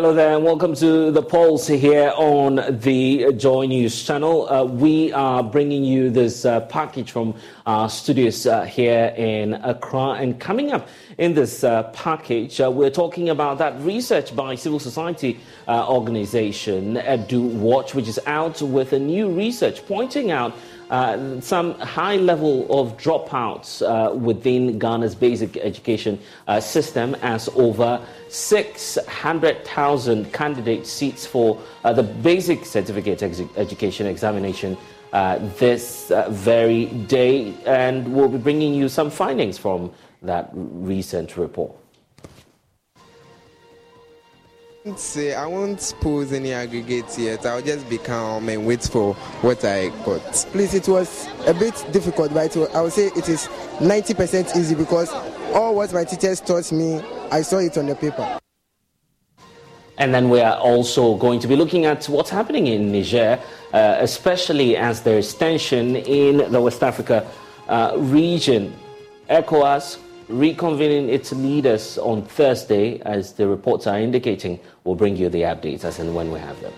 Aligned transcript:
Hello 0.00 0.14
there, 0.14 0.34
and 0.34 0.42
welcome 0.42 0.74
to 0.76 1.10
the 1.10 1.20
Pulse 1.20 1.66
here 1.66 2.10
on 2.16 2.54
the 2.80 3.34
Joy 3.34 3.66
News 3.66 4.02
channel. 4.02 4.50
Uh, 4.50 4.64
we 4.64 5.12
are 5.12 5.42
bringing 5.42 5.84
you 5.84 6.08
this 6.08 6.46
uh, 6.46 6.60
package 6.60 7.10
from 7.10 7.34
our 7.66 7.90
studios 7.90 8.46
uh, 8.46 8.64
here 8.64 9.12
in 9.18 9.52
Accra. 9.62 10.12
And 10.12 10.40
coming 10.40 10.72
up 10.72 10.88
in 11.18 11.34
this 11.34 11.64
uh, 11.64 11.82
package, 11.92 12.62
uh, 12.62 12.70
we're 12.70 12.88
talking 12.88 13.28
about 13.28 13.58
that 13.58 13.78
research 13.82 14.34
by 14.34 14.54
civil 14.54 14.78
society 14.78 15.38
uh, 15.68 15.86
organization 15.86 16.94
EduWatch, 16.94 17.94
which 17.94 18.08
is 18.08 18.18
out 18.24 18.62
with 18.62 18.94
a 18.94 18.98
new 18.98 19.28
research 19.28 19.86
pointing 19.86 20.30
out 20.30 20.54
uh, 20.90 21.40
some 21.40 21.78
high 21.78 22.16
level 22.16 22.66
of 22.68 22.96
dropouts 22.96 23.80
uh, 23.80 24.12
within 24.12 24.78
Ghana's 24.78 25.14
basic 25.14 25.56
education 25.56 26.18
uh, 26.48 26.60
system 26.60 27.14
as 27.22 27.48
over 27.54 28.04
600,000 28.28 30.32
candidate 30.32 30.86
seats 30.86 31.26
for 31.26 31.60
uh, 31.84 31.92
the 31.92 32.02
basic 32.02 32.64
certificate 32.64 33.22
ex- 33.22 33.40
education 33.56 34.06
examination 34.06 34.76
uh, 35.12 35.38
this 35.58 36.10
uh, 36.10 36.28
very 36.30 36.86
day. 36.86 37.54
And 37.66 38.12
we'll 38.12 38.28
be 38.28 38.38
bringing 38.38 38.74
you 38.74 38.88
some 38.88 39.10
findings 39.10 39.58
from 39.58 39.92
that 40.22 40.50
recent 40.52 41.36
report. 41.36 41.74
Say 44.96 45.34
I 45.34 45.46
won't 45.46 45.94
pose 46.00 46.32
any 46.32 46.52
aggregates 46.52 47.18
yet. 47.18 47.44
I'll 47.44 47.60
just 47.60 47.88
be 47.88 47.98
calm 47.98 48.48
and 48.48 48.66
wait 48.66 48.82
for 48.82 49.14
what 49.42 49.64
I 49.64 49.88
got. 50.04 50.22
Please, 50.52 50.72
it 50.74 50.88
was 50.88 51.28
a 51.46 51.52
bit 51.52 51.74
difficult, 51.92 52.32
but 52.32 52.56
I 52.74 52.80
would 52.80 52.92
say 52.92 53.06
it 53.08 53.28
is 53.28 53.46
90% 53.78 54.56
easy 54.56 54.74
because 54.74 55.10
all 55.52 55.74
what 55.74 55.92
my 55.92 56.04
teachers 56.04 56.40
taught 56.40 56.72
me, 56.72 57.00
I 57.30 57.42
saw 57.42 57.58
it 57.58 57.76
on 57.76 57.86
the 57.86 57.94
paper. 57.94 58.38
And 59.98 60.14
then 60.14 60.30
we 60.30 60.40
are 60.40 60.56
also 60.56 61.16
going 61.16 61.40
to 61.40 61.46
be 61.48 61.56
looking 61.56 61.84
at 61.84 62.06
what's 62.06 62.30
happening 62.30 62.68
in 62.68 62.90
Niger, 62.90 63.38
uh, 63.74 63.96
especially 63.98 64.78
as 64.78 65.02
there's 65.02 65.34
tension 65.34 65.96
in 65.96 66.50
the 66.50 66.60
West 66.60 66.82
Africa 66.82 67.30
uh, 67.68 67.92
region. 67.98 68.74
ECOWAS 69.28 69.98
reconvening 70.30 71.08
its 71.08 71.32
leaders 71.32 71.98
on 71.98 72.22
Thursday, 72.22 73.00
as 73.00 73.32
the 73.32 73.46
reports 73.46 73.86
are 73.86 73.98
indicating. 73.98 74.58
We'll 74.90 74.96
bring 74.96 75.16
you 75.16 75.28
the 75.28 75.42
updates 75.42 75.84
as 75.84 76.00
and 76.00 76.16
when 76.16 76.32
we 76.32 76.40
have 76.40 76.60
them. 76.60 76.72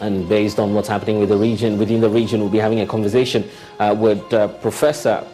And 0.00 0.28
based 0.28 0.60
on 0.60 0.72
what's 0.72 0.86
happening 0.86 1.18
with 1.18 1.30
the 1.30 1.36
region, 1.36 1.76
within 1.76 2.00
the 2.00 2.08
region, 2.08 2.38
we'll 2.38 2.48
be 2.48 2.58
having 2.58 2.78
a 2.78 2.86
conversation 2.86 3.50
uh, 3.80 3.92
with 3.98 4.32
uh, 4.32 4.46
Professor, 4.62 5.26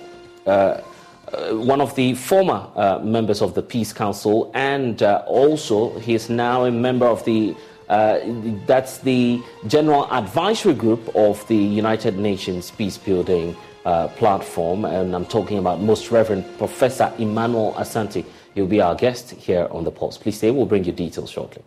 uh, 0.46 0.50
uh 0.50 0.80
one 1.56 1.82
of 1.82 1.94
the 1.94 2.14
former 2.14 2.66
uh, 2.74 3.00
members 3.00 3.42
of 3.42 3.52
the 3.52 3.60
Peace 3.60 3.92
Council, 3.92 4.50
and 4.54 5.02
uh, 5.02 5.22
also 5.26 5.98
he 5.98 6.14
is 6.14 6.30
now 6.30 6.64
a 6.64 6.70
member 6.70 7.04
of 7.04 7.22
the 7.26 7.54
uh, 7.90 8.20
that's 8.64 8.96
the 8.98 9.42
General 9.66 10.10
Advisory 10.10 10.72
Group 10.72 11.14
of 11.14 11.46
the 11.48 11.56
United 11.82 12.16
Nations 12.16 12.70
Peacebuilding 12.70 13.54
uh, 13.84 14.08
Platform, 14.08 14.84
and 14.84 15.14
I'm 15.14 15.26
talking 15.26 15.58
about 15.58 15.80
Most 15.80 16.10
Reverend 16.10 16.44
Professor 16.58 17.12
Emmanuel 17.18 17.74
Asante. 17.78 18.24
He'll 18.54 18.66
be 18.66 18.80
our 18.80 18.94
guest 18.94 19.30
here 19.32 19.68
on 19.70 19.84
the 19.84 19.90
Pulse. 19.90 20.18
Please 20.18 20.36
stay, 20.36 20.50
we'll 20.50 20.66
bring 20.66 20.84
you 20.84 20.92
details 20.92 21.30
shortly. 21.30 21.62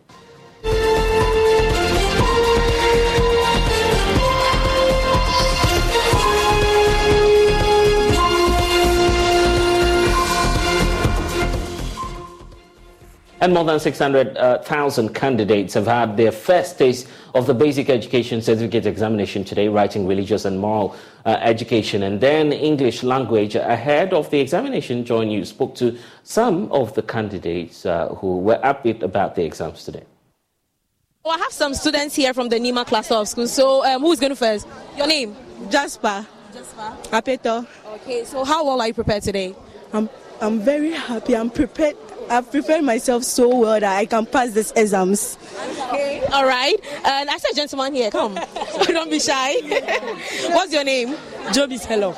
And 13.43 13.53
more 13.53 13.65
than 13.65 13.77
600,000 13.77 14.37
uh, 14.37 15.11
candidates 15.11 15.73
have 15.73 15.85
had 15.85 16.15
their 16.15 16.31
first 16.31 16.77
taste 16.77 17.09
of 17.35 17.45
the 17.45 17.53
basic 17.53 17.89
education 17.89 18.41
certificate 18.41 18.85
examination 18.85 19.43
today, 19.43 19.67
writing 19.67 20.07
religious 20.07 20.45
and 20.45 20.57
moral 20.57 20.95
uh, 21.25 21.31
education, 21.41 22.03
and 22.03 22.21
then 22.21 22.53
English 22.53 23.03
language. 23.03 23.55
Ahead 23.55 24.13
of 24.13 24.29
the 24.29 24.39
examination, 24.39 25.03
Joy 25.03 25.25
News 25.25 25.49
spoke 25.49 25.75
to 25.75 25.97
some 26.23 26.71
of 26.71 26.95
the 26.95 27.01
candidates 27.01 27.85
uh, 27.85 28.15
who 28.15 28.39
were 28.39 28.59
upbeat 28.63 29.03
about 29.03 29.35
the 29.35 29.43
exams 29.43 29.83
today. 29.83 30.05
Well, 31.25 31.35
I 31.35 31.39
have 31.39 31.51
some 31.51 31.73
students 31.73 32.15
here 32.15 32.33
from 32.33 32.47
the 32.47 32.55
Nima 32.55 32.87
cluster 32.87 33.15
of 33.15 33.27
schools. 33.27 33.51
So, 33.51 33.83
um, 33.83 34.03
who's 34.03 34.21
going 34.21 34.31
to 34.31 34.37
first? 34.37 34.65
Your 34.95 35.07
name? 35.07 35.35
Jasper. 35.69 36.25
Jasper. 36.53 36.95
Apeto. 37.11 37.67
Okay, 37.95 38.23
so 38.23 38.45
how 38.45 38.63
well 38.63 38.79
are 38.79 38.87
you 38.87 38.93
prepared 38.93 39.23
today? 39.23 39.53
I'm, 39.91 40.09
I'm 40.39 40.61
very 40.61 40.91
happy. 40.91 41.35
I'm 41.35 41.49
prepared 41.49 41.97
I've 42.29 42.49
prepared 42.49 42.83
myself 42.83 43.23
so 43.23 43.47
well 43.47 43.79
that 43.79 43.97
I 43.97 44.05
can 44.05 44.25
pass 44.25 44.51
these 44.51 44.71
exams. 44.71 45.37
Okay. 45.89 46.23
All 46.31 46.45
right. 46.45 46.75
And 47.05 47.29
I 47.29 47.37
said, 47.37 47.55
gentleman 47.55 47.93
here, 47.93 48.09
come. 48.11 48.35
Don't 48.87 49.09
be 49.09 49.19
shy. 49.19 49.55
What's 50.49 50.73
your 50.73 50.83
name? 50.83 51.15
Joby 51.51 51.77
Selom. 51.77 52.15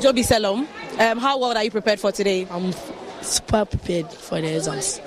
Joby 0.00 0.22
Selom. 0.22 0.66
Um, 1.00 1.18
how 1.18 1.38
well 1.38 1.56
are 1.56 1.64
you 1.64 1.70
prepared 1.70 2.00
for 2.00 2.12
today? 2.12 2.46
I'm 2.50 2.72
super 3.22 3.64
prepared 3.64 4.10
for 4.10 4.40
the 4.40 4.56
exams. 4.56 5.00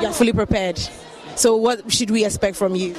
You're 0.00 0.12
fully 0.12 0.32
prepared. 0.32 0.78
So 1.36 1.56
what 1.56 1.92
should 1.92 2.10
we 2.10 2.24
expect 2.24 2.56
from 2.56 2.74
you? 2.74 2.94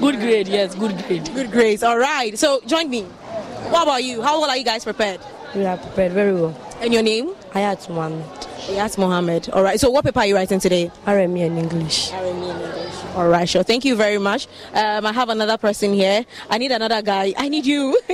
good 0.00 0.16
grade, 0.16 0.48
yes, 0.48 0.74
good 0.74 0.96
grade. 1.06 1.24
Good 1.34 1.50
grades. 1.50 1.82
All 1.82 1.98
right. 1.98 2.38
So 2.38 2.60
join 2.66 2.88
me. 2.88 3.02
What 3.02 3.82
about 3.82 4.02
you? 4.04 4.22
How 4.22 4.40
well 4.40 4.50
are 4.50 4.56
you 4.56 4.64
guys 4.64 4.84
prepared? 4.84 5.20
We 5.54 5.66
are 5.66 5.76
prepared 5.76 6.12
very 6.12 6.32
well. 6.32 6.56
And 6.80 6.94
your 6.94 7.02
name? 7.02 7.34
Hayat 7.52 7.88
Mohammed. 7.90 8.24
Yes, 8.70 8.96
Mohammed. 8.96 9.50
All 9.50 9.62
right. 9.62 9.78
So, 9.78 9.90
what 9.90 10.04
paper 10.04 10.20
are 10.20 10.26
you 10.26 10.34
writing 10.34 10.60
today? 10.60 10.90
RME 11.04 11.40
in 11.40 11.58
English. 11.58 12.10
RME 12.10 12.30
in 12.30 12.60
English. 12.62 12.94
All 13.14 13.28
right, 13.28 13.46
sure. 13.46 13.62
Thank 13.62 13.84
you 13.84 13.94
very 13.94 14.16
much. 14.16 14.46
Um, 14.72 15.04
I 15.04 15.12
have 15.12 15.28
another 15.28 15.58
person 15.58 15.92
here. 15.92 16.24
I 16.48 16.56
need 16.56 16.70
another 16.72 17.02
guy. 17.02 17.34
I 17.36 17.48
need 17.50 17.66
you. 17.66 18.00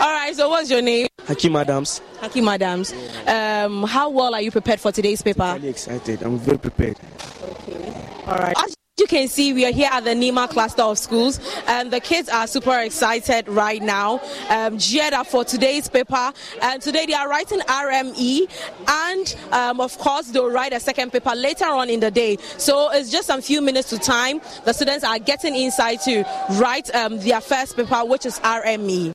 All 0.00 0.10
right. 0.12 0.32
So, 0.34 0.48
what's 0.48 0.70
your 0.70 0.82
name? 0.82 1.06
Hakim 1.26 1.54
Adams. 1.54 2.00
Hakim 2.20 2.48
Adams. 2.48 2.92
Um, 3.26 3.84
how 3.84 4.10
well 4.10 4.34
are 4.34 4.42
you 4.42 4.50
prepared 4.50 4.80
for 4.80 4.90
today's 4.90 5.22
paper? 5.22 5.42
I'm 5.42 5.56
really 5.56 5.68
excited. 5.68 6.22
I'm 6.22 6.38
very 6.38 6.58
prepared. 6.58 6.96
Okay. 7.42 7.94
All 8.26 8.36
right 8.36 8.56
you 8.98 9.06
can 9.06 9.28
see, 9.28 9.52
we 9.52 9.64
are 9.64 9.72
here 9.72 9.88
at 9.90 10.04
the 10.04 10.10
Nima 10.10 10.48
cluster 10.48 10.82
of 10.82 10.98
schools, 10.98 11.40
and 11.66 11.90
the 11.90 12.00
kids 12.00 12.28
are 12.28 12.46
super 12.46 12.78
excited 12.80 13.48
right 13.48 13.82
now, 13.82 14.20
um, 14.48 14.76
geared 14.78 15.12
up 15.12 15.26
for 15.26 15.44
today's 15.44 15.88
paper. 15.88 16.32
And 16.62 16.82
today 16.82 17.06
they 17.06 17.14
are 17.14 17.28
writing 17.28 17.60
RME, 17.60 18.50
and 18.88 19.36
um, 19.52 19.80
of 19.80 19.96
course, 19.98 20.28
they'll 20.28 20.50
write 20.50 20.72
a 20.72 20.80
second 20.80 21.12
paper 21.12 21.34
later 21.34 21.66
on 21.66 21.90
in 21.90 22.00
the 22.00 22.10
day. 22.10 22.38
So 22.56 22.90
it's 22.92 23.10
just 23.10 23.30
a 23.30 23.40
few 23.40 23.62
minutes 23.62 23.90
to 23.90 23.98
time. 23.98 24.40
The 24.64 24.72
students 24.72 25.04
are 25.04 25.18
getting 25.18 25.54
inside 25.54 26.00
to 26.02 26.24
write 26.58 26.94
um, 26.94 27.18
their 27.20 27.40
first 27.40 27.76
paper, 27.76 28.04
which 28.04 28.26
is 28.26 28.38
RME. 28.40 29.12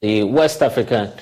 The 0.00 0.24
West 0.24 0.62
African 0.62 1.12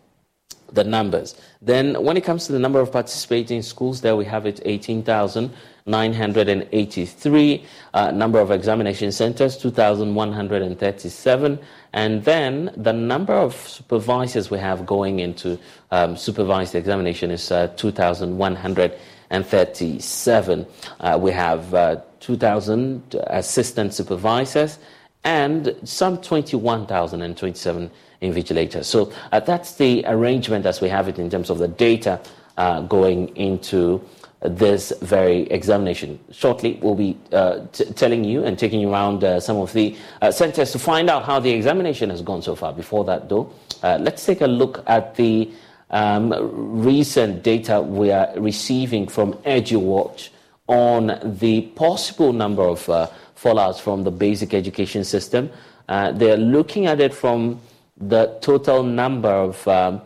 the 0.73 0.85
numbers. 0.85 1.41
Then, 1.67 2.01
when 2.01 2.17
it 2.17 2.23
comes 2.23 2.47
to 2.47 2.53
the 2.53 2.61
number 2.61 2.79
of 2.79 2.93
participating 2.93 3.61
schools, 3.61 4.01
there 4.01 4.15
we 4.15 4.25
have 4.27 4.47
it 4.47 4.61
18,983. 4.65 7.65
Uh, 7.93 8.13
number 8.13 8.39
of 8.39 8.53
examination 8.53 9.11
centers, 9.11 9.57
2,137. 9.57 11.59
And 11.93 12.25
then 12.25 12.73
the 12.77 12.93
number 12.93 13.35
of 13.35 13.57
supervisors 13.57 14.49
we 14.49 14.61
have 14.61 14.87
going 14.87 15.19
into 15.19 15.59
um, 15.91 16.17
supervised 16.17 16.77
examination 16.77 17.33
is 17.33 17.51
uh, 17.51 17.67
2,137. 17.77 20.67
Uh, 21.01 21.19
we 21.21 21.33
have 21.33 21.75
uh, 21.75 22.01
2,000 22.21 23.17
assistant 23.27 23.93
supervisors 23.93 24.79
and 25.27 25.75
some 25.83 26.19
21,027 26.19 27.91
invigilators. 28.23 28.85
So 28.85 29.13
uh, 29.33 29.41
that's 29.41 29.75
the 29.75 30.05
arrangement 30.07 30.65
as 30.67 30.81
we 30.81 30.89
have 30.89 31.09
it 31.09 31.19
in 31.19 31.29
terms 31.29 31.51
of 31.51 31.59
the 31.59 31.67
data 31.67 32.21
uh, 32.57 32.83
going 32.83 33.37
into 33.37 34.01
this 34.43 34.93
very 35.03 35.43
examination. 35.51 36.21
Shortly, 36.31 36.79
we'll 36.81 36.95
be 36.95 37.19
uh, 37.33 37.67
t- 37.73 37.87
telling 37.87 38.23
you 38.23 38.45
and 38.45 38.57
taking 38.57 38.79
you 38.79 38.93
around 38.93 39.25
uh, 39.25 39.41
some 39.41 39.57
of 39.57 39.73
the 39.73 39.97
uh, 40.23 40.31
centers 40.31 40.71
to 40.71 40.79
find 40.79 41.11
out 41.11 41.25
how 41.25 41.41
the 41.41 41.51
examination 41.51 42.09
has 42.11 42.23
gone 42.23 42.41
so 42.41 42.55
far. 42.55 42.73
Before 42.73 43.05
that, 43.07 43.29
though, 43.29 43.51
uh, 43.83 43.99
let's 44.01 44.25
take 44.25 44.43
a 44.43 44.47
look 44.47 44.85
at 44.87 45.17
the 45.17 45.51
um, 45.91 46.33
recent 46.85 47.43
data 47.43 47.81
we 47.81 48.13
are 48.13 48.31
receiving 48.37 49.09
from 49.09 49.35
EduWatch 49.43 50.29
on 50.69 51.19
the 51.41 51.63
possible 51.75 52.33
number 52.33 52.63
of 52.63 53.11
fallouts 53.37 53.81
from 53.81 54.05
the 54.05 54.11
basic 54.11 54.55
education 54.55 55.05
system. 55.05 55.51
they're 55.89 56.37
looking 56.37 56.87
at 56.87 57.01
it 57.01 57.15
from 57.15 57.61
the 57.99 58.39
total 58.41 58.83
number 58.83 59.31
of 59.31 59.67
um, 59.69 60.01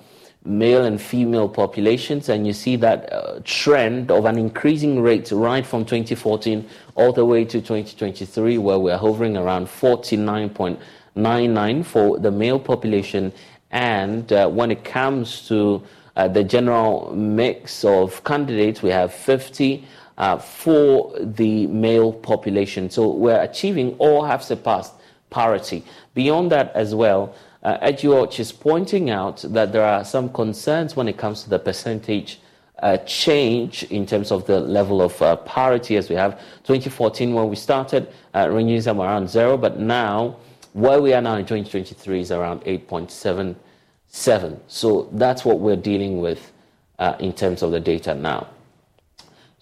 male 0.44 0.84
and 0.84 1.00
female 1.00 1.48
populations, 1.48 2.28
and 2.28 2.46
you 2.46 2.52
see 2.52 2.76
that 2.76 3.12
uh, 3.12 3.40
trend 3.44 4.10
of 4.10 4.24
an 4.24 4.38
increasing 4.38 5.02
rate 5.02 5.30
right 5.32 5.66
from 5.66 5.84
2014 5.84 6.68
all 6.94 7.12
the 7.12 7.24
way 7.24 7.44
to 7.44 7.60
2023, 7.60 8.58
where 8.58 8.78
we're 8.78 8.96
hovering 8.96 9.36
around 9.36 9.66
49.99 9.66 11.84
for 11.84 12.16
the 12.18 12.30
male 12.30 12.60
population. 12.60 13.32
And 13.70 14.32
uh, 14.32 14.48
when 14.48 14.70
it 14.70 14.84
comes 14.84 15.46
to 15.48 15.82
uh, 16.16 16.28
the 16.28 16.42
general 16.42 17.12
mix 17.14 17.84
of 17.84 18.24
candidates, 18.24 18.82
we 18.82 18.88
have 18.90 19.12
50 19.12 19.84
uh, 20.20 20.36
for 20.36 21.12
the 21.18 21.66
male 21.68 22.12
population. 22.12 22.90
So 22.90 23.10
we're 23.10 23.40
achieving 23.40 23.96
or 23.98 24.26
have 24.26 24.44
surpassed 24.44 24.92
parity. 25.30 25.82
Beyond 26.12 26.52
that, 26.52 26.72
as 26.74 26.94
well, 26.94 27.34
uh, 27.62 27.78
EduWatch 27.78 28.38
is 28.38 28.52
pointing 28.52 29.08
out 29.08 29.42
that 29.48 29.72
there 29.72 29.82
are 29.82 30.04
some 30.04 30.28
concerns 30.30 30.94
when 30.94 31.08
it 31.08 31.16
comes 31.16 31.42
to 31.44 31.50
the 31.50 31.58
percentage 31.58 32.38
uh, 32.82 32.98
change 32.98 33.84
in 33.84 34.04
terms 34.04 34.30
of 34.30 34.46
the 34.46 34.60
level 34.60 35.00
of 35.00 35.20
uh, 35.22 35.36
parity 35.36 35.96
as 35.96 36.10
we 36.10 36.16
have 36.16 36.38
2014 36.64 37.32
when 37.32 37.48
we 37.48 37.56
started 37.56 38.12
uh, 38.34 38.46
ranging 38.50 38.86
around 39.00 39.28
zero, 39.28 39.56
but 39.56 39.78
now 39.78 40.36
where 40.74 41.00
we 41.00 41.14
are 41.14 41.22
now 41.22 41.36
in 41.36 41.46
2023 41.46 42.20
is 42.20 42.30
around 42.30 42.60
8.77. 42.64 44.60
So 44.66 45.08
that's 45.12 45.46
what 45.46 45.60
we're 45.60 45.76
dealing 45.76 46.20
with 46.20 46.52
uh, 46.98 47.16
in 47.20 47.32
terms 47.32 47.62
of 47.62 47.70
the 47.70 47.80
data 47.80 48.14
now. 48.14 48.48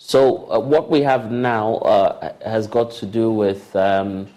So 0.00 0.48
uh, 0.50 0.58
what 0.60 0.90
we 0.90 1.02
have 1.02 1.32
now 1.32 1.78
uh, 1.78 2.32
has 2.44 2.68
got 2.68 2.92
to 2.92 3.04
do 3.04 3.32
with 3.32 3.74
um, 3.74 4.28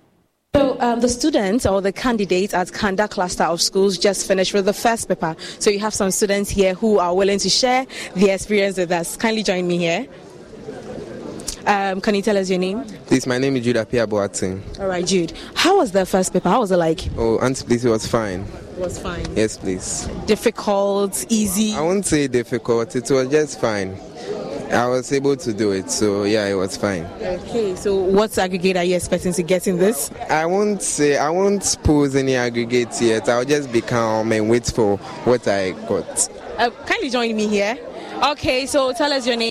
So 0.54 0.80
um, 0.80 1.00
the 1.00 1.08
students 1.08 1.66
or 1.66 1.82
the 1.82 1.92
candidates 1.92 2.54
at 2.54 2.72
Kanda 2.72 3.08
cluster 3.08 3.44
of 3.44 3.60
schools 3.60 3.98
just 3.98 4.26
finished 4.26 4.54
with 4.54 4.66
the 4.66 4.72
first 4.72 5.08
paper. 5.08 5.34
So 5.58 5.68
you 5.68 5.80
have 5.80 5.92
some 5.92 6.12
students 6.12 6.48
here 6.48 6.74
who 6.74 6.98
are 6.98 7.14
willing 7.14 7.40
to 7.40 7.50
share 7.50 7.86
their 8.14 8.36
experience 8.36 8.78
with 8.78 8.92
us. 8.92 9.16
Kindly 9.16 9.42
join 9.42 9.66
me 9.66 9.78
here. 9.78 10.06
Um, 11.66 12.00
can 12.00 12.14
you 12.14 12.22
tell 12.22 12.36
us 12.36 12.48
your 12.48 12.60
name? 12.60 12.84
Please, 13.06 13.26
my 13.26 13.38
name 13.38 13.56
is 13.56 13.64
Jude 13.64 13.76
Appiah 13.76 14.06
Boateng. 14.06 14.78
All 14.78 14.86
right, 14.86 15.04
Jude. 15.04 15.32
How 15.54 15.78
was 15.78 15.90
the 15.90 16.06
first 16.06 16.32
paper? 16.32 16.48
How 16.48 16.60
was 16.60 16.70
it 16.70 16.76
like? 16.76 17.08
Oh, 17.16 17.38
Auntie, 17.40 17.64
please, 17.66 17.84
it 17.84 17.90
was 17.90 18.06
fine. 18.06 18.42
It 18.42 18.78
was 18.78 18.98
fine. 19.00 19.26
Yes, 19.34 19.58
please. 19.58 20.08
Difficult, 20.26 21.26
easy. 21.28 21.74
I 21.74 21.80
won't 21.80 22.06
say 22.06 22.28
difficult, 22.28 22.94
it 22.94 23.10
was 23.10 23.28
just 23.28 23.60
fine. 23.60 23.98
I 24.72 24.86
was 24.86 25.12
able 25.12 25.36
to 25.36 25.52
do 25.52 25.72
it, 25.72 25.90
so 25.90 26.24
yeah, 26.24 26.46
it 26.46 26.54
was 26.54 26.76
fine. 26.76 27.04
Okay, 27.20 27.74
so 27.76 27.96
what 27.96 28.36
aggregate 28.38 28.76
are 28.76 28.84
you 28.84 28.96
expecting 28.96 29.32
to 29.32 29.42
get 29.42 29.66
in 29.66 29.78
this? 29.78 30.10
I 30.28 30.46
won't 30.46 30.82
say, 30.82 31.16
I 31.16 31.30
won't 31.30 31.76
pose 31.82 32.14
any 32.14 32.36
aggregates 32.36 33.00
yet. 33.02 33.28
I'll 33.28 33.44
just 33.44 33.72
be 33.72 33.80
calm 33.80 34.30
and 34.32 34.48
wait 34.50 34.66
for 34.66 34.98
what 35.24 35.46
I 35.48 35.70
got. 35.88 36.28
Uh, 36.58 36.70
kindly 36.86 37.10
join 37.10 37.34
me 37.34 37.48
here. 37.48 37.76
Okay, 38.24 38.66
so 38.66 38.92
tell 38.92 39.12
us 39.12 39.26
your 39.26 39.36
name. 39.36 39.50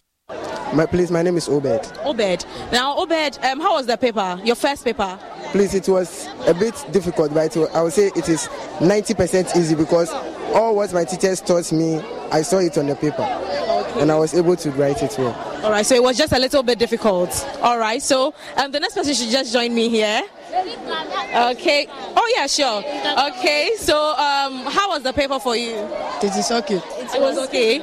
My, 0.75 0.86
please, 0.86 1.10
my 1.10 1.22
name 1.22 1.38
is 1.38 1.48
Obed. 1.48 1.89
Obed. 2.03 2.46
Now, 2.74 2.98
Obed, 2.98 3.39
um, 3.46 3.62
how 3.62 3.75
was 3.75 3.86
the 3.86 3.96
paper? 3.96 4.38
Your 4.44 4.55
first 4.58 4.84
paper? 4.84 5.17
Please, 5.51 5.74
it 5.74 5.88
was 5.88 6.27
a 6.48 6.53
bit 6.53 6.74
difficult, 6.91 7.34
but 7.34 7.55
I 7.74 7.82
would 7.82 7.94
say 7.94 8.12
it 8.13 8.27
is 8.27 8.50
90% 8.79 9.55
easy 9.55 9.74
because 9.74 10.10
all 10.53 10.75
what 10.75 10.91
my 10.91 11.05
teachers 11.05 11.39
taught 11.39 11.72
me, 11.72 12.00
I 12.29 12.41
saw 12.41 12.58
it 12.58 12.77
on 12.77 12.88
the 12.88 12.96
paper. 12.96 13.22
Okay. 13.22 14.01
And 14.01 14.12
I 14.12 14.17
was 14.17 14.34
able 14.34 14.58
to 14.58 14.72
write 14.72 15.01
it 15.01 15.15
well. 15.17 15.34
All 15.63 15.72
right, 15.72 15.86
so 15.86 15.96
it 15.96 16.03
was 16.03 16.17
just 16.17 16.34
a 16.34 16.39
little 16.39 16.62
bit 16.62 16.77
difficult. 16.77 17.32
All 17.62 17.79
right, 17.79 18.01
so 18.01 18.34
um, 18.58 18.72
the 18.72 18.82
next 18.82 18.96
person 18.96 19.13
should 19.13 19.29
just 19.29 19.53
join 19.53 19.74
me 19.74 19.88
here. 19.88 20.24
Okay. 20.55 21.88
Oh 21.89 22.34
yeah, 22.36 22.48
sure. 22.48 22.84
Okay. 23.29 23.72
So, 23.77 23.98
um, 23.98 24.63
how 24.72 24.89
was 24.89 25.03
the 25.03 25.12
paper 25.12 25.38
for 25.39 25.55
you? 25.55 25.75
It 26.22 26.36
is 26.36 26.50
okay. 26.50 26.75
It 26.77 27.22
was 27.22 27.38
okay. 27.48 27.79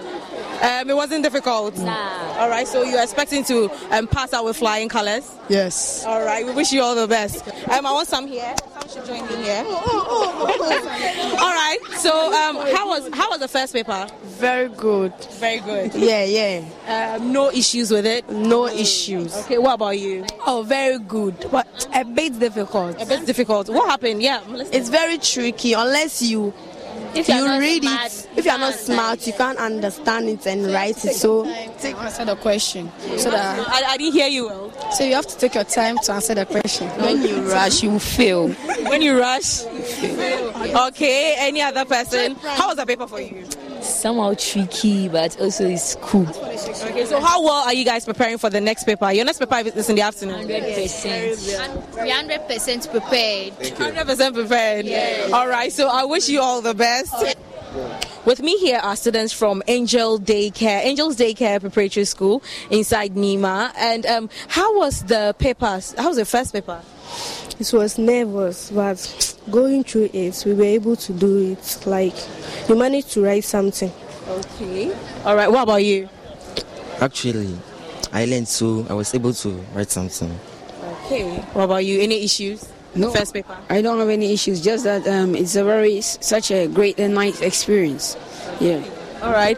Um, 0.62 0.88
it 0.88 0.94
wasn't 0.94 1.24
difficult. 1.24 1.76
Nah. 1.78 2.38
All 2.38 2.48
right. 2.48 2.66
So 2.68 2.82
you're 2.82 3.02
expecting 3.02 3.44
to 3.44 3.68
um, 3.90 4.06
pass 4.06 4.32
out 4.32 4.44
with 4.44 4.56
flying 4.56 4.88
colors? 4.88 5.28
Yes. 5.48 6.04
All 6.04 6.24
right. 6.24 6.46
We 6.46 6.52
wish 6.52 6.72
you 6.72 6.82
all 6.82 6.94
the 6.94 7.08
best. 7.08 7.48
Um, 7.68 7.84
I 7.84 7.92
want 7.92 8.06
some 8.08 8.26
here. 8.28 8.54
Some 8.80 8.88
should 8.88 9.04
join 9.06 9.26
me 9.26 9.44
here. 9.44 9.64
All 11.42 11.54
right. 11.54 11.78
So, 11.96 12.32
um, 12.32 12.56
how 12.74 12.88
was 12.88 13.08
how 13.12 13.30
was 13.30 13.40
the 13.40 13.48
first 13.48 13.72
paper? 13.72 14.06
Very 14.24 14.68
good. 14.68 15.12
Very 15.40 15.60
good. 15.60 15.94
Yeah, 15.94 16.24
yeah. 16.24 17.16
Um, 17.16 17.32
no 17.32 17.50
issues 17.50 17.90
with 17.90 18.06
it. 18.06 18.28
No 18.30 18.66
issues. 18.66 19.36
Okay. 19.44 19.58
What 19.58 19.74
about 19.74 19.98
you? 19.98 20.24
Oh, 20.46 20.62
very 20.62 20.98
good. 20.98 21.34
But 21.50 21.88
a 21.94 22.04
bit 22.04 22.38
difficult. 22.38 23.00
A 23.00 23.06
bit 23.06 23.26
difficult. 23.26 23.68
What 23.68 23.88
happened? 23.88 24.22
Yeah. 24.22 24.42
It's 24.72 24.88
very 24.88 25.18
tricky 25.18 25.72
unless 25.74 26.22
you 26.22 26.52
If 27.14 27.28
you're 27.28 27.38
you 27.38 27.44
not 27.44 27.60
read 27.60 27.82
smart, 27.82 28.06
it. 28.06 28.28
If 28.36 28.44
you're 28.46 28.58
not 28.58 28.74
smart, 28.74 29.26
you 29.26 29.32
can't 29.34 29.58
understand 29.58 30.28
it 30.28 30.46
and 30.46 30.66
write 30.72 31.04
it. 31.04 31.14
So 31.14 31.44
take 31.78 31.96
answer 31.96 32.24
the 32.24 32.36
question 32.36 32.90
so 33.16 33.30
that 33.30 33.58
I, 33.68 33.82
I 33.92 33.96
didn't 33.96 34.14
hear 34.14 34.28
you 34.28 34.46
well. 34.46 34.90
so 34.92 35.04
you 35.04 35.14
have 35.14 35.26
to 35.26 35.36
take 35.36 35.54
your 35.54 35.64
time 35.64 35.98
to 36.04 36.12
answer 36.12 36.34
the 36.34 36.46
question 36.46 36.88
when 37.00 37.22
you 37.22 37.42
rush, 37.52 37.82
you 37.82 37.98
fail. 37.98 38.48
When 38.82 39.00
you 39.02 39.18
rush. 39.18 39.64
Okay. 39.64 41.34
Any 41.38 41.62
other 41.62 41.84
person? 41.84 42.34
How 42.42 42.68
was 42.68 42.76
the 42.76 42.86
paper 42.86 43.06
for 43.06 43.20
you? 43.20 43.44
Somehow 43.82 44.34
tricky, 44.34 45.08
but 45.08 45.38
also 45.40 45.66
it's 45.66 45.96
cool. 45.96 46.28
Okay. 46.28 47.04
So, 47.04 47.20
how 47.20 47.42
well 47.42 47.64
are 47.64 47.74
you 47.74 47.84
guys 47.84 48.04
preparing 48.04 48.38
for 48.38 48.50
the 48.50 48.60
next 48.60 48.84
paper? 48.84 49.10
Your 49.12 49.24
next 49.24 49.38
paper 49.38 49.68
is 49.68 49.74
this 49.74 49.88
in 49.90 49.96
the 49.96 50.02
afternoon. 50.02 50.46
100%. 50.48 51.94
We're 51.94 52.14
hundred 52.14 52.46
percent 52.46 52.90
prepared. 52.90 53.52
Hundred 53.76 54.06
percent 54.06 54.34
prepared. 54.34 55.32
All 55.32 55.48
right. 55.48 55.72
So 55.72 55.88
I 55.88 56.04
wish 56.04 56.28
you 56.28 56.40
all 56.40 56.62
the 56.62 56.74
best. 56.74 57.14
With 58.24 58.40
me 58.40 58.56
here 58.58 58.78
are 58.78 58.94
students 58.94 59.32
from 59.32 59.62
Angel 59.66 60.20
Daycare, 60.20 60.84
Angels 60.84 61.16
Daycare 61.16 61.60
Preparatory 61.60 62.04
School 62.04 62.42
inside 62.70 63.14
Nima. 63.14 63.72
And 63.76 64.06
um, 64.06 64.30
how 64.48 64.78
was 64.78 65.02
the 65.04 65.34
paper? 65.38 65.80
How 65.98 66.08
was 66.08 66.18
the 66.18 66.24
first 66.24 66.52
paper? 66.52 66.80
It 67.62 67.72
was 67.72 67.96
nervous, 67.96 68.72
but 68.72 69.38
going 69.48 69.84
through 69.84 70.10
it, 70.12 70.42
we 70.44 70.52
were 70.52 70.64
able 70.64 70.96
to 70.96 71.12
do 71.12 71.52
it. 71.52 71.78
Like, 71.86 72.12
we 72.68 72.74
managed 72.74 73.12
to 73.12 73.22
write 73.22 73.44
something. 73.44 73.92
Okay. 74.26 74.92
All 75.24 75.36
right. 75.36 75.48
What 75.48 75.62
about 75.62 75.84
you? 75.84 76.08
Actually, 77.00 77.56
I 78.12 78.24
learned 78.24 78.48
so 78.48 78.84
I 78.90 78.94
was 78.94 79.14
able 79.14 79.32
to 79.34 79.50
write 79.76 79.92
something. 79.92 80.36
Okay. 81.04 81.38
What 81.52 81.62
about 81.62 81.84
you? 81.84 82.00
Any 82.00 82.24
issues? 82.24 82.68
No. 82.96 83.12
First 83.12 83.32
paper. 83.32 83.56
I 83.70 83.80
don't 83.80 84.00
have 84.00 84.08
any 84.08 84.32
issues. 84.32 84.60
Just 84.60 84.82
that 84.82 85.06
um, 85.06 85.36
it's 85.36 85.54
a 85.54 85.62
very 85.62 86.00
such 86.00 86.50
a 86.50 86.66
great 86.66 86.98
and 86.98 87.14
nice 87.14 87.40
experience. 87.42 88.16
Yeah. 88.58 88.82
All 89.22 89.30
right. 89.30 89.56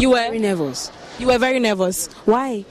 You 0.00 0.10
were 0.10 0.16
very 0.16 0.40
nervous. 0.40 0.90
You 1.20 1.28
were 1.28 1.38
very 1.38 1.60
nervous. 1.60 2.08
Why? 2.24 2.64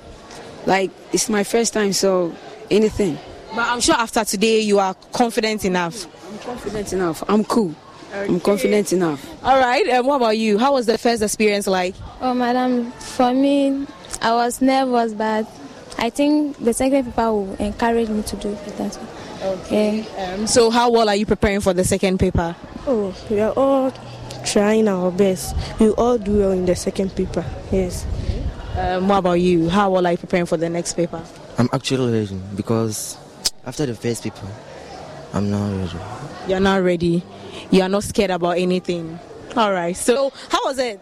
Like 0.65 0.91
it's 1.13 1.29
my 1.29 1.45
first 1.45 1.71
time, 1.71 1.93
so 1.93 2.35
anything. 2.69 3.17
But 3.55 3.67
I'm 3.67 3.81
sure 3.81 3.95
after 3.95 4.25
today 4.25 4.61
you 4.61 4.79
are 4.79 4.95
confident 5.11 5.63
enough. 5.63 6.07
I'm 6.31 6.39
confident 6.39 6.91
enough. 6.93 7.23
I'm 7.29 7.43
cool. 7.43 7.75
I'm 8.11 8.39
confident 8.39 8.91
enough. 8.93 9.23
All 9.43 9.59
right. 9.59 9.85
And 9.87 10.07
what 10.07 10.15
about 10.17 10.37
you? 10.37 10.57
How 10.57 10.73
was 10.73 10.87
the 10.87 10.97
first 10.97 11.21
experience 11.21 11.67
like? 11.67 11.93
Oh, 12.21 12.33
madam, 12.33 12.91
for 12.93 13.31
me, 13.33 13.85
I 14.21 14.33
was 14.33 14.61
nervous, 14.61 15.13
but 15.13 15.47
I 15.99 16.09
think 16.09 16.57
the 16.57 16.73
second 16.73 17.05
paper 17.05 17.31
will 17.31 17.53
encourage 17.55 18.09
me 18.09 18.23
to 18.23 18.35
do 18.37 18.49
it 18.49 18.79
as 18.79 18.97
well. 18.97 19.09
Okay. 19.59 20.07
Um, 20.17 20.47
so, 20.47 20.69
how 20.71 20.89
well 20.89 21.09
are 21.09 21.15
you 21.15 21.25
preparing 21.25 21.59
for 21.61 21.73
the 21.73 21.83
second 21.83 22.19
paper? 22.19 22.55
Oh, 22.87 23.15
we 23.29 23.39
are 23.39 23.51
all 23.51 23.91
trying 24.45 24.87
our 24.87 25.11
best. 25.11 25.55
We 25.79 25.89
all 25.91 26.17
do 26.17 26.39
well 26.39 26.51
in 26.51 26.65
the 26.65 26.75
second 26.75 27.15
paper. 27.15 27.45
Yes. 27.71 28.05
Um, 28.77 29.07
what 29.07 29.17
about 29.19 29.33
you? 29.33 29.69
How 29.69 29.91
well 29.91 30.07
are 30.07 30.11
you 30.11 30.17
preparing 30.17 30.45
for 30.45 30.57
the 30.57 30.69
next 30.69 30.93
paper? 30.93 31.23
I'm 31.57 31.69
actually 31.71 32.11
ready 32.11 32.39
because 32.55 33.17
after 33.65 33.85
the 33.85 33.95
first 33.95 34.23
people, 34.23 34.47
I'm 35.33 35.49
not 35.49 35.69
ready. 35.77 35.99
You're 36.47 36.59
not 36.59 36.83
ready. 36.83 37.23
You 37.71 37.81
are 37.81 37.89
not 37.89 38.03
scared 38.03 38.31
about 38.31 38.57
anything. 38.57 39.19
All 39.55 39.71
right. 39.71 39.95
So, 39.95 40.31
how 40.49 40.65
was 40.65 40.77
it? 40.77 40.99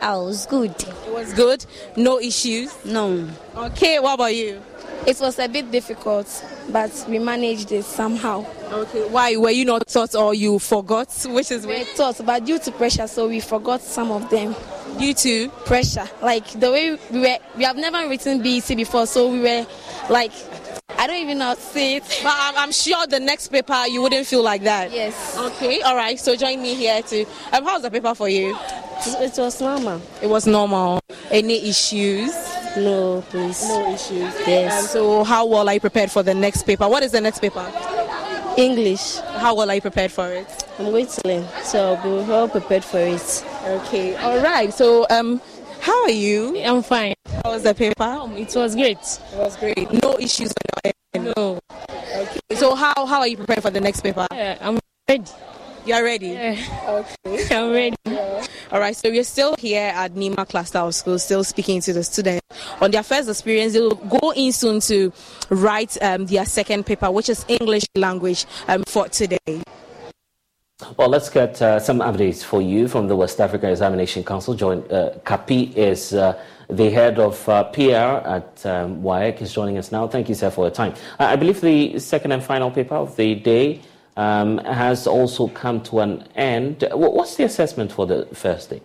Ah, 0.00 0.14
I 0.14 0.16
was 0.18 0.46
good. 0.46 0.70
It 0.70 1.12
was 1.12 1.32
good. 1.34 1.64
No 1.96 2.18
issues. 2.20 2.72
No. 2.84 3.28
Okay. 3.56 3.98
What 3.98 4.14
about 4.14 4.34
you? 4.34 4.60
It 5.06 5.18
was 5.20 5.38
a 5.38 5.48
bit 5.48 5.70
difficult, 5.70 6.26
but 6.70 6.90
we 7.08 7.18
managed 7.18 7.72
it 7.72 7.84
somehow. 7.84 8.46
Okay. 8.72 9.06
Why 9.08 9.36
were 9.36 9.50
you 9.50 9.66
not 9.66 9.86
taught 9.86 10.14
or 10.14 10.32
you 10.34 10.58
forgot? 10.58 11.08
Which 11.28 11.50
is 11.50 11.66
We 11.66 11.84
taught, 11.94 12.24
but 12.24 12.44
due 12.46 12.58
to 12.60 12.72
pressure, 12.72 13.06
so 13.06 13.28
we 13.28 13.40
forgot 13.40 13.82
some 13.82 14.10
of 14.10 14.30
them. 14.30 14.54
due 14.98 15.12
to 15.12 15.48
Pressure, 15.66 16.08
like 16.22 16.46
the 16.60 16.70
way 16.70 16.96
we 17.10 17.20
were, 17.20 17.36
we 17.56 17.64
have 17.64 17.76
never 17.76 18.08
written 18.08 18.42
BEC 18.42 18.76
before, 18.76 19.06
so 19.06 19.30
we 19.30 19.40
were 19.40 19.66
like, 20.08 20.32
I 21.04 21.06
don't 21.06 21.16
even 21.16 21.38
know 21.38 21.48
how 21.48 21.54
to 21.54 21.60
say 21.60 21.96
it. 21.96 22.20
But 22.22 22.32
I'm, 22.34 22.56
I'm 22.56 22.72
sure 22.72 23.06
the 23.06 23.20
next 23.20 23.48
paper 23.48 23.84
you 23.86 24.00
wouldn't 24.00 24.26
feel 24.26 24.42
like 24.42 24.62
that. 24.62 24.90
Yes. 24.90 25.36
Okay. 25.36 25.82
All 25.82 25.96
right. 25.96 26.18
So 26.18 26.34
join 26.34 26.62
me 26.62 26.74
here 26.74 27.02
too. 27.02 27.26
Um, 27.52 27.62
how 27.64 27.74
was 27.74 27.82
the 27.82 27.90
paper 27.90 28.14
for 28.14 28.28
you? 28.28 28.56
It 29.06 29.36
was 29.36 29.60
normal. 29.60 30.00
It 30.22 30.28
was 30.28 30.46
normal. 30.46 31.00
Any 31.30 31.68
issues? 31.68 32.30
No, 32.76 33.22
please. 33.28 33.68
No 33.68 33.92
issues. 33.92 34.32
Yes. 34.46 34.80
Um, 34.80 34.86
so 34.86 35.24
how 35.24 35.44
well 35.44 35.68
are 35.68 35.74
you 35.74 35.80
prepared 35.80 36.10
for 36.10 36.22
the 36.22 36.32
next 36.32 36.62
paper? 36.62 36.88
What 36.88 37.02
is 37.02 37.12
the 37.12 37.20
next 37.20 37.40
paper? 37.40 37.70
English. 38.56 39.16
How 39.16 39.54
well 39.54 39.70
are 39.70 39.74
you 39.74 39.82
prepared 39.82 40.10
for 40.10 40.32
it? 40.32 40.46
I'm 40.78 40.86
going 40.86 41.06
to 41.06 41.20
learn, 41.24 41.46
so 41.62 41.94
I'll 41.94 42.02
be 42.02 42.28
well 42.28 42.48
prepared 42.48 42.84
for 42.84 42.98
it. 42.98 43.44
Okay. 43.66 44.16
All 44.16 44.40
right. 44.42 44.72
So 44.72 45.06
um, 45.10 45.40
how 45.84 46.04
are 46.04 46.10
you? 46.10 46.58
I'm 46.62 46.82
fine. 46.82 47.12
How 47.44 47.50
was 47.50 47.62
the 47.62 47.74
paper? 47.74 48.02
Um, 48.02 48.38
it 48.38 48.54
was 48.56 48.74
great. 48.74 48.96
It 48.96 49.36
was 49.36 49.54
great. 49.58 49.92
No 50.02 50.16
issues 50.18 50.50
on 50.50 50.64
your 50.82 50.92
end. 51.14 51.34
No. 51.36 51.58
Okay. 52.16 52.40
So 52.54 52.74
how 52.74 53.04
how 53.04 53.20
are 53.20 53.28
you 53.28 53.36
preparing 53.36 53.60
for 53.60 53.70
the 53.70 53.82
next 53.82 54.00
paper? 54.00 54.26
Yeah, 54.32 54.56
I'm 54.62 54.78
ready. 55.06 55.24
You 55.84 55.94
are 55.94 56.02
ready. 56.02 56.28
Yeah. 56.28 57.04
Okay. 57.26 57.54
I'm 57.54 57.70
ready. 57.70 57.96
All 58.72 58.80
right, 58.80 58.96
so 58.96 59.10
we're 59.10 59.24
still 59.24 59.54
here 59.58 59.92
at 59.94 60.14
Nima 60.14 60.48
Cluster 60.48 60.78
of 60.78 60.94
Schools, 60.94 61.22
still 61.22 61.44
speaking 61.44 61.82
to 61.82 61.92
the 61.92 62.02
students 62.02 62.40
on 62.80 62.90
their 62.90 63.02
first 63.02 63.28
experience. 63.28 63.74
They'll 63.74 63.90
go 63.90 64.32
in 64.34 64.52
soon 64.52 64.80
to 64.80 65.12
write 65.50 66.02
um, 66.02 66.24
their 66.26 66.46
second 66.46 66.86
paper, 66.86 67.10
which 67.10 67.28
is 67.28 67.44
English 67.46 67.84
language 67.94 68.46
um, 68.68 68.84
for 68.84 69.08
today. 69.08 69.62
Well, 70.96 71.08
let's 71.08 71.30
get 71.30 71.62
uh, 71.62 71.78
some 71.78 72.00
updates 72.00 72.42
for 72.42 72.60
you 72.60 72.88
from 72.88 73.06
the 73.06 73.14
West 73.14 73.40
African 73.40 73.70
Examination 73.70 74.24
Council. 74.24 74.54
John 74.54 74.82
uh, 74.90 75.16
Kapi 75.24 75.72
is 75.76 76.12
uh, 76.12 76.36
the 76.68 76.90
head 76.90 77.20
of 77.20 77.48
uh, 77.48 77.62
PR 77.64 78.26
at 78.26 78.66
um, 78.66 79.00
WAEC 79.00 79.40
is 79.42 79.52
joining 79.54 79.78
us 79.78 79.92
now. 79.92 80.08
Thank 80.08 80.28
you, 80.28 80.34
sir, 80.34 80.50
for 80.50 80.64
your 80.64 80.72
time. 80.74 80.94
I 81.20 81.36
believe 81.36 81.60
the 81.60 82.00
second 82.00 82.32
and 82.32 82.42
final 82.42 82.72
paper 82.72 82.96
of 82.96 83.14
the 83.14 83.36
day 83.36 83.82
um, 84.16 84.58
has 84.58 85.06
also 85.06 85.46
come 85.46 85.80
to 85.84 86.00
an 86.00 86.26
end. 86.34 86.82
Wh- 86.90 87.14
What's 87.14 87.36
the 87.36 87.44
assessment 87.44 87.92
for 87.92 88.04
the 88.06 88.26
first 88.32 88.70
day? 88.70 88.82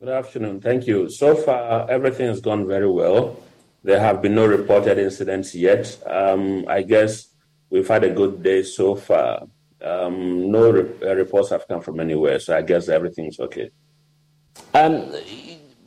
Good 0.00 0.10
afternoon. 0.10 0.60
Thank 0.60 0.86
you. 0.86 1.08
So 1.08 1.34
far, 1.34 1.90
everything 1.90 2.26
has 2.26 2.42
gone 2.42 2.66
very 2.68 2.90
well. 2.90 3.40
There 3.82 4.00
have 4.00 4.20
been 4.20 4.34
no 4.34 4.46
reported 4.46 4.98
incidents 4.98 5.54
yet. 5.54 5.98
Um, 6.06 6.66
I 6.68 6.82
guess 6.82 7.28
we've 7.70 7.88
had 7.88 8.04
a 8.04 8.10
good 8.10 8.42
day 8.42 8.62
so 8.64 8.96
far. 8.96 9.46
Um, 9.84 10.50
no 10.50 10.70
re- 10.70 10.90
uh, 11.02 11.14
reports 11.14 11.50
have 11.50 11.68
come 11.68 11.82
from 11.82 12.00
anywhere, 12.00 12.38
so 12.38 12.56
I 12.56 12.62
guess 12.62 12.88
everything's 12.88 13.38
okay. 13.38 13.70
Um, 14.72 15.12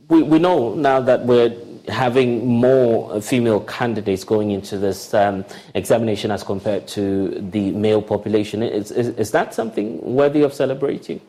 we, 0.08 0.22
we 0.22 0.38
know 0.38 0.74
now 0.74 1.00
that 1.00 1.26
we're 1.26 1.54
having 1.88 2.46
more 2.46 3.20
female 3.20 3.60
candidates 3.60 4.22
going 4.22 4.50
into 4.50 4.78
this 4.78 5.14
um, 5.14 5.44
examination 5.74 6.30
as 6.30 6.42
compared 6.42 6.86
to 6.88 7.30
the 7.50 7.72
male 7.72 8.02
population. 8.02 8.62
Is, 8.62 8.90
is, 8.90 9.08
is 9.08 9.30
that 9.32 9.54
something 9.54 10.00
worthy 10.02 10.42
of 10.42 10.52
celebrating? 10.54 11.20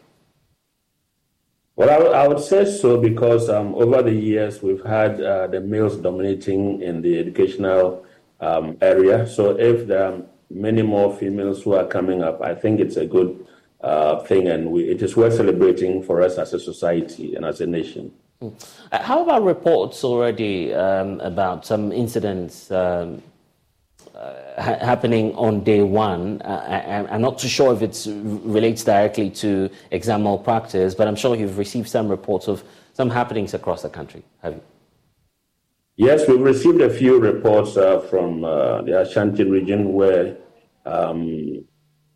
Well, 1.76 2.14
I 2.14 2.28
would- 2.28 2.40
say 2.42 2.66
so 2.66 3.00
because 3.00 3.50
um, 3.50 3.74
over 3.76 4.04
the 4.04 4.12
years 4.12 4.62
we've 4.62 4.84
had 4.84 5.22
uh, 5.22 5.48
the 5.48 5.62
males 5.62 5.96
dominating 5.98 6.82
in 6.82 7.02
the 7.02 7.18
educational 7.20 8.06
um, 8.42 8.78
area. 8.82 9.26
So 9.28 9.58
if 9.58 9.88
there 9.88 10.04
are 10.04 10.22
many 10.50 10.82
more 10.82 11.16
females 11.16 11.64
who 11.64 11.74
are 11.74 11.86
coming 11.86 12.24
up, 12.24 12.42
I 12.42 12.56
think 12.56 12.80
it's 12.80 12.98
a 12.98 13.06
good 13.06 13.46
uh, 13.82 14.20
thing, 14.24 14.48
and 14.48 14.72
we, 14.72 14.90
it 14.90 15.02
is 15.02 15.16
worth 15.16 15.36
celebrating 15.36 16.04
for 16.04 16.22
us 16.22 16.38
as 16.38 16.54
a 16.54 16.60
society 16.60 17.36
and 17.36 17.46
as 17.46 17.62
a 17.62 17.68
nation. 17.68 18.12
Uh, 18.42 18.50
How 18.92 19.24
about 19.24 19.44
reports 19.44 20.04
already 20.04 20.74
um, 20.74 21.20
about 21.22 21.66
some 21.66 21.92
incidents 21.92 22.72
um, 22.72 23.22
uh, 24.16 24.34
ha- 24.58 24.80
happening 24.82 25.34
on 25.36 25.64
day 25.64 25.82
one? 25.82 26.42
Uh, 26.42 27.08
I, 27.08 27.14
I'm 27.14 27.22
not 27.22 27.40
too 27.40 27.48
sure 27.48 27.74
if 27.74 27.82
it 27.82 28.08
relates 28.08 28.84
directly 28.84 29.30
to 29.32 29.70
exam 29.92 30.24
malpractice, 30.24 30.96
but 30.96 31.08
I'm 31.08 31.16
sure 31.16 31.36
you've 31.36 31.58
received 31.58 31.90
some 31.90 32.08
reports 32.08 32.48
of 32.48 32.64
some 32.94 33.10
happenings 33.10 33.54
across 33.54 33.82
the 33.82 33.90
country. 33.90 34.24
Have 34.42 34.54
you? 34.54 34.62
Yes, 36.00 36.30
we've 36.30 36.40
received 36.40 36.80
a 36.80 36.90
few 36.90 37.20
reports 37.20 37.76
uh, 37.76 38.00
from 38.00 38.46
uh, 38.46 38.84
the 38.84 39.02
Ashanti 39.02 39.44
region 39.44 39.92
where 39.92 40.38
um, 40.86 41.66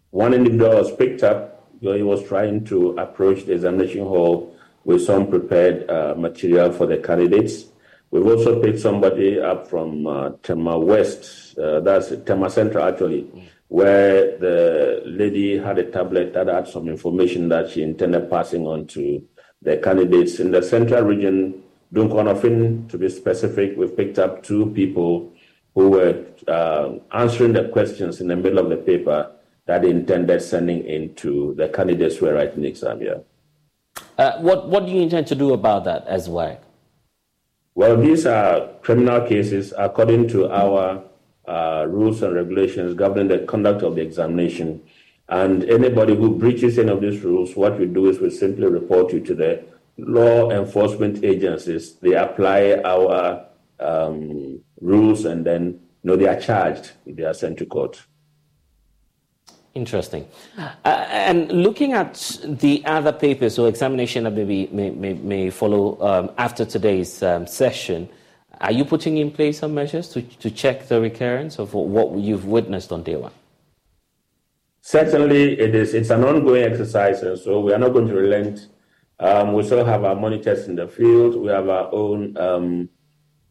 one 0.10 0.34
individual 0.34 0.76
was 0.76 0.96
picked 0.96 1.22
up 1.22 1.68
where 1.82 1.98
he 1.98 2.02
was 2.02 2.26
trying 2.26 2.64
to 2.68 2.92
approach 2.92 3.44
the 3.44 3.52
examination 3.52 4.06
hall 4.06 4.56
with 4.86 5.04
some 5.04 5.28
prepared 5.28 5.90
uh, 5.90 6.16
material 6.18 6.72
for 6.72 6.88
the 6.88 6.96
candidates. 6.96 7.66
We've 8.10 8.26
also 8.26 8.62
picked 8.62 8.80
somebody 8.80 9.42
up 9.42 9.70
from 9.70 10.08
uh, 10.08 10.30
Tema 10.44 10.80
West, 10.80 11.60
uh, 11.60 11.82
that's 11.82 12.14
Tema 12.26 12.50
Central 12.50 12.86
actually, 12.86 13.30
where 13.68 14.38
the 14.38 15.02
lady 15.06 15.58
had 15.58 15.78
a 15.78 15.92
tablet 15.92 16.32
that 16.36 16.48
had 16.48 16.70
some 16.70 16.88
information 16.88 17.50
that 17.50 17.72
she 17.72 17.84
intended 17.84 18.30
passing 18.30 18.66
on 18.66 18.88
to 18.96 19.28
the 19.62 19.76
candidates. 19.76 20.40
In 20.40 20.52
the 20.52 20.64
central 20.64 21.04
region, 21.04 21.63
Dunkwa-on-Offin, 21.94 22.88
to 22.88 22.98
be 22.98 23.08
specific, 23.08 23.78
we've 23.78 23.96
picked 23.96 24.18
up 24.18 24.44
two 24.44 24.68
people 24.72 25.32
who 25.76 25.90
were 25.90 26.26
uh, 26.48 26.94
answering 27.14 27.54
the 27.54 27.70
questions 27.70 28.20
in 28.20 28.28
the 28.28 28.36
middle 28.36 28.58
of 28.60 28.70
the 28.70 28.78
paper 28.78 29.32
that 29.66 29.84
they 29.84 29.92
intended 29.92 30.42
sending 30.42 30.84
in 30.86 31.14
to 31.16 31.54
the 31.56 31.70
candidates 31.70 32.18
who 32.18 32.26
were 32.26 32.34
writing 32.34 32.64
the 32.64 32.68
exam 32.68 33.00
here. 33.00 33.22
Uh, 34.18 34.40
what, 34.40 34.70
what 34.70 34.86
do 34.86 34.92
you 34.92 35.02
intend 35.02 35.28
to 35.28 35.36
do 35.36 35.54
about 35.54 35.84
that 35.86 36.06
as 36.08 36.28
well? 36.28 36.60
Well, 37.76 37.98
these 37.98 38.26
are 38.26 38.70
criminal 38.82 39.28
cases 39.28 39.74
according 39.78 40.28
to 40.30 40.50
our 40.52 41.04
uh, 41.48 41.86
rules 41.88 42.22
and 42.24 42.34
regulations 42.36 42.94
governing 42.96 43.28
the 43.28 43.40
conduct 43.46 43.84
of 43.84 43.96
the 43.96 44.02
examination. 44.02 44.82
And 45.30 45.64
anybody 45.66 46.16
who 46.16 46.38
breaches 46.38 46.78
any 46.78 46.90
of 46.90 47.02
these 47.02 47.22
rules, 47.22 47.56
what 47.56 47.80
we 47.80 47.86
do 47.86 48.10
is 48.10 48.20
we 48.20 48.30
simply 48.30 48.68
report 48.68 49.14
you 49.14 49.20
to 49.22 49.34
the 49.34 49.64
law 49.98 50.50
enforcement 50.52 51.24
agencies. 51.24 51.96
They 51.96 52.14
apply 52.14 52.82
our 52.84 53.46
um, 53.80 54.62
rules 54.82 55.26
and 55.26 55.46
then 55.46 55.80
you 56.04 56.12
know, 56.12 56.16
they 56.16 56.28
are 56.28 56.40
charged 56.40 56.92
if 57.06 57.16
they 57.16 57.24
are 57.24 57.34
sent 57.34 57.58
to 57.60 57.66
court. 57.66 58.04
Interesting. 59.74 60.28
Uh, 60.58 60.70
and 60.86 61.52
looking 61.52 61.94
at 61.94 62.40
the 62.44 62.84
other 62.86 63.12
papers 63.12 63.58
or 63.58 63.68
examination 63.68 64.24
that 64.26 64.34
maybe 64.34 64.68
may, 64.72 64.92
may, 64.92 65.14
may 65.14 65.50
follow 65.50 66.00
um, 66.00 66.32
after 66.38 66.64
today's 66.64 67.24
um, 67.24 67.48
session, 67.48 68.08
are 68.62 68.72
you 68.72 68.86
putting 68.86 69.18
in 69.18 69.32
place 69.32 69.60
some 69.60 69.74
measures 69.74 70.10
to, 70.10 70.22
to 70.22 70.52
check 70.52 70.88
the 70.88 71.02
recurrence 71.02 71.58
of 71.58 71.74
what 71.74 72.18
you've 72.20 72.46
witnessed 72.46 72.92
on 72.92 73.02
day 73.02 73.16
one? 73.16 73.32
Certainly, 74.82 75.60
it 75.60 75.74
is. 75.74 75.94
It's 75.94 76.10
an 76.12 76.24
ongoing 76.24 76.64
exercise, 76.64 77.24
and 77.24 77.40
so 77.40 77.62
we 77.62 77.74
are 77.74 77.80
not 77.80 77.94
going 77.94 78.08
to 78.08 78.14
relent. 78.14 78.68
Um, 79.24 79.54
we 79.54 79.64
still 79.64 79.86
have 79.86 80.04
our 80.04 80.16
monitors 80.16 80.68
in 80.68 80.76
the 80.76 80.86
field. 80.86 81.38
We 81.38 81.48
have 81.48 81.70
our 81.70 81.90
own 81.94 82.36
um, 82.36 82.90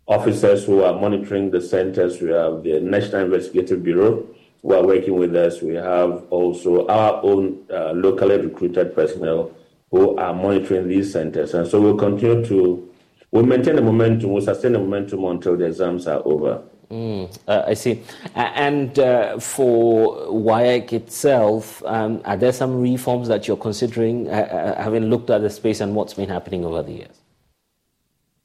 officers 0.06 0.66
who 0.66 0.82
are 0.82 0.92
monitoring 0.92 1.50
the 1.50 1.62
centers. 1.62 2.20
We 2.20 2.28
have 2.28 2.62
the 2.62 2.78
National 2.80 3.24
Investigative 3.24 3.82
Bureau 3.82 4.26
who 4.60 4.74
are 4.74 4.86
working 4.86 5.16
with 5.16 5.34
us. 5.34 5.62
We 5.62 5.76
have 5.76 6.24
also 6.28 6.86
our 6.88 7.24
own 7.24 7.64
uh, 7.72 7.92
locally 7.92 8.36
recruited 8.36 8.94
personnel 8.94 9.50
who 9.90 10.14
are 10.18 10.34
monitoring 10.34 10.88
these 10.88 11.10
centers. 11.10 11.54
And 11.54 11.66
so 11.66 11.80
we'll 11.80 11.96
continue 11.96 12.44
to, 12.44 12.92
we'll 13.30 13.46
maintain 13.46 13.76
the 13.76 13.82
momentum, 13.82 14.30
we'll 14.30 14.42
sustain 14.42 14.72
the 14.74 14.78
momentum 14.78 15.24
until 15.24 15.56
the 15.56 15.64
exams 15.64 16.06
are 16.06 16.20
over. 16.26 16.64
Mm, 16.92 17.38
uh, 17.48 17.64
I 17.68 17.72
see. 17.72 18.02
And 18.34 18.98
uh, 18.98 19.38
for 19.38 20.14
WAEC 20.26 20.92
itself, 20.92 21.82
um, 21.86 22.20
are 22.26 22.36
there 22.36 22.52
some 22.52 22.82
reforms 22.82 23.28
that 23.28 23.48
you're 23.48 23.56
considering, 23.56 24.28
uh, 24.28 24.32
uh, 24.76 24.82
having 24.82 25.04
looked 25.04 25.30
at 25.30 25.40
the 25.40 25.48
space 25.48 25.80
and 25.80 25.94
what's 25.94 26.12
been 26.12 26.28
happening 26.28 26.66
over 26.66 26.82
the 26.82 26.92
years? 26.92 27.16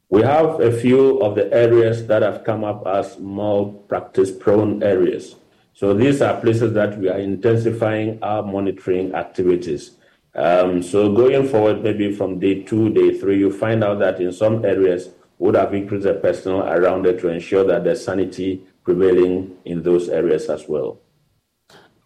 We 0.09 0.21
have 0.21 0.61
a 0.61 0.71
few 0.71 1.19
of 1.19 1.35
the 1.35 1.53
areas 1.53 2.07
that 2.07 2.21
have 2.21 2.45
come 2.45 2.63
up 2.63 2.87
as 2.87 3.19
more 3.19 3.73
practice 3.89 4.31
prone 4.31 4.81
areas. 4.81 5.35
So 5.73 5.93
these 5.93 6.21
are 6.21 6.39
places 6.39 6.71
that 6.71 6.97
we 6.97 7.09
are 7.09 7.19
intensifying 7.19 8.17
our 8.23 8.43
monitoring 8.43 9.13
activities. 9.13 9.91
Um, 10.35 10.81
so 10.81 11.13
going 11.13 11.49
forward, 11.49 11.83
maybe 11.83 12.13
from 12.13 12.39
day 12.39 12.63
two, 12.63 12.91
day 12.91 13.19
three, 13.19 13.39
you 13.39 13.51
find 13.51 13.83
out 13.83 13.99
that 13.99 14.21
in 14.21 14.31
some 14.31 14.63
areas 14.63 15.09
would 15.39 15.55
have 15.55 15.73
increased 15.73 16.05
the 16.05 16.13
personnel 16.15 16.63
around 16.63 17.05
it 17.05 17.19
to 17.19 17.29
ensure 17.29 17.63
that 17.63 17.83
there's 17.83 18.03
sanity 18.03 18.63
prevailing 18.83 19.55
in 19.65 19.83
those 19.83 20.09
areas 20.09 20.49
as 20.49 20.67
well. 20.67 20.99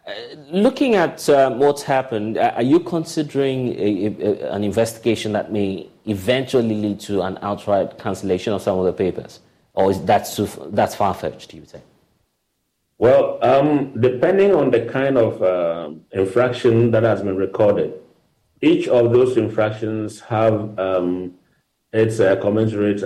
Uh, 0.05 0.11
looking 0.49 0.95
at 0.95 1.29
um, 1.29 1.59
what's 1.59 1.83
happened, 1.83 2.37
uh, 2.37 2.53
are 2.55 2.63
you 2.63 2.79
considering 2.79 3.69
a, 3.77 4.07
a, 4.07 4.51
an 4.51 4.63
investigation 4.63 5.31
that 5.31 5.51
may 5.51 5.87
eventually 6.05 6.75
lead 6.75 6.99
to 6.99 7.21
an 7.21 7.37
outright 7.43 7.97
cancellation 7.99 8.51
of 8.51 8.61
some 8.61 8.79
of 8.79 8.85
the 8.85 8.93
papers, 8.93 9.39
or 9.73 9.91
is 9.91 10.03
that 10.05 10.27
that's 10.71 10.95
far 10.95 11.13
fetched? 11.13 11.51
Do 11.51 11.57
you 11.57 11.65
say? 11.65 11.81
Well, 12.97 13.39
um, 13.43 13.99
depending 13.99 14.53
on 14.53 14.71
the 14.71 14.85
kind 14.85 15.17
of 15.17 15.41
uh, 15.41 15.91
infraction 16.11 16.91
that 16.91 17.03
has 17.03 17.21
been 17.21 17.35
recorded, 17.35 17.93
each 18.61 18.87
of 18.87 19.11
those 19.11 19.37
infractions 19.37 20.19
have 20.21 20.77
um, 20.79 21.35
its 21.93 22.19
a 22.19 22.37
commensurate 22.37 23.01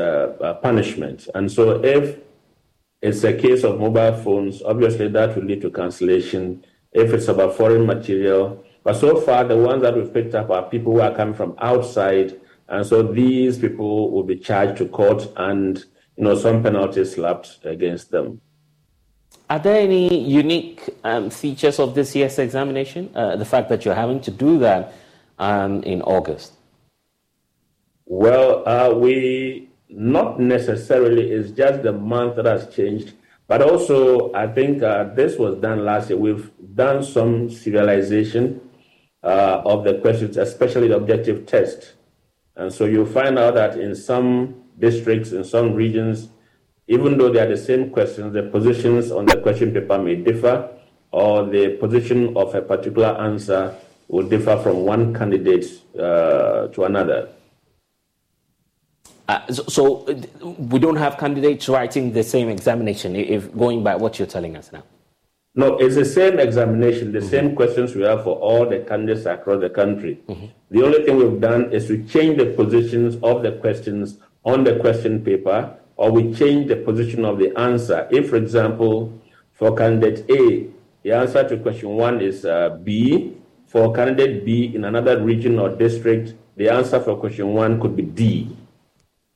punishment. 0.62 1.28
And 1.34 1.52
so 1.52 1.84
if 1.84 2.18
it's 3.02 3.24
a 3.24 3.34
case 3.34 3.64
of 3.64 3.80
mobile 3.80 4.16
phones, 4.24 4.62
obviously 4.62 5.08
that 5.10 5.36
will 5.36 5.44
lead 5.44 5.62
to 5.62 5.72
cancellation. 5.72 6.66
If 6.92 7.14
it's 7.14 7.28
about 7.28 7.56
foreign 7.56 7.86
material, 7.86 8.64
but 8.84 8.96
so 8.96 9.20
far 9.20 9.44
the 9.44 9.58
ones 9.58 9.82
that 9.82 9.96
we've 9.96 10.14
picked 10.14 10.36
up 10.36 10.50
are 10.50 10.64
people 10.64 10.94
who 10.94 11.02
are 11.02 11.14
coming 11.14 11.34
from 11.34 11.56
outside, 11.60 12.40
and 12.68 12.86
so 12.86 13.04
these 13.04 13.58
people 13.58 14.12
will 14.12 14.24
be 14.24 14.38
charged 14.38 14.78
to 14.78 14.88
court 14.88 15.28
and 15.38 15.84
you 16.18 16.24
know 16.24 16.36
some 16.36 16.64
penalties 16.64 17.14
slapped 17.16 17.60
against 17.64 18.12
them. 18.12 18.42
Are 19.50 19.60
there 19.60 19.82
any 19.82 20.24
unique 20.24 20.82
um, 21.04 21.30
features 21.30 21.80
of 21.80 21.94
this 21.94 22.16
year's 22.16 22.40
examination? 22.40 23.12
Uh, 23.14 23.36
the 23.36 23.46
fact 23.46 23.70
that 23.70 23.86
you're 23.86 23.94
having 23.94 24.20
to 24.22 24.32
do 24.32 24.58
that 24.60 24.94
um, 25.38 25.84
in 25.84 26.02
August? 26.02 26.55
Well, 28.06 28.68
uh, 28.68 28.94
we 28.94 29.70
not 29.90 30.40
necessarily, 30.40 31.32
it's 31.32 31.52
just 31.52 31.84
the 31.84 31.94
month 31.94 32.36
that 32.36 32.46
has 32.46 32.74
changed. 32.74 33.14
But 33.48 33.62
also, 33.62 34.34
I 34.34 34.48
think 34.48 34.82
uh, 34.82 35.06
this 35.16 35.38
was 35.38 35.58
done 35.58 35.86
last 35.86 36.10
year. 36.10 36.18
We've 36.18 36.52
done 36.74 37.04
some 37.04 37.50
serialization 37.50 38.60
uh, 39.24 39.62
of 39.66 39.84
the 39.84 40.00
questions, 40.00 40.38
especially 40.38 40.88
the 40.88 40.98
objective 40.98 41.46
test. 41.46 41.94
And 42.56 42.74
so 42.74 42.86
you'll 42.86 43.06
find 43.06 43.38
out 43.38 43.56
that 43.56 43.78
in 43.78 43.96
some 43.96 44.64
districts, 44.80 45.32
in 45.32 45.44
some 45.44 45.74
regions, 45.74 46.30
even 46.88 47.18
though 47.18 47.32
they 47.32 47.40
are 47.40 47.48
the 47.48 47.58
same 47.58 47.90
questions, 47.90 48.34
the 48.34 48.44
positions 48.44 49.12
on 49.12 49.26
the 49.26 49.38
question 49.38 49.74
paper 49.74 49.98
may 49.98 50.16
differ, 50.16 50.70
or 51.12 51.46
the 51.46 51.78
position 51.78 52.36
of 52.36 52.54
a 52.56 52.62
particular 52.62 53.10
answer 53.20 53.76
will 54.08 54.28
differ 54.28 54.58
from 54.62 54.86
one 54.86 55.14
candidate 55.14 55.66
uh, 55.98 56.68
to 56.68 56.84
another. 56.84 57.30
Uh, 59.28 59.52
so, 59.52 59.64
so, 59.64 60.54
we 60.58 60.78
don't 60.78 60.98
have 60.98 61.18
candidates 61.18 61.68
writing 61.68 62.14
the 62.14 62.24
same 62.24 62.48
examination, 62.50 63.16
if 63.16 63.52
going 63.58 63.84
by 63.84 63.96
what 63.96 64.20
you're 64.20 64.28
telling 64.28 64.56
us 64.56 64.72
now. 64.72 64.84
No, 65.56 65.78
it's 65.78 65.96
the 65.96 66.06
same 66.06 66.38
examination, 66.38 67.12
the 67.12 67.20
mm-hmm. 67.20 67.30
same 67.30 67.56
questions 67.56 67.96
we 67.96 68.04
have 68.04 68.24
for 68.24 68.36
all 68.36 68.70
the 68.70 68.80
candidates 68.80 69.26
across 69.26 69.62
the 69.62 69.70
country. 69.70 70.20
Mm-hmm. 70.28 70.46
The 70.70 70.84
only 70.84 71.04
thing 71.06 71.18
we've 71.18 71.40
done 71.40 71.72
is 71.72 71.88
to 71.88 72.04
change 72.04 72.38
the 72.38 72.48
positions 72.48 73.16
of 73.24 73.42
the 73.42 73.54
questions 73.54 74.18
on 74.44 74.64
the 74.64 74.78
question 74.80 75.24
paper 75.24 75.76
or 75.98 76.12
we 76.12 76.34
change 76.34 76.68
the 76.68 76.76
position 76.76 77.24
of 77.26 77.40
the 77.40 77.58
answer. 77.58 78.08
If, 78.12 78.30
for 78.30 78.36
example, 78.36 79.18
for 79.54 79.76
candidate 79.76 80.30
A, 80.30 80.68
the 81.04 81.12
answer 81.14 81.48
to 81.48 81.58
question 81.58 81.90
one 81.90 82.22
is 82.22 82.46
uh, 82.46 82.78
B, 82.84 83.38
for 83.68 83.94
candidate 83.94 84.46
B 84.46 84.76
in 84.76 84.86
another 84.86 85.22
region 85.22 85.58
or 85.58 85.70
district, 85.70 86.34
the 86.58 86.70
answer 86.70 87.00
for 87.00 87.18
question 87.18 87.54
one 87.54 87.80
could 87.80 87.96
be 87.96 88.04
D. 88.04 88.58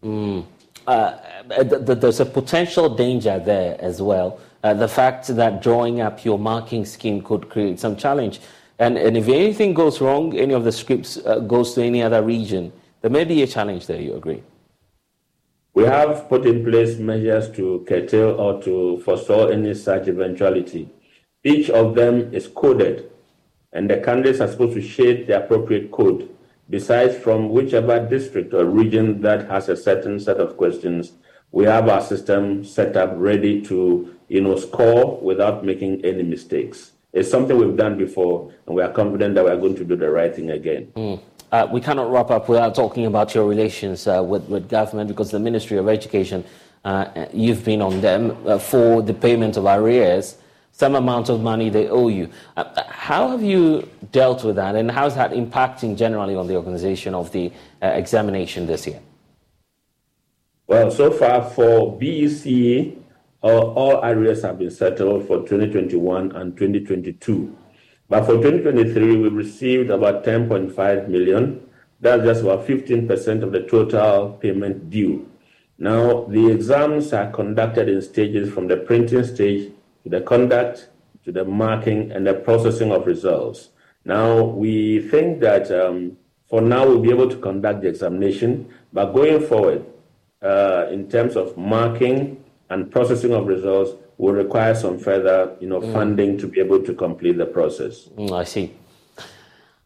Mm. 0.03 0.45
Uh, 0.87 1.17
th- 1.49 1.85
th- 1.85 1.99
there's 1.99 2.19
a 2.19 2.25
potential 2.25 2.89
danger 2.95 3.39
there 3.39 3.77
as 3.79 4.01
well. 4.01 4.39
Uh, 4.63 4.73
the 4.73 4.87
fact 4.87 5.27
that 5.27 5.61
drawing 5.61 6.01
up 6.01 6.25
your 6.25 6.39
marking 6.39 6.85
scheme 6.85 7.21
could 7.21 7.49
create 7.49 7.79
some 7.79 7.95
challenge. 7.95 8.39
And, 8.79 8.97
and 8.97 9.17
if 9.17 9.27
anything 9.27 9.73
goes 9.73 10.01
wrong, 10.01 10.37
any 10.37 10.53
of 10.53 10.63
the 10.63 10.71
scripts 10.71 11.17
uh, 11.17 11.39
goes 11.39 11.73
to 11.75 11.83
any 11.83 12.01
other 12.01 12.23
region, 12.23 12.71
there 13.01 13.11
may 13.11 13.23
be 13.23 13.43
a 13.43 13.47
challenge 13.47 13.87
there, 13.87 14.01
you 14.01 14.15
agree? 14.15 14.41
We 15.73 15.83
have 15.83 16.27
put 16.27 16.45
in 16.45 16.65
place 16.65 16.97
measures 16.97 17.49
to 17.51 17.85
curtail 17.87 18.31
or 18.39 18.61
to 18.63 19.01
forestall 19.05 19.49
any 19.49 19.73
such 19.73 20.07
eventuality. 20.07 20.89
Each 21.43 21.69
of 21.69 21.95
them 21.95 22.33
is 22.33 22.47
coded, 22.47 23.09
and 23.71 23.89
the 23.89 23.97
candidates 23.97 24.41
are 24.41 24.47
supposed 24.47 24.73
to 24.73 24.81
shade 24.81 25.27
the 25.27 25.43
appropriate 25.43 25.91
code, 25.91 26.29
besides 26.69 27.17
from 27.17 27.49
whichever 27.49 27.99
district 27.99 28.53
or 28.53 28.65
region 28.65 29.21
that 29.21 29.49
has 29.49 29.69
a 29.69 29.75
certain 29.75 30.19
set 30.19 30.37
of 30.37 30.55
questions. 30.57 31.13
We 31.51 31.65
have 31.65 31.89
our 31.89 32.01
system 32.01 32.63
set 32.63 32.95
up 32.95 33.11
ready 33.15 33.61
to, 33.63 34.15
you 34.27 34.41
know, 34.41 34.55
score 34.55 35.19
without 35.19 35.65
making 35.65 36.05
any 36.05 36.21
mistakes. 36.21 36.91
It's 37.11 37.29
something 37.29 37.57
we've 37.57 37.75
done 37.75 37.97
before, 37.97 38.53
and 38.67 38.75
we 38.75 38.83
are 38.83 38.91
confident 38.91 39.33
that 39.33 39.43
we 39.43 39.49
are 39.49 39.57
going 39.57 39.75
to 39.75 39.83
do 39.83 39.95
the 39.95 40.11
right 40.11 40.33
thing 40.35 40.51
again. 40.51 40.91
Mm. 40.95 41.19
Uh, 41.51 41.67
we 41.71 41.81
cannot 41.81 42.11
wrap 42.11 42.29
up 42.29 42.47
without 42.47 42.75
talking 42.75 43.07
about 43.07 43.33
your 43.33 43.47
relations 43.47 44.05
uh, 44.05 44.23
with, 44.23 44.47
with 44.47 44.69
government 44.69 45.07
because 45.07 45.31
the 45.31 45.39
Ministry 45.39 45.77
of 45.77 45.89
Education, 45.89 46.43
uh, 46.85 47.25
you've 47.33 47.65
been 47.65 47.81
on 47.81 47.99
them 48.01 48.37
uh, 48.45 48.59
for 48.59 49.01
the 49.01 49.15
payment 49.15 49.57
of 49.57 49.65
arrears, 49.65 50.37
some 50.71 50.95
amount 50.95 51.29
of 51.29 51.41
money 51.41 51.69
they 51.69 51.87
owe 51.89 52.07
you. 52.07 52.29
Uh, 52.55 52.83
how 52.87 53.27
have 53.29 53.43
you 53.43 53.87
dealt 54.11 54.43
with 54.43 54.55
that 54.55 54.75
and 54.75 54.89
how 54.89 55.05
is 55.05 55.15
that 55.15 55.31
impacting 55.31 55.97
generally 55.97 56.35
on 56.35 56.47
the 56.47 56.55
organization 56.55 57.13
of 57.13 57.31
the 57.31 57.51
uh, 57.81 57.87
examination 57.87 58.65
this 58.65 58.87
year? 58.87 58.99
Well, 60.67 60.91
so 60.91 61.11
far 61.11 61.49
for 61.49 61.97
BEC, 61.97 62.95
all, 63.41 63.73
all 63.73 64.05
areas 64.05 64.43
have 64.43 64.59
been 64.59 64.69
settled 64.69 65.27
for 65.27 65.39
2021 65.39 66.31
and 66.33 66.55
2022. 66.55 67.57
But 68.07 68.25
for 68.25 68.33
2023, 68.33 69.17
we 69.17 69.29
received 69.29 69.89
about 69.89 70.23
10.5 70.23 71.07
million. 71.07 71.67
That's 71.99 72.23
just 72.23 72.41
about 72.41 72.67
15% 72.67 73.43
of 73.43 73.51
the 73.51 73.61
total 73.63 74.33
payment 74.33 74.89
due. 74.89 75.29
Now, 75.77 76.25
the 76.25 76.51
exams 76.51 77.13
are 77.13 77.31
conducted 77.31 77.87
in 77.87 78.01
stages 78.01 78.51
from 78.51 78.67
the 78.67 78.77
printing 78.77 79.23
stage 79.23 79.71
to 80.09 80.19
the 80.19 80.25
conduct 80.25 80.89
to 81.25 81.31
the 81.31 81.45
marking 81.45 82.11
and 82.11 82.25
the 82.25 82.33
processing 82.33 82.91
of 82.91 83.05
results. 83.05 83.69
Now, 84.05 84.41
we 84.41 85.07
think 85.09 85.41
that 85.41 85.69
um, 85.71 86.17
for 86.47 86.61
now 86.61 86.87
we'll 86.87 87.01
be 87.01 87.09
able 87.09 87.29
to 87.29 87.37
conduct 87.37 87.81
the 87.81 87.89
examination, 87.89 88.73
but 88.93 89.13
going 89.13 89.45
forward, 89.45 89.85
uh, 90.41 90.87
in 90.89 91.09
terms 91.09 91.35
of 91.35 91.55
marking 91.57 92.43
and 92.69 92.89
processing 92.89 93.33
of 93.33 93.47
results, 93.47 93.91
will 94.17 94.33
require 94.33 94.75
some 94.75 94.97
further, 94.97 95.55
you 95.59 95.67
know, 95.67 95.81
mm. 95.81 95.93
funding 95.93 96.37
to 96.37 96.47
be 96.47 96.59
able 96.59 96.81
to 96.83 96.93
complete 96.93 97.37
the 97.37 97.45
process. 97.45 98.09
Mm, 98.17 98.31
I 98.31 98.43
see. 98.43 98.73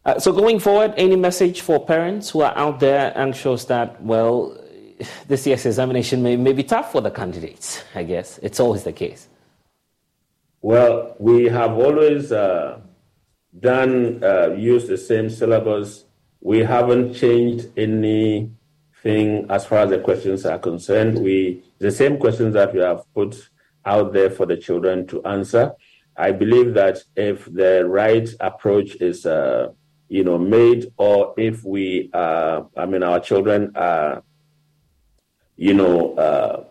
Uh, 0.04 0.18
so 0.18 0.32
going 0.32 0.58
forward, 0.58 0.92
any 0.96 1.16
message 1.16 1.60
for 1.60 1.84
parents 1.84 2.30
who 2.30 2.42
are 2.42 2.56
out 2.56 2.78
there 2.80 3.12
anxious 3.16 3.64
that, 3.66 4.00
well, 4.02 4.56
this 5.28 5.46
year's 5.46 5.66
examination 5.66 6.22
may, 6.22 6.36
may 6.36 6.52
be 6.52 6.62
tough 6.62 6.92
for 6.92 7.00
the 7.00 7.10
candidates, 7.10 7.82
I 7.94 8.02
guess. 8.04 8.38
It's 8.42 8.60
always 8.60 8.84
the 8.84 8.92
case. 8.92 9.28
Well, 10.64 11.14
we 11.18 11.44
have 11.44 11.72
always 11.72 12.32
uh, 12.32 12.80
done, 13.60 14.24
uh, 14.24 14.54
use 14.56 14.88
the 14.88 14.96
same 14.96 15.28
syllabus. 15.28 16.06
We 16.40 16.60
haven't 16.60 17.12
changed 17.12 17.68
anything 17.76 19.46
as 19.50 19.66
far 19.66 19.80
as 19.80 19.90
the 19.90 19.98
questions 19.98 20.46
are 20.46 20.58
concerned. 20.58 21.18
We, 21.18 21.62
the 21.80 21.90
same 21.90 22.16
questions 22.16 22.54
that 22.54 22.72
we 22.72 22.80
have 22.80 23.04
put 23.12 23.50
out 23.84 24.14
there 24.14 24.30
for 24.30 24.46
the 24.46 24.56
children 24.56 25.06
to 25.08 25.22
answer. 25.26 25.74
I 26.16 26.32
believe 26.32 26.72
that 26.72 27.02
if 27.14 27.44
the 27.44 27.86
right 27.86 28.26
approach 28.40 28.94
is, 29.02 29.26
uh, 29.26 29.68
you 30.08 30.24
know, 30.24 30.38
made, 30.38 30.90
or 30.96 31.34
if 31.36 31.62
we, 31.62 32.08
uh, 32.14 32.62
I 32.74 32.86
mean, 32.86 33.02
our 33.02 33.20
children 33.20 33.72
are 33.74 34.22
you 35.56 35.74
know, 35.74 36.14
uh, 36.14 36.64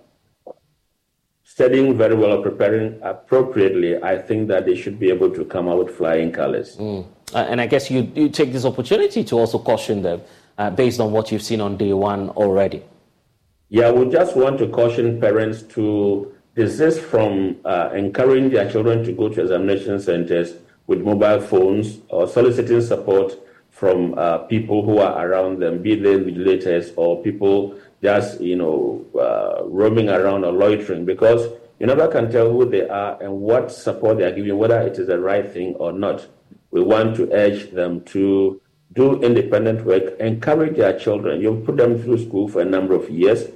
studying 1.53 1.95
very 1.95 2.15
well 2.15 2.31
or 2.31 2.41
preparing 2.41 2.99
appropriately, 3.03 4.01
I 4.01 4.17
think 4.17 4.47
that 4.47 4.65
they 4.65 4.75
should 4.75 4.97
be 4.99 5.09
able 5.11 5.29
to 5.29 5.45
come 5.45 5.69
out 5.69 5.77
with 5.85 5.95
flying 5.95 6.31
colors. 6.31 6.77
Mm. 6.77 7.05
Uh, 7.31 7.37
and 7.49 7.61
I 7.61 7.67
guess 7.67 7.91
you, 7.91 8.11
you 8.15 8.29
take 8.29 8.51
this 8.51 8.65
opportunity 8.65 9.23
to 9.25 9.37
also 9.37 9.59
caution 9.59 10.01
them 10.01 10.21
uh, 10.57 10.71
based 10.71 10.99
on 10.99 11.11
what 11.11 11.31
you've 11.31 11.43
seen 11.43 11.61
on 11.61 11.77
day 11.77 11.93
one 11.93 12.29
already. 12.29 12.81
Yeah, 13.69 13.91
we 13.91 14.09
just 14.09 14.35
want 14.35 14.57
to 14.59 14.67
caution 14.67 15.21
parents 15.21 15.61
to 15.75 16.33
desist 16.55 17.01
from 17.01 17.57
uh, 17.65 17.91
encouraging 17.93 18.49
their 18.49 18.67
children 18.71 19.03
to 19.03 19.11
go 19.11 19.29
to 19.29 19.41
examination 19.41 19.99
centers 19.99 20.55
with 20.87 21.01
mobile 21.01 21.39
phones 21.39 21.99
or 22.09 22.27
soliciting 22.27 22.81
support 22.81 23.37
from 23.69 24.15
uh, 24.17 24.39
people 24.39 24.83
who 24.83 24.97
are 24.97 25.27
around 25.27 25.59
them, 25.59 25.83
be 25.83 25.95
they 25.95 26.15
vigilators 26.15 26.93
or 26.95 27.21
people 27.21 27.75
just 28.03 28.41
you 28.41 28.55
know 28.55 29.05
uh, 29.17 29.63
roaming 29.65 30.09
around 30.09 30.43
or 30.43 30.51
loitering 30.51 31.05
because 31.05 31.49
you 31.79 31.87
never 31.87 32.07
can 32.07 32.29
tell 32.29 32.51
who 32.51 32.69
they 32.69 32.87
are 32.87 33.21
and 33.21 33.33
what 33.33 33.71
support 33.71 34.17
they 34.17 34.23
are 34.23 34.31
giving, 34.31 34.57
whether 34.57 34.79
it 34.81 34.97
is 34.99 35.07
the 35.07 35.19
right 35.19 35.51
thing 35.51 35.75
or 35.75 35.91
not. 35.91 36.27
We 36.71 36.81
want 36.81 37.15
to 37.17 37.31
urge 37.33 37.71
them 37.71 38.03
to 38.05 38.61
do 38.93 39.21
independent 39.21 39.85
work, 39.85 40.19
encourage 40.19 40.77
their 40.77 40.97
children. 40.97 41.41
You've 41.41 41.65
put 41.65 41.77
them 41.77 42.01
through 42.01 42.25
school 42.25 42.47
for 42.47 42.61
a 42.61 42.65
number 42.65 42.93
of 42.93 43.09
years. 43.09 43.49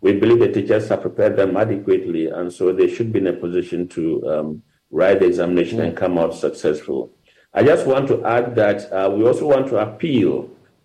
We 0.00 0.12
believe 0.12 0.38
the 0.38 0.52
teachers 0.52 0.88
have 0.88 1.02
prepared 1.02 1.36
them 1.36 1.56
adequately, 1.56 2.28
and 2.28 2.52
so 2.52 2.72
they 2.72 2.92
should 2.92 3.12
be 3.12 3.18
in 3.18 3.26
a 3.26 3.32
position 3.32 3.88
to 3.88 4.28
um, 4.30 4.62
write 4.90 5.20
the 5.20 5.26
examination 5.26 5.80
and 5.80 5.96
come 5.96 6.18
out 6.18 6.34
successful. 6.34 7.10
I 7.52 7.62
just 7.62 7.86
want 7.86 8.08
to 8.08 8.24
add 8.24 8.54
that 8.56 8.92
uh, 8.92 9.10
we 9.10 9.24
also 9.24 9.46
want 9.46 9.68
to 9.68 9.78
appeal 9.78 10.50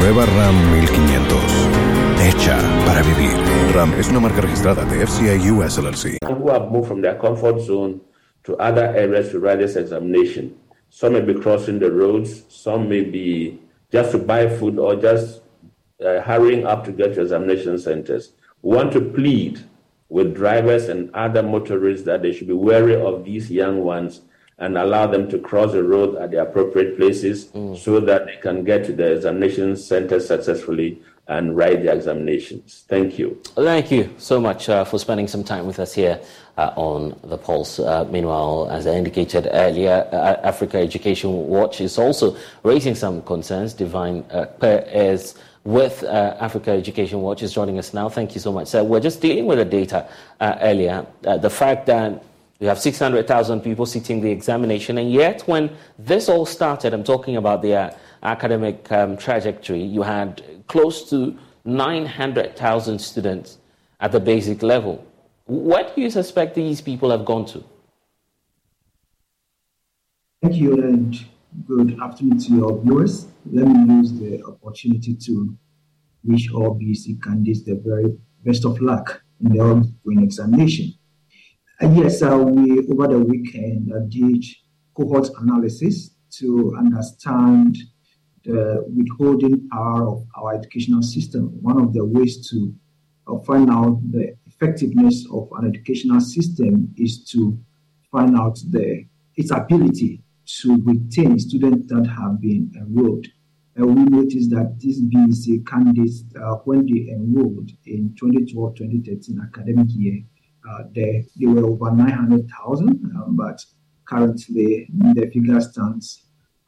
Nueva 0.00 0.24
RAM 0.26 0.54
1500 0.72 2.18
hecha 2.22 2.56
para 2.86 3.02
vivir. 3.02 3.34
RAM 3.74 3.92
es 3.98 4.08
una 4.08 4.20
marca 4.20 4.40
registrada 4.40 4.84
de 4.84 5.04
FCA 5.04 5.34
US 5.52 5.78
LLC. 5.78 6.18
Who 6.24 6.50
have 6.50 6.70
moved 6.70 6.86
from 6.86 7.02
their 7.02 7.18
comfort 7.18 7.60
zone 7.60 8.00
to 8.44 8.56
other 8.58 8.94
areas 8.94 9.30
to 9.30 9.40
write 9.40 9.58
this 9.58 9.74
examination. 9.74 10.54
Some 10.88 11.14
may 11.14 11.20
be 11.20 11.34
crossing 11.34 11.80
the 11.80 11.90
roads, 11.90 12.44
some 12.48 12.88
may 12.88 13.02
be 13.02 13.58
just 13.90 14.12
to 14.12 14.18
buy 14.18 14.48
food 14.48 14.78
or 14.78 14.94
just 14.94 15.42
uh, 16.00 16.20
hurrying 16.20 16.64
up 16.64 16.84
to 16.84 16.92
get 16.92 17.14
to 17.14 17.22
examination 17.22 17.78
centers. 17.78 18.32
We 18.62 18.76
want 18.76 18.92
to 18.92 19.00
plead 19.00 19.60
with 20.08 20.34
drivers 20.34 20.88
and 20.88 21.10
other 21.12 21.42
motorists 21.42 22.06
that 22.06 22.22
they 22.22 22.32
should 22.32 22.48
be 22.48 22.54
wary 22.54 22.94
of 22.94 23.24
these 23.24 23.50
young 23.50 23.82
ones 23.82 24.22
and 24.58 24.76
allow 24.76 25.06
them 25.06 25.28
to 25.30 25.38
cross 25.38 25.72
the 25.72 25.82
road 25.82 26.16
at 26.16 26.30
the 26.30 26.42
appropriate 26.42 26.96
places 26.96 27.46
mm. 27.46 27.76
so 27.76 28.00
that 28.00 28.26
they 28.26 28.36
can 28.36 28.64
get 28.64 28.84
to 28.84 28.92
the 28.92 29.12
examination 29.12 29.76
center 29.76 30.18
successfully 30.18 31.00
and 31.28 31.56
write 31.56 31.82
the 31.82 31.92
examinations. 31.92 32.84
Thank 32.88 33.18
you. 33.18 33.40
Thank 33.54 33.90
you 33.90 34.14
so 34.16 34.40
much 34.40 34.68
uh, 34.68 34.84
for 34.84 34.98
spending 34.98 35.28
some 35.28 35.44
time 35.44 35.66
with 35.66 35.78
us 35.78 35.92
here 35.92 36.20
uh, 36.56 36.72
on 36.74 37.18
the 37.22 37.36
Pulse. 37.36 37.78
Uh, 37.78 38.04
meanwhile, 38.04 38.68
as 38.70 38.86
I 38.86 38.94
indicated 38.94 39.46
earlier, 39.52 40.08
uh, 40.10 40.40
Africa 40.42 40.78
Education 40.78 41.30
Watch 41.46 41.82
is 41.82 41.98
also 41.98 42.36
raising 42.62 42.94
some 42.94 43.22
concerns. 43.22 43.74
Divine 43.74 44.24
uh, 44.30 44.46
is 44.62 45.34
with 45.64 46.02
uh, 46.02 46.36
Africa 46.40 46.70
Education 46.70 47.20
Watch 47.20 47.42
is 47.42 47.52
joining 47.52 47.78
us 47.78 47.92
now. 47.92 48.08
Thank 48.08 48.34
you 48.34 48.40
so 48.40 48.50
much. 48.50 48.68
So 48.68 48.82
we're 48.82 49.00
just 49.00 49.20
dealing 49.20 49.44
with 49.44 49.58
the 49.58 49.66
data 49.66 50.08
earlier. 50.40 51.06
the 51.20 51.50
fact 51.50 51.86
that 51.86 52.24
we 52.60 52.66
have 52.66 52.78
600,000 52.78 53.60
people 53.60 53.86
sitting 53.86 54.20
the 54.20 54.30
examination, 54.30 54.98
and 54.98 55.12
yet 55.12 55.42
when 55.42 55.70
this 55.98 56.28
all 56.28 56.44
started, 56.44 56.92
I'm 56.92 57.04
talking 57.04 57.36
about 57.36 57.62
the 57.62 57.94
academic 58.22 58.90
um, 58.90 59.16
trajectory, 59.16 59.82
you 59.82 60.02
had 60.02 60.42
close 60.66 61.08
to 61.10 61.38
900,000 61.64 62.98
students 62.98 63.58
at 64.00 64.10
the 64.10 64.18
basic 64.18 64.62
level. 64.62 65.04
What 65.44 65.94
do 65.94 66.02
you 66.02 66.10
suspect 66.10 66.54
these 66.54 66.80
people 66.80 67.10
have 67.10 67.24
gone 67.24 67.46
to? 67.46 67.64
Thank 70.42 70.56
you 70.56 70.74
and 70.82 71.16
good 71.66 71.98
afternoon 72.00 72.38
to 72.38 72.52
your 72.52 72.82
viewers. 72.82 73.26
Let 73.50 73.66
me 73.68 73.94
use 73.96 74.12
the 74.12 74.42
opportunity 74.44 75.14
to 75.14 75.56
wish 76.24 76.50
all 76.52 76.78
BC 76.78 77.22
candidates 77.22 77.62
the 77.62 77.80
very 77.84 78.16
best 78.44 78.64
of 78.64 78.80
luck 78.80 79.22
in 79.40 79.52
the 79.52 79.60
ongoing 79.60 80.22
examination. 80.22 80.97
Yes, 81.80 82.22
uh, 82.22 82.36
we 82.36 82.80
over 82.90 83.06
the 83.06 83.20
weekend 83.20 83.92
uh, 83.92 84.00
did 84.08 84.44
cohort 84.96 85.28
analysis 85.40 86.10
to 86.30 86.74
understand 86.76 87.78
the 88.44 88.84
withholding 88.96 89.68
power 89.68 90.08
of 90.08 90.26
our 90.34 90.56
educational 90.56 91.02
system. 91.02 91.56
One 91.62 91.80
of 91.80 91.92
the 91.92 92.04
ways 92.04 92.50
to 92.50 92.74
uh, 93.28 93.38
find 93.46 93.70
out 93.70 94.00
the 94.10 94.36
effectiveness 94.46 95.24
of 95.32 95.48
an 95.52 95.68
educational 95.68 96.20
system 96.20 96.92
is 96.96 97.24
to 97.30 97.56
find 98.10 98.36
out 98.36 98.58
the 98.70 99.04
its 99.36 99.52
ability 99.52 100.20
to 100.62 100.82
retain 100.84 101.38
students 101.38 101.92
that 101.92 102.08
have 102.08 102.40
been 102.40 102.72
enrolled. 102.76 103.28
And 103.76 103.86
we 103.94 104.18
noticed 104.18 104.50
that 104.50 104.80
these 104.80 105.00
BEC 105.00 105.64
candidates, 105.64 106.24
uh, 106.42 106.54
when 106.64 106.86
they 106.86 107.12
enrolled 107.12 107.70
in 107.86 108.16
2012-2013 108.20 109.40
academic 109.46 109.86
year, 109.90 110.24
uh, 110.68 110.82
they, 110.94 111.26
they 111.36 111.46
were 111.46 111.66
over 111.66 111.90
900,000, 111.90 112.88
um, 113.16 113.36
but 113.36 113.64
currently 114.04 114.88
the 115.14 115.30
figure 115.32 115.60
stands 115.60 116.24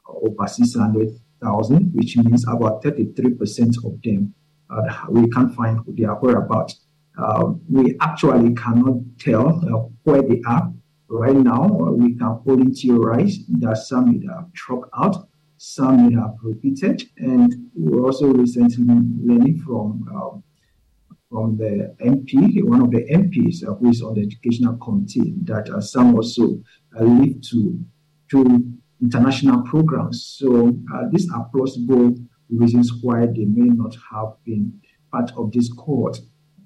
over 0.07 0.47
600 0.47 1.21
thousand, 1.43 1.93
which 1.95 2.17
means 2.19 2.47
about 2.47 2.83
33% 2.83 3.85
of 3.85 4.01
them 4.03 4.35
uh, 4.71 5.07
we 5.09 5.29
can't 5.31 5.55
find 5.55 5.81
their 5.89 6.15
whereabouts. 6.15 6.81
Uh, 7.19 7.53
we 7.69 7.97
actually 8.01 8.55
cannot 8.55 8.97
tell 9.19 9.49
uh, 9.49 9.89
where 10.05 10.23
they 10.23 10.41
are 10.47 10.73
right 11.09 11.37
now. 11.37 11.65
Uh, 11.65 11.91
we 11.91 12.15
can 12.15 12.41
only 12.47 12.73
theorize 12.73 13.39
that 13.49 13.77
some 13.77 14.11
may 14.11 14.27
have 14.27 14.53
dropped 14.53 14.89
out, 14.97 15.29
some 15.59 16.09
may 16.09 16.15
have 16.15 16.35
repeated, 16.43 17.03
and 17.19 17.71
we're 17.75 18.05
also 18.07 18.27
recently 18.27 18.85
learning 18.87 19.59
from 19.59 20.07
um, 20.15 20.43
from 21.31 21.57
the 21.57 21.95
MP, 22.05 22.63
one 22.65 22.81
of 22.83 22.91
the 22.91 23.05
MPs 23.09 23.65
who 23.65 23.89
is 23.89 24.03
on 24.03 24.15
the 24.15 24.23
educational 24.23 24.77
committee, 24.79 25.35
that 25.45 25.71
uh, 25.71 25.81
some 25.81 26.15
also 26.15 26.61
uh, 26.99 27.05
live 27.05 27.41
to 27.51 27.79
to 28.31 28.65
international 29.01 29.63
programs. 29.63 30.37
So 30.39 30.69
uh, 30.93 31.03
these 31.11 31.31
are 31.33 31.49
plausible 31.53 32.15
reasons 32.49 32.93
why 33.03 33.27
they 33.27 33.45
may 33.45 33.71
not 33.71 33.97
have 34.13 34.35
been 34.45 34.81
part 35.13 35.33
of 35.37 35.53
this 35.53 35.73
cohort. 35.73 36.19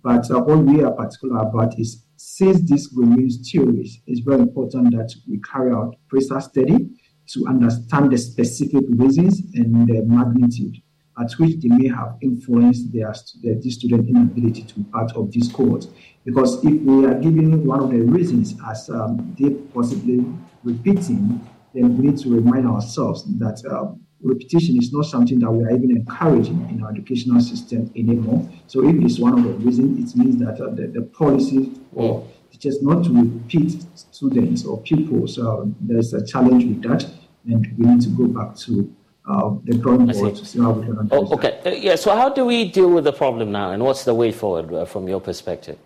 But 0.03 0.31
uh, 0.31 0.41
what 0.43 0.59
we 0.59 0.83
are 0.83 0.93
particular 0.93 1.41
about 1.41 1.79
is 1.79 2.05
since 2.17 2.69
this 2.69 2.93
remains 2.95 3.51
theories, 3.51 4.01
it's 4.07 4.21
very 4.21 4.41
important 4.41 4.93
that 4.93 5.15
we 5.29 5.41
carry 5.41 5.73
out 5.73 5.97
research 6.11 6.45
study 6.45 6.91
to 7.29 7.47
understand 7.47 8.13
the 8.13 8.19
specific 8.19 8.85
reasons 8.89 9.41
and 9.55 9.87
the 9.87 10.03
magnitude 10.03 10.77
at 11.19 11.33
which 11.33 11.61
they 11.61 11.69
may 11.69 11.89
have 11.89 12.17
influenced 12.21 12.93
their, 12.93 13.15
their 13.43 13.61
student 13.71 14.09
inability 14.09 14.63
to 14.63 14.75
be 14.75 14.85
part 14.85 15.13
of 15.13 15.33
this 15.33 15.51
cohort. 15.51 15.87
Because 16.25 16.65
if 16.65 16.81
we 16.83 17.07
are 17.07 17.15
giving 17.15 17.67
one 17.67 17.81
of 17.81 17.91
the 17.91 18.01
reasons 18.01 18.55
as 18.69 18.91
um, 18.91 19.35
they 19.39 19.51
possibly 19.51 20.25
repeating, 20.63 21.41
then 21.75 21.97
we 21.97 22.09
need 22.09 22.19
to 22.19 22.31
remind 22.31 22.67
ourselves 22.67 23.25
that 23.39 23.63
um, 23.71 24.01
repetition 24.23 24.77
is 24.79 24.93
not 24.93 25.05
something 25.05 25.39
that 25.39 25.51
we 25.51 25.65
are 25.65 25.71
even 25.71 25.91
encouraging 25.91 26.69
in 26.71 26.83
our 26.83 26.91
educational 26.91 27.41
system 27.41 27.93
anymore. 27.95 28.49
So 28.67 28.89
if 28.89 28.97
it's 28.97 29.19
one 29.19 29.39
of 29.39 29.45
the 29.45 29.51
reasons, 29.51 30.15
it 30.15 30.19
means 30.19 30.39
that 30.39 30.61
uh, 30.61 30.71
the, 30.71 30.87
the 30.87 31.03
policy 31.03 31.73
for 31.93 32.27
teachers 32.51 32.83
not 32.83 33.05
to 33.05 33.11
repeat 33.11 33.85
students 33.95 34.65
or 34.65 34.81
pupils, 34.83 35.39
uh, 35.39 35.65
there's 35.81 36.15
a 36.15 36.25
challenge 36.25 36.65
with 36.65 36.83
that, 36.83 37.07
and 37.47 37.67
we 37.77 37.87
need 37.87 38.01
to 38.03 38.09
go 38.09 38.27
back 38.27 38.57
to 38.57 38.93
uh, 39.27 39.55
the 39.65 39.79
drawing 39.79 40.07
board 40.07 40.37
see 40.37 40.59
how 40.61 40.73
we 40.73 40.85
can 40.85 40.99
address 40.99 41.09
Oh, 41.13 41.35
okay. 41.35 41.61
Uh, 41.65 41.71
yeah. 41.71 41.97
So 41.97 42.15
how 42.15 42.29
do 42.29 42.45
we 42.45 42.71
deal 42.71 42.91
with 42.91 43.05
the 43.05 43.13
problem 43.13 43.53
now, 43.53 43.71
and 43.71 43.83
what's 43.83 44.05
the 44.05 44.15
way 44.15 44.33
forward 44.33 44.73
uh, 44.73 44.85
from 44.85 45.09
your 45.09 45.21
perspective? 45.21 45.79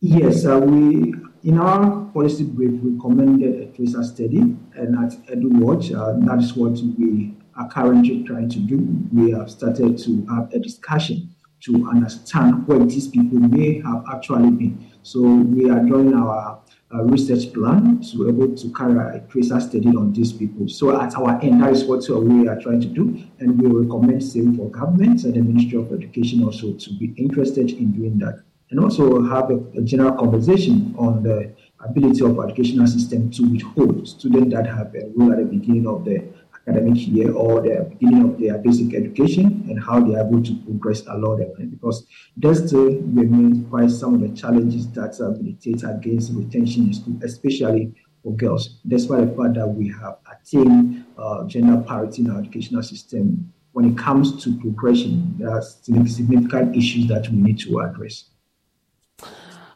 Yes, 0.00 0.46
uh, 0.46 0.58
we 0.58 1.14
in 1.42 1.58
our 1.58 2.06
policy 2.12 2.44
brief 2.44 2.80
we 2.82 2.92
recommended 2.92 3.60
a 3.62 3.66
tracer 3.76 4.02
study, 4.02 4.38
and 4.38 5.04
at 5.04 5.12
EduWatch, 5.28 5.94
uh, 5.94 6.24
that 6.26 6.42
is 6.42 6.54
what 6.54 6.72
we 6.98 7.34
are 7.56 7.68
currently 7.68 8.24
trying 8.24 8.48
to 8.48 8.58
do. 8.58 8.78
We 9.12 9.32
have 9.32 9.50
started 9.50 9.98
to 9.98 10.26
have 10.34 10.52
a 10.54 10.58
discussion 10.58 11.34
to 11.64 11.90
understand 11.90 12.66
where 12.66 12.78
these 12.78 13.08
people 13.08 13.38
may 13.38 13.80
have 13.82 14.04
actually 14.10 14.50
been. 14.50 14.89
So 15.02 15.20
we 15.22 15.70
are 15.70 15.80
drawing 15.80 16.14
our 16.14 16.60
uh, 16.92 17.04
research 17.04 17.52
plan 17.54 18.00
to 18.02 18.18
be 18.18 18.28
able 18.28 18.54
to 18.54 18.72
carry 18.72 18.98
a 19.16 19.20
tracer 19.28 19.58
study 19.60 19.88
on 19.88 20.12
these 20.12 20.32
people. 20.32 20.68
So 20.68 21.00
at 21.00 21.14
our 21.16 21.40
end, 21.40 21.62
that 21.62 21.72
is 21.72 21.84
what 21.84 22.08
uh, 22.10 22.18
we 22.18 22.48
are 22.48 22.60
trying 22.60 22.80
to 22.82 22.88
do, 22.88 23.22
and 23.38 23.60
we 23.60 23.68
recommend 23.68 24.22
same 24.22 24.56
for 24.56 24.68
governments 24.70 25.24
and 25.24 25.34
the 25.34 25.40
Ministry 25.40 25.78
of 25.78 25.92
Education 25.92 26.44
also 26.44 26.74
to 26.74 26.98
be 26.98 27.14
interested 27.16 27.70
in 27.70 27.92
doing 27.92 28.18
that. 28.18 28.42
And 28.70 28.78
also 28.78 29.22
have 29.22 29.50
a, 29.50 29.56
a, 29.76 29.82
general 29.82 30.12
conversation 30.12 30.94
on 30.96 31.24
the 31.24 31.52
ability 31.80 32.24
of 32.24 32.38
educational 32.38 32.86
system 32.86 33.30
to 33.32 33.50
withhold 33.50 34.06
students 34.06 34.54
that 34.54 34.66
have 34.66 34.94
enrolled 34.94 35.32
at 35.32 35.38
the 35.38 35.44
beginning 35.44 35.88
of 35.88 36.04
the 36.04 36.22
academic 36.54 37.08
year 37.08 37.32
or 37.32 37.60
the 37.62 37.86
beginning 37.90 38.30
of 38.30 38.38
their 38.38 38.58
basic 38.58 38.94
education 38.94 39.49
and 39.70 39.82
how 39.82 40.00
they 40.00 40.16
are 40.16 40.26
able 40.26 40.42
to 40.42 40.54
progress 40.64 41.06
along 41.06 41.38
the 41.38 41.46
way 41.46 41.64
because 41.64 42.06
there 42.36 42.54
still 42.54 42.86
remains 42.86 43.68
quite 43.70 43.90
some 43.90 44.14
of 44.14 44.20
the 44.20 44.36
challenges 44.36 44.90
that 44.92 45.18
uh, 45.20 45.30
militate 45.40 45.82
against 45.84 46.32
retention 46.34 46.86
in 46.86 46.92
school, 46.92 47.18
especially 47.22 47.94
for 48.22 48.34
girls, 48.36 48.80
despite 48.86 49.20
the 49.20 49.42
fact 49.42 49.54
that 49.54 49.66
we 49.66 49.88
have 49.88 50.18
attained 50.30 51.04
uh, 51.16 51.44
gender 51.46 51.82
parity 51.86 52.22
in 52.22 52.30
our 52.30 52.40
educational 52.40 52.82
system. 52.82 53.52
When 53.72 53.84
it 53.84 53.96
comes 53.96 54.42
to 54.44 54.58
progression, 54.58 55.36
there 55.38 55.50
are 55.50 55.62
significant 55.62 56.76
issues 56.76 57.06
that 57.06 57.28
we 57.28 57.36
need 57.36 57.60
to 57.60 57.80
address. 57.80 58.24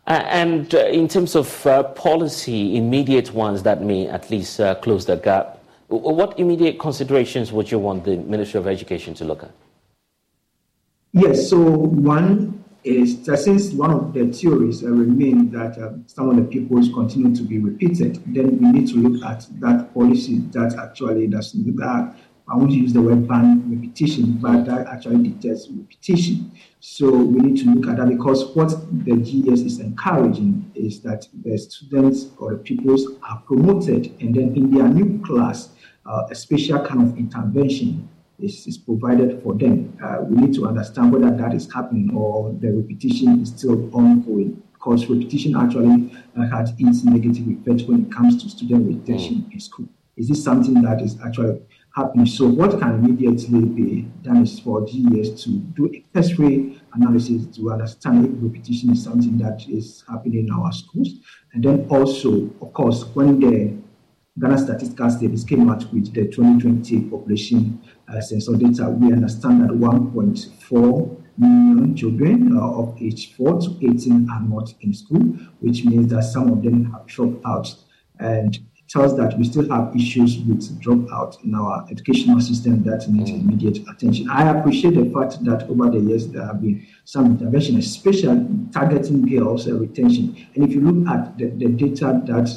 Uh, 0.06 0.22
and 0.26 0.74
uh, 0.74 0.80
in 0.86 1.08
terms 1.08 1.34
of 1.34 1.66
uh, 1.66 1.82
policy, 1.82 2.76
immediate 2.76 3.32
ones 3.32 3.62
that 3.62 3.80
may 3.80 4.06
at 4.08 4.30
least 4.30 4.60
close 4.82 5.06
the 5.06 5.16
gap, 5.16 5.60
what 5.88 6.38
immediate 6.38 6.78
considerations 6.78 7.52
would 7.52 7.70
you 7.70 7.78
want 7.78 8.04
the 8.04 8.16
Ministry 8.16 8.58
of 8.58 8.66
Education 8.66 9.14
to 9.14 9.24
look 9.24 9.44
at? 9.44 9.50
Yes, 11.16 11.48
so 11.48 11.60
one 11.60 12.64
is 12.82 13.24
that 13.26 13.38
since 13.38 13.70
one 13.70 13.92
of 13.92 14.12
the 14.12 14.32
theories 14.32 14.82
uh, 14.82 14.88
remain 14.88 15.48
that 15.52 15.78
uh, 15.78 15.92
some 16.06 16.28
of 16.28 16.34
the 16.34 16.42
pupils 16.42 16.88
continue 16.92 17.32
to 17.36 17.42
be 17.44 17.60
repeated, 17.60 18.20
then 18.34 18.58
we 18.58 18.72
need 18.72 18.88
to 18.88 18.96
look 18.96 19.24
at 19.24 19.46
that 19.60 19.94
policy 19.94 20.40
that 20.50 20.74
actually 20.76 21.28
does 21.28 21.52
that 21.52 22.16
I 22.48 22.56
won't 22.56 22.72
use 22.72 22.92
the 22.92 23.00
word 23.00 23.28
ban 23.28 23.62
repetition, 23.70 24.38
but 24.42 24.66
that 24.66 24.88
actually 24.88 25.28
detects 25.28 25.68
repetition. 25.70 26.50
So 26.80 27.10
we 27.10 27.38
need 27.38 27.62
to 27.62 27.70
look 27.72 27.88
at 27.88 27.98
that 27.98 28.08
because 28.08 28.54
what 28.56 28.70
the 29.04 29.16
GES 29.16 29.60
is 29.60 29.78
encouraging 29.78 30.68
is 30.74 31.00
that 31.02 31.28
the 31.44 31.56
students 31.56 32.26
or 32.38 32.54
the 32.54 32.58
pupils 32.58 33.06
are 33.22 33.40
promoted, 33.46 34.12
and 34.20 34.34
then 34.34 34.56
in 34.56 34.72
their 34.72 34.88
new 34.88 35.24
class, 35.24 35.68
uh, 36.06 36.26
a 36.28 36.34
special 36.34 36.84
kind 36.84 37.02
of 37.08 37.16
intervention 37.16 38.08
is, 38.38 38.66
is 38.66 38.78
provided 38.78 39.42
for 39.42 39.54
them. 39.54 39.96
Uh, 40.02 40.18
we 40.22 40.36
need 40.36 40.54
to 40.54 40.66
understand 40.66 41.12
whether 41.12 41.30
that 41.36 41.54
is 41.54 41.72
happening 41.72 42.14
or 42.14 42.52
the 42.60 42.72
repetition 42.72 43.40
is 43.40 43.48
still 43.50 43.94
ongoing 43.94 44.62
because 44.72 45.06
repetition 45.06 45.56
actually 45.56 46.12
uh, 46.38 46.46
has 46.48 46.72
its 46.78 47.04
negative 47.04 47.46
effect 47.48 47.88
when 47.88 48.06
it 48.06 48.12
comes 48.12 48.42
to 48.42 48.48
student 48.48 48.86
retention 48.86 49.48
in 49.52 49.60
school. 49.60 49.88
Is 50.16 50.28
this 50.28 50.44
something 50.44 50.80
that 50.82 51.00
is 51.00 51.18
actually 51.24 51.60
happening. 51.94 52.26
So 52.26 52.46
what 52.48 52.78
can 52.80 53.04
immediately 53.04 53.64
be 53.64 54.02
done 54.22 54.42
is 54.42 54.58
for 54.58 54.84
GES 54.84 55.44
to 55.44 55.50
do 55.50 55.90
a 55.94 56.18
X-ray 56.18 56.76
analysis 56.92 57.56
to 57.56 57.70
understand 57.70 58.26
if 58.26 58.32
repetition 58.42 58.90
is 58.90 59.04
something 59.04 59.38
that 59.38 59.64
is 59.68 60.04
happening 60.08 60.46
in 60.46 60.50
our 60.50 60.72
schools. 60.72 61.08
And 61.52 61.62
then 61.62 61.86
also, 61.88 62.50
of 62.60 62.72
course, 62.72 63.04
when 63.14 63.38
the 63.38 63.76
Ghana 64.36 64.58
Statistical 64.58 65.10
Service 65.10 65.44
came 65.44 65.70
out 65.70 65.92
with 65.92 66.12
the 66.12 66.24
2020 66.26 67.02
population 67.02 67.80
uh, 68.08 68.20
census 68.20 68.58
data, 68.58 68.90
we 68.90 69.12
understand 69.12 69.62
that 69.62 69.70
1.4 69.70 71.22
million 71.38 71.96
children 71.96 72.56
uh, 72.56 72.60
of 72.60 73.00
age 73.00 73.32
4 73.36 73.60
to 73.60 73.78
18 73.80 74.28
are 74.30 74.42
not 74.42 74.74
in 74.80 74.92
school, 74.92 75.22
which 75.60 75.84
means 75.84 76.08
that 76.08 76.24
some 76.24 76.50
of 76.50 76.64
them 76.64 76.90
have 76.90 77.06
dropped 77.06 77.46
out. 77.46 77.72
And 78.18 78.56
it 78.56 78.88
tells 78.88 79.16
that 79.16 79.38
we 79.38 79.44
still 79.44 79.68
have 79.70 79.94
issues 79.94 80.38
with 80.40 80.82
dropout 80.82 81.42
in 81.44 81.54
our 81.54 81.86
educational 81.88 82.40
system 82.40 82.82
that 82.82 83.08
need 83.08 83.28
mm. 83.28 83.40
immediate 83.40 83.86
attention. 83.88 84.28
I 84.30 84.50
appreciate 84.50 84.94
the 84.94 85.12
fact 85.14 85.44
that 85.44 85.68
over 85.70 85.90
the 85.90 86.00
years 86.00 86.26
there 86.26 86.44
have 86.44 86.60
been 86.60 86.84
some 87.04 87.26
intervention, 87.26 87.78
especially 87.78 88.48
targeting 88.72 89.26
girls' 89.26 89.68
uh, 89.68 89.74
retention. 89.74 90.36
And 90.56 90.64
if 90.64 90.72
you 90.72 90.80
look 90.80 91.08
at 91.08 91.38
the, 91.38 91.50
the 91.50 91.68
data 91.68 92.20
that 92.26 92.50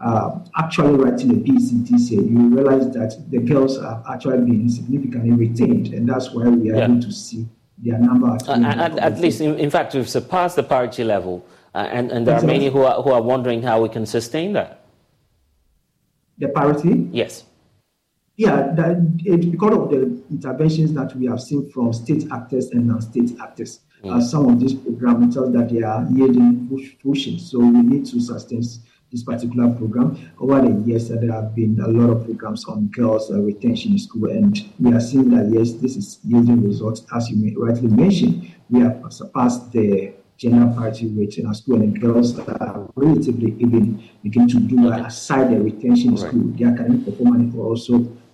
uh, 0.00 0.38
actually 0.56 0.94
writing 0.94 1.28
the 1.28 1.50
PCTC, 1.50 2.10
you 2.30 2.48
realize 2.48 2.90
that 2.92 3.22
the 3.30 3.38
girls 3.38 3.78
are 3.78 4.02
actually 4.10 4.44
being 4.44 4.68
significantly 4.68 5.32
retained, 5.32 5.88
and 5.94 6.08
that's 6.08 6.30
why 6.30 6.48
we 6.48 6.70
are 6.70 6.76
yeah. 6.76 6.84
able 6.84 7.00
to 7.00 7.12
see 7.12 7.46
their 7.78 7.98
number. 7.98 8.36
Uh, 8.48 8.60
at, 8.62 8.98
at 8.98 9.18
least, 9.20 9.40
in, 9.40 9.58
in, 9.58 9.70
fact, 9.70 9.94
we've 9.94 10.08
surpassed 10.08 10.56
the 10.56 10.62
parity 10.62 11.04
level, 11.04 11.44
uh, 11.74 11.78
and, 11.78 12.10
and 12.10 12.26
there 12.26 12.36
exactly. 12.36 12.56
are 12.56 12.58
many 12.58 12.70
who 12.70 12.82
are, 12.82 13.02
who 13.02 13.10
are 13.10 13.22
wondering 13.22 13.62
how 13.62 13.82
we 13.82 13.88
can 13.88 14.06
sustain 14.06 14.52
that 14.54 14.80
the 16.40 16.48
parity? 16.48 17.08
Yes. 17.12 17.44
Yeah, 18.36 18.72
that 18.74 18.96
it, 19.24 19.50
because 19.50 19.74
of 19.74 19.90
the 19.90 20.22
interventions 20.30 20.94
that 20.94 21.14
we 21.14 21.26
have 21.26 21.40
seen 21.40 21.70
from 21.70 21.92
state 21.92 22.24
actors 22.32 22.70
and 22.70 22.86
non-state 22.86 23.32
actors. 23.40 23.80
Mm. 24.02 24.16
Uh, 24.16 24.20
some 24.22 24.48
of 24.48 24.58
these 24.58 24.74
programs 24.74 25.34
tell 25.34 25.50
that 25.52 25.68
they 25.68 25.82
are 25.82 26.06
yielding 26.10 26.66
fruition, 27.02 27.38
so 27.38 27.58
we 27.58 27.82
need 27.82 28.06
to 28.06 28.18
sustain 28.18 28.62
this 29.10 29.22
particular 29.22 29.72
program. 29.74 30.18
Over 30.38 30.60
the 30.62 30.86
years, 30.86 31.10
uh, 31.10 31.16
there 31.20 31.32
have 31.32 31.54
been 31.54 31.78
a 31.80 31.88
lot 31.88 32.10
of 32.10 32.24
programs 32.24 32.64
on 32.66 32.86
girls' 32.88 33.30
uh, 33.30 33.40
retention 33.40 33.92
in 33.92 33.98
school, 33.98 34.30
and 34.30 34.56
we 34.78 34.92
are 34.92 35.00
seeing 35.00 35.30
that 35.30 35.50
yes, 35.50 35.72
this 35.72 35.96
is 35.96 36.18
yielding 36.24 36.64
results. 36.64 37.04
As 37.14 37.28
you 37.28 37.36
may 37.36 37.54
rightly 37.56 37.88
mentioned, 37.88 38.52
we 38.68 38.80
have 38.80 39.02
surpassed 39.10 39.72
the 39.72 40.14
gender 40.36 40.72
parity 40.74 41.06
rate 41.08 41.36
in 41.38 41.46
our 41.46 41.54
school, 41.54 41.76
and 41.76 42.00
girls 42.00 42.38
are 42.38 42.88
relatively 42.94 43.56
even 43.58 44.02
begin 44.22 44.48
to 44.48 44.60
do 44.60 44.76
well 44.82 45.04
aside 45.04 45.50
the 45.50 45.60
retention 45.60 46.10
in 46.10 46.14
right. 46.14 46.28
school. 46.28 46.44
The 46.56 46.64
academic 46.64 47.04
performance 47.04 47.54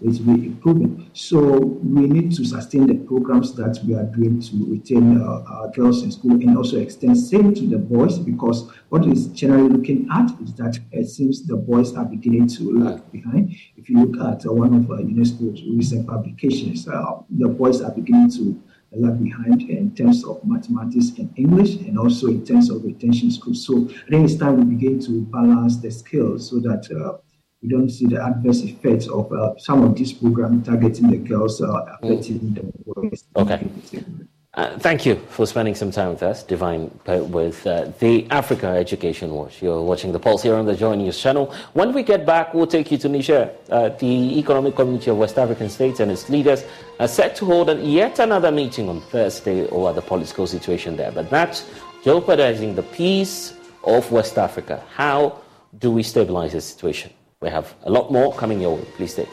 is 0.01 0.21
relatively 0.21 0.47
improving. 0.47 1.11
So 1.13 1.59
we 1.59 2.07
need 2.07 2.33
to 2.37 2.45
sustain 2.45 2.87
the 2.87 2.95
programs 2.95 3.55
that 3.57 3.79
we 3.87 3.95
are 3.95 4.05
doing 4.05 4.41
to 4.41 4.67
retain 4.69 5.21
uh, 5.21 5.45
our 5.49 5.69
girls 5.71 6.03
in 6.03 6.13
school 6.13 6.33
and 6.33 6.57
also 6.57 6.79
extend 6.79 7.19
same 7.19 7.55
to 7.55 7.67
the 7.67 7.79
boys 7.79 8.19
because 8.19 8.71
what 8.89 9.07
is 9.07 9.29
generally 9.29 9.69
looking 9.69 10.09
at 10.13 10.31
is 10.43 10.55
that 10.55 10.79
it 10.93 11.09
seems 11.09 11.47
the 11.47 11.57
boys 11.57 11.95
are 11.95 12.05
beginning 12.05 12.49
to 12.49 12.79
lag 12.79 13.13
behind. 13.13 13.55
If 13.77 13.89
you 13.89 14.05
look 14.05 14.17
at 14.33 14.47
uh, 14.47 14.53
one 14.53 14.75
of 14.75 14.91
uh, 14.91 14.95
UNESCO's 14.97 15.63
recent 15.65 16.07
publications, 16.07 16.89
uh, 16.89 17.23
the 17.31 17.49
boys 17.49 17.83
are 17.83 17.93
beginning 17.93 18.31
to 18.33 18.63
lag 18.93 19.23
behind 19.23 19.63
in 19.63 19.95
terms 19.95 20.25
of 20.25 20.43
mathematics 20.45 21.11
and 21.19 21.33
English 21.37 21.77
and 21.77 21.99
also 21.99 22.29
in 22.29 22.45
terms 22.45 22.71
of 22.71 22.85
retention 22.85 23.31
skills. 23.31 23.67
So 23.67 23.89
I 24.07 24.11
think 24.11 24.31
it's 24.31 24.37
time 24.37 24.57
we 24.57 24.75
begin 24.77 25.01
to 25.01 25.23
balance 25.23 25.77
the 25.79 25.91
skills 25.91 26.49
so 26.49 26.61
that 26.61 26.89
uh, 26.91 27.19
we 27.67 27.73
don't 27.73 27.91
see 27.91 28.07
the 28.07 28.23
adverse 28.23 28.63
effects 28.63 29.09
of 29.09 29.33
uh, 29.33 29.57
some 29.59 29.83
of 29.83 29.97
these 29.97 30.13
programs 30.13 30.67
targeting 30.67 31.11
the 31.11 31.17
girls 31.17 31.61
uh, 31.61 31.67
affecting 32.01 32.39
mm. 32.39 32.55
the 32.55 32.63
boys. 32.85 33.25
Okay. 33.35 33.69
Uh, 34.55 34.79
thank 34.79 35.05
you 35.05 35.17
for 35.29 35.45
spending 35.47 35.75
some 35.75 35.91
time 35.91 36.09
with 36.09 36.23
us, 36.23 36.43
Divine, 36.43 36.91
with 37.07 37.67
uh, 37.67 37.91
the 37.99 38.27
Africa 38.31 38.69
Education 38.69 39.31
Watch. 39.33 39.61
You're 39.61 39.83
watching 39.83 40.13
the 40.13 40.19
Pulse 40.19 40.45
here 40.45 40.55
on 40.55 40.65
the 40.65 40.75
Joy 40.75 40.95
News 40.95 41.21
channel. 41.21 41.53
When 41.75 41.93
we 41.93 42.03
get 42.03 42.25
back, 42.25 42.55
we'll 42.55 42.67
take 42.67 42.91
you 42.91 42.97
to 42.99 43.09
Niger. 43.09 43.51
Uh, 43.69 43.91
the 43.91 44.39
Economic 44.39 44.75
Community 44.75 45.11
of 45.11 45.19
West 45.19 45.37
African 45.37 45.69
States 45.69 46.01
and 46.01 46.11
its 46.11 46.31
leaders 46.31 46.65
are 47.01 47.09
set 47.09 47.37
to 47.37 47.45
hold 47.45 47.69
an, 47.69 47.85
yet 47.85 48.19
another 48.19 48.51
meeting 48.51 48.89
on 48.89 49.03
Thursday 49.03 49.67
over 49.69 49.93
the 49.93 50.01
political 50.01 50.47
situation 50.47 50.97
there. 50.97 51.13
But 51.13 51.29
that's 51.29 51.69
jeopardizing 52.03 52.77
the 52.77 52.85
peace 52.85 53.55
of 53.85 54.11
West 54.11 54.39
Africa. 54.39 54.83
How 54.95 55.43
do 55.79 55.91
we 55.91 56.03
stabilize 56.03 56.53
the 56.53 56.63
situation? 56.63 57.13
We 57.47 57.53
have 57.53 57.77
a 57.85 57.91
lot 57.91 58.11
more 58.11 58.35
coming 58.35 58.61
your 58.61 58.75
way. 58.75 58.85
Please 58.97 59.13
stay. 59.13 59.29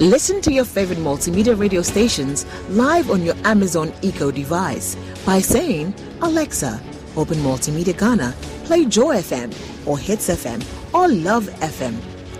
Listen 0.00 0.40
to 0.40 0.52
your 0.52 0.64
favorite 0.64 0.98
multimedia 0.98 1.58
radio 1.58 1.82
stations 1.82 2.46
live 2.70 3.10
on 3.10 3.22
your 3.22 3.36
Amazon 3.44 3.92
Echo 4.02 4.30
device 4.30 4.96
by 5.24 5.40
saying, 5.40 5.94
Alexa, 6.22 6.80
open 7.16 7.38
Multimedia 7.38 7.96
Ghana, 7.96 8.34
play 8.64 8.84
Joy 8.84 9.18
FM 9.18 9.86
or 9.86 9.96
Hits 9.98 10.28
FM 10.28 10.64
or 10.92 11.06
Love 11.08 11.44
FM. 11.60 11.96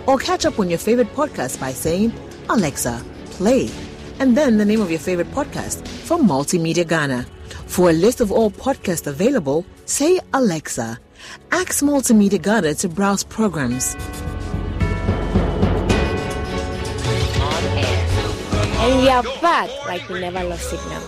Or 0.07 0.17
catch 0.17 0.45
up 0.45 0.59
on 0.59 0.69
your 0.69 0.79
favorite 0.79 1.13
podcast 1.13 1.59
by 1.59 1.71
saying, 1.71 2.11
Alexa, 2.49 3.01
play 3.31 3.69
and 4.19 4.35
then 4.35 4.57
the 4.57 4.65
name 4.65 4.81
of 4.81 4.91
your 4.91 4.99
favorite 4.99 5.31
podcast 5.31 5.87
from 5.87 6.27
Multimedia 6.27 6.87
Ghana. 6.87 7.25
For 7.65 7.89
a 7.89 7.93
list 7.93 8.21
of 8.21 8.31
all 8.31 8.51
podcasts 8.51 9.07
available, 9.07 9.65
say 9.91 10.19
Alexa. 10.33 10.97
Ask 11.51 11.83
Multimedia 11.83 12.41
Ghana 12.41 12.75
to 12.75 12.87
browse 12.87 13.23
programs. 13.23 13.95
And 18.79 19.01
we 19.01 19.09
are 19.09 19.23
back 19.41 19.69
like 19.85 20.07
we 20.07 20.21
never 20.21 20.43
lost 20.45 20.69
signal. 20.69 21.03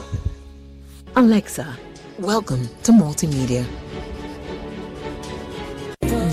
Alexa, 1.15 1.77
welcome 2.19 2.67
to 2.83 2.91
Multimedia. 2.91 3.65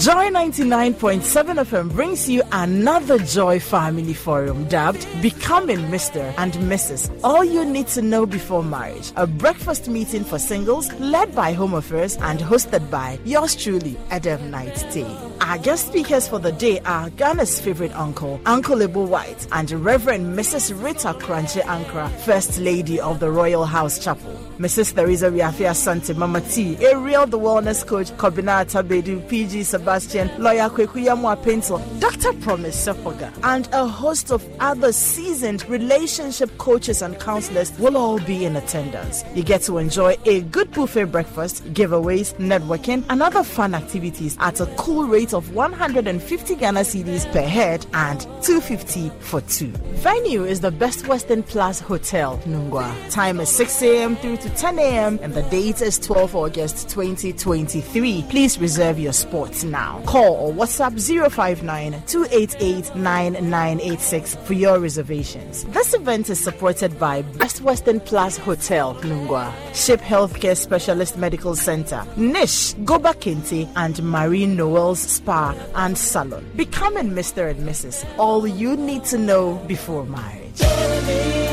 Joy 0.00 0.30
99.7 0.30 1.20
FM 1.62 1.92
brings 1.92 2.26
you 2.26 2.42
another 2.52 3.18
Joy 3.18 3.60
Family 3.60 4.14
Forum 4.14 4.64
dubbed 4.68 5.06
Becoming 5.20 5.76
Mr. 5.90 6.32
and 6.38 6.54
Mrs. 6.54 7.10
All 7.22 7.44
you 7.44 7.66
need 7.66 7.86
to 7.88 8.00
know 8.00 8.24
before 8.24 8.62
marriage. 8.64 9.12
A 9.16 9.26
breakfast 9.26 9.88
meeting 9.88 10.24
for 10.24 10.38
singles 10.38 10.90
led 10.94 11.34
by 11.34 11.52
Home 11.52 11.74
Affairs 11.74 12.16
and 12.22 12.40
hosted 12.40 12.88
by 12.90 13.18
yours 13.26 13.54
truly, 13.54 13.98
Adam 14.08 14.50
Knight 14.50 14.82
T. 14.90 15.04
Our 15.42 15.58
guest 15.58 15.88
speakers 15.88 16.26
for 16.26 16.38
the 16.38 16.52
day 16.52 16.80
are 16.86 17.10
Ghana's 17.10 17.60
favorite 17.60 17.92
uncle, 17.94 18.40
Uncle 18.46 18.80
Ebo 18.82 19.04
Whyte, 19.04 19.48
and 19.52 19.70
Reverend 19.70 20.38
Mrs. 20.38 20.82
Rita 20.82 21.12
Korankye 21.12 21.60
Ankrah, 21.62 22.10
First 22.20 22.58
Lady 22.58 22.98
of 22.98 23.20
the 23.20 23.30
Royal 23.30 23.66
House 23.66 24.02
Chapel. 24.02 24.32
Mrs. 24.58 24.94
Theresa 24.94 25.30
Riafia 25.30 25.74
Sante, 25.74 26.14
Mama 26.14 26.40
T, 26.42 26.76
Ariel 26.84 27.26
the 27.26 27.38
Wellness 27.38 27.86
Coach, 27.86 28.10
Kobina 28.12 28.64
Tabedu, 28.64 29.26
PG 29.28 29.64
Sebastian, 29.90 30.30
Lawyer 30.38 30.68
Kwekuyamwa 30.70 31.42
Pencil, 31.42 31.78
Dr. 31.98 32.32
Promise 32.34 32.86
Sepoga, 32.86 33.32
and 33.42 33.68
a 33.72 33.88
host 33.88 34.30
of 34.30 34.48
other 34.60 34.92
seasoned 34.92 35.68
relationship 35.68 36.56
coaches 36.58 37.02
and 37.02 37.18
counselors 37.18 37.76
will 37.76 37.96
all 37.96 38.20
be 38.20 38.44
in 38.44 38.54
attendance. 38.54 39.24
You 39.34 39.42
get 39.42 39.62
to 39.62 39.78
enjoy 39.78 40.16
a 40.26 40.42
good 40.42 40.70
buffet 40.70 41.06
breakfast, 41.06 41.64
giveaways, 41.74 42.34
networking, 42.34 43.04
and 43.08 43.20
other 43.20 43.42
fun 43.42 43.74
activities 43.74 44.36
at 44.38 44.60
a 44.60 44.66
cool 44.76 45.08
rate 45.08 45.34
of 45.34 45.56
150 45.56 46.54
Ghana 46.54 46.80
cedis 46.80 47.30
per 47.32 47.42
head 47.42 47.84
and 47.92 48.20
250 48.44 49.10
for 49.18 49.40
two. 49.40 49.72
Venue 50.04 50.44
is 50.44 50.60
the 50.60 50.70
Best 50.70 51.08
Western 51.08 51.42
Plus 51.42 51.80
Hotel, 51.80 52.38
Nungua. 52.46 52.94
Time 53.10 53.40
is 53.40 53.48
6 53.48 53.82
a.m. 53.82 54.14
through 54.14 54.36
to 54.36 54.50
10 54.50 54.78
a.m. 54.78 55.18
and 55.20 55.34
the 55.34 55.42
date 55.50 55.82
is 55.82 55.98
12 55.98 56.36
August 56.36 56.88
2023. 56.90 58.24
Please 58.28 58.56
reserve 58.60 58.96
your 58.96 59.12
spots 59.12 59.64
now. 59.64 59.79
Call 60.06 60.34
or 60.34 60.52
WhatsApp 60.52 61.00
059 61.30 62.02
288 62.06 62.94
9986 62.94 64.36
for 64.36 64.54
your 64.54 64.78
reservations. 64.78 65.64
This 65.66 65.94
event 65.94 66.30
is 66.30 66.42
supported 66.42 66.98
by 66.98 67.22
Best 67.22 67.60
Western 67.62 68.00
Plus 68.00 68.36
Hotel, 68.36 68.94
Nungua, 68.96 69.52
Ship 69.74 70.00
Healthcare 70.00 70.56
Specialist 70.56 71.16
Medical 71.16 71.54
Center, 71.54 72.04
Nish, 72.16 72.74
Goba 72.84 73.14
Kente, 73.14 73.70
and 73.76 74.02
Marie 74.02 74.46
Noel's 74.46 75.00
Spa 75.00 75.54
and 75.74 75.96
Salon. 75.96 76.44
Becoming 76.56 77.10
Mr. 77.10 77.50
and 77.50 77.60
Mrs. 77.68 78.04
All 78.18 78.46
you 78.46 78.76
need 78.76 79.04
to 79.04 79.18
know 79.18 79.54
before 79.66 80.04
marriage. 80.04 81.49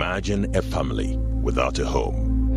Imagine 0.00 0.46
a 0.54 0.62
family 0.62 1.16
without 1.42 1.76
a 1.80 1.84
home. 1.84 2.54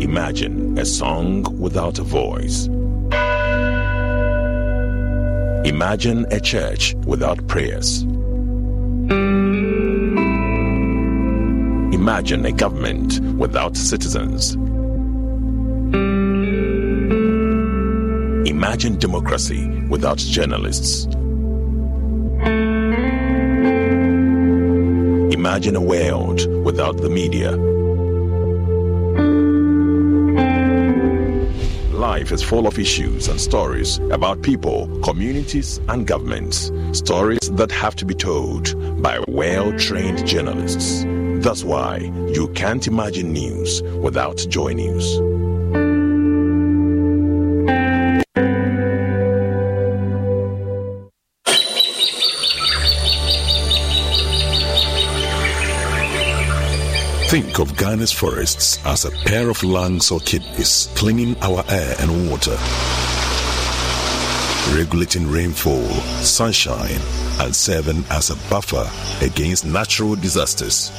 Imagine 0.00 0.78
a 0.78 0.86
song 0.86 1.44
without 1.60 1.98
a 1.98 2.02
voice. 2.02 2.64
Imagine 5.68 6.24
a 6.30 6.40
church 6.40 6.94
without 7.04 7.46
prayers. 7.46 8.04
Imagine 11.92 12.46
a 12.46 12.52
government 12.52 13.20
without 13.36 13.76
citizens. 13.76 14.54
Imagine 18.48 18.98
democracy 18.98 19.68
without 19.90 20.16
journalists. 20.16 21.06
Imagine 25.50 25.74
a 25.74 25.80
world 25.80 26.46
without 26.64 26.98
the 26.98 27.10
media. 27.10 27.56
life 31.98 32.30
is 32.30 32.40
full 32.40 32.68
of 32.68 32.78
issues 32.78 33.26
and 33.26 33.40
stories 33.40 33.98
about 34.12 34.42
people, 34.42 34.86
communities, 35.00 35.80
and 35.88 36.06
governments. 36.06 36.70
Stories 36.92 37.50
that 37.54 37.72
have 37.72 37.96
to 37.96 38.04
be 38.04 38.14
told 38.14 38.64
by 39.02 39.18
well 39.26 39.76
trained 39.76 40.24
journalists. 40.24 41.04
That's 41.44 41.64
why 41.64 41.96
you 42.28 42.48
can't 42.54 42.86
imagine 42.86 43.32
news 43.32 43.82
without 44.06 44.36
Joy 44.48 44.74
News. 44.74 45.29
Think 57.30 57.60
of 57.60 57.76
Ghana's 57.76 58.10
forests 58.10 58.84
as 58.84 59.04
a 59.04 59.12
pair 59.24 59.50
of 59.50 59.62
lungs 59.62 60.10
or 60.10 60.18
kidneys 60.18 60.88
cleaning 60.96 61.36
our 61.42 61.62
air 61.68 61.94
and 62.00 62.28
water, 62.28 62.56
regulating 64.76 65.30
rainfall, 65.30 65.86
sunshine, 66.24 66.98
and 67.38 67.54
serving 67.54 68.02
as 68.10 68.30
a 68.30 68.50
buffer 68.50 68.84
against 69.24 69.64
natural 69.64 70.16
disasters. 70.16 70.90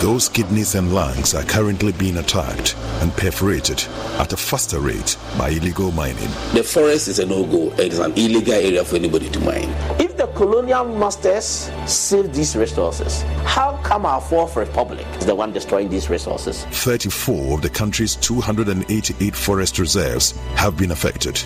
Those 0.00 0.28
kidneys 0.28 0.76
and 0.76 0.94
lungs 0.94 1.34
are 1.34 1.42
currently 1.42 1.90
being 1.90 2.18
attacked 2.18 2.76
and 3.02 3.12
perforated 3.14 3.84
at 4.20 4.32
a 4.32 4.36
faster 4.36 4.78
rate 4.78 5.18
by 5.36 5.48
illegal 5.48 5.90
mining. 5.90 6.30
The 6.54 6.62
forest 6.62 7.08
is 7.08 7.18
a 7.18 7.26
no-go. 7.26 7.72
It 7.72 7.92
is 7.92 7.98
an 7.98 8.12
illegal 8.12 8.54
area 8.54 8.84
for 8.84 8.94
anybody 8.94 9.30
to 9.30 9.40
mine. 9.40 9.68
If 9.98 10.16
the 10.16 10.28
colonial 10.28 10.84
masters 10.84 11.70
saved 11.86 12.34
these 12.34 12.54
resources, 12.56 13.22
how 13.44 13.69
come 13.90 14.06
our 14.06 14.20
fourth 14.20 14.54
republic 14.54 15.04
is 15.18 15.26
the 15.26 15.34
one 15.34 15.52
destroying 15.52 15.88
these 15.88 16.08
resources? 16.08 16.64
34 16.66 17.54
of 17.54 17.62
the 17.62 17.68
country's 17.68 18.14
288 18.14 19.34
forest 19.34 19.80
reserves 19.80 20.30
have 20.54 20.76
been 20.76 20.92
affected, 20.92 21.42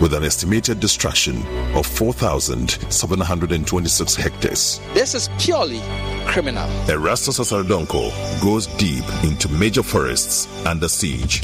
with 0.00 0.14
an 0.14 0.24
estimated 0.24 0.80
destruction 0.80 1.42
of 1.76 1.84
4,726 1.84 4.14
hectares. 4.14 4.80
This 4.94 5.14
is 5.14 5.28
purely 5.38 5.82
criminal. 6.24 6.66
Erastus 6.88 7.38
Asare 7.38 7.64
Donkor 7.64 8.10
goes 8.42 8.66
deep 8.78 9.04
into 9.22 9.50
major 9.50 9.82
forests 9.82 10.48
under 10.64 10.88
siege. 10.88 11.42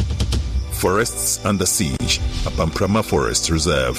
Forests 0.70 1.44
under 1.44 1.66
siege, 1.66 2.18
Apamprama 2.46 3.04
Forest 3.04 3.50
Reserve. 3.50 3.98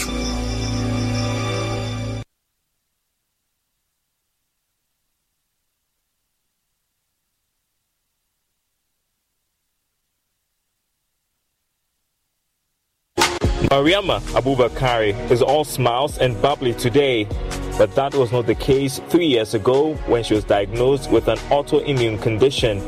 Mariama 13.71 14.19
Abubakari 14.33 15.13
is 15.31 15.41
all 15.41 15.63
smiles 15.63 16.17
and 16.17 16.39
bubbly 16.41 16.73
today, 16.73 17.23
but 17.77 17.95
that 17.95 18.13
was 18.13 18.29
not 18.29 18.45
the 18.45 18.53
case 18.53 18.99
three 19.07 19.27
years 19.27 19.53
ago 19.53 19.93
when 20.07 20.25
she 20.25 20.33
was 20.33 20.43
diagnosed 20.43 21.09
with 21.09 21.29
an 21.29 21.37
autoimmune 21.49 22.21
condition. 22.21 22.81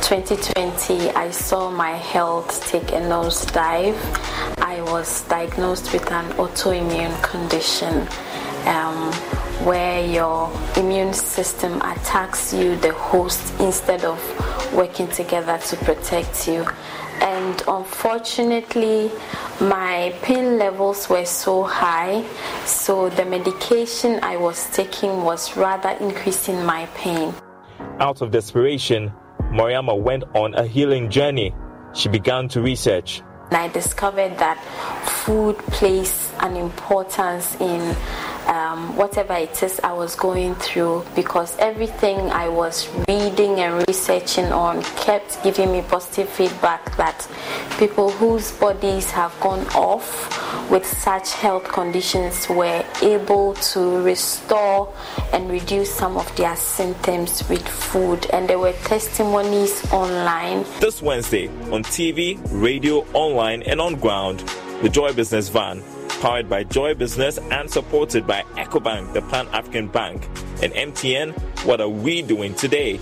2020, 0.00 1.10
I 1.10 1.30
saw 1.30 1.70
my 1.70 1.90
health 1.90 2.66
take 2.70 2.88
a 2.92 3.02
nosedive. 3.02 3.98
I 4.56 4.80
was 4.90 5.24
diagnosed 5.28 5.92
with 5.92 6.10
an 6.10 6.24
autoimmune 6.38 7.22
condition 7.22 8.08
um, 8.66 9.12
where 9.66 10.06
your 10.06 10.50
immune 10.78 11.12
system 11.12 11.82
attacks 11.82 12.54
you, 12.54 12.76
the 12.76 12.94
host, 12.94 13.52
instead 13.60 14.06
of 14.06 14.18
working 14.72 15.08
together 15.08 15.58
to 15.66 15.76
protect 15.76 16.48
you. 16.48 16.66
And 17.20 17.62
unfortunately, 17.66 19.10
my 19.60 20.14
pain 20.22 20.58
levels 20.58 21.08
were 21.08 21.24
so 21.24 21.64
high, 21.64 22.24
so 22.64 23.08
the 23.10 23.24
medication 23.24 24.20
I 24.22 24.36
was 24.36 24.68
taking 24.70 25.22
was 25.22 25.56
rather 25.56 25.90
increasing 26.00 26.64
my 26.64 26.86
pain. 26.94 27.34
Out 28.00 28.22
of 28.22 28.30
desperation, 28.30 29.12
Mariama 29.50 29.98
went 30.00 30.24
on 30.34 30.54
a 30.54 30.64
healing 30.64 31.10
journey. 31.10 31.54
She 31.94 32.08
began 32.08 32.48
to 32.48 32.60
research. 32.60 33.22
And 33.50 33.56
I 33.56 33.68
discovered 33.68 34.36
that 34.38 34.62
food 35.24 35.56
plays 35.58 36.30
an 36.40 36.56
importance 36.56 37.54
in 37.60 37.96
um, 38.68 38.96
whatever 38.96 39.34
it 39.34 39.62
is 39.62 39.80
I 39.80 39.92
was 39.92 40.14
going 40.14 40.54
through 40.56 41.04
because 41.14 41.56
everything 41.58 42.18
I 42.30 42.48
was 42.48 42.88
reading 43.08 43.60
and 43.60 43.86
researching 43.88 44.46
on 44.46 44.82
kept 44.82 45.42
giving 45.42 45.72
me 45.72 45.82
positive 45.82 46.28
feedback 46.28 46.96
that 46.96 47.26
people 47.78 48.10
whose 48.10 48.52
bodies 48.52 49.10
have 49.10 49.38
gone 49.40 49.66
off 49.68 50.70
with 50.70 50.86
such 50.86 51.32
health 51.32 51.64
conditions 51.64 52.48
were 52.48 52.84
able 53.02 53.54
to 53.54 54.02
restore 54.02 54.92
and 55.32 55.50
reduce 55.50 55.92
some 55.94 56.16
of 56.16 56.34
their 56.36 56.56
symptoms 56.56 57.48
with 57.48 57.66
food 57.66 58.26
and 58.32 58.48
there 58.48 58.58
were 58.58 58.72
testimonies 58.84 59.90
online. 59.92 60.64
This 60.80 61.00
Wednesday 61.00 61.48
on 61.72 61.82
TV, 61.84 62.38
radio, 62.50 62.98
online, 63.14 63.62
and 63.62 63.80
on 63.80 63.94
ground, 63.94 64.40
the 64.82 64.88
Joy 64.88 65.12
Business 65.12 65.48
Van 65.48 65.82
powered 66.20 66.48
by 66.48 66.64
Joy 66.64 66.94
Business 66.94 67.38
and 67.38 67.70
supported 67.70 68.26
by 68.26 68.42
EcoBank, 68.56 69.12
the 69.12 69.22
Pan 69.22 69.46
African 69.48 69.88
Bank. 69.88 70.26
And 70.62 70.72
MTN, 70.72 71.38
what 71.64 71.80
are 71.80 71.88
we 71.88 72.22
doing 72.22 72.54
today? 72.54 72.98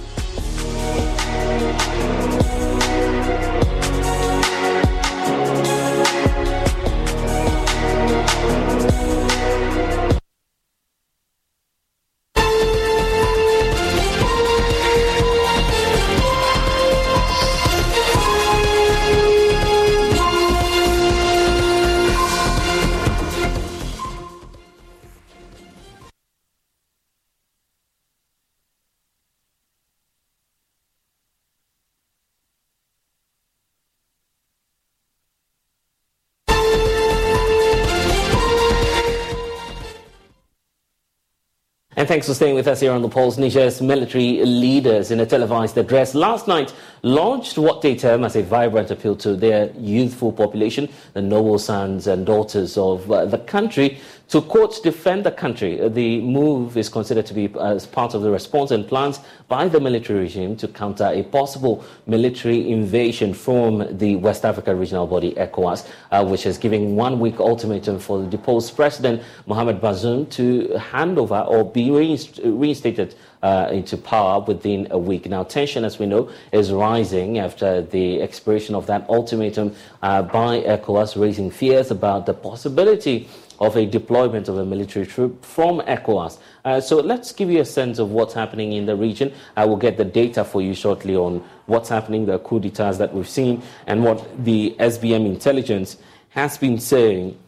Thanks 42.16 42.28
for 42.28 42.32
staying 42.32 42.54
with 42.54 42.66
us 42.66 42.80
here 42.80 42.92
on 42.92 43.02
the 43.02 43.08
Pulse. 43.10 43.36
Niger's 43.36 43.82
military 43.82 44.42
leaders 44.42 45.10
in 45.10 45.20
a 45.20 45.26
televised 45.26 45.76
address 45.76 46.14
last 46.14 46.48
night 46.48 46.72
launched 47.02 47.58
what 47.58 47.82
they 47.82 47.94
term 47.94 48.24
as 48.24 48.36
a 48.36 48.42
vibrant 48.42 48.90
appeal 48.90 49.14
to 49.16 49.36
their 49.36 49.70
youthful 49.72 50.32
population, 50.32 50.88
the 51.12 51.20
noble 51.20 51.58
sons 51.58 52.06
and 52.06 52.24
daughters 52.24 52.78
of 52.78 53.12
uh, 53.12 53.26
the 53.26 53.36
country, 53.36 53.98
to 54.28 54.40
quote 54.40 54.82
defend 54.82 55.24
the 55.24 55.30
country. 55.30 55.80
Uh, 55.80 55.88
the 55.88 56.20
move 56.20 56.76
is 56.76 56.88
considered 56.88 57.26
to 57.26 57.34
be 57.34 57.52
as 57.60 57.86
part 57.86 58.14
of 58.14 58.22
the 58.22 58.30
response 58.30 58.70
and 58.72 58.86
plans 58.88 59.20
by 59.48 59.68
the 59.68 59.78
military 59.78 60.18
regime 60.20 60.56
to 60.56 60.66
counter 60.66 61.10
a 61.14 61.22
possible 61.22 61.84
military 62.06 62.70
invasion 62.70 63.32
from 63.32 63.96
the 63.98 64.16
West 64.16 64.44
Africa 64.44 64.74
regional 64.74 65.06
body 65.06 65.32
ECOWAS, 65.34 65.88
uh, 66.10 66.24
which 66.24 66.44
is 66.44 66.58
giving 66.58 66.96
one 66.96 67.20
week 67.20 67.38
ultimatum 67.38 67.98
for 67.98 68.18
the 68.18 68.26
deposed 68.26 68.74
president 68.74 69.22
Mohamed 69.46 69.80
Bazoum 69.80 70.28
to 70.30 70.76
hand 70.78 71.18
over 71.18 71.38
or 71.40 71.64
be 71.64 71.90
reinstated 71.90 73.14
uh, 73.42 73.68
into 73.70 73.96
power 73.96 74.40
within 74.40 74.88
a 74.90 74.98
week. 74.98 75.26
Now, 75.26 75.44
tension, 75.44 75.84
as 75.84 76.00
we 76.00 76.06
know, 76.06 76.30
is 76.50 76.72
rising 76.72 77.38
after 77.38 77.82
the 77.82 78.20
expiration 78.20 78.74
of 78.74 78.86
that 78.86 79.08
ultimatum 79.08 79.74
uh, 80.02 80.22
by 80.22 80.62
ECOWAS, 80.62 81.20
raising 81.20 81.50
fears 81.50 81.92
about 81.92 82.26
the 82.26 82.34
possibility 82.34 83.28
of 83.58 83.76
a 83.76 83.86
deployment 83.86 84.48
of 84.48 84.58
a 84.58 84.64
military 84.64 85.06
troop 85.06 85.44
from 85.44 85.80
ECOWAS. 85.80 86.38
Uh, 86.64 86.80
so 86.80 86.96
let's 86.96 87.32
give 87.32 87.50
you 87.50 87.60
a 87.60 87.64
sense 87.64 87.98
of 87.98 88.10
what's 88.10 88.34
happening 88.34 88.72
in 88.72 88.86
the 88.86 88.96
region. 88.96 89.32
I 89.56 89.64
will 89.64 89.76
get 89.76 89.96
the 89.96 90.04
data 90.04 90.44
for 90.44 90.60
you 90.62 90.74
shortly 90.74 91.16
on 91.16 91.42
what's 91.66 91.88
happening, 91.88 92.26
the 92.26 92.38
coup 92.38 92.60
d'etats 92.60 92.98
that 92.98 93.14
we've 93.14 93.28
seen, 93.28 93.62
and 93.86 94.04
what 94.04 94.26
the 94.44 94.76
SBM 94.78 95.26
intelligence 95.26 95.96
has 96.30 96.58
been 96.58 96.78
saying 96.78 97.38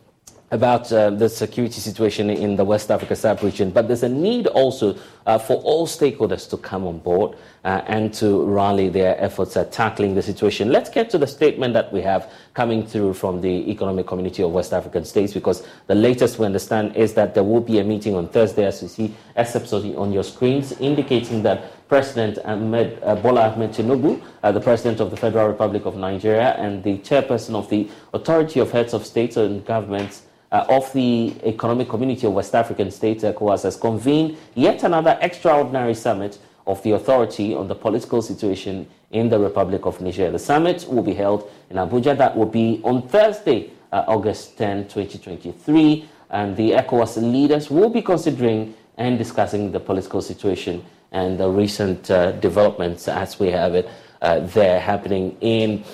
about 0.50 0.90
uh, 0.92 1.10
the 1.10 1.28
security 1.28 1.78
situation 1.80 2.30
in 2.30 2.56
the 2.56 2.64
West 2.64 2.90
Africa 2.90 3.14
sub-region, 3.14 3.70
but 3.70 3.86
there's 3.86 4.02
a 4.02 4.08
need 4.08 4.46
also 4.46 4.96
uh, 5.26 5.36
for 5.36 5.58
all 5.58 5.86
stakeholders 5.86 6.48
to 6.48 6.56
come 6.56 6.86
on 6.86 6.98
board 7.00 7.36
uh, 7.64 7.82
and 7.86 8.14
to 8.14 8.44
rally 8.44 8.88
their 8.88 9.20
efforts 9.20 9.58
at 9.58 9.70
tackling 9.70 10.14
the 10.14 10.22
situation. 10.22 10.72
Let's 10.72 10.88
get 10.88 11.10
to 11.10 11.18
the 11.18 11.26
statement 11.26 11.74
that 11.74 11.92
we 11.92 12.00
have 12.00 12.32
coming 12.54 12.86
through 12.86 13.12
from 13.12 13.42
the 13.42 13.70
Economic 13.70 14.06
Community 14.06 14.42
of 14.42 14.52
West 14.52 14.72
African 14.72 15.04
States, 15.04 15.34
because 15.34 15.66
the 15.86 15.94
latest 15.94 16.38
we 16.38 16.46
understand 16.46 16.96
is 16.96 17.12
that 17.12 17.34
there 17.34 17.44
will 17.44 17.60
be 17.60 17.78
a 17.80 17.84
meeting 17.84 18.14
on 18.14 18.28
Thursday, 18.28 18.64
as 18.64 18.80
you 18.80 18.88
see 18.88 19.14
excerpts 19.36 19.74
on 19.74 20.12
your 20.12 20.24
screens, 20.24 20.72
indicating 20.80 21.42
that 21.42 21.88
President 21.88 22.38
Ahmed, 22.46 22.98
uh, 23.02 23.16
Bola 23.16 23.50
Ahmed 23.52 23.72
Tinubu, 23.72 24.22
uh, 24.42 24.52
the 24.52 24.60
President 24.60 25.00
of 25.00 25.10
the 25.10 25.16
Federal 25.16 25.48
Republic 25.48 25.84
of 25.84 25.96
Nigeria, 25.96 26.54
and 26.54 26.82
the 26.82 26.98
Chairperson 26.98 27.54
of 27.54 27.68
the 27.68 27.90
Authority 28.14 28.60
of 28.60 28.70
Heads 28.70 28.94
of 28.94 29.04
States 29.04 29.36
and 29.36 29.64
Governments 29.66 30.22
uh, 30.52 30.64
of 30.68 30.92
the 30.92 31.34
Economic 31.44 31.88
Community 31.88 32.26
of 32.26 32.32
West 32.32 32.54
African 32.54 32.90
States, 32.90 33.24
ECOWAS, 33.24 33.62
has 33.64 33.76
convened 33.76 34.36
yet 34.54 34.82
another 34.82 35.18
extraordinary 35.20 35.94
summit 35.94 36.38
of 36.66 36.82
the 36.82 36.92
authority 36.92 37.54
on 37.54 37.68
the 37.68 37.74
political 37.74 38.20
situation 38.22 38.86
in 39.10 39.28
the 39.28 39.38
Republic 39.38 39.86
of 39.86 40.00
Niger. 40.00 40.30
The 40.30 40.38
summit 40.38 40.86
will 40.88 41.02
be 41.02 41.14
held 41.14 41.50
in 41.70 41.76
Abuja. 41.76 42.16
That 42.16 42.36
will 42.36 42.46
be 42.46 42.80
on 42.84 43.08
Thursday, 43.08 43.70
uh, 43.92 44.04
August 44.06 44.58
10, 44.58 44.84
2023. 44.84 46.08
And 46.30 46.56
the 46.56 46.72
ECOWAS 46.72 47.16
leaders 47.32 47.70
will 47.70 47.88
be 47.88 48.02
considering 48.02 48.74
and 48.98 49.16
discussing 49.16 49.72
the 49.72 49.80
political 49.80 50.20
situation 50.20 50.84
and 51.12 51.38
the 51.40 51.48
recent 51.48 52.10
uh, 52.10 52.32
developments 52.32 53.08
as 53.08 53.40
we 53.40 53.48
have 53.50 53.74
it 53.74 53.88
uh, 54.22 54.40
there 54.40 54.80
happening 54.80 55.36
in 55.40 55.84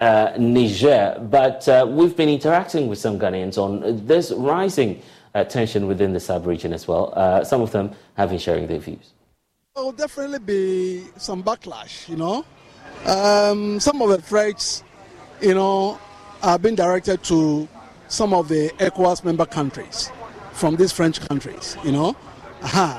uh, 0.00 0.32
Niger. 0.38 1.18
But 1.30 1.68
uh, 1.68 1.86
we've 1.88 2.16
been 2.16 2.28
interacting 2.28 2.88
with 2.88 2.98
some 2.98 3.18
Ghanaians 3.18 3.58
on 3.58 4.06
this 4.06 4.32
rising 4.32 5.02
uh, 5.34 5.44
tension 5.44 5.86
within 5.86 6.12
the 6.12 6.20
sub 6.20 6.46
region 6.46 6.72
as 6.72 6.86
well. 6.86 7.12
Uh, 7.16 7.44
some 7.44 7.60
of 7.60 7.70
them 7.72 7.90
have 8.16 8.30
been 8.30 8.38
sharing 8.38 8.66
their 8.66 8.78
views. 8.78 9.12
There 9.74 9.84
will 9.84 9.92
definitely 9.92 10.38
be 10.38 11.04
some 11.16 11.42
backlash, 11.42 12.08
you 12.08 12.16
know. 12.16 12.44
Um, 13.06 13.80
some 13.80 14.00
of 14.02 14.08
the 14.10 14.22
threats, 14.22 14.84
you 15.40 15.54
know, 15.54 15.98
are 16.42 16.58
being 16.58 16.76
directed 16.76 17.22
to 17.24 17.68
some 18.08 18.32
of 18.32 18.48
the 18.48 18.70
ECOWAS 18.78 19.24
member 19.24 19.44
countries 19.46 20.10
from 20.52 20.76
these 20.76 20.92
French 20.92 21.20
countries, 21.20 21.76
you 21.84 21.90
know. 21.90 22.16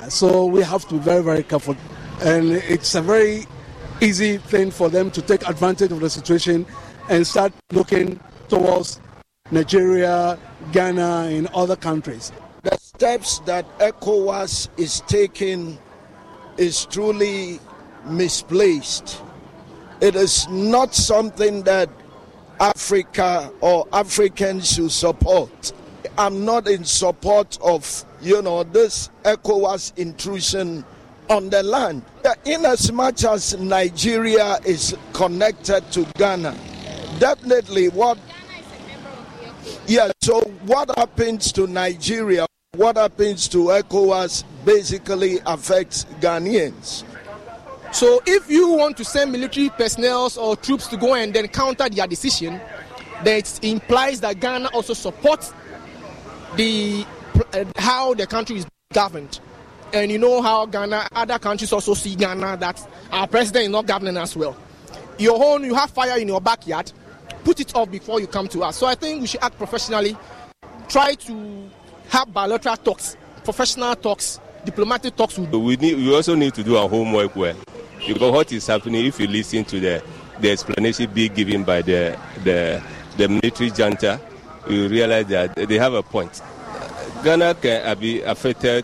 So 0.10 0.46
we 0.46 0.62
have 0.62 0.86
to 0.90 0.96
be 0.96 1.00
very, 1.00 1.24
very 1.24 1.44
careful. 1.44 1.76
And 2.22 2.52
it's 2.52 2.94
a 2.96 3.02
very 3.02 3.46
easy 4.06 4.38
thing 4.38 4.70
for 4.70 4.88
them 4.88 5.10
to 5.10 5.22
take 5.22 5.48
advantage 5.50 5.92
of 5.92 6.00
the 6.00 6.10
situation 6.10 6.64
and 7.10 7.26
start 7.26 7.52
looking 7.72 8.20
towards 8.48 9.00
Nigeria, 9.50 10.38
Ghana, 10.72 11.30
and 11.32 11.48
other 11.56 11.76
countries. 11.76 12.32
The 12.62 12.78
steps 12.78 13.40
that 13.40 13.66
ECOWAS 13.80 14.70
is 14.78 15.02
taking 15.08 15.80
is 16.58 16.86
truly 16.86 17.60
misplaced. 18.06 19.24
It 20.02 20.16
is 20.16 20.48
not 20.50 20.94
something 20.94 21.64
that 21.64 21.90
Africa 22.60 23.52
or 23.62 23.88
Africans 23.92 24.72
should 24.72 24.92
support. 24.92 25.74
I'm 26.16 26.46
not 26.46 26.68
in 26.68 26.84
support 26.84 27.58
of, 27.60 28.06
you 28.22 28.42
know, 28.44 28.64
this 28.64 29.10
ECOWAS 29.24 29.98
intrusion 29.98 30.86
on 31.30 31.50
the 31.50 31.64
land. 31.64 32.04
In 32.46 32.66
as 32.66 32.92
much 32.92 33.26
as 33.26 33.58
Nigeria 33.60 34.58
is 34.66 34.96
connected 35.14 35.90
to 35.92 36.06
Ghana, 36.18 36.56
definitely 37.20 37.90
what 37.90 38.18
yeah, 39.88 40.12
so 40.22 40.42
what 40.66 40.90
happens 40.98 41.52
to 41.54 41.68
Nigeria, 41.68 42.48
what 42.76 42.98
happens 42.98 43.48
to 43.50 43.58
ECOWAS 43.70 44.44
basically 44.66 45.40
affects 45.46 46.06
Ghanaians. 46.20 47.04
So 47.94 48.22
if 48.26 48.50
you 48.50 48.68
want 48.72 48.98
to 48.98 49.06
send 49.06 49.32
military 49.32 49.70
personnel 49.70 50.30
or 50.38 50.56
troops 50.56 50.88
to 50.88 50.98
go 50.98 51.14
and 51.14 51.34
then 51.34 51.48
counter 51.48 51.88
their 51.88 52.08
decision, 52.08 52.60
then 53.24 53.38
it 53.40 53.60
implies 53.64 54.20
that 54.22 54.40
Ghana 54.40 54.70
also 54.74 54.94
supports 54.94 55.54
the 56.56 57.06
uh, 57.54 57.66
how 57.78 58.14
the 58.14 58.26
country 58.28 58.58
is 58.58 58.66
governed. 58.92 59.40
And 59.96 60.12
you 60.12 60.18
know 60.18 60.42
how 60.42 60.66
Ghana, 60.66 61.08
other 61.14 61.40
countries 61.40 61.72
also 61.72 61.94
see 61.94 62.16
Ghana 62.16 62.58
that 62.58 62.86
our 63.14 63.26
president 63.28 63.64
is 63.64 63.70
not 63.70 63.86
governing 63.86 64.18
as 64.18 64.36
well. 64.36 64.58
Your 65.18 65.42
own, 65.42 65.64
you 65.64 65.74
have 65.74 65.90
fire 65.90 66.20
in 66.20 66.28
your 66.28 66.42
backyard, 66.42 66.92
put 67.46 67.62
it 67.62 67.74
off 67.74 67.90
before 67.90 68.20
you 68.20 68.28
come 68.28 68.50
to 68.50 68.64
us. 68.64 68.76
So 68.76 68.88
I 68.88 68.96
think 68.96 69.22
we 69.22 69.28
should 69.28 69.42
act 69.42 69.58
professionally, 69.58 70.18
try 70.90 71.14
to 71.14 71.70
have 72.10 72.34
bilateral 72.34 72.76
talks, 72.76 73.16
professional 73.46 73.96
talks, 73.96 74.42
diplomatic 74.66 75.16
talks. 75.16 75.38
We, 75.38 75.78
need, 75.78 75.96
we 75.96 76.14
also 76.14 76.36
need 76.36 76.54
to 76.56 76.64
do 76.64 76.76
our 76.76 76.90
homework 76.90 77.34
well. 77.34 77.56
Because 78.06 78.32
what 78.34 78.52
is 78.52 78.68
happening, 78.68 79.06
if 79.06 79.18
you 79.18 79.28
listen 79.28 79.64
to 79.64 79.80
the, 79.80 80.04
the 80.42 80.52
explanation 80.52 81.10
being 81.14 81.34
given 81.34 81.64
by 81.64 81.82
the, 81.82 82.20
the, 82.44 82.84
the 83.16 83.30
military 83.30 83.72
junta, 83.72 84.20
you 84.70 84.90
realize 84.90 85.28
that 85.28 85.56
they 85.56 85.78
have 85.78 85.94
a 85.94 86.04
point. 86.04 86.42
Ghana 87.24 87.56
can 87.56 87.98
be 87.98 88.22
affected 88.24 88.84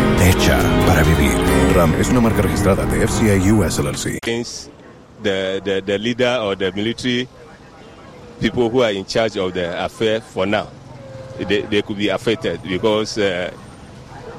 Hecha 0.21 0.59
para 0.85 1.01
vivir. 1.03 1.31
RAM 1.73 1.95
es 1.99 2.09
una 2.09 2.21
marca 2.21 2.43
registrada 2.43 2.85
de 2.85 3.07
FCA 3.07 3.53
US 3.55 3.79
LLC. 3.79 4.19
The, 5.23 5.61
the, 5.63 5.81
the 5.83 5.97
leader 5.97 6.37
or 6.43 6.55
the 6.55 6.71
military 6.73 7.27
people 8.39 8.69
who 8.69 8.83
are 8.83 8.91
in 8.91 9.03
charge 9.05 9.35
of 9.37 9.51
the 9.53 9.83
affair 9.83 10.21
for 10.21 10.45
now, 10.45 10.67
they, 11.47 11.61
they 11.63 11.81
could 11.81 11.97
be 11.97 12.09
affected 12.09 12.61
because 12.61 13.17
uh, 13.17 13.51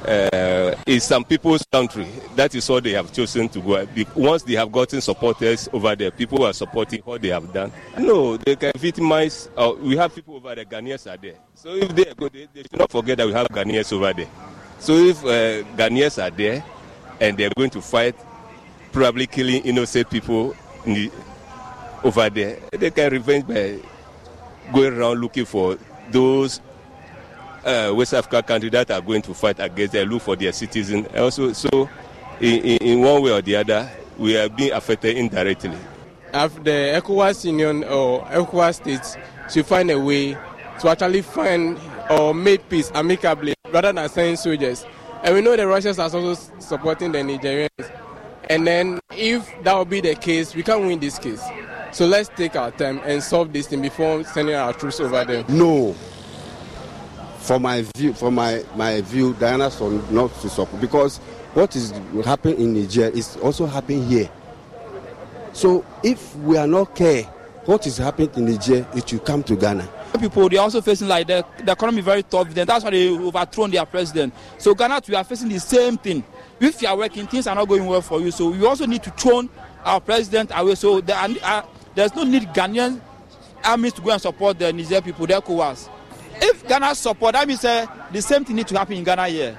uh, 0.07 0.75
it's 0.85 1.05
some 1.05 1.25
people's 1.25 1.65
country. 1.69 2.07
That 2.37 2.55
is 2.55 2.69
what 2.69 2.85
they 2.85 2.91
have 2.91 3.11
chosen 3.11 3.49
to 3.49 3.59
go. 3.59 3.85
Once 4.15 4.43
they 4.43 4.53
have 4.53 4.71
gotten 4.71 5.01
supporters 5.01 5.67
over 5.73 5.97
there, 5.97 6.11
people 6.11 6.37
who 6.37 6.45
are 6.45 6.53
supporting 6.53 7.01
what 7.01 7.21
they 7.21 7.29
have 7.29 7.51
done. 7.51 7.73
No, 7.97 8.37
they 8.37 8.55
can 8.55 8.71
victimize. 8.77 9.49
Uh, 9.57 9.73
we 9.81 9.97
have 9.97 10.15
people 10.15 10.35
over 10.37 10.55
there, 10.55 10.63
Ghanaians 10.65 11.11
are 11.11 11.17
there. 11.17 11.35
So 11.55 11.75
if 11.75 11.93
they 11.93 12.05
go, 12.15 12.29
they, 12.29 12.47
they 12.53 12.61
should 12.61 12.79
not 12.79 12.89
forget 12.89 13.17
that 13.17 13.27
we 13.27 13.33
have 13.33 13.47
Ghanaians 13.49 13.91
over 13.91 14.13
there. 14.13 14.29
So 14.83 14.95
if 14.97 15.23
uh, 15.23 15.63
Ghanaians 15.77 16.21
are 16.21 16.29
there 16.29 16.61
and 17.21 17.37
they're 17.37 17.49
going 17.55 17.69
to 17.69 17.81
fight, 17.81 18.17
probably 18.91 19.27
killing 19.27 19.63
innocent 19.63 20.09
people 20.09 20.53
the, 20.83 21.09
over 22.03 22.29
there, 22.29 22.59
they 22.73 22.91
can 22.91 23.13
revenge 23.13 23.47
by 23.47 23.79
going 24.73 24.93
around 24.97 25.21
looking 25.21 25.45
for 25.45 25.77
those 26.11 26.59
uh, 27.63 27.93
West 27.95 28.13
African 28.13 28.43
countries 28.43 28.73
that 28.73 28.91
are 28.91 28.99
going 28.99 29.21
to 29.21 29.33
fight 29.33 29.57
against 29.61 29.93
them, 29.93 30.09
look 30.09 30.21
for 30.21 30.35
their 30.35 30.51
citizens. 30.51 31.07
Also, 31.15 31.53
so 31.53 31.89
in, 32.41 32.59
in, 32.59 32.99
one 32.99 33.21
way 33.23 33.31
or 33.31 33.41
the 33.41 33.55
other, 33.55 33.89
we 34.17 34.37
are 34.37 34.49
being 34.49 34.73
affected 34.73 35.15
indirectly. 35.15 35.77
If 36.33 36.61
the 36.61 36.99
ECOWAS 37.01 37.45
Union 37.45 37.85
or 37.85 38.25
ECOWAS 38.25 38.75
states 38.75 39.15
should 39.49 39.65
find 39.65 39.89
a 39.91 39.97
way 39.97 40.33
to 40.81 40.89
actually 40.89 41.21
find 41.21 41.79
or 42.09 42.33
make 42.33 42.67
peace 42.67 42.91
amicably 42.93 43.53
rather 43.73 43.91
than 43.91 44.07
sending 44.09 44.35
soldiers. 44.37 44.85
And 45.23 45.35
we 45.35 45.41
know 45.41 45.55
the 45.57 45.67
Russians 45.67 45.99
are 45.99 46.03
also 46.03 46.35
supporting 46.59 47.11
the 47.11 47.19
Nigerians. 47.19 47.91
And 48.49 48.67
then 48.67 48.99
if 49.11 49.49
that 49.63 49.73
will 49.75 49.85
be 49.85 50.01
the 50.01 50.15
case, 50.15 50.53
we 50.53 50.63
can 50.63 50.85
win 50.85 50.99
this 50.99 51.17
case. 51.17 51.41
So 51.91 52.05
let's 52.05 52.29
take 52.29 52.55
our 52.55 52.71
time 52.71 52.99
and 53.05 53.21
solve 53.21 53.53
this 53.53 53.67
thing 53.67 53.81
before 53.81 54.23
sending 54.25 54.55
our 54.55 54.73
troops 54.73 54.99
over 54.99 55.23
there. 55.23 55.45
No, 55.47 55.93
for 57.39 57.59
my 57.59 57.83
view, 57.95 58.13
for 58.13 58.31
my, 58.31 58.63
my 58.75 59.01
view, 59.01 59.33
Diana 59.35 59.69
should 59.69 60.11
not 60.11 60.33
to 60.41 60.49
support 60.49 60.81
because 60.81 61.17
what 61.53 61.75
is 61.75 61.91
happening 62.25 62.59
in 62.59 62.73
Niger 62.73 63.05
is 63.07 63.37
also 63.37 63.65
happening 63.65 64.05
here. 64.07 64.29
So 65.53 65.85
if 66.03 66.35
we 66.37 66.57
are 66.57 66.67
not 66.67 66.95
care 66.95 67.23
what 67.65 67.85
is 67.85 67.97
happening 67.97 68.31
in 68.35 68.45
Niger, 68.45 68.85
it 68.95 69.11
will 69.11 69.19
come 69.19 69.43
to 69.43 69.55
Ghana. 69.55 69.87
People 70.19 70.47
they 70.47 70.57
are 70.57 70.61
also 70.61 70.79
facing 70.81 71.07
like 71.07 71.27
the, 71.27 71.45
the 71.63 71.71
economy 71.71 72.01
very 72.01 72.23
tough. 72.23 72.49
Then 72.53 72.67
that's 72.67 72.83
why 72.83 72.91
they 72.91 73.09
overthrown 73.09 73.71
their 73.71 73.85
president. 73.85 74.33
So 74.57 74.73
Ghana, 74.73 75.01
we 75.07 75.15
are 75.15 75.23
facing 75.23 75.49
the 75.49 75.59
same 75.59 75.97
thing. 75.97 76.23
If 76.59 76.81
you 76.81 76.87
are 76.87 76.95
working, 76.97 77.27
things 77.27 77.47
are 77.47 77.55
not 77.55 77.67
going 77.67 77.85
well 77.85 78.01
for 78.01 78.21
you. 78.21 78.31
So 78.31 78.49
we 78.51 78.65
also 78.65 78.85
need 78.85 79.03
to 79.03 79.09
throw 79.11 79.49
our 79.83 79.99
president 79.99 80.51
away. 80.55 80.75
So 80.75 81.01
there 81.01 81.17
are, 81.17 81.29
uh, 81.43 81.63
there's 81.95 82.15
no 82.15 82.23
need 82.23 82.43
Ghanaian 82.53 83.01
armies 83.63 83.93
to 83.93 84.01
go 84.01 84.11
and 84.11 84.21
support 84.21 84.59
the 84.59 84.71
Niger 84.71 85.01
people. 85.01 85.25
Their 85.27 85.41
cowards. 85.41 85.89
If 86.35 86.67
Ghana 86.67 86.95
support, 86.95 87.33
that 87.33 87.47
means 87.47 87.63
uh, 87.65 87.85
the 88.11 88.21
same 88.21 88.45
thing 88.45 88.55
need 88.55 88.67
to 88.67 88.77
happen 88.77 88.95
in 88.95 89.03
Ghana 89.03 89.27
here. 89.27 89.57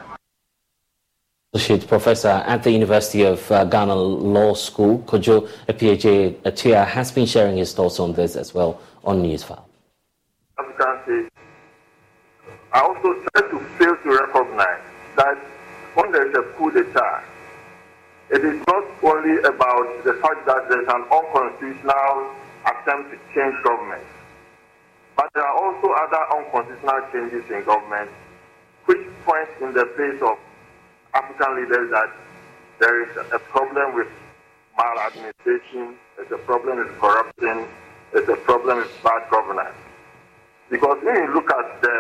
Associate 1.52 1.86
Professor 1.86 2.28
at 2.46 2.62
the 2.62 2.70
University 2.70 3.22
of 3.22 3.50
uh, 3.52 3.64
Ghana 3.64 3.94
Law 3.94 4.55
School, 4.55 4.98
Kojo 5.07 5.48
Appiagyei-Atua, 5.68 6.84
has 6.84 7.12
been 7.12 7.26
sharing 7.26 7.57
his 7.57 7.72
thoughts 7.72 8.00
on 8.00 8.12
this 8.12 8.34
as 8.34 8.52
well 8.52 8.80
on 9.05 9.22
Newsfile. 9.22 9.64
I 12.74 12.80
also 12.80 13.14
try 13.32 13.48
to 13.50 13.59
fail 13.78 13.96
to 13.96 14.11
recognize 14.11 14.82
that 15.16 15.38
when 15.94 16.12
there 16.12 16.28
is 16.28 16.34
a 16.34 16.42
coup 16.59 16.70
d'etat, 16.70 17.24
it 18.30 18.44
is 18.44 18.62
not 18.66 18.84
only 19.02 19.38
about 19.46 20.05
the 20.05 20.14
fact 20.14 20.46
that 20.46 20.68
there's 20.68 20.88
an 20.88 21.05
unconstitutional 21.11 22.34
attempt 22.66 23.11
to 23.11 23.18
change 23.34 23.55
government, 23.62 24.02
but 25.16 25.30
there 25.34 25.44
are 25.44 25.55
also 25.55 25.86
other 25.92 26.22
unconstitutional 26.34 27.00
changes 27.12 27.44
in 27.50 27.64
government 27.64 28.11
which 28.86 29.07
point 29.24 29.48
in 29.61 29.72
the 29.72 29.86
face 29.96 30.20
of 30.20 30.36
African 31.14 31.57
leaders 31.57 31.90
that 31.90 32.11
there 32.80 33.02
is 33.02 33.16
a 33.32 33.38
problem 33.38 33.94
with 33.94 34.09
maladministration, 34.76 35.94
there's 36.16 36.32
a 36.32 36.38
problem 36.44 36.78
with 36.78 36.98
corruption, 36.98 37.66
there's 38.12 38.28
a 38.28 38.36
problem 38.42 38.78
with 38.78 38.90
bad 39.02 39.30
governance. 39.30 39.84
Because 40.71 40.97
when 41.05 41.17
you 41.17 41.35
look 41.35 41.51
at 41.53 41.83
the 41.83 41.97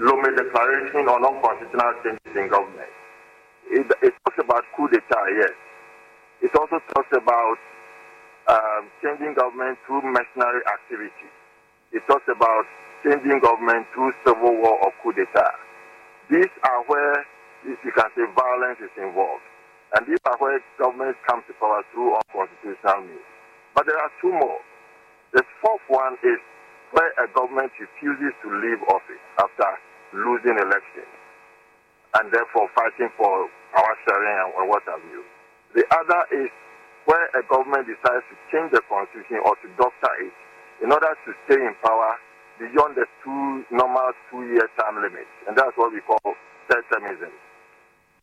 Lomé 0.00 0.32
Declaration 0.36 1.04
on 1.08 1.20
unconstitutional 1.20 1.92
changes 2.02 2.32
in 2.34 2.48
government, 2.48 2.92
it, 3.70 3.86
it 4.02 4.14
talks 4.24 4.38
about 4.40 4.64
coup 4.76 4.88
d'etat, 4.88 5.26
yes. 5.36 5.52
It 6.42 6.50
also 6.56 6.80
talks 6.96 7.12
about 7.12 7.58
um, 8.48 8.88
changing 9.04 9.34
government 9.34 9.78
through 9.86 10.02
mercenary 10.02 10.64
activity. 10.66 11.28
It 11.92 12.02
talks 12.08 12.24
about 12.26 12.64
changing 13.04 13.40
government 13.40 13.86
through 13.94 14.12
civil 14.24 14.56
war 14.56 14.80
or 14.80 14.90
coup 15.02 15.12
d'etat. 15.12 15.54
These 16.30 16.52
are 16.64 16.80
where, 16.88 17.20
if 17.68 17.78
you 17.84 17.92
can 17.92 18.08
say, 18.16 18.24
violence 18.32 18.80
is 18.80 18.92
involved. 18.96 19.44
And 19.94 20.08
these 20.08 20.20
are 20.24 20.36
where 20.40 20.56
governments 20.80 21.20
come 21.28 21.44
to 21.46 21.52
power 21.60 21.84
through 21.92 22.16
unconstitutional 22.16 23.04
means. 23.04 23.28
But 23.76 23.84
there 23.86 23.98
are 24.00 24.10
two 24.20 24.32
more. 24.32 24.60
The 25.36 25.44
fourth 25.60 25.84
one 25.88 26.16
is 26.24 26.40
where 26.92 27.10
a 27.20 27.26
government 27.32 27.72
refuses 27.80 28.32
to 28.44 28.48
leave 28.52 28.80
office 28.92 29.24
after 29.40 29.68
losing 30.12 30.56
elections 30.60 31.12
and 32.20 32.28
therefore 32.28 32.68
fighting 32.76 33.08
for 33.16 33.48
power 33.72 33.94
sharing 34.04 34.52
and 34.60 34.68
what 34.68 34.84
have 34.84 35.00
you. 35.08 35.24
The 35.72 35.84
other 35.88 36.22
is 36.44 36.52
where 37.08 37.26
a 37.32 37.42
government 37.48 37.88
decides 37.88 38.24
to 38.28 38.36
change 38.52 38.70
the 38.76 38.84
constitution 38.86 39.40
or 39.40 39.56
to 39.64 39.66
doctor 39.80 40.12
it 40.20 40.36
in 40.84 40.92
order 40.92 41.08
to 41.08 41.30
stay 41.48 41.56
in 41.56 41.72
power 41.80 42.20
beyond 42.60 42.94
the 43.00 43.08
two 43.24 43.64
normal 43.72 44.12
two-year 44.28 44.68
term 44.76 45.00
limit, 45.00 45.26
and 45.48 45.56
that's 45.56 45.72
what 45.80 45.90
we 45.90 46.04
call 46.04 46.20
third 46.68 46.84
termism. 46.92 47.32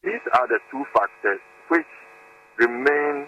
These 0.05 0.22
are 0.38 0.47
the 0.47 0.61
two 0.72 0.86
factors 0.93 1.41
which 1.67 1.89
remain, 2.61 3.26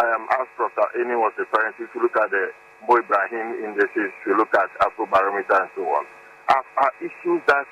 um, 0.00 0.22
as 0.40 0.48
Professor 0.56 0.88
Eni 0.98 1.14
was 1.14 1.30
referring 1.38 1.76
to, 1.78 1.84
if 1.84 1.90
you 1.94 2.02
look 2.02 2.16
at 2.16 2.30
the 2.32 2.50
Mo 2.88 2.98
Ibrahim 2.98 3.62
indices, 3.62 4.10
you 4.26 4.36
look 4.36 4.50
at 4.54 4.70
Afrobarometer 4.82 5.54
and 5.54 5.70
so 5.74 5.82
on, 5.86 6.04
are, 6.50 6.64
are 6.82 6.92
issues 7.00 7.40
that 7.46 7.66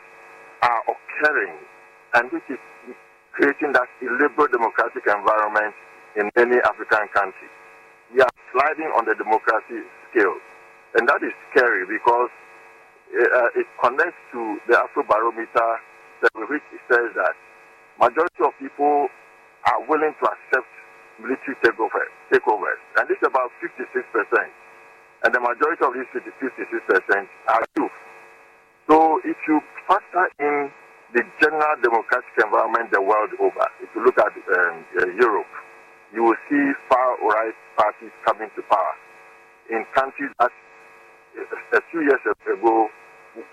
are 0.62 0.82
occurring 0.86 1.56
and 2.14 2.30
which 2.32 2.46
is 2.50 2.58
creating 3.32 3.72
that 3.72 3.88
illiberal 4.02 4.48
democratic 4.50 5.06
environment 5.06 5.74
in 6.18 6.30
many 6.36 6.58
African 6.66 7.06
countries. 7.14 7.54
We 8.12 8.20
are 8.20 8.34
sliding 8.52 8.90
on 8.98 9.06
the 9.06 9.14
democracy 9.14 9.86
scale. 10.10 10.36
And 10.98 11.06
that 11.06 11.22
is 11.22 11.30
scary 11.54 11.86
because 11.86 12.30
uh, 13.14 13.58
it 13.58 13.66
connects 13.78 14.18
to 14.34 14.58
the 14.66 14.74
Afrobarometer 14.74 15.70
which 16.50 16.62
says 16.90 17.08
that 17.16 17.34
majority 17.98 18.42
of 18.44 18.52
people 18.58 19.08
are 19.70 19.80
willing 19.88 20.12
to 20.20 20.24
accept 20.28 20.68
military 21.20 21.56
takeovers, 21.64 22.12
takeovers. 22.32 22.80
and 22.98 23.10
is 23.10 23.22
about 23.24 23.50
56%. 23.62 23.80
And 25.22 25.34
the 25.34 25.40
majority 25.40 25.84
of 25.84 25.92
these 25.92 26.08
56% 26.16 27.28
are 27.48 27.64
youth. 27.76 27.96
So 28.88 29.20
if 29.24 29.36
you 29.46 29.60
factor 29.86 30.26
in 30.40 30.72
the 31.12 31.22
general 31.40 31.74
democratic 31.82 32.34
environment 32.42 32.90
the 32.90 33.02
world 33.02 33.30
over, 33.38 33.66
if 33.82 33.90
you 33.94 34.04
look 34.04 34.18
at 34.18 34.32
um, 34.32 34.84
uh, 34.96 35.06
Europe, 35.20 35.50
you 36.14 36.24
will 36.24 36.40
see 36.48 36.64
far-right 36.88 37.54
parties 37.76 38.10
coming 38.26 38.50
to 38.56 38.62
power 38.66 38.94
in 39.70 39.84
countries 39.94 40.30
that 40.38 40.50
uh, 40.50 41.78
a 41.78 41.82
few 41.90 42.02
years 42.02 42.22
ago 42.26 42.88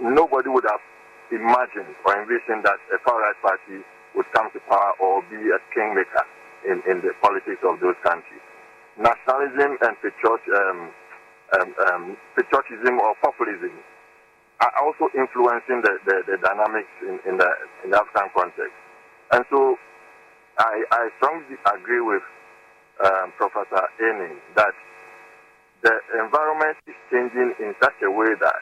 nobody 0.01 0.49
would 0.49 0.65
have 0.65 0.81
imagined 1.29 1.93
or 2.05 2.17
envisioned 2.17 2.65
that 2.65 2.79
a 2.89 2.97
far-right 3.05 3.37
party 3.41 3.83
would 4.15 4.25
come 4.33 4.49
to 4.53 4.59
power 4.65 4.93
or 5.01 5.21
be 5.29 5.37
a 5.37 5.59
kingmaker 5.75 6.25
in, 6.65 6.81
in 6.89 6.97
the 7.05 7.13
politics 7.21 7.61
of 7.61 7.77
those 7.79 7.97
countries. 8.01 8.41
Nationalism 8.97 9.77
and 9.85 9.93
patriot, 10.01 10.41
um, 10.57 10.89
um, 11.55 11.69
um, 11.87 12.03
patriotism 12.35 12.99
or 12.99 13.15
populism 13.23 13.71
are 14.59 14.73
also 14.81 15.07
influencing 15.13 15.85
the, 15.85 15.93
the, 16.05 16.15
the 16.25 16.37
dynamics 16.41 16.91
in, 17.05 17.19
in, 17.29 17.37
the, 17.37 17.49
in 17.85 17.91
the 17.91 17.97
African 17.97 18.29
context. 18.33 18.73
And 19.31 19.45
so 19.51 19.77
I, 20.57 20.83
I 20.91 21.09
strongly 21.17 21.55
agree 21.69 22.01
with 22.01 22.25
um, 23.05 23.31
Professor 23.37 23.85
Eni 24.01 24.33
that 24.55 24.73
the 25.83 25.93
environment 26.23 26.77
is 26.87 26.97
changing 27.11 27.53
in 27.61 27.75
such 27.81 27.93
a 28.01 28.09
way 28.09 28.33
that 28.41 28.61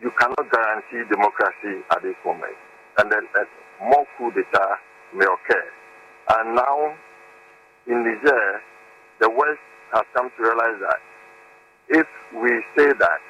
you 0.00 0.10
cannot 0.18 0.48
guarantee 0.50 1.04
democracy 1.12 1.84
at 1.92 2.02
this 2.02 2.16
moment. 2.24 2.56
And 2.98 3.12
then 3.12 3.28
uh, 3.36 3.44
more 3.84 4.06
coup 4.16 4.32
d'etat 4.32 4.80
may 5.14 5.26
occur. 5.28 5.66
And 6.32 6.56
now 6.56 6.96
in 7.86 8.02
Niger, 8.02 8.60
the 9.20 9.28
West 9.28 9.60
has 9.92 10.06
come 10.14 10.30
to 10.30 10.40
realize 10.42 10.78
that 10.82 11.00
if 11.88 12.08
we 12.42 12.50
say 12.74 12.90
that 12.90 13.20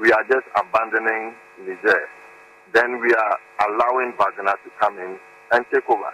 we 0.00 0.12
are 0.12 0.24
just 0.24 0.48
abandoning 0.56 1.36
Niger, 1.60 2.00
then 2.72 3.00
we 3.00 3.12
are 3.12 3.36
allowing 3.68 4.16
Wagner 4.16 4.56
to 4.64 4.70
come 4.80 4.96
in 4.96 5.18
and 5.52 5.64
take 5.72 5.84
over. 5.90 6.12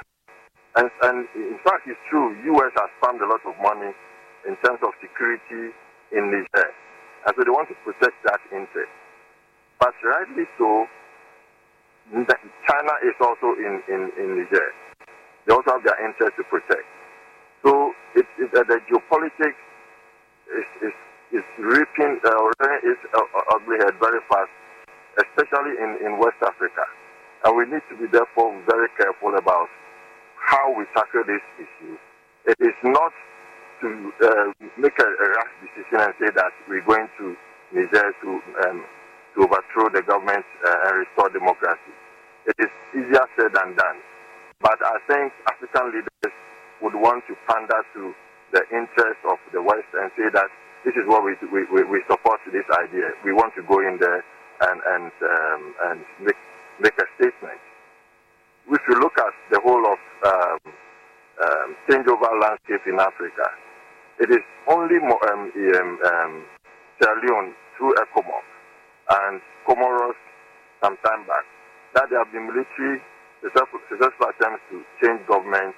And, 0.76 0.90
and 1.08 1.26
in 1.36 1.58
fact, 1.62 1.86
it's 1.86 2.00
true, 2.10 2.34
U.S. 2.56 2.72
has 2.76 2.90
spent 3.00 3.22
a 3.22 3.28
lot 3.28 3.40
of 3.46 3.54
money 3.62 3.92
in 4.48 4.56
terms 4.66 4.80
of 4.82 4.90
security 5.00 5.70
in 6.12 6.22
Niger. 6.34 6.68
And 7.26 7.32
so 7.36 7.40
they 7.44 7.50
want 7.50 7.68
to 7.70 7.76
protect 7.86 8.16
that 8.26 8.40
interest. 8.50 8.92
But 9.78 9.94
rightly 10.02 10.44
so, 10.58 10.86
China 12.12 12.94
is 13.06 13.16
also 13.20 13.54
in, 13.58 13.82
in, 13.88 14.02
in 14.18 14.28
Niger. 14.42 14.68
They 15.46 15.54
also 15.54 15.78
have 15.78 15.84
their 15.84 15.98
interest 16.02 16.34
to 16.38 16.44
protect. 16.50 16.86
So 17.62 17.92
it, 18.14 18.26
it, 18.38 18.50
uh, 18.54 18.62
the 18.66 18.78
geopolitics 18.90 19.58
is, 20.52 20.90
is, 20.90 20.96
is 21.42 21.46
reaping 21.58 22.20
uh, 22.22 22.68
its 22.82 23.02
uh, 23.14 23.54
ugly 23.54 23.76
head 23.82 23.94
very 23.98 24.20
fast, 24.30 24.52
especially 25.18 25.74
in, 25.80 25.98
in 26.06 26.18
West 26.18 26.38
Africa. 26.42 26.84
And 27.44 27.56
we 27.56 27.64
need 27.66 27.84
to 27.90 27.96
be 27.98 28.06
therefore 28.10 28.54
very 28.66 28.88
careful 28.98 29.36
about 29.36 29.68
how 30.38 30.72
we 30.78 30.84
tackle 30.94 31.26
this 31.26 31.42
issue. 31.58 31.94
It 32.46 32.58
is 32.62 32.76
not 32.84 33.12
to 33.82 33.88
uh, 34.22 34.46
make 34.78 34.96
a, 34.98 35.08
a, 35.08 35.26
rash 35.36 35.52
decision 35.60 36.00
and 36.00 36.14
say 36.16 36.30
that 36.32 36.52
we're 36.68 36.86
going 36.86 37.08
to 37.18 37.36
Niger 37.74 38.08
to 38.22 38.30
um, 38.64 38.78
to 39.34 39.44
overthrow 39.44 39.92
the 39.92 40.00
government 40.00 40.46
uh, 40.64 40.86
and 40.88 41.04
restore 41.04 41.28
democracy. 41.28 41.92
It 42.46 42.56
is 42.56 42.72
easier 42.96 43.26
said 43.36 43.52
than 43.52 43.76
done. 43.76 43.98
But 44.60 44.80
I 44.80 44.96
think 45.10 45.32
African 45.50 45.92
leaders 45.92 46.34
would 46.80 46.94
want 46.94 47.26
to 47.28 47.34
pander 47.44 47.82
to 47.94 48.14
the 48.56 48.64
interests 48.72 49.20
of 49.28 49.36
the 49.52 49.60
West 49.60 49.84
and 50.00 50.08
say 50.16 50.32
that 50.32 50.48
this 50.88 50.96
is 50.96 51.04
what 51.04 51.20
we, 51.20 51.36
we, 51.52 51.84
we 51.84 52.00
support 52.08 52.40
this 52.48 52.64
idea. 52.80 53.12
We 53.20 53.36
want 53.36 53.52
to 53.60 53.62
go 53.68 53.84
in 53.84 54.00
there 54.00 54.24
and, 54.64 54.80
and, 54.80 55.12
um, 55.12 55.62
and 55.92 55.98
make, 56.24 56.40
make 56.80 56.96
a 56.96 57.04
statement. 57.20 57.60
If 58.72 58.80
you 58.88 58.96
look 58.96 59.12
at 59.20 59.34
the 59.52 59.60
whole 59.60 59.84
of 59.84 60.00
um, 60.24 60.58
um, 61.36 61.68
changeover 61.84 62.32
landscape 62.40 62.80
in 62.88 62.96
Africa, 62.96 63.44
it 64.24 64.32
is 64.32 64.40
only 64.72 64.96
um, 65.04 65.12
um, 65.12 65.90
um, 66.00 66.32
Sierra 66.96 67.20
Leone 67.20 67.52
through 67.76 67.92
ECOMOG 67.92 68.46
and 69.20 69.40
Comoros 69.68 70.16
some 70.80 70.96
time 71.04 71.28
back 71.28 71.44
that 71.92 72.08
there 72.08 72.24
have 72.24 72.32
been 72.32 72.48
military 72.48 73.04
successful, 73.44 73.80
successful 73.92 74.26
attempts 74.32 74.64
to 74.72 74.80
change 75.04 75.20
government 75.28 75.76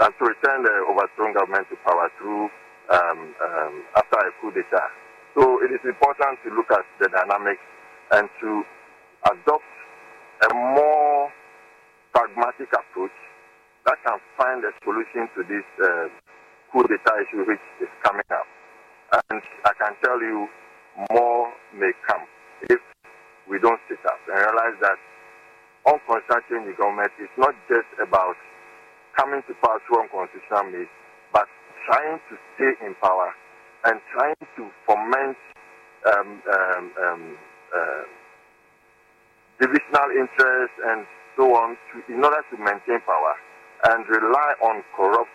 and 0.00 0.10
to 0.18 0.22
return 0.24 0.62
the 0.62 0.74
overthrown 0.90 1.34
government 1.34 1.66
to 1.70 1.76
power 1.86 2.10
through 2.18 2.50
um, 2.90 3.34
um, 3.38 3.74
after 3.96 4.18
a 4.18 4.30
coup 4.40 4.50
d'etat. 4.50 4.90
So 5.38 5.62
it 5.62 5.70
is 5.70 5.82
important 5.84 6.38
to 6.44 6.48
look 6.54 6.70
at 6.70 6.86
the 6.98 7.08
dynamics 7.08 7.62
and 8.12 8.28
to 8.40 8.50
adopt 9.30 9.70
a 10.50 10.54
more 10.54 11.30
pragmatic 12.12 12.70
approach 12.74 13.14
that 13.86 13.98
can 14.04 14.18
find 14.38 14.64
a 14.64 14.72
solution 14.82 15.28
to 15.34 15.40
this 15.46 15.66
uh, 15.82 16.06
coup 16.72 16.84
d'etat 16.86 17.16
issue 17.22 17.46
which 17.46 17.62
is 17.80 17.90
coming 18.02 18.26
up. 18.30 18.46
And 19.30 19.42
I 19.64 19.72
can 19.78 19.94
tell 20.02 20.18
you 20.20 20.48
more 21.10 21.52
may 21.74 21.92
come 22.06 22.26
if 22.70 22.80
we 23.48 23.58
don't 23.58 23.80
sit 23.88 23.98
up 24.06 24.18
and 24.26 24.38
realize 24.38 24.76
that 24.80 24.98
unconstitutional 25.86 26.42
change 26.48 26.66
in 26.70 26.74
government 26.78 27.12
is 27.20 27.28
not 27.36 27.54
just 27.68 27.90
about 28.00 28.36
coming 29.16 29.42
to 29.46 29.54
power 29.62 29.78
through 29.86 30.02
unconstitutional 30.02 30.70
means, 30.70 30.92
but 31.32 31.46
trying 31.86 32.18
to 32.30 32.34
stay 32.54 32.72
in 32.86 32.94
power 33.00 33.30
and 33.84 34.00
trying 34.12 34.38
to 34.56 34.62
foment 34.86 35.38
um, 36.06 36.42
um, 36.44 36.84
um, 37.00 37.22
uh, 37.74 38.04
divisional 39.60 40.08
interests 40.12 40.78
and 40.92 41.06
so 41.36 41.48
on 41.56 41.76
to, 41.92 42.12
in 42.12 42.22
order 42.24 42.42
to 42.50 42.56
maintain 42.58 43.00
power 43.06 43.34
and 43.92 44.06
rely 44.08 44.50
on 44.62 44.82
corrupt 44.96 45.32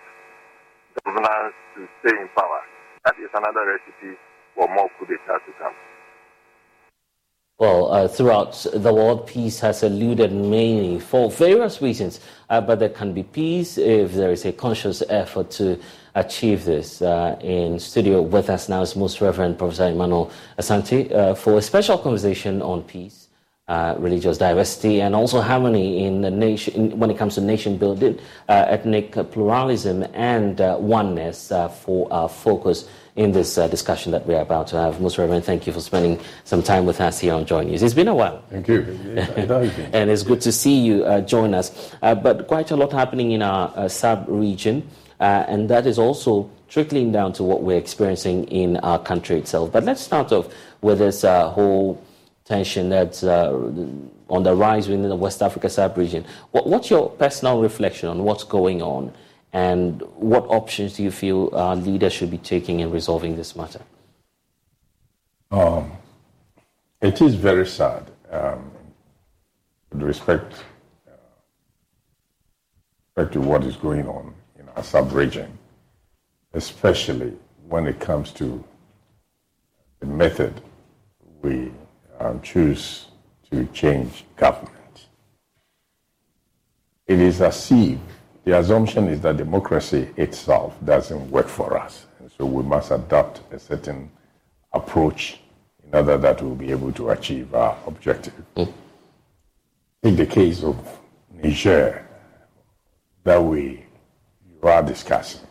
governance 1.03 1.55
to 1.75 1.87
stay 2.01 2.15
in 2.15 2.29
power. 2.35 2.61
That 3.05 3.15
is 3.21 3.29
another 3.33 3.63
recipe 3.65 4.17
for 4.55 4.67
more 4.67 4.89
coup 4.97 5.05
d'etat 5.05 5.39
to 5.45 5.51
come. 5.61 5.75
Well, 7.59 7.91
uh, 7.91 8.07
throughout 8.07 8.65
the 8.73 8.93
world, 8.93 9.27
peace 9.27 9.59
has 9.59 9.83
eluded 9.83 10.31
many 10.31 10.97
for 10.97 11.29
various 11.29 11.81
reasons, 11.81 12.21
uh, 12.49 12.61
but 12.61 12.79
there 12.79 12.87
can 12.87 13.11
be 13.11 13.23
peace 13.23 13.77
if 13.77 14.13
there 14.13 14.31
is 14.31 14.45
a 14.45 14.53
conscious 14.53 15.03
effort 15.09 15.51
to 15.59 15.77
achieve 16.15 16.63
this. 16.63 17.01
Uh, 17.01 17.37
in 17.41 17.77
studio 17.77 18.21
with 18.21 18.49
us 18.49 18.69
now 18.69 18.81
is 18.81 18.95
Most 18.95 19.19
Reverend 19.19 19.57
Professor 19.57 19.87
Emmanuel 19.87 20.31
Asante 20.57 21.11
uh, 21.11 21.35
for 21.35 21.57
a 21.57 21.61
special 21.61 21.97
conversation 21.97 22.61
on 22.61 22.81
peace. 22.83 23.27
Uh, 23.67 23.93
religious 23.99 24.37
diversity 24.37 25.01
and 25.01 25.13
also 25.13 25.41
harmony 25.41 26.05
in 26.05 26.21
the 26.21 26.31
nation 26.31 26.97
when 26.97 27.11
it 27.11 27.17
comes 27.17 27.35
to 27.35 27.41
nation 27.41 27.77
building, 27.77 28.17
uh, 28.47 28.65
ethnic 28.69 29.11
pluralism, 29.31 30.03
and 30.13 30.59
oneness 30.81 31.51
for 31.83 32.07
our 32.11 32.29
focus 32.29 32.89
in 33.19 33.33
this 33.33 33.57
uh, 33.57 33.67
discussion 33.67 34.13
that 34.13 34.25
we're 34.25 34.39
about 34.39 34.65
to 34.67 34.77
have. 34.77 35.01
Most 35.01 35.17
Reverend, 35.17 35.43
thank 35.43 35.67
you 35.67 35.73
for 35.73 35.81
spending 35.81 36.21
some 36.45 36.63
time 36.63 36.85
with 36.85 37.01
us 37.01 37.19
here 37.19 37.33
on 37.33 37.45
Joy 37.45 37.63
News. 37.63 37.83
It's 37.83 37.93
been 37.93 38.07
a 38.07 38.15
while. 38.15 38.41
Thank 38.49 38.69
you. 38.69 38.79
and 39.93 40.09
it's 40.09 40.23
good 40.23 40.39
to 40.39 40.53
see 40.53 40.79
you 40.79 41.03
uh, 41.03 41.19
join 41.19 41.53
us. 41.53 41.93
Uh, 42.01 42.15
but 42.15 42.47
quite 42.47 42.71
a 42.71 42.77
lot 42.77 42.93
happening 42.93 43.31
in 43.31 43.41
our 43.41 43.73
uh, 43.75 43.89
sub 43.89 44.23
region, 44.29 44.87
uh, 45.19 45.43
and 45.49 45.69
that 45.69 45.85
is 45.85 45.99
also 45.99 46.49
trickling 46.69 47.11
down 47.11 47.33
to 47.33 47.43
what 47.43 47.61
we're 47.61 47.77
experiencing 47.77 48.45
in 48.45 48.77
our 48.77 48.99
country 48.99 49.37
itself. 49.37 49.69
But 49.69 49.83
let's 49.83 49.99
start 49.99 50.31
off 50.31 50.47
with 50.79 50.99
this 50.99 51.25
uh, 51.25 51.49
whole 51.49 52.01
tension 52.45 52.87
that's 52.87 53.21
on 53.21 54.43
the 54.43 54.55
rise 54.55 54.87
within 54.87 55.09
the 55.09 55.15
West 55.17 55.41
Africa 55.41 55.69
sub 55.69 55.97
region. 55.97 56.23
What, 56.51 56.67
what's 56.67 56.89
your 56.89 57.09
personal 57.09 57.61
reflection 57.61 58.07
on 58.07 58.23
what's 58.23 58.45
going 58.45 58.81
on? 58.81 59.11
And 59.51 60.01
what 60.15 60.45
options 60.47 60.93
do 60.93 61.03
you 61.03 61.11
feel 61.11 61.49
our 61.53 61.75
leaders 61.75 62.13
should 62.13 62.29
be 62.29 62.37
taking 62.37 62.81
in 62.81 62.91
resolving 62.91 63.35
this 63.35 63.55
matter? 63.55 63.81
Um, 65.51 65.91
it 67.01 67.21
is 67.21 67.33
very 67.33 67.65
sad 67.65 68.11
um, 68.29 68.71
with 69.91 70.03
respect, 70.03 70.53
uh, 71.07 71.11
respect 73.15 73.33
to 73.33 73.41
what 73.41 73.63
is 73.63 73.75
going 73.75 74.07
on 74.07 74.35
in 74.59 74.69
our 74.69 74.83
sub 74.83 75.11
region, 75.13 75.57
especially 76.53 77.33
when 77.67 77.87
it 77.87 77.99
comes 77.99 78.31
to 78.33 78.63
the 79.99 80.05
method 80.05 80.61
we 81.41 81.71
um, 82.19 82.41
choose 82.41 83.07
to 83.49 83.65
change 83.73 84.25
government. 84.35 85.07
It 87.07 87.19
is 87.19 87.41
as 87.41 87.71
if 87.71 87.97
the 88.45 88.57
assumption 88.57 89.07
is 89.07 89.21
that 89.21 89.37
democracy 89.37 90.09
itself 90.17 90.75
doesn't 90.83 91.29
work 91.29 91.47
for 91.47 91.77
us. 91.77 92.05
And 92.19 92.31
so 92.37 92.45
we 92.45 92.63
must 92.63 92.91
adopt 92.91 93.41
a 93.53 93.59
certain 93.59 94.09
approach 94.73 95.39
in 95.85 95.93
order 95.95 96.17
that 96.17 96.41
we'll 96.41 96.55
be 96.55 96.71
able 96.71 96.91
to 96.93 97.09
achieve 97.09 97.53
our 97.53 97.77
objective. 97.87 98.33
Mm. 98.55 98.73
In 100.03 100.15
the 100.15 100.25
case 100.25 100.63
of 100.63 100.77
Niger 101.33 102.05
that 103.23 103.43
we 103.43 103.85
are 104.63 104.83
discussing, 104.83 105.41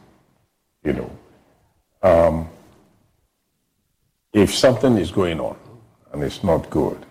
you 0.85 0.93
know, 0.95 1.11
um, 2.03 2.49
if 4.33 4.55
something 4.55 4.97
is 4.97 5.11
going 5.11 5.41
on 5.41 5.57
and 6.13 6.23
it's 6.23 6.43
not 6.45 6.71
good, 6.71 7.05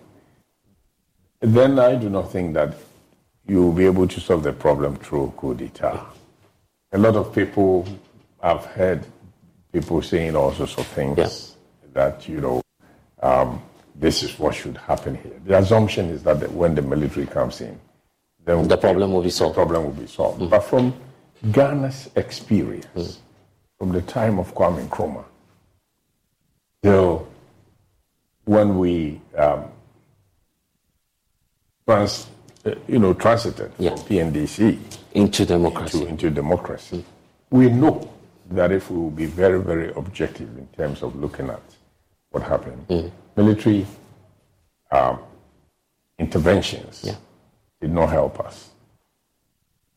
then 1.40 1.78
I 1.78 1.94
do 1.94 2.08
not 2.08 2.32
think 2.32 2.54
that 2.54 2.74
you 3.48 3.62
will 3.62 3.72
be 3.72 3.86
able 3.86 4.06
to 4.06 4.20
solve 4.20 4.42
the 4.42 4.52
problem 4.52 4.94
through 4.96 5.32
coup 5.36 5.54
d'etat. 5.54 6.06
A 6.92 6.98
lot 6.98 7.16
of 7.16 7.34
people 7.34 7.86
have 8.42 8.64
heard 8.66 9.04
people 9.72 10.02
saying 10.02 10.36
all 10.36 10.52
sorts 10.52 10.76
of 10.78 10.86
things 10.88 11.18
yeah. 11.18 11.88
that, 11.94 12.28
you 12.28 12.40
know, 12.40 12.62
um, 13.22 13.60
this 13.96 14.22
is 14.22 14.38
what 14.38 14.54
should 14.54 14.76
happen 14.76 15.16
here. 15.16 15.40
The 15.44 15.58
assumption 15.58 16.10
is 16.10 16.22
that 16.22 16.52
when 16.52 16.74
the 16.74 16.82
military 16.82 17.26
comes 17.26 17.60
in, 17.60 17.78
then 18.44 18.68
the 18.68 18.76
problem 18.76 19.12
will 19.12 19.22
be 19.22 19.30
solved. 19.30 19.56
The 19.56 19.64
problem 19.64 19.84
will 19.84 19.92
be 19.92 20.06
solved. 20.06 20.40
Mm. 20.40 20.50
But 20.50 20.60
from 20.60 20.94
Ghana's 21.50 22.10
experience, 22.16 22.86
mm. 22.94 23.16
from 23.78 23.92
the 23.92 24.02
time 24.02 24.38
of 24.38 24.54
Kwame 24.54 24.86
Nkrumah 24.88 25.24
till 26.82 27.26
when 28.44 28.78
we 28.78 29.20
um, 29.36 29.64
trans- 31.86 32.28
uh, 32.64 32.74
you 32.86 32.98
know, 32.98 33.14
transited 33.14 33.72
yeah. 33.78 33.90
from 33.90 33.98
PNDC 34.00 34.78
into 35.12 35.44
democracy. 35.46 35.98
Into, 36.00 36.10
into 36.10 36.30
democracy. 36.30 36.98
Mm. 36.98 37.04
We 37.50 37.70
know 37.70 38.10
that 38.50 38.72
if 38.72 38.90
we 38.90 38.98
will 38.98 39.10
be 39.10 39.26
very, 39.26 39.60
very 39.60 39.92
objective 39.94 40.48
in 40.58 40.66
terms 40.68 41.02
of 41.02 41.16
looking 41.16 41.48
at 41.48 41.62
what 42.30 42.42
happened, 42.42 42.86
mm. 42.88 43.10
military 43.36 43.86
um, 44.90 45.18
interventions 46.18 47.02
yeah. 47.04 47.16
did 47.80 47.92
not 47.92 48.08
help 48.10 48.40
us. 48.40 48.70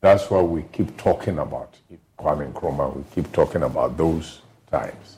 That's 0.02 0.30
why 0.30 0.42
we 0.42 0.64
keep 0.72 0.98
talking 0.98 1.38
about 1.40 1.76
Kwame 2.18 2.52
Nkrumah. 2.52 2.96
We 2.96 3.04
keep 3.14 3.32
talking 3.32 3.64
about 3.64 3.98
those 3.98 4.42
times. 4.70 5.18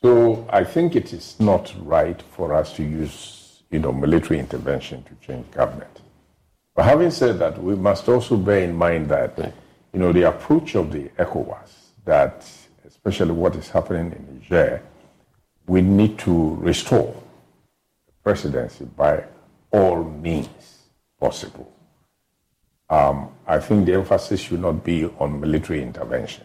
So 0.00 0.46
I 0.50 0.64
think 0.64 0.94
it 0.96 1.12
is 1.12 1.34
not 1.40 1.72
right 1.80 2.20
for 2.20 2.54
us 2.54 2.74
to 2.74 2.82
use, 2.82 3.62
you 3.70 3.78
know, 3.78 3.92
military 3.92 4.38
intervention 4.38 5.02
to 5.04 5.26
change 5.26 5.50
government. 5.50 6.00
But 6.74 6.86
having 6.86 7.10
said 7.10 7.38
that, 7.38 7.62
we 7.62 7.76
must 7.76 8.08
also 8.08 8.36
bear 8.36 8.60
in 8.60 8.74
mind 8.74 9.08
that, 9.10 9.38
you 9.92 10.00
know, 10.00 10.12
the 10.12 10.28
approach 10.28 10.74
of 10.74 10.90
the 10.92 11.08
ECOWAS, 11.18 11.70
that 12.04 12.44
especially 12.84 13.30
what 13.32 13.54
is 13.54 13.68
happening 13.70 14.12
in 14.12 14.40
Niger, 14.40 14.82
we 15.66 15.80
need 15.80 16.18
to 16.20 16.56
restore 16.56 17.14
the 18.06 18.12
presidency 18.24 18.84
by 18.84 19.24
all 19.70 20.02
means 20.02 20.82
possible. 21.20 21.72
Um, 22.90 23.30
I 23.46 23.60
think 23.60 23.86
the 23.86 23.94
emphasis 23.94 24.40
should 24.40 24.60
not 24.60 24.84
be 24.84 25.04
on 25.18 25.40
military 25.40 25.80
intervention. 25.82 26.44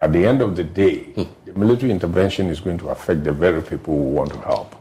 At 0.00 0.12
the 0.12 0.26
end 0.26 0.42
of 0.42 0.56
the 0.56 0.64
day, 0.64 0.98
hmm. 1.04 1.22
the 1.44 1.52
military 1.58 1.90
intervention 1.90 2.48
is 2.48 2.60
going 2.60 2.78
to 2.78 2.88
affect 2.90 3.24
the 3.24 3.32
very 3.32 3.62
people 3.62 3.94
who 3.96 4.10
want 4.10 4.30
to 4.32 4.38
help. 4.40 4.76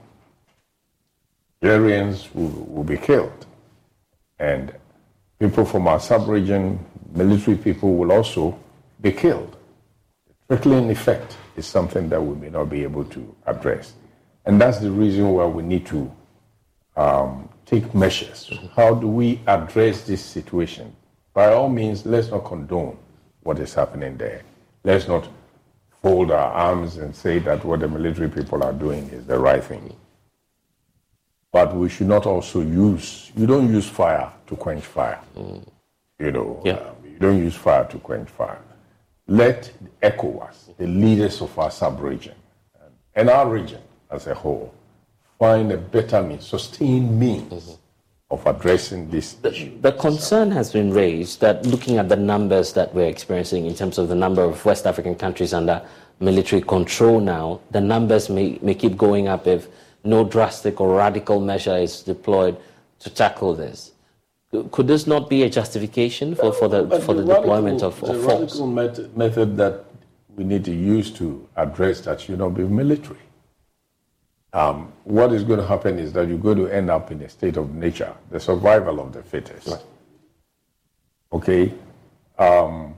Nigerians 1.62 2.34
will, 2.36 2.50
will 2.50 2.84
be 2.84 2.98
killed. 2.98 3.46
And 4.40 4.74
people 5.40 5.66
from 5.66 5.88
our 5.88 6.00
sub-region, 6.00 6.80
military 7.12 7.58
people 7.58 7.96
will 7.96 8.12
also 8.12 8.60
be 9.02 9.12
killed. 9.12 9.58
The 10.48 10.58
trickling 10.58 10.90
effect 10.90 11.38
is 11.56 11.66
something 11.66 12.10
that 12.10 12.22
we 12.22 12.36
may 12.36 12.50
not 12.50 12.70
be 12.70 12.84
able 12.84 13.06
to 13.06 13.36
address. 13.46 13.94
And 14.46 14.62
that's 14.62 14.80
the 14.80 14.92
reason 14.92 15.30
why 15.30 15.46
we 15.46 15.64
need 15.64 15.86
to 15.88 16.12
um, 16.96 17.50
take 17.66 17.96
measures. 17.96 18.52
How 18.76 18.94
do 18.94 19.08
we 19.08 19.42
address 19.48 20.04
this 20.04 20.24
situation? 20.24 20.96
By 21.34 21.54
all 21.54 21.70
means, 21.70 22.06
let's 22.06 22.30
not 22.30 22.46
condone 22.46 22.98
what 23.42 23.60
is 23.60 23.74
happening 23.74 24.18
there. 24.18 24.44
Let's 24.84 25.08
not 25.08 25.28
fold 26.02 26.32
our 26.32 26.52
arms 26.52 26.98
and 26.98 27.16
say 27.16 27.40
that 27.40 27.66
what 27.66 27.80
the 27.80 27.88
military 27.88 28.30
people 28.30 28.64
are 28.64 28.74
doing 28.74 29.10
is 29.10 29.26
the 29.26 29.40
right 29.40 29.64
thing. 29.64 29.96
But 31.56 31.74
we 31.74 31.88
should 31.88 32.08
not 32.08 32.26
also 32.26 32.60
use, 32.60 33.32
you 33.34 33.48
don't 33.48 33.72
use 33.72 33.88
fire 33.88 34.30
to 34.48 34.58
quench 34.58 34.84
fire. 34.84 35.22
Mm. 35.38 35.66
You 36.20 36.32
know, 36.32 36.62
yeah. 36.66 36.74
um, 36.74 36.96
you 37.06 37.18
don't 37.18 37.38
use 37.40 37.56
fire 37.56 37.86
to 37.86 37.98
quench 37.98 38.30
fire. 38.30 38.60
Let 39.26 39.72
ECOWAS, 40.04 40.76
the 40.76 40.86
leaders 40.86 41.42
of 41.42 41.58
our 41.58 41.72
sub-region, 41.72 42.36
and 43.16 43.30
our 43.30 43.48
region 43.48 43.80
as 44.12 44.28
a 44.28 44.36
whole, 44.36 44.74
find 45.40 45.72
a 45.72 45.78
better 45.78 46.22
means, 46.22 46.46
sustained 46.46 47.18
means 47.18 47.54
mm-hmm. 47.54 48.34
of 48.34 48.46
addressing 48.46 49.10
this 49.10 49.36
the, 49.36 49.54
issue. 49.54 49.80
The 49.80 49.94
concern 49.94 50.52
has 50.52 50.74
been 50.74 50.92
raised 50.92 51.40
that 51.40 51.66
looking 51.66 52.00
at 52.00 52.10
the 52.10 52.18
numbers 52.18 52.74
that 52.74 52.94
we're 52.94 53.08
experiencing 53.08 53.66
in 53.66 53.76
terms 53.76 53.98
of 53.98 54.10
the 54.10 54.16
number 54.16 54.44
of 54.44 54.66
West 54.66 54.86
African 54.86 55.16
countries 55.16 55.54
under 55.54 55.82
military 56.20 56.64
control 56.64 57.22
now, 57.22 57.62
the 57.72 57.80
numbers 57.80 58.30
may, 58.30 58.60
may 58.62 58.76
keep 58.76 58.98
going 58.98 59.30
up 59.30 59.48
if 59.48 59.70
no 60.06 60.24
drastic 60.24 60.80
or 60.80 60.96
radical 60.96 61.40
measure 61.40 61.76
is 61.76 62.02
deployed 62.02 62.58
to 63.00 63.10
tackle 63.10 63.54
this. 63.56 63.92
Could 64.72 64.88
this 64.88 65.06
not 65.06 65.30
be 65.30 65.44
a 65.44 65.50
justification 65.50 66.36
for, 66.36 66.54
for 66.54 66.68
the, 66.70 67.02
for 67.02 67.14
the, 67.14 67.24
the 67.24 67.36
deployment 67.36 67.82
of, 67.82 68.02
of 68.04 68.10
the 68.10 68.22
force? 68.22 68.42
radical 68.42 68.68
met- 68.68 69.18
method 69.18 69.58
that 69.58 69.86
we 70.36 70.44
need 70.44 70.64
to 70.66 70.74
use 70.74 71.12
to 71.12 71.48
address 71.56 72.02
that 72.02 72.22
should 72.22 72.40
not 72.40 72.50
be 72.50 72.64
military. 72.64 73.20
Um, 74.54 74.94
what 75.04 75.34
is 75.34 75.44
going 75.44 75.60
to 75.60 75.66
happen 75.68 76.00
is 76.00 76.14
that 76.14 76.30
you're 76.30 76.38
going 76.38 76.58
to 76.58 76.68
end 76.68 76.90
up 76.90 77.12
in 77.12 77.22
a 77.22 77.28
state 77.28 77.58
of 77.58 77.74
nature, 77.76 78.14
the 78.32 78.40
survival 78.40 79.02
of 79.02 79.12
the 79.12 79.22
fittest. 79.22 79.68
Right. 79.68 79.84
Okay? 81.34 81.74
Um, 82.38 82.96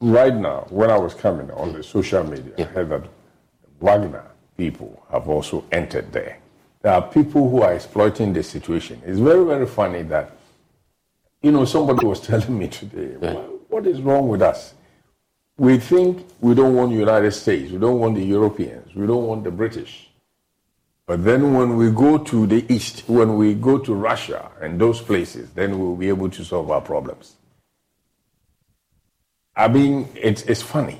right 0.00 0.34
now, 0.34 0.66
when 0.68 0.90
I 0.90 0.98
was 0.98 1.14
coming 1.14 1.50
on 1.52 1.72
the 1.72 1.82
social 1.82 2.24
media, 2.24 2.52
yeah. 2.58 2.66
I 2.66 2.68
heard 2.68 2.90
that 2.90 3.04
Wagner 3.80 4.31
people 4.62 5.04
have 5.10 5.28
also 5.28 5.64
entered 5.72 6.12
there. 6.12 6.38
There 6.82 6.92
are 6.92 7.02
people 7.02 7.50
who 7.50 7.62
are 7.62 7.72
exploiting 7.74 8.32
the 8.32 8.42
situation. 8.42 9.02
It's 9.04 9.18
very, 9.18 9.44
very 9.44 9.66
funny 9.66 10.02
that 10.14 10.26
You 11.44 11.50
know, 11.50 11.64
somebody 11.64 12.06
was 12.06 12.20
telling 12.30 12.56
me 12.56 12.68
today, 12.68 13.10
"What- 13.68 13.86
is 13.92 14.00
wrong 14.06 14.28
with 14.32 14.42
us? 14.42 14.60
We 15.66 15.72
think 15.90 16.12
we 16.40 16.54
don't 16.54 16.74
want 16.78 16.88
the 16.92 16.98
United 17.08 17.32
States, 17.32 17.66
we 17.74 17.78
don't 17.84 17.98
want 18.02 18.14
the 18.14 18.26
Europeans, 18.36 18.88
we 18.94 19.04
don't 19.10 19.26
want 19.30 19.42
the 19.42 19.50
British. 19.50 19.92
But 21.08 21.18
then 21.28 21.42
when 21.56 21.70
we 21.80 21.86
go 21.90 22.12
to 22.32 22.46
the 22.46 22.60
East, 22.76 22.96
when 23.18 23.30
we 23.40 23.48
go 23.68 23.74
to 23.86 23.92
Russia 24.10 24.40
and 24.62 24.70
those 24.84 24.98
places, 25.10 25.44
then 25.58 25.68
we'll 25.78 25.96
be 26.04 26.08
able 26.16 26.30
to 26.38 26.42
solve 26.44 26.70
our 26.74 26.80
problems. 26.92 27.26
I 29.64 29.66
mean, 29.76 29.94
it's, 30.28 30.42
it's 30.52 30.62
funny. 30.74 30.98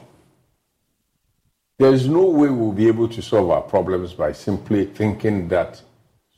There's 1.79 2.09
no 2.09 2.25
way 2.25 2.49
we'll 2.49 2.73
be 2.73 2.89
able 2.89 3.09
to 3.09 3.23
solve 3.23 3.51
our 3.51 3.63
problems 3.63 4.13
by 4.13 4.33
simply 4.33 4.85
thinking 4.87 5.49
that 5.49 5.83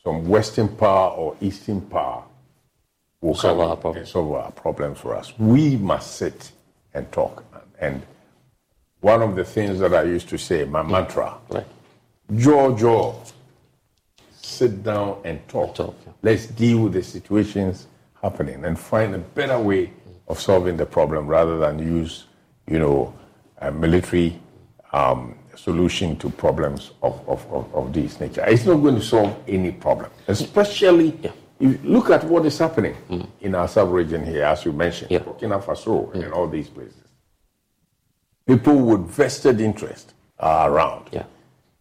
some 0.02 0.28
Western 0.28 0.68
power 0.68 1.10
or 1.10 1.36
Eastern 1.40 1.80
power 1.80 2.24
will 3.20 3.34
Solve 3.34 3.82
come 3.82 3.86
our 3.86 3.96
and 3.96 4.06
solve 4.06 4.32
our 4.32 4.52
problems 4.52 5.00
for 5.00 5.14
us. 5.16 5.32
We 5.38 5.76
must 5.76 6.16
sit 6.16 6.52
and 6.92 7.10
talk. 7.10 7.44
And 7.80 8.02
one 9.00 9.22
of 9.22 9.34
the 9.34 9.44
things 9.44 9.78
that 9.80 9.94
I 9.94 10.02
used 10.04 10.28
to 10.28 10.38
say, 10.38 10.64
my 10.64 10.82
mantra, 10.82 11.36
jaw, 12.36 12.76
jaw, 12.76 13.14
sit 14.32 14.82
down 14.82 15.20
and 15.24 15.46
talk. 15.48 15.96
Let's 16.22 16.46
deal 16.46 16.84
with 16.84 16.92
the 16.92 17.02
situations 17.02 17.86
happening 18.22 18.64
and 18.64 18.78
find 18.78 19.14
a 19.14 19.18
better 19.18 19.58
way 19.58 19.92
of 20.28 20.40
solving 20.40 20.76
the 20.76 20.86
problem 20.86 21.26
rather 21.26 21.58
than 21.58 21.78
use, 21.78 22.26
you 22.66 22.78
know, 22.78 23.14
a 23.58 23.70
military 23.70 24.40
um, 24.94 25.34
solution 25.56 26.16
to 26.16 26.30
problems 26.30 26.92
of, 27.02 27.14
of, 27.28 27.40
of, 27.52 27.74
of 27.74 27.92
this 27.92 28.20
nature. 28.20 28.44
It's 28.46 28.64
not 28.64 28.76
going 28.76 28.94
to 28.96 29.02
solve 29.02 29.36
any 29.48 29.72
problem, 29.72 30.10
especially 30.28 31.08
if 31.22 31.32
you 31.60 31.78
look 31.84 32.10
at 32.10 32.24
what 32.24 32.44
is 32.46 32.58
happening 32.58 32.96
in 33.40 33.54
our 33.54 33.68
sub-region 33.68 34.24
here, 34.24 34.44
as 34.44 34.64
you 34.64 34.72
mentioned, 34.72 35.10
Burkina 35.10 35.62
Faso 35.62 36.12
and 36.14 36.32
all 36.32 36.48
these 36.48 36.68
places. 36.68 36.96
People 38.46 38.76
with 38.88 39.06
vested 39.08 39.60
interest 39.60 40.14
are 40.38 40.70
around. 40.70 41.24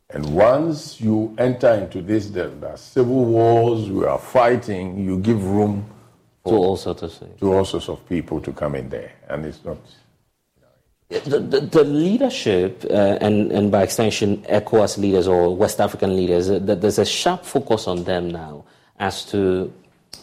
And 0.09 0.24
once 0.36 1.01
you 1.01 1.36
enter 1.38 1.74
into 1.74 2.01
this, 2.01 2.30
there, 2.30 2.49
there 2.49 2.72
are 2.72 2.78
civil 2.78 3.26
wars, 3.26 3.89
we 3.89 4.05
are 4.05 4.20
fighting, 4.20 5.03
you 5.03 5.18
give 5.20 5.43
room 5.43 5.86
To 6.45 6.51
all 6.51 6.78
sorts 6.78 7.01
of 7.01 7.11
things. 7.14 7.39
to 7.39 7.51
all 7.53 7.66
sorts 7.66 7.89
of 7.89 8.07
people 8.07 8.39
to 8.41 8.51
come 8.53 8.76
in 8.76 8.89
there. 8.89 9.11
And 9.28 9.43
it's 9.45 9.64
not. 9.66 9.78
The, 11.26 11.39
the, 11.39 11.59
the 11.61 11.84
leadership, 11.84 12.86
uh, 12.89 13.18
and, 13.22 13.51
and 13.51 13.72
by 13.72 13.84
extension, 13.84 14.38
ECOWAS 14.43 14.97
leaders 14.97 15.28
or 15.28 15.55
West 15.55 15.80
African 15.80 16.16
leaders, 16.16 16.49
uh, 16.49 16.59
there's 16.59 16.97
a 16.97 17.05
sharp 17.05 17.45
focus 17.45 17.88
on 17.88 18.03
them 18.03 18.32
now 18.32 18.64
as 18.99 19.24
to 19.26 19.72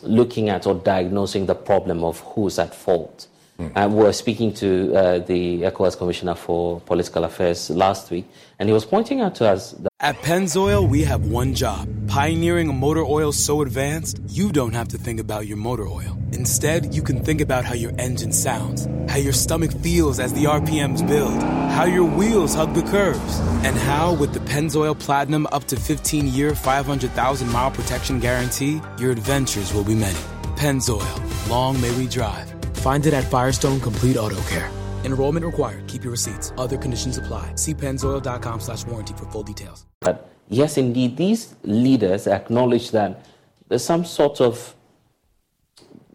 looking 0.02 0.48
at 0.48 0.66
or 0.66 0.74
diagnosing 0.74 1.46
the 1.46 1.54
problem 1.54 2.02
of 2.02 2.18
who's 2.20 2.58
at 2.58 2.74
fault. 2.74 3.28
Uh, 3.76 3.86
we 3.90 4.02
were 4.02 4.12
speaking 4.12 4.54
to 4.54 4.94
uh, 4.94 5.18
the 5.18 5.62
ECOWAS 5.62 5.96
Commissioner 5.98 6.34
for 6.34 6.80
Political 6.80 7.24
Affairs 7.24 7.68
last 7.68 8.10
week, 8.10 8.24
and 8.58 8.68
he 8.68 8.72
was 8.72 8.86
pointing 8.86 9.20
out 9.20 9.34
to 9.34 9.46
us 9.46 9.72
that 9.72 9.89
At 10.02 10.22
Pennzoil, 10.22 10.88
we 10.88 11.02
have 11.02 11.26
one 11.26 11.52
job 11.52 11.86
pioneering 12.08 12.70
a 12.70 12.72
motor 12.72 13.04
oil 13.04 13.32
so 13.32 13.60
advanced 13.60 14.18
you 14.30 14.50
don't 14.50 14.72
have 14.72 14.88
to 14.88 14.96
think 14.98 15.20
about 15.20 15.46
your 15.46 15.58
motor 15.58 15.86
oil. 15.86 16.18
Instead, 16.32 16.94
you 16.94 17.02
can 17.02 17.22
think 17.22 17.42
about 17.42 17.66
how 17.66 17.74
your 17.74 17.92
engine 17.98 18.32
sounds, 18.32 18.88
how 19.10 19.18
your 19.18 19.34
stomach 19.34 19.70
feels 19.82 20.18
as 20.18 20.32
the 20.32 20.44
RPMs 20.44 21.06
build, 21.06 21.42
how 21.70 21.84
your 21.84 22.04
wheels 22.04 22.54
hug 22.54 22.72
the 22.72 22.82
curves, 22.82 23.40
and 23.62 23.76
how, 23.76 24.14
with 24.14 24.32
the 24.32 24.40
Pennzoil 24.40 24.98
Platinum 24.98 25.46
up 25.52 25.64
to 25.64 25.76
15 25.76 26.28
year, 26.28 26.54
500,000 26.54 27.52
mile 27.52 27.70
protection 27.70 28.20
guarantee, 28.20 28.80
your 28.98 29.10
adventures 29.10 29.74
will 29.74 29.84
be 29.84 29.94
many. 29.94 30.18
Pennzoil, 30.56 31.50
long 31.50 31.78
may 31.78 31.94
we 31.98 32.06
drive. 32.06 32.50
Find 32.78 33.04
it 33.04 33.12
at 33.12 33.24
Firestone 33.24 33.78
Complete 33.80 34.16
Auto 34.16 34.40
Care. 34.48 34.79
Enrollment 35.04 35.44
required. 35.44 35.86
Keep 35.86 36.04
your 36.04 36.12
receipts. 36.12 36.52
Other 36.56 36.76
conditions 36.76 37.18
apply. 37.18 37.54
See 37.56 37.74
pennzoil.com 37.74 38.60
slash 38.60 38.84
warranty 38.86 39.14
for 39.14 39.26
full 39.26 39.42
details. 39.42 39.86
that 40.00 40.28
yes, 40.48 40.76
indeed, 40.78 41.16
these 41.16 41.54
leaders 41.62 42.26
acknowledge 42.26 42.90
that 42.90 43.24
there's 43.68 43.84
some 43.84 44.04
sort 44.04 44.40
of 44.40 44.74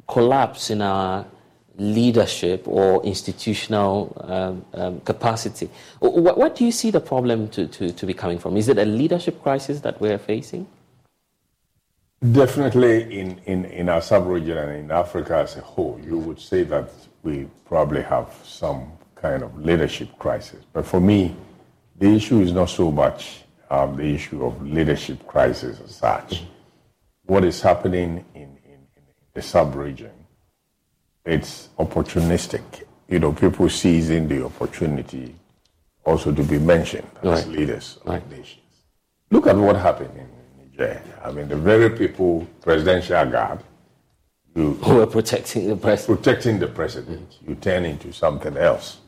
collapse 0.08 0.70
in 0.70 0.82
our 0.82 1.26
leadership 1.78 2.68
or 2.68 3.04
institutional 3.04 4.16
um, 4.22 4.66
um, 4.74 5.00
capacity. 5.02 5.70
What, 6.00 6.38
what 6.38 6.56
do 6.56 6.66
you 6.66 6.72
see 6.72 6.92
the 6.92 7.02
problem 7.02 7.50
to, 7.50 7.68
to, 7.68 7.92
to 7.92 8.06
be 8.06 8.14
coming 8.14 8.40
from? 8.40 8.56
Is 8.56 8.70
it 8.70 8.78
a 8.78 8.86
leadership 8.86 9.42
crisis 9.42 9.82
that 9.82 10.00
we're 10.00 10.18
facing? 10.18 10.68
Definitely 12.32 13.20
in, 13.20 13.40
in, 13.46 13.66
in 13.66 13.90
our 13.90 14.02
sub-region 14.02 14.58
and 14.58 14.72
in 14.72 14.92
Africa 14.92 15.38
as 15.38 15.58
a 15.58 15.62
whole, 15.62 16.00
you 16.04 16.18
would 16.18 16.40
say 16.40 16.64
that 16.64 16.90
we 17.26 17.48
probably 17.66 18.04
have 18.04 18.30
some 18.46 18.92
kind 19.16 19.42
of 19.44 19.58
leadership 19.60 20.08
crisis. 20.20 20.64
But 20.72 20.86
for 20.86 21.02
me, 21.02 21.36
the 21.98 22.16
issue 22.16 22.40
is 22.42 22.54
not 22.54 22.70
so 22.70 22.92
much 22.92 23.42
um, 23.72 23.98
the 23.98 24.04
issue 24.04 24.46
of 24.46 24.62
leadership 24.66 25.26
crisis 25.26 25.82
as 25.84 25.96
such. 25.96 26.44
What 27.26 27.44
is 27.44 27.60
happening 27.62 28.24
in, 28.36 28.44
in, 28.64 28.80
in 28.96 29.04
the 29.34 29.42
sub-region, 29.42 30.12
it's 31.26 31.70
opportunistic. 31.80 32.84
You 33.10 33.20
know, 33.20 33.34
people 33.34 33.70
seizing 33.70 34.28
the 34.28 34.46
opportunity 34.46 35.36
also 36.06 36.32
to 36.32 36.44
be 36.44 36.60
mentioned 36.60 37.10
as 37.24 37.46
Right. 37.46 37.48
leaders 37.48 37.98
of 38.06 38.30
nations. 38.30 38.62
Look 39.32 39.48
at 39.48 39.56
what 39.56 39.76
happened 39.76 40.12
in 40.16 40.28
Niger. 40.78 41.02
I 41.24 41.32
mean, 41.32 41.48
the 41.48 41.56
very 41.56 41.90
people, 41.90 42.48
presidential 42.62 43.26
guard, 43.26 43.60
you, 44.56 44.74
who 44.74 45.02
are 45.02 45.08
protecting 45.08 45.68
the 45.68 45.76
president, 45.76 46.24
protecting 46.24 46.60
the 46.60 46.68
president, 46.68 47.38
you 47.48 47.56
turn 47.56 47.86
into 47.86 48.12
something 48.14 48.58
else. 48.58 49.00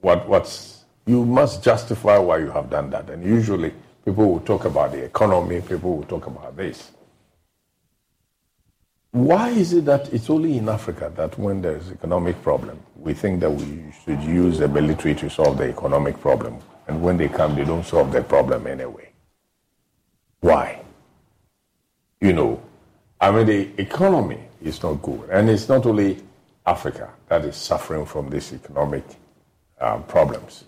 What, 0.00 0.28
what's 0.28 0.76
you 1.06 1.24
must 1.24 1.62
justify 1.62 2.18
why 2.18 2.38
you 2.38 2.50
have 2.50 2.68
done 2.68 2.90
that. 2.90 3.08
And 3.10 3.24
usually, 3.24 3.72
people 4.04 4.28
will 4.28 4.40
talk 4.40 4.64
about 4.64 4.92
the 4.92 5.04
economy. 5.04 5.60
People 5.60 5.96
will 5.96 6.04
talk 6.04 6.26
about 6.26 6.56
this. 6.56 6.90
Why 9.12 9.50
is 9.50 9.72
it 9.72 9.84
that 9.86 10.12
it's 10.12 10.28
only 10.28 10.58
in 10.58 10.68
Africa 10.68 11.10
that 11.16 11.38
when 11.38 11.62
there's 11.62 11.90
economic 11.90 12.42
problem, 12.42 12.78
we 12.96 13.14
think 13.14 13.40
that 13.40 13.50
we 13.50 13.84
should 14.04 14.20
use 14.22 14.58
the 14.58 14.68
military 14.68 15.14
to 15.14 15.30
solve 15.30 15.56
the 15.58 15.70
economic 15.70 16.20
problem, 16.20 16.58
and 16.86 17.00
when 17.00 17.16
they 17.16 17.28
come, 17.28 17.54
they 17.54 17.64
don't 17.64 17.86
solve 17.86 18.12
the 18.12 18.22
problem 18.22 18.66
anyway? 18.66 19.08
Why? 20.40 20.82
You 22.20 22.32
know, 22.34 22.62
I 23.20 23.30
mean, 23.30 23.46
the 23.46 23.70
economy 23.80 24.45
is 24.66 24.82
not 24.82 25.02
good, 25.02 25.28
and 25.30 25.48
it's 25.50 25.68
not 25.68 25.86
only 25.86 26.22
Africa 26.66 27.10
that 27.28 27.44
is 27.44 27.56
suffering 27.56 28.04
from 28.04 28.28
these 28.30 28.52
economic 28.52 29.04
um, 29.80 30.02
problems. 30.04 30.64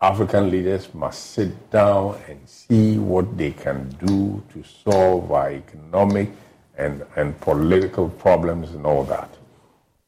African 0.00 0.50
leaders 0.50 0.94
must 0.94 1.32
sit 1.32 1.70
down 1.70 2.20
and 2.28 2.38
see 2.48 2.98
what 2.98 3.36
they 3.36 3.50
can 3.50 3.88
do 4.06 4.42
to 4.52 4.62
solve 4.62 5.32
our 5.32 5.50
economic 5.50 6.30
and, 6.76 7.04
and 7.16 7.38
political 7.40 8.08
problems 8.08 8.70
and 8.70 8.86
all 8.86 9.02
that. 9.04 9.28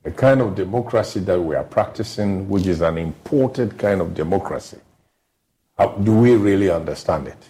The 0.04 0.12
kind 0.12 0.40
of 0.40 0.54
democracy 0.54 1.20
that 1.20 1.40
we 1.40 1.56
are 1.56 1.64
practicing, 1.64 2.48
which 2.48 2.66
is 2.66 2.80
an 2.80 2.98
imported 2.98 3.76
kind 3.76 4.00
of 4.00 4.14
democracy, 4.14 4.78
how, 5.76 5.88
do 5.88 6.14
we 6.14 6.36
really 6.36 6.70
understand 6.70 7.26
it? 7.26 7.48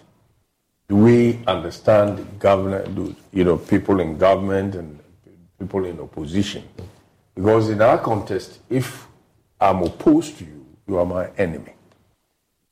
Do 0.89 0.97
we 0.97 1.41
understand 1.47 2.39
government, 2.39 3.17
you 3.33 3.45
know, 3.45 3.59
people 3.59 4.01
in 4.01 4.19
government 4.19 4.75
and 4.75 5.00
people 5.61 5.85
in 5.85 6.01
opposition? 6.01 6.65
Because 7.35 7.69
in 7.69 7.81
our 7.81 7.99
contest, 7.99 8.59
if 8.69 9.07
I'm 9.61 9.83
opposed 9.83 10.39
to 10.39 10.45
you, 10.45 10.67
you 10.89 10.99
are 10.99 11.07
my 11.07 11.29
enemy. 11.37 11.75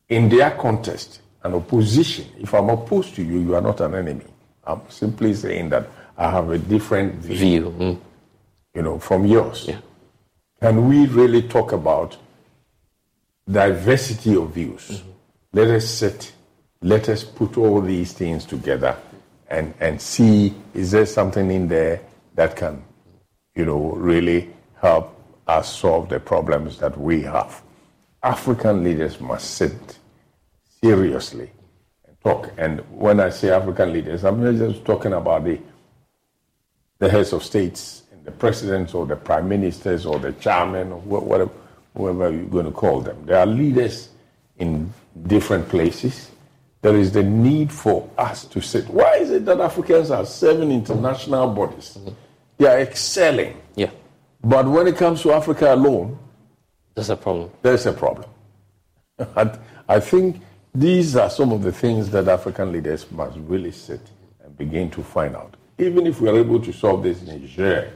In 0.08 0.28
their 0.28 0.50
contest, 0.52 1.20
an 1.44 1.54
opposition, 1.54 2.26
if 2.40 2.52
I'm 2.54 2.70
opposed 2.70 3.14
to 3.16 3.22
you, 3.22 3.38
you 3.38 3.54
are 3.54 3.60
not 3.60 3.80
an 3.80 3.94
enemy. 3.94 4.24
I'm 4.64 4.80
simply 4.88 5.34
saying 5.34 5.68
that 5.68 5.88
I 6.16 6.30
have 6.30 6.50
a 6.50 6.58
different 6.58 7.14
view, 7.16 7.74
mm. 7.78 8.00
you 8.74 8.82
know, 8.82 8.98
from 8.98 9.26
yours. 9.26 9.70
Can 10.60 10.88
we 10.88 11.06
really 11.06 11.42
talk 11.42 11.72
about 11.72 12.16
diversity 13.48 14.34
of 14.34 14.50
views? 14.50 14.88
Mm-hmm. 14.90 15.10
Let 15.52 15.68
us 15.68 15.88
sit, 15.88 16.32
let 16.82 17.08
us 17.08 17.22
put 17.22 17.56
all 17.56 17.80
these 17.80 18.12
things 18.12 18.44
together 18.44 18.96
and, 19.48 19.72
and 19.80 20.00
see 20.00 20.54
is 20.74 20.90
there 20.90 21.06
something 21.06 21.50
in 21.50 21.68
there 21.68 22.00
that 22.38 22.54
can, 22.54 22.80
you 23.56 23.64
know, 23.64 23.90
really 23.94 24.48
help 24.80 25.12
us 25.48 25.76
solve 25.76 26.08
the 26.08 26.20
problems 26.20 26.78
that 26.78 26.96
we 26.96 27.22
have. 27.22 27.62
African 28.22 28.84
leaders 28.84 29.20
must 29.20 29.54
sit 29.56 29.98
seriously 30.80 31.50
and 32.06 32.16
talk. 32.20 32.52
And 32.56 32.78
when 32.92 33.18
I 33.18 33.30
say 33.30 33.50
African 33.50 33.92
leaders, 33.92 34.24
I'm 34.24 34.40
not 34.40 34.54
just 34.54 34.84
talking 34.84 35.14
about 35.14 35.46
the, 35.46 35.58
the 37.00 37.10
heads 37.10 37.32
of 37.32 37.42
states 37.42 38.04
and 38.12 38.24
the 38.24 38.30
presidents 38.30 38.94
or 38.94 39.04
the 39.04 39.16
prime 39.16 39.48
ministers 39.48 40.06
or 40.06 40.20
the 40.20 40.30
chairman 40.34 40.92
or 40.92 41.00
whatever, 41.00 41.50
whoever 41.96 42.30
you're 42.30 42.44
going 42.44 42.66
to 42.66 42.70
call 42.70 43.00
them. 43.00 43.20
There 43.26 43.40
are 43.40 43.46
leaders 43.46 44.10
in 44.58 44.92
different 45.26 45.68
places. 45.68 46.30
There 46.82 46.94
is 46.94 47.10
the 47.10 47.24
need 47.24 47.72
for 47.72 48.08
us 48.16 48.44
to 48.44 48.60
sit. 48.60 48.88
Why 48.88 49.16
is 49.16 49.32
it 49.32 49.44
that 49.46 49.58
Africans 49.58 50.12
are 50.12 50.24
serving 50.24 50.70
international 50.70 51.52
bodies? 51.52 51.98
They 52.58 52.66
are 52.66 52.80
excelling. 52.80 53.56
Yeah. 53.76 53.90
But 54.42 54.66
when 54.66 54.86
it 54.88 54.96
comes 54.96 55.22
to 55.22 55.32
Africa 55.32 55.74
alone, 55.74 56.18
there's 56.94 57.10
a 57.10 57.16
problem. 57.16 57.50
There's 57.62 57.86
a 57.86 57.92
problem. 57.92 58.28
I, 59.36 59.56
I 59.88 60.00
think 60.00 60.40
these 60.74 61.16
are 61.16 61.30
some 61.30 61.52
of 61.52 61.62
the 61.62 61.72
things 61.72 62.10
that 62.10 62.28
African 62.28 62.72
leaders 62.72 63.10
must 63.12 63.36
really 63.38 63.72
sit 63.72 64.00
and 64.44 64.56
begin 64.58 64.90
to 64.90 65.02
find 65.02 65.36
out. 65.36 65.54
Even 65.78 66.06
if 66.06 66.20
we 66.20 66.28
are 66.28 66.36
able 66.36 66.60
to 66.60 66.72
solve 66.72 67.04
this 67.04 67.22
Niger 67.22 67.92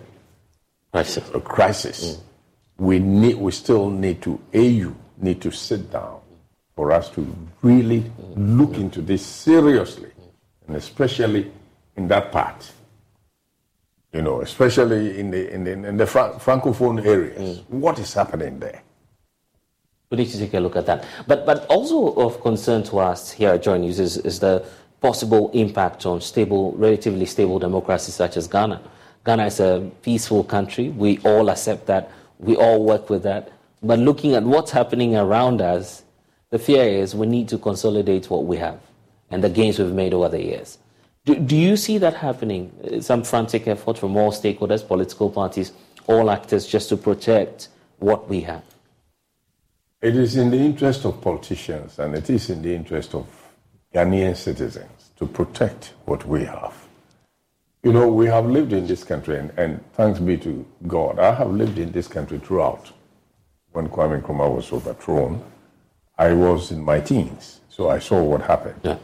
crisis, 0.92 1.30
a 1.34 1.40
crisis, 1.40 2.04
mm. 2.16 2.20
we 2.78 3.00
need, 3.00 3.36
we 3.36 3.50
still 3.50 3.90
need 3.90 4.22
to 4.22 4.40
AU 4.54 4.94
need 5.18 5.40
to 5.40 5.50
sit 5.50 5.90
down 5.90 6.20
for 6.76 6.92
us 6.92 7.10
to 7.10 7.36
really 7.62 8.00
mm. 8.00 8.58
look 8.58 8.74
into 8.76 9.02
this 9.02 9.24
seriously, 9.24 10.10
and 10.68 10.76
especially 10.76 11.50
in 11.96 12.06
that 12.08 12.30
part 12.30 12.72
you 14.12 14.22
know, 14.22 14.42
especially 14.42 15.18
in 15.18 15.30
the 15.30 15.52
in 15.52 15.64
the, 15.64 15.72
in 15.72 15.96
the 15.96 16.06
Fra- 16.06 16.38
francophone 16.38 17.04
areas. 17.04 17.58
Mm. 17.58 17.68
What 17.70 17.98
is 17.98 18.12
happening 18.12 18.58
there? 18.58 18.82
We 20.10 20.18
need 20.18 20.28
to 20.28 20.38
take 20.38 20.52
a 20.54 20.60
look 20.60 20.76
at 20.76 20.86
that. 20.86 21.04
But 21.26 21.46
but 21.46 21.66
also 21.66 22.12
of 22.14 22.40
concern 22.42 22.82
to 22.84 22.98
us 22.98 23.30
here 23.30 23.50
at 23.50 23.62
Joy 23.62 23.78
News 23.78 23.98
is, 23.98 24.18
is 24.18 24.38
the 24.38 24.64
possible 25.00 25.50
impact 25.52 26.04
on 26.06 26.20
stable, 26.20 26.72
relatively 26.72 27.26
stable 27.26 27.58
democracies 27.58 28.14
such 28.14 28.36
as 28.36 28.46
Ghana. 28.46 28.80
Ghana 29.24 29.46
is 29.46 29.60
a 29.60 29.90
peaceful 30.02 30.44
country. 30.44 30.90
We 30.90 31.18
all 31.24 31.48
accept 31.48 31.86
that. 31.86 32.10
We 32.38 32.56
all 32.56 32.84
work 32.84 33.08
with 33.08 33.22
that. 33.22 33.50
But 33.82 33.98
looking 33.98 34.34
at 34.34 34.44
what's 34.44 34.70
happening 34.70 35.16
around 35.16 35.60
us, 35.60 36.04
the 36.50 36.58
fear 36.58 36.84
is 36.84 37.14
we 37.14 37.26
need 37.26 37.48
to 37.48 37.58
consolidate 37.58 38.30
what 38.30 38.44
we 38.44 38.58
have 38.58 38.78
and 39.30 39.42
the 39.42 39.48
gains 39.48 39.78
we've 39.78 39.92
made 39.92 40.12
over 40.12 40.28
the 40.28 40.42
years. 40.42 40.78
Do, 41.24 41.36
do 41.36 41.56
you 41.56 41.76
see 41.76 41.98
that 41.98 42.14
happening? 42.14 43.00
Some 43.00 43.22
frantic 43.22 43.68
effort 43.68 43.96
from 43.98 44.16
all 44.16 44.32
stakeholders, 44.32 44.86
political 44.86 45.30
parties, 45.30 45.72
all 46.06 46.30
actors, 46.30 46.66
just 46.66 46.88
to 46.88 46.96
protect 46.96 47.68
what 47.98 48.28
we 48.28 48.40
have? 48.40 48.64
It 50.00 50.16
is 50.16 50.36
in 50.36 50.50
the 50.50 50.58
interest 50.58 51.04
of 51.04 51.20
politicians 51.20 52.00
and 52.00 52.16
it 52.16 52.28
is 52.28 52.50
in 52.50 52.60
the 52.60 52.74
interest 52.74 53.14
of 53.14 53.26
Ghanaian 53.94 54.36
citizens 54.36 55.10
to 55.16 55.26
protect 55.26 55.92
what 56.06 56.26
we 56.26 56.44
have. 56.44 56.74
You 57.84 57.92
know, 57.92 58.08
we 58.08 58.26
have 58.26 58.46
lived 58.46 58.72
in 58.72 58.86
this 58.86 59.02
country, 59.02 59.38
and, 59.38 59.50
and 59.58 59.84
thanks 59.94 60.20
be 60.20 60.36
to 60.38 60.64
God, 60.86 61.18
I 61.18 61.34
have 61.34 61.50
lived 61.50 61.78
in 61.78 61.90
this 61.90 62.06
country 62.06 62.38
throughout. 62.38 62.92
When 63.72 63.88
Kwame 63.88 64.22
Nkrumah 64.22 64.54
was 64.54 64.72
overthrown, 64.72 65.42
I 66.16 66.32
was 66.32 66.70
in 66.70 66.80
my 66.80 67.00
teens, 67.00 67.60
so 67.68 67.90
I 67.90 67.98
saw 67.98 68.22
what 68.22 68.42
happened. 68.42 68.80
Yeah. 68.84 68.98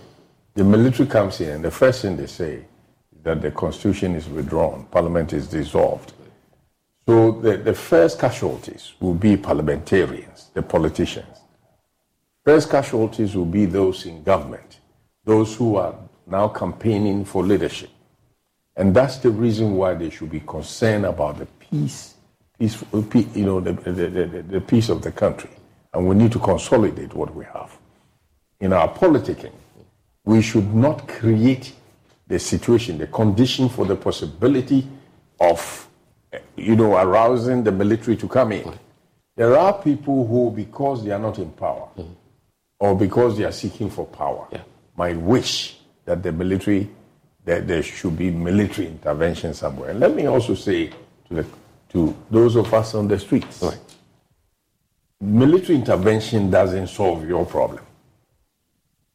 The 0.59 0.64
military 0.64 1.09
comes 1.09 1.40
in, 1.40 1.50
and 1.50 1.64
the 1.64 1.70
first 1.70 2.02
thing 2.02 2.16
they 2.16 2.26
say 2.26 2.54
is 2.54 3.22
that 3.22 3.40
the 3.40 3.52
constitution 3.52 4.16
is 4.16 4.28
withdrawn, 4.28 4.88
parliament 4.90 5.32
is 5.32 5.46
dissolved. 5.46 6.14
So 7.06 7.30
the, 7.30 7.59
the 7.59 7.72
first 7.72 8.18
casualties 8.18 8.94
will 8.98 9.14
be 9.14 9.36
parliamentarians, 9.36 10.50
the 10.54 10.62
politicians. 10.62 11.42
First 12.44 12.70
casualties 12.70 13.36
will 13.36 13.44
be 13.44 13.66
those 13.66 14.04
in 14.04 14.24
government, 14.24 14.80
those 15.24 15.54
who 15.54 15.76
are 15.76 15.94
now 16.26 16.48
campaigning 16.48 17.24
for 17.24 17.44
leadership. 17.44 17.90
And 18.74 18.92
that's 18.92 19.18
the 19.18 19.30
reason 19.30 19.76
why 19.76 19.94
they 19.94 20.11
should 20.11 20.30
be 20.30 20.40
concerned 20.40 21.06
about 21.06 21.38
the 21.38 21.46
peace, 21.46 22.14
peace 22.59 22.82
you 22.92 23.46
know, 23.46 23.61
the, 23.61 23.74
the, 23.74 23.92
the, 23.92 24.42
the 24.42 24.61
peace 24.61 24.88
of 24.88 25.02
the 25.02 25.12
country. 25.12 25.50
And 25.94 26.09
we 26.09 26.16
need 26.16 26.32
to 26.32 26.40
consolidate 26.40 27.14
what 27.14 27.32
we 27.32 27.44
have. 27.44 27.78
In 28.59 28.72
our 28.72 28.92
politicking, 28.92 29.52
we 30.29 30.43
should 30.43 30.74
not 30.74 31.09
create 31.09 31.72
the 32.26 32.39
situation, 32.39 32.99
the 32.99 33.07
condition 33.07 33.66
for 33.66 33.87
the 33.87 33.97
possibility 33.97 34.87
of, 35.41 35.89
you 36.55 36.76
know, 36.76 36.99
arousing 36.99 37.64
the 37.64 37.72
military 37.72 38.14
to 38.14 38.29
come 38.29 38.53
in. 38.53 38.79
There 39.37 39.57
are 39.57 39.72
people 39.72 40.26
who, 40.26 40.51
because 40.51 41.03
they 41.03 41.12
are 41.12 41.18
not 41.18 41.39
in 41.39 41.51
power, 41.53 41.89
mm-hmm. 41.97 42.12
or 42.79 42.95
because 42.95 43.39
they 43.39 43.45
are 43.45 43.53
seeking 43.53 43.89
for 43.89 44.05
power, 44.05 44.47
yeah. 44.53 44.61
might 44.99 45.16
wish 45.16 45.79
that 46.05 46.22
the 46.22 46.31
military, 46.31 46.91
that 47.47 47.66
there 47.66 47.83
should 47.83 48.18
be 48.18 48.31
military 48.31 48.89
intervention 48.89 49.55
somewhere. 49.55 49.93
And 49.93 50.01
let 50.01 50.14
me 50.14 50.26
also 50.26 50.55
say 50.55 50.89
to, 51.29 51.35
the, 51.37 51.47
to 51.95 52.14
those 52.31 52.55
of 52.55 52.74
us 52.74 52.95
on 52.95 53.09
the 53.09 53.18
streets, 53.18 53.62
right. 53.62 53.79
military 55.22 55.76
intervention 55.76 56.51
doesn't 56.51 56.89
solve 56.89 57.26
your 57.26 57.47
problem. 57.47 57.83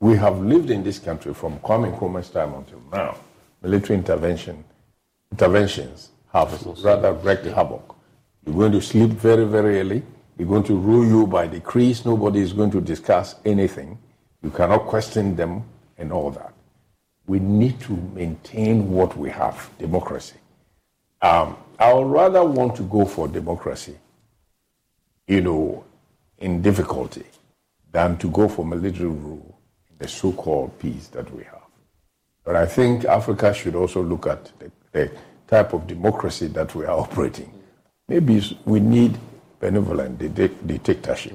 We 0.03 0.17
have 0.17 0.41
lived 0.41 0.69
in 0.69 0.83
this 0.83 0.99
country 0.99 1.33
from 1.33 1.59
Kwame 1.59 1.97
Nkrumah's 1.97 2.29
time 2.29 2.53
until 2.55 2.81
now. 2.91 3.15
Military 3.61 3.97
intervention, 3.97 4.61
interventions 5.31 6.09
have 6.33 6.61
rather 6.83 7.13
wreaked 7.13 7.45
havoc. 7.45 7.95
You're 8.45 8.53
going 8.53 8.73
to 8.73 8.81
sleep 8.81 9.11
very, 9.11 9.45
very 9.45 9.79
early. 9.79 10.03
They're 10.35 10.45
going 10.45 10.63
to 10.65 10.75
rule 10.75 11.05
you 11.05 11.25
by 11.25 11.47
decrees. 11.47 12.03
Nobody 12.03 12.41
is 12.41 12.51
going 12.51 12.71
to 12.71 12.81
discuss 12.81 13.35
anything. 13.45 13.97
You 14.41 14.49
cannot 14.49 14.87
question 14.87 15.37
them 15.37 15.63
and 15.97 16.11
all 16.11 16.31
that. 16.31 16.53
We 17.25 17.39
need 17.39 17.79
to 17.83 17.93
maintain 18.13 18.91
what 18.91 19.15
we 19.15 19.29
have 19.29 19.69
democracy. 19.79 20.35
Um, 21.21 21.55
I 21.79 21.93
would 21.93 22.07
rather 22.07 22.43
want 22.43 22.75
to 22.75 22.83
go 22.83 23.05
for 23.05 23.29
democracy, 23.29 23.97
you 25.27 25.39
know, 25.39 25.85
in 26.39 26.61
difficulty 26.61 27.23
than 27.93 28.17
to 28.17 28.29
go 28.29 28.49
for 28.49 28.65
military 28.65 29.07
rule 29.07 29.52
the 29.99 30.07
so-called 30.07 30.77
peace 30.79 31.07
that 31.09 31.33
we 31.33 31.43
have. 31.43 31.61
But 32.43 32.55
I 32.55 32.65
think 32.65 33.05
Africa 33.05 33.53
should 33.53 33.75
also 33.75 34.03
look 34.03 34.27
at 34.27 34.51
the, 34.59 34.71
the 34.91 35.11
type 35.47 35.73
of 35.73 35.87
democracy 35.87 36.47
that 36.47 36.75
we 36.75 36.85
are 36.85 36.99
operating. 37.05 37.51
Maybe 38.07 38.41
we 38.65 38.79
need 38.79 39.17
benevolent 39.59 40.19
dictatorship. 40.19 41.33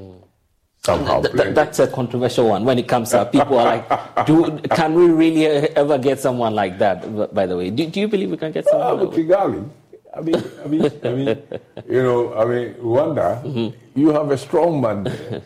Somehow. 0.85 1.23
Th- 1.23 1.35
th- 1.35 1.55
that's 1.55 1.79
a 1.81 1.89
controversial 1.89 2.49
one. 2.49 2.65
When 2.65 2.79
it 2.79 2.87
comes 2.87 3.13
up, 3.15 3.33
people 3.33 3.59
are 3.59 3.77
like, 3.77 4.27
do, 4.27 4.59
can 4.71 4.95
we 4.95 5.07
really 5.09 5.47
ever 5.47 5.99
get 5.99 6.21
someone 6.21 6.55
like 6.55 6.79
that, 6.79 7.35
by 7.35 7.47
the 7.47 7.57
way? 7.57 7.71
Do, 7.71 7.87
do 7.87 8.01
you 8.01 8.09
believe 8.09 8.31
we 8.31 8.37
can 8.37 8.53
get 8.53 8.67
someone 8.67 9.07
uh, 9.07 9.11
Kigali. 9.11 9.69
I 10.17 10.21
mean, 10.21 10.43
I 10.65 10.67
mean, 10.69 10.93
I 11.05 11.11
mean, 11.11 11.43
you 11.89 12.03
know, 12.03 12.35
I 12.35 12.45
mean, 12.45 12.75
Rwanda, 12.75 13.43
mm-hmm. 13.43 14.01
you 14.01 14.09
have 14.11 14.31
a 14.31 14.39
strong 14.39 14.81
man 14.81 15.05
there. 15.05 15.43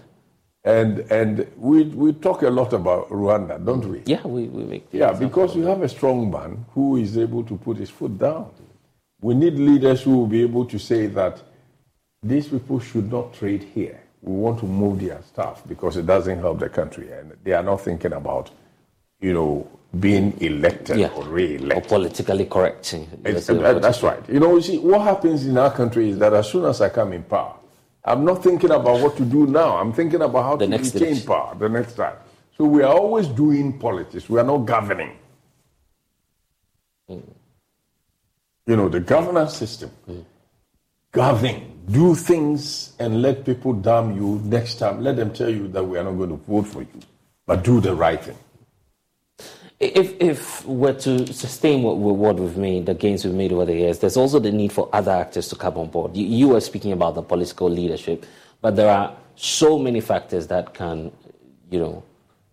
And 0.64 1.00
and 1.10 1.50
we 1.56 1.84
we 1.84 2.12
talk 2.12 2.42
a 2.42 2.50
lot 2.50 2.72
about 2.72 3.08
Rwanda, 3.10 3.64
don't 3.64 3.84
we? 3.84 4.02
Yeah, 4.06 4.24
we, 4.24 4.44
we 4.44 4.62
make 4.62 4.86
Yeah, 4.92 5.12
because 5.12 5.56
you 5.56 5.64
have 5.64 5.82
a 5.82 5.88
strong 5.88 6.30
man 6.30 6.64
who 6.72 6.96
is 6.98 7.18
able 7.18 7.42
to 7.44 7.56
put 7.56 7.78
his 7.78 7.90
foot 7.90 8.16
down. 8.16 8.50
We 9.20 9.34
need 9.34 9.54
leaders 9.54 10.02
who 10.02 10.18
will 10.18 10.26
be 10.26 10.42
able 10.42 10.64
to 10.66 10.78
say 10.78 11.06
that 11.06 11.42
these 12.22 12.48
people 12.48 12.78
should 12.78 13.10
not 13.10 13.34
trade 13.34 13.64
here. 13.74 14.00
We 14.20 14.34
want 14.36 14.60
to 14.60 14.66
move 14.66 15.00
their 15.00 15.20
stuff 15.22 15.66
because 15.66 15.96
it 15.96 16.06
doesn't 16.06 16.38
help 16.38 16.60
the 16.60 16.68
country. 16.68 17.10
And 17.12 17.32
they 17.42 17.52
are 17.52 17.62
not 17.62 17.80
thinking 17.80 18.12
about, 18.12 18.50
you 19.20 19.32
know, 19.32 19.68
being 19.98 20.40
elected 20.40 20.98
yeah. 20.98 21.08
or 21.08 21.24
re-elected. 21.24 21.92
Or 21.92 21.98
politically 21.98 22.46
correct. 22.46 22.94
That's, 23.22 23.46
that's 23.46 24.02
right. 24.02 24.28
You 24.28 24.38
know, 24.38 24.54
you 24.54 24.62
see, 24.62 24.78
what 24.78 25.02
happens 25.02 25.44
in 25.44 25.58
our 25.58 25.72
country 25.72 26.10
is 26.10 26.18
that 26.18 26.32
as 26.32 26.48
soon 26.48 26.64
as 26.64 26.80
I 26.80 26.88
come 26.88 27.12
in 27.12 27.24
power, 27.24 27.56
I'm 28.04 28.24
not 28.24 28.42
thinking 28.42 28.70
about 28.70 29.00
what 29.00 29.16
to 29.16 29.24
do 29.24 29.46
now. 29.46 29.76
I'm 29.76 29.92
thinking 29.92 30.22
about 30.22 30.42
how 30.42 30.56
the 30.56 30.64
to 30.64 30.70
next 30.70 30.94
retain 30.94 31.08
election. 31.08 31.26
power 31.26 31.54
the 31.54 31.68
next 31.68 31.94
time. 31.94 32.16
So 32.58 32.64
we 32.64 32.82
are 32.82 32.92
always 32.92 33.28
doing 33.28 33.78
politics. 33.78 34.28
We 34.28 34.40
are 34.40 34.44
not 34.44 34.58
governing. 34.58 35.16
Mm. 37.08 37.22
You 38.66 38.76
know, 38.76 38.88
the 38.88 39.00
governance 39.00 39.56
system. 39.56 39.90
Mm. 40.08 40.24
Govern. 41.12 41.68
Do 41.90 42.14
things 42.14 42.92
and 42.98 43.22
let 43.22 43.44
people 43.44 43.72
damn 43.72 44.16
you 44.16 44.40
next 44.44 44.76
time. 44.76 45.02
Let 45.02 45.16
them 45.16 45.32
tell 45.32 45.50
you 45.50 45.68
that 45.68 45.82
we 45.84 45.98
are 45.98 46.04
not 46.04 46.12
going 46.12 46.30
to 46.30 46.36
vote 46.36 46.66
for 46.66 46.82
you. 46.82 47.00
But 47.46 47.64
do 47.64 47.80
the 47.80 47.94
right 47.94 48.22
thing. 48.22 48.38
If, 49.82 50.14
if 50.20 50.64
we're 50.64 50.94
to 51.00 51.26
sustain 51.32 51.82
what, 51.82 51.96
what 51.96 52.38
we've 52.38 52.56
made, 52.56 52.86
the 52.86 52.94
gains 52.94 53.24
we've 53.24 53.34
made 53.34 53.52
over 53.52 53.64
the 53.64 53.74
years, 53.74 53.98
there's 53.98 54.16
also 54.16 54.38
the 54.38 54.52
need 54.52 54.70
for 54.70 54.88
other 54.92 55.10
actors 55.10 55.48
to 55.48 55.56
come 55.56 55.76
on 55.76 55.88
board. 55.88 56.16
You, 56.16 56.24
you 56.24 56.48
were 56.50 56.60
speaking 56.60 56.92
about 56.92 57.16
the 57.16 57.22
political 57.22 57.68
leadership, 57.68 58.24
but 58.60 58.76
there 58.76 58.88
are 58.88 59.12
so 59.34 59.80
many 59.80 60.00
factors 60.00 60.46
that 60.46 60.72
can, 60.72 61.10
you 61.68 61.80
know. 61.80 62.04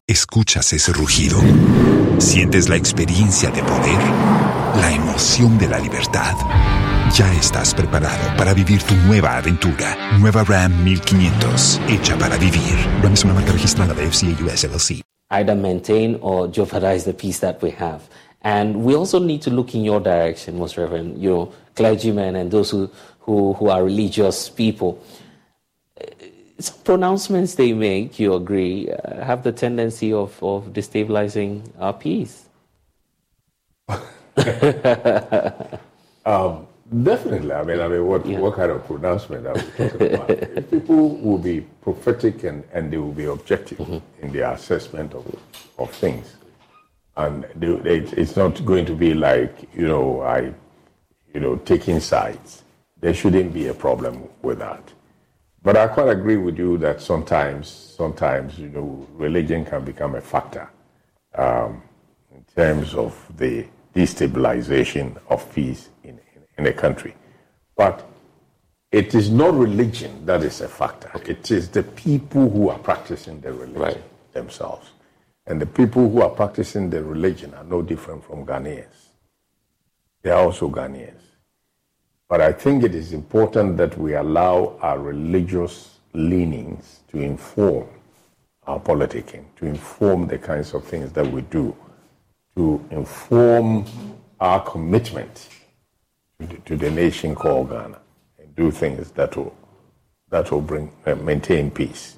Escuchas 0.07 0.73
ese 0.73 0.91
rugido. 0.91 1.37
Sientes 2.17 2.67
la 2.67 2.77
experiencia 2.77 3.51
de 3.51 3.61
poder, 3.61 3.99
la 4.81 4.91
emoción 4.91 5.59
de 5.59 5.67
la 5.67 5.77
libertad. 5.77 6.33
Ya 7.13 7.31
estás 7.33 7.75
preparado 7.75 8.35
para 8.37 8.55
vivir 8.55 8.81
tu 8.81 8.95
nueva 9.05 9.37
aventura. 9.37 10.17
Nueva 10.19 10.43
Ram 10.43 10.83
1500, 10.83 11.79
hecha 11.89 12.17
para 12.17 12.37
vivir. 12.37 12.73
Ram 13.03 13.13
es 13.13 13.23
una 13.23 13.35
marca 13.35 13.51
registrada 13.51 13.93
de 13.93 14.09
FCA 14.09 14.43
US 14.43 14.63
LLC. 14.63 15.03
Either 15.31 15.55
maintain 15.55 16.15
or 16.21 16.47
jeopardize 16.47 17.05
the 17.05 17.13
peace 17.13 17.39
that 17.39 17.61
we 17.61 17.71
have. 17.71 18.09
And 18.41 18.83
we 18.83 18.95
also 18.95 19.19
need 19.19 19.41
to 19.43 19.49
look 19.49 19.75
in 19.75 19.83
your 19.83 19.99
direction, 19.99 20.57
Most 20.57 20.77
Reverend, 20.77 21.21
you 21.21 21.29
know, 21.29 21.53
clergymen 21.75 22.35
and 22.35 22.49
those 22.49 22.71
who, 22.71 22.89
who, 23.19 23.53
who 23.53 23.69
are 23.69 23.83
religious 23.83 24.49
people. 24.49 25.03
Some 26.57 26.77
pronouncements 26.83 27.55
they 27.55 27.73
make, 27.73 28.19
you 28.19 28.33
agree, 28.33 28.91
uh, 28.91 29.23
have 29.23 29.43
the 29.43 29.51
tendency 29.51 30.13
of, 30.13 30.41
of 30.43 30.73
destabilizing 30.73 31.69
our 31.79 31.93
peace. 31.93 32.45
um, 36.25 36.67
Definitely. 37.03 37.51
I 37.53 37.63
mean, 37.63 37.79
I 37.79 37.87
mean, 37.87 38.05
what, 38.07 38.25
what 38.25 38.55
kind 38.55 38.71
of 38.71 38.83
pronouncement 38.87 39.45
are 39.45 39.53
we 39.53 39.61
talking 39.89 40.13
about? 40.13 40.71
People 40.71 41.17
will 41.17 41.37
be 41.37 41.61
prophetic 41.61 42.43
and, 42.43 42.63
and 42.73 42.91
they 42.91 42.97
will 42.97 43.11
be 43.11 43.25
objective 43.25 43.77
Mm-hmm. 43.77 44.25
in 44.25 44.31
their 44.33 44.51
assessment 44.51 45.13
of, 45.13 45.39
of 45.77 45.91
things. 45.91 46.35
And 47.15 47.45
they, 47.55 47.75
they, 47.75 47.97
it's 48.19 48.35
not 48.35 48.65
going 48.65 48.85
to 48.85 48.95
be 48.95 49.13
like, 49.13 49.69
you 49.73 49.87
know, 49.87 50.21
I, 50.21 50.51
you 51.33 51.39
know, 51.39 51.57
taking 51.57 51.99
sides. 51.99 52.63
There 52.99 53.13
shouldn't 53.13 53.53
be 53.53 53.67
a 53.67 53.73
problem 53.73 54.27
with 54.41 54.59
that. 54.59 54.81
But 55.61 55.77
I 55.77 55.87
quite 55.87 56.09
agree 56.09 56.37
with 56.37 56.57
you 56.57 56.77
that 56.79 57.01
sometimes, 57.01 57.67
sometimes, 57.69 58.57
you 58.57 58.69
know, 58.69 59.05
religion 59.13 59.63
can 59.65 59.83
become 59.83 60.15
a 60.15 60.21
factor 60.21 60.69
um, 61.35 61.83
in 62.33 62.43
terms 62.55 62.95
of 62.95 63.15
the 63.37 63.67
destabilization 63.93 65.17
of 65.29 65.53
peace 65.53 65.89
in, 66.59 66.67
a 66.67 66.73
country. 66.73 67.15
But 67.75 68.07
it 68.91 69.15
is 69.15 69.29
not 69.29 69.53
religion 69.53 70.25
that 70.25 70.43
is 70.43 70.61
a 70.61 70.67
factor. 70.67 71.11
It 71.25 71.51
is 71.51 71.69
the 71.69 71.83
people 71.83 72.49
who 72.49 72.69
are 72.69 72.79
practicing 72.79 73.39
the 73.41 73.53
religion 73.53 74.03
themselves. 74.33 74.89
And 75.45 75.61
the 75.61 75.65
people 75.65 76.09
who 76.09 76.21
are 76.21 76.29
practicing 76.29 76.89
the 76.89 77.03
religion 77.03 77.53
are 77.53 77.63
no 77.63 77.81
different 77.81 78.23
from 78.23 78.45
Ghanaians. 78.45 79.09
They 80.21 80.31
are 80.31 80.43
also 80.43 80.69
Ghanaians. 80.69 81.21
But 82.27 82.41
I 82.41 82.51
think 82.51 82.83
it 82.83 82.93
is 82.93 83.13
important 83.13 83.77
that 83.77 83.97
we 83.97 84.13
allow 84.13 84.77
our 84.81 84.99
religious 84.99 85.97
leanings 86.13 86.99
to 87.11 87.19
inform 87.19 87.87
our 88.67 88.79
politicking, 88.79 89.45
to 89.55 89.65
inform 89.65 90.27
the 90.27 90.37
kinds 90.37 90.73
of 90.75 90.83
things 90.83 91.11
that 91.13 91.25
we 91.25 91.41
do, 91.41 91.75
to 92.55 92.85
inform 92.91 93.85
our 94.39 94.61
commitment 94.61 95.49
to 96.65 96.77
the, 96.77 96.89
nation 96.89 97.35
called 97.35 97.69
Ghana, 97.69 97.99
and 98.39 98.55
do 98.55 98.71
things 98.71 99.11
that 99.11 99.35
will, 99.35 99.55
that 100.29 100.51
will 100.51 100.61
bring, 100.61 100.91
uh, 101.05 101.15
maintain 101.15 101.69
peace. 101.69 102.15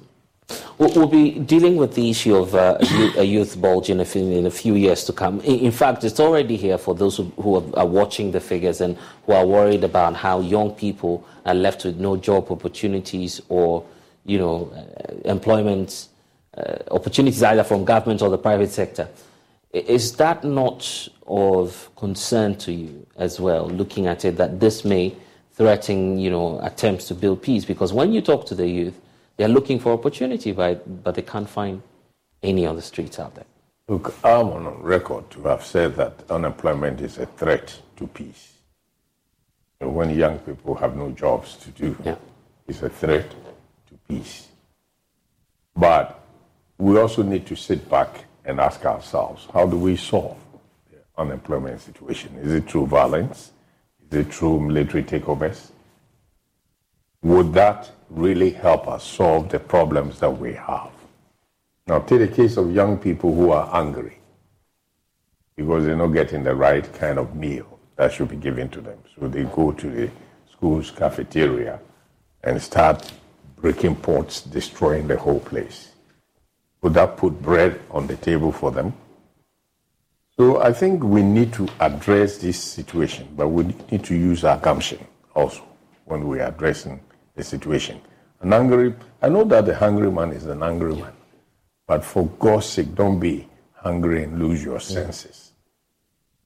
We'll, 0.78 1.06
be 1.06 1.38
dealing 1.38 1.76
with 1.76 1.94
the 1.94 2.10
issue 2.10 2.36
of 2.36 2.54
uh, 2.54 2.76
a 3.16 3.24
youth, 3.24 3.60
bulge 3.60 3.88
in 3.90 4.00
a, 4.00 4.04
few, 4.04 4.74
years 4.74 5.04
to 5.04 5.12
come. 5.12 5.40
In, 5.40 5.70
fact, 5.70 6.04
it's 6.04 6.20
already 6.20 6.56
here 6.56 6.76
for 6.76 6.94
those 6.94 7.16
who, 7.16 7.24
who 7.40 7.56
are, 7.56 7.78
are 7.78 7.86
watching 7.86 8.32
the 8.32 8.40
figures 8.40 8.80
and 8.80 8.96
who 9.24 9.32
are 9.32 9.46
worried 9.46 9.84
about 9.84 10.14
how 10.14 10.40
young 10.40 10.72
people 10.72 11.26
are 11.46 11.54
left 11.54 11.84
with 11.84 11.98
no 11.98 12.16
job 12.16 12.50
opportunities 12.50 13.40
or, 13.48 13.84
you 14.24 14.38
know, 14.38 14.70
uh, 14.74 15.28
employment 15.30 16.08
uh, 16.56 16.78
opportunities 16.90 17.42
either 17.42 17.64
from 17.64 17.84
government 17.84 18.20
or 18.20 18.28
the 18.28 18.38
private 18.38 18.70
sector. 18.70 19.08
Is 19.72 20.16
that 20.16 20.44
not 20.44 21.08
of 21.26 21.90
concern 21.96 22.56
to 22.56 22.72
you 22.72 23.06
as 23.16 23.40
well, 23.40 23.66
looking 23.68 24.06
at 24.06 24.24
it 24.24 24.36
that 24.36 24.60
this 24.60 24.84
may 24.84 25.16
threaten, 25.54 26.18
you 26.18 26.30
know, 26.30 26.60
attempts 26.62 27.08
to 27.08 27.14
build 27.14 27.40
peace? 27.40 27.64
Because 27.64 27.92
when 27.92 28.12
you 28.12 28.20
talk 28.20 28.44
to 28.46 28.54
the 28.54 28.68
youth, 28.68 29.00
they're 29.38 29.48
looking 29.48 29.78
for 29.78 29.92
opportunity, 29.92 30.52
but, 30.52 31.02
but 31.02 31.14
they 31.14 31.22
can't 31.22 31.48
find 31.48 31.82
any 32.42 32.66
on 32.66 32.76
the 32.76 32.82
streets 32.82 33.18
out 33.18 33.34
there. 33.34 33.46
Look, 33.88 34.14
I'm 34.22 34.48
on 34.48 34.82
record 34.82 35.30
to 35.30 35.42
have 35.44 35.64
said 35.64 35.96
that 35.96 36.22
unemployment 36.30 37.00
is 37.00 37.16
a 37.16 37.26
threat 37.26 37.80
to 37.96 38.06
peace. 38.06 38.52
When 39.80 40.10
young 40.10 40.38
people 40.40 40.74
have 40.76 40.96
no 40.96 41.10
jobs 41.12 41.56
to 41.56 41.70
do, 41.70 41.96
it's 42.68 42.82
a 42.82 42.90
threat 42.90 43.30
to 43.88 43.94
peace. 44.06 44.48
But 45.74 46.22
we 46.78 46.98
also 46.98 47.22
need 47.22 47.46
to 47.46 47.56
sit 47.56 47.88
back 47.88 48.26
and 48.44 48.60
ask 48.60 48.84
ourselves 48.84 49.46
how 49.52 49.66
do 49.66 49.76
we 49.76 49.96
solve 49.96 50.36
the 50.90 50.98
unemployment 51.16 51.80
situation? 51.80 52.36
Is 52.38 52.52
it 52.52 52.68
through 52.70 52.86
violence? 52.86 53.52
Is 54.10 54.18
it 54.18 54.34
through 54.34 54.60
military 54.60 55.04
takeovers? 55.04 55.70
Would 57.22 57.52
that 57.54 57.90
really 58.10 58.50
help 58.50 58.88
us 58.88 59.04
solve 59.04 59.48
the 59.48 59.58
problems 59.58 60.18
that 60.20 60.30
we 60.30 60.54
have? 60.54 60.90
Now, 61.86 62.00
take 62.00 62.20
the 62.20 62.28
case 62.28 62.56
of 62.56 62.74
young 62.74 62.98
people 62.98 63.34
who 63.34 63.50
are 63.50 63.68
angry 63.72 64.18
because 65.56 65.84
they're 65.84 65.96
not 65.96 66.08
getting 66.08 66.42
the 66.42 66.54
right 66.54 66.92
kind 66.94 67.18
of 67.18 67.34
meal 67.34 67.78
that 67.96 68.12
should 68.12 68.28
be 68.28 68.36
given 68.36 68.68
to 68.70 68.80
them. 68.80 68.98
So 69.14 69.28
they 69.28 69.44
go 69.44 69.72
to 69.72 69.90
the 69.90 70.10
school's 70.50 70.90
cafeteria 70.90 71.78
and 72.42 72.60
start 72.60 73.12
breaking 73.56 73.96
pots, 73.96 74.40
destroying 74.40 75.06
the 75.06 75.16
whole 75.16 75.40
place. 75.40 75.91
Would 76.82 76.94
that 76.94 77.16
put 77.16 77.40
bread 77.40 77.80
on 77.90 78.06
the 78.06 78.16
table 78.16 78.52
for 78.52 78.70
them? 78.70 78.92
So 80.36 80.60
I 80.60 80.72
think 80.72 81.04
we 81.04 81.22
need 81.22 81.52
to 81.54 81.68
address 81.78 82.38
this 82.38 82.60
situation, 82.60 83.28
but 83.36 83.48
we 83.48 83.64
need 83.90 84.04
to 84.04 84.14
use 84.14 84.44
our 84.44 84.58
gumption 84.58 85.06
also 85.34 85.62
when 86.04 86.26
we 86.26 86.40
are 86.40 86.48
addressing 86.48 87.00
the 87.36 87.44
situation. 87.44 88.00
An 88.40 88.52
angry, 88.52 88.94
I 89.20 89.28
know 89.28 89.44
that 89.44 89.66
the 89.66 89.74
hungry 89.76 90.10
man 90.10 90.32
is 90.32 90.46
an 90.46 90.62
angry 90.62 90.96
man, 90.96 91.12
but 91.86 92.04
for 92.04 92.26
God's 92.40 92.66
sake, 92.66 92.94
don't 92.94 93.20
be 93.20 93.48
hungry 93.74 94.24
and 94.24 94.38
lose 94.38 94.64
your 94.64 94.80
senses. 94.80 95.52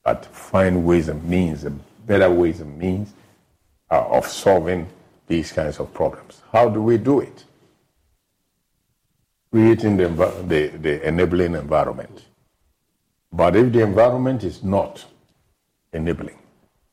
But 0.04 0.26
find 0.26 0.84
ways 0.84 1.08
and 1.08 1.24
means, 1.24 1.64
better 2.06 2.30
ways 2.30 2.60
and 2.60 2.78
means 2.78 3.14
uh, 3.90 4.04
of 4.08 4.26
solving 4.26 4.88
these 5.26 5.52
kinds 5.52 5.80
of 5.80 5.92
problems. 5.94 6.42
How 6.52 6.68
do 6.68 6.82
we 6.82 6.98
do 6.98 7.20
it? 7.20 7.44
Creating 9.56 9.96
the, 9.96 10.08
the, 10.46 10.66
the 10.86 11.08
enabling 11.08 11.54
environment. 11.54 12.26
But 13.32 13.56
if 13.56 13.72
the 13.72 13.80
environment 13.80 14.44
is 14.44 14.62
not 14.62 15.02
enabling, 15.94 16.36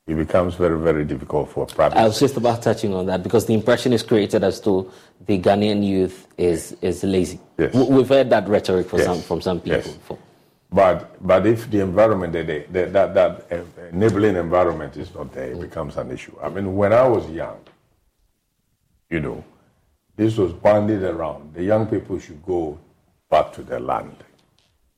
it 0.07 0.15
becomes 0.15 0.55
very, 0.55 0.79
very 0.79 1.03
difficult 1.03 1.49
for 1.49 1.65
private. 1.65 1.97
I 1.97 2.05
was 2.05 2.17
just 2.21 2.37
about 2.37 2.61
touching 2.61 2.93
on 2.93 3.05
that 3.07 3.21
because 3.21 3.45
the 3.45 3.53
impression 3.53 3.91
is 3.91 4.01
created 4.01 4.45
as 4.45 4.61
though 4.61 4.89
the 5.25 5.37
Ghanaian 5.39 5.85
youth 5.85 6.25
is, 6.37 6.77
is 6.81 7.03
lazy. 7.03 7.37
Yes. 7.57 7.73
We've 7.73 8.07
heard 8.07 8.29
that 8.29 8.47
rhetoric 8.47 8.87
Yes. 8.93 9.03
some, 9.07 9.21
from 9.21 9.41
some 9.41 9.59
people. 9.59 9.79
Yes. 9.79 10.19
But 10.71 10.97
but 11.27 11.45
if 11.45 11.69
the 11.69 11.81
environment, 11.81 12.31
that 12.31 12.93
that 12.93 13.45
enabling 13.91 14.37
environment 14.37 14.95
is 14.95 15.13
not 15.13 15.33
there, 15.33 15.51
it 15.51 15.59
becomes 15.59 15.97
an 15.97 16.11
issue. 16.11 16.35
I 16.41 16.47
mean, 16.47 16.77
when 16.77 16.93
I 16.93 17.05
was 17.05 17.29
young, 17.29 17.59
you 19.09 19.19
know, 19.19 19.43
this 20.15 20.37
was 20.37 20.53
bandied 20.53 21.03
around. 21.03 21.53
The 21.53 21.63
young 21.63 21.87
people 21.87 22.19
should 22.19 22.43
go 22.45 22.79
back 23.29 23.51
to 23.53 23.63
their 23.63 23.79
land. 23.79 24.15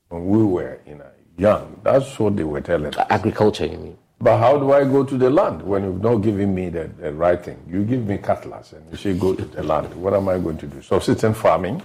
When 0.10 0.28
we 0.28 0.44
were 0.44 0.80
you 0.86 0.96
know, 0.96 1.06
young, 1.38 1.80
that's 1.84 2.20
what 2.20 2.36
they 2.36 2.44
were 2.44 2.62
telling 2.62 2.96
us. 2.96 3.08
Agriculture, 3.10 3.66
you 3.66 3.78
mean? 3.78 3.98
But 4.20 4.38
how 4.38 4.58
do 4.58 4.72
I 4.72 4.84
go 4.84 5.04
to 5.04 5.18
the 5.18 5.30
land 5.30 5.62
when 5.62 5.84
you've 5.84 6.02
not 6.02 6.18
given 6.18 6.56
me 6.56 6.70
the, 6.70 6.90
the 7.00 7.12
right 7.12 7.44
thing? 7.44 7.62
You 7.68 7.84
give 7.84 8.06
me 8.06 8.18
cutlass 8.18 8.74
and 8.74 8.90
you 8.92 8.98
say 8.98 9.14
go 9.18 9.36
to 9.36 9.44
the 9.44 9.64
land. 9.64 9.94
What 9.96 10.14
am 10.14 10.30
I 10.30 10.38
going 10.38 10.58
to 10.60 10.68
do? 10.68 10.82
Subsistence 10.82 11.38
farming. 11.38 11.82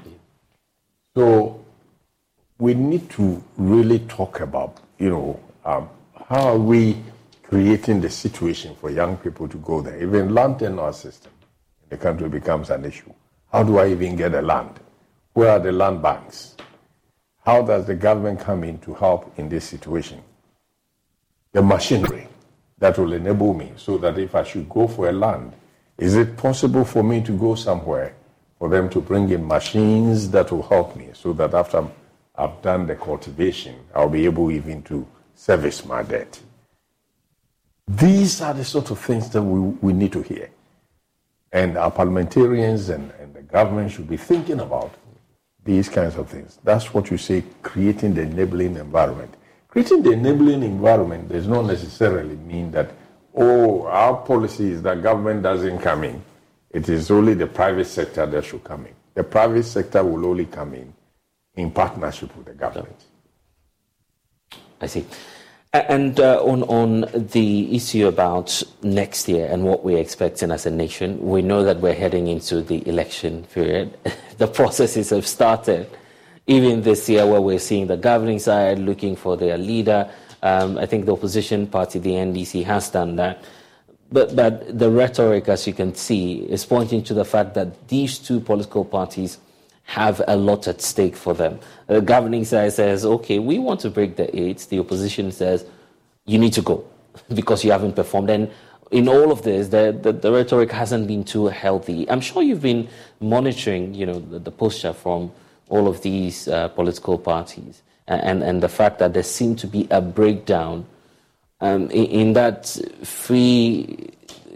So 1.16 1.64
we 2.58 2.74
need 2.74 3.10
to 3.10 3.42
really 3.56 4.00
talk 4.00 4.40
about, 4.40 4.78
you 4.98 5.10
know, 5.10 5.40
um, 5.64 5.88
how 6.28 6.48
are 6.48 6.58
we 6.58 7.02
creating 7.42 8.00
the 8.00 8.10
situation 8.10 8.76
for 8.76 8.90
young 8.90 9.16
people 9.16 9.48
to 9.48 9.56
go 9.58 9.80
there? 9.82 10.00
Even 10.00 10.32
land 10.32 10.60
tenure 10.60 10.92
system 10.92 11.32
in 11.82 11.88
the 11.90 11.96
country 11.96 12.28
becomes 12.28 12.70
an 12.70 12.84
issue. 12.84 13.12
How 13.52 13.64
do 13.64 13.78
I 13.78 13.88
even 13.88 14.14
get 14.14 14.34
a 14.34 14.42
land? 14.42 14.78
Where 15.32 15.50
are 15.50 15.58
the 15.58 15.72
land 15.72 16.02
banks? 16.02 16.56
How 17.44 17.62
does 17.62 17.86
the 17.86 17.94
government 17.94 18.38
come 18.40 18.62
in 18.62 18.78
to 18.80 18.94
help 18.94 19.32
in 19.38 19.48
this 19.48 19.64
situation? 19.64 20.22
The 21.52 21.62
machinery 21.62 22.28
that 22.78 22.96
will 22.96 23.12
enable 23.12 23.54
me 23.54 23.72
so 23.76 23.98
that 23.98 24.18
if 24.18 24.34
I 24.34 24.44
should 24.44 24.68
go 24.68 24.86
for 24.86 25.08
a 25.08 25.12
land, 25.12 25.52
is 25.98 26.16
it 26.16 26.36
possible 26.36 26.84
for 26.84 27.02
me 27.02 27.22
to 27.22 27.32
go 27.32 27.56
somewhere 27.56 28.14
for 28.58 28.68
them 28.68 28.88
to 28.90 29.00
bring 29.00 29.28
in 29.30 29.46
machines 29.46 30.30
that 30.30 30.52
will 30.52 30.62
help 30.62 30.94
me 30.94 31.08
so 31.12 31.32
that 31.32 31.52
after 31.52 31.84
I've 32.36 32.62
done 32.62 32.86
the 32.86 32.94
cultivation, 32.94 33.74
I'll 33.94 34.08
be 34.08 34.26
able 34.26 34.50
even 34.52 34.82
to 34.84 35.06
service 35.34 35.84
my 35.84 36.04
debt? 36.04 36.38
These 37.88 38.40
are 38.42 38.54
the 38.54 38.64
sort 38.64 38.92
of 38.92 39.00
things 39.00 39.28
that 39.30 39.42
we, 39.42 39.60
we 39.80 39.92
need 39.92 40.12
to 40.12 40.22
hear. 40.22 40.50
And 41.52 41.76
our 41.76 41.90
parliamentarians 41.90 42.88
and, 42.88 43.12
and 43.20 43.34
the 43.34 43.42
government 43.42 43.90
should 43.90 44.08
be 44.08 44.16
thinking 44.16 44.60
about 44.60 44.94
these 45.64 45.88
kinds 45.88 46.16
of 46.16 46.28
things. 46.28 46.58
That's 46.64 46.94
what 46.94 47.10
you 47.10 47.18
say, 47.18 47.44
creating 47.62 48.14
the 48.14 48.22
enabling 48.22 48.76
environment. 48.76 49.34
Creating 49.68 50.02
the 50.02 50.12
enabling 50.12 50.62
environment 50.62 51.28
does 51.28 51.46
not 51.46 51.62
necessarily 51.66 52.36
mean 52.36 52.70
that, 52.72 52.90
oh, 53.34 53.86
our 53.86 54.16
policy 54.16 54.72
is 54.72 54.82
that 54.82 55.02
government 55.02 55.42
doesn't 55.42 55.78
come 55.80 56.04
in. 56.04 56.22
It 56.70 56.88
is 56.88 57.10
only 57.10 57.34
the 57.34 57.46
private 57.46 57.86
sector 57.86 58.26
that 58.26 58.44
should 58.44 58.64
come 58.64 58.86
in. 58.86 58.94
The 59.14 59.24
private 59.24 59.64
sector 59.64 60.04
will 60.04 60.26
only 60.26 60.46
come 60.46 60.74
in 60.74 60.92
in 61.54 61.70
partnership 61.70 62.34
with 62.36 62.46
the 62.46 62.54
government. 62.54 63.04
I 64.80 64.86
see. 64.86 65.04
And 65.72 66.18
uh, 66.18 66.42
on 66.42 66.64
on 66.64 67.06
the 67.14 67.76
issue 67.76 68.08
about 68.08 68.60
next 68.82 69.28
year 69.28 69.46
and 69.46 69.62
what 69.62 69.84
we're 69.84 69.98
expecting 69.98 70.50
as 70.50 70.66
a 70.66 70.70
nation, 70.70 71.20
we 71.20 71.42
know 71.42 71.62
that 71.62 71.78
we're 71.78 71.94
heading 71.94 72.26
into 72.26 72.60
the 72.60 72.86
election 72.88 73.44
period. 73.54 73.96
the 74.38 74.48
processes 74.48 75.10
have 75.10 75.28
started, 75.28 75.88
even 76.48 76.82
this 76.82 77.08
year, 77.08 77.24
where 77.24 77.40
we're 77.40 77.60
seeing 77.60 77.86
the 77.86 77.96
governing 77.96 78.40
side 78.40 78.80
looking 78.80 79.14
for 79.14 79.36
their 79.36 79.56
leader. 79.56 80.10
Um, 80.42 80.76
I 80.76 80.86
think 80.86 81.06
the 81.06 81.12
opposition 81.12 81.68
party, 81.68 82.00
the 82.00 82.14
NDC, 82.14 82.64
has 82.64 82.90
done 82.90 83.14
that. 83.16 83.44
But, 84.10 84.34
but 84.34 84.76
the 84.76 84.90
rhetoric, 84.90 85.48
as 85.48 85.68
you 85.68 85.72
can 85.72 85.94
see, 85.94 86.40
is 86.50 86.64
pointing 86.64 87.04
to 87.04 87.14
the 87.14 87.24
fact 87.24 87.54
that 87.54 87.86
these 87.86 88.18
two 88.18 88.40
political 88.40 88.84
parties 88.84 89.38
have 89.90 90.22
a 90.28 90.36
lot 90.36 90.68
at 90.68 90.80
stake 90.80 91.16
for 91.16 91.34
them. 91.34 91.58
The 91.88 92.00
governing 92.00 92.44
side 92.44 92.72
says, 92.72 93.04
okay, 93.04 93.40
we 93.40 93.58
want 93.58 93.80
to 93.80 93.90
break 93.90 94.14
the 94.14 94.28
eight. 94.38 94.58
The 94.70 94.78
opposition 94.78 95.32
says, 95.32 95.66
you 96.26 96.38
need 96.38 96.52
to 96.52 96.62
go 96.62 96.84
because 97.34 97.64
you 97.64 97.72
haven't 97.72 97.96
performed. 97.96 98.30
And 98.30 98.52
in 98.92 99.08
all 99.08 99.32
of 99.32 99.42
this, 99.42 99.66
the, 99.68 99.98
the, 100.00 100.12
the, 100.12 100.30
rhetoric 100.30 100.70
hasn't 100.70 101.08
been 101.08 101.24
too 101.24 101.46
healthy. 101.46 102.08
I'm 102.08 102.20
sure 102.20 102.40
you've 102.40 102.62
been 102.62 102.88
monitoring, 103.18 103.92
you 103.94 104.06
know, 104.06 104.20
the, 104.20 104.38
the 104.38 104.52
posture 104.52 104.92
from 104.92 105.32
all 105.68 105.88
of 105.88 106.02
these 106.02 106.46
uh, 106.46 106.68
political 106.68 107.18
parties 107.18 107.82
and, 108.06 108.44
and 108.44 108.62
the 108.62 108.68
fact 108.68 109.00
that 109.00 109.12
there 109.12 109.24
seemed 109.24 109.58
to 109.58 109.66
be 109.66 109.88
a 109.90 110.00
breakdown 110.00 110.86
um, 111.60 111.90
in, 111.90 112.06
in, 112.06 112.32
that 112.34 112.66
free, 113.02 114.10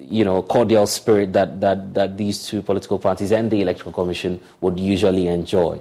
you 0.09 0.25
know, 0.25 0.43
cordial 0.43 0.87
spirit 0.87 1.33
that, 1.33 1.61
that, 1.61 1.95
that 1.95 2.17
these 2.17 2.47
two 2.47 2.63
political 2.63 2.99
parties 2.99 3.33
and 3.33 3.51
the 3.51 3.61
Electoral 3.63 3.93
Commission 3.93 4.41
would 4.61 4.79
usually 4.79 5.29
enjoy. 5.29 5.81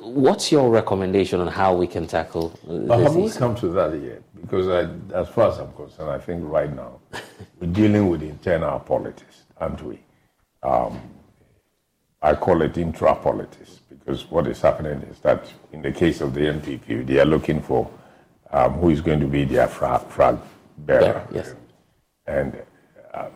What's 0.00 0.50
your 0.50 0.70
recommendation 0.70 1.40
on 1.40 1.48
how 1.48 1.74
we 1.74 1.86
can 1.86 2.06
tackle 2.06 2.58
uh, 2.68 2.78
this? 2.78 2.90
I 2.90 2.98
haven't 3.00 3.30
come 3.32 3.54
to 3.56 3.68
that 3.68 4.00
yet 4.00 4.22
because, 4.40 4.68
I, 4.68 4.88
as 5.14 5.28
far 5.28 5.50
as 5.50 5.58
I'm 5.58 5.72
concerned, 5.74 6.10
I 6.10 6.18
think 6.18 6.42
right 6.44 6.74
now 6.74 7.00
we're 7.60 7.72
dealing 7.72 8.08
with 8.08 8.22
internal 8.22 8.80
politics, 8.80 9.42
aren't 9.58 9.82
we? 9.82 10.00
Um, 10.62 11.00
I 12.22 12.34
call 12.34 12.62
it 12.62 12.78
intra 12.78 13.14
politics 13.14 13.80
because 13.90 14.30
what 14.30 14.46
is 14.46 14.60
happening 14.62 15.02
is 15.10 15.18
that 15.20 15.52
in 15.72 15.82
the 15.82 15.92
case 15.92 16.22
of 16.22 16.32
the 16.32 16.40
NPP, 16.40 17.06
they 17.06 17.20
are 17.20 17.26
looking 17.26 17.60
for 17.60 17.90
um, 18.50 18.72
who 18.74 18.88
is 18.88 19.02
going 19.02 19.20
to 19.20 19.26
be 19.26 19.44
their 19.44 19.68
flag, 19.68 20.00
flag 20.08 20.38
bearer. 20.78 21.26
Yeah, 21.30 21.36
yes. 21.36 21.54
And 22.26 22.62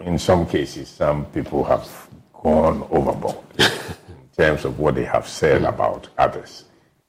in 0.01 0.19
some 0.19 0.47
cases, 0.47 0.89
some 0.89 1.25
people 1.27 1.65
have 1.65 2.09
gone 2.33 2.87
overboard 2.91 3.45
in 3.59 4.29
terms 4.37 4.65
of 4.65 4.79
what 4.79 4.95
they 4.95 5.05
have 5.05 5.27
said 5.27 5.65
about 5.65 6.09
others. 6.19 6.65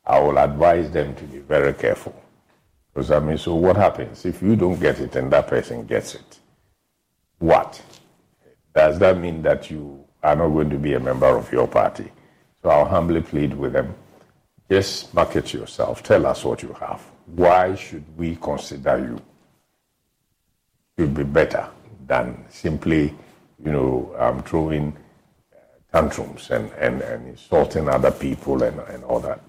I 0.05 0.19
will 0.19 0.39
advise 0.39 0.89
them 0.91 1.15
to 1.15 1.23
be 1.23 1.39
very 1.39 1.73
careful. 1.73 2.19
Because 2.93 3.11
I 3.11 3.19
mean, 3.19 3.37
so 3.37 3.55
what 3.55 3.75
happens 3.75 4.25
if 4.25 4.41
you 4.41 4.55
don't 4.55 4.79
get 4.79 4.99
it 4.99 5.15
and 5.15 5.31
that 5.31 5.47
person 5.47 5.85
gets 5.85 6.15
it? 6.15 6.39
What? 7.37 7.81
Does 8.75 8.99
that 8.99 9.17
mean 9.17 9.41
that 9.43 9.69
you 9.69 10.03
are 10.23 10.35
not 10.35 10.49
going 10.49 10.69
to 10.69 10.77
be 10.77 10.93
a 10.93 10.99
member 10.99 11.37
of 11.37 11.51
your 11.51 11.67
party? 11.67 12.11
So 12.61 12.69
I'll 12.69 12.85
humbly 12.85 13.21
plead 13.21 13.53
with 13.53 13.73
them 13.73 13.95
just 14.69 15.13
market 15.13 15.53
yourself. 15.53 16.03
Tell 16.03 16.25
us 16.25 16.45
what 16.45 16.61
you 16.61 16.73
have. 16.73 17.01
Why 17.25 17.75
should 17.75 18.05
we 18.17 18.35
consider 18.35 18.99
you 18.99 19.21
to 20.97 21.07
be 21.07 21.23
better 21.23 21.69
than 22.09 22.43
simply, 22.49 23.15
you 23.63 23.71
know, 23.71 24.13
um, 24.19 24.43
throwing 24.43 24.97
uh, 25.53 25.57
tantrums 25.93 26.51
and, 26.51 26.69
and, 26.73 27.01
and 27.01 27.29
insulting 27.29 27.87
other 27.87 28.11
people 28.11 28.61
and, 28.63 28.77
and 28.81 29.05
all 29.05 29.21
that? 29.21 29.39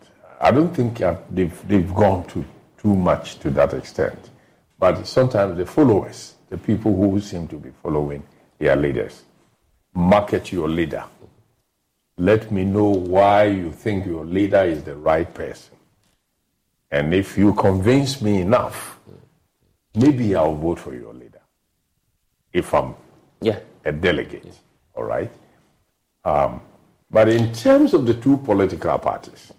I 0.40 0.52
don't 0.52 0.72
think 0.72 1.00
uh, 1.00 1.16
they've, 1.28 1.68
they've 1.68 1.92
gone 1.92 2.24
to 2.28 2.44
too 2.78 2.94
much 2.94 3.40
to 3.40 3.50
that 3.50 3.74
extent. 3.74 4.30
But 4.78 5.04
sometimes 5.08 5.56
the 5.58 5.66
followers, 5.66 6.34
the 6.48 6.56
people 6.56 6.94
who 6.94 7.20
seem 7.20 7.48
to 7.48 7.56
be 7.56 7.70
following 7.82 8.22
their 8.58 8.76
leaders, 8.76 9.24
market 9.92 10.52
your 10.52 10.68
leader 10.68 11.04
let 12.20 12.52
me 12.52 12.64
know 12.64 12.84
why 12.84 13.44
you 13.44 13.72
think 13.72 14.04
your 14.04 14.26
leader 14.26 14.62
is 14.62 14.82
the 14.82 14.94
right 14.94 15.32
person. 15.32 15.74
And 16.90 17.14
if 17.14 17.38
you 17.38 17.54
convince 17.54 18.20
me 18.20 18.42
enough, 18.42 19.00
maybe 19.94 20.34
I'll 20.34 20.54
vote 20.54 20.80
for 20.80 20.94
your 20.94 21.14
leader. 21.14 21.29
If 22.52 22.74
I'm 22.74 22.94
yeah. 23.40 23.60
a 23.84 23.92
delegate, 23.92 24.44
yeah. 24.44 24.52
all 24.94 25.04
right? 25.04 25.30
Um, 26.24 26.60
but 27.10 27.28
in 27.28 27.52
terms 27.52 27.94
of 27.94 28.06
the 28.06 28.14
two 28.14 28.36
political 28.38 28.98
parties, 28.98 29.52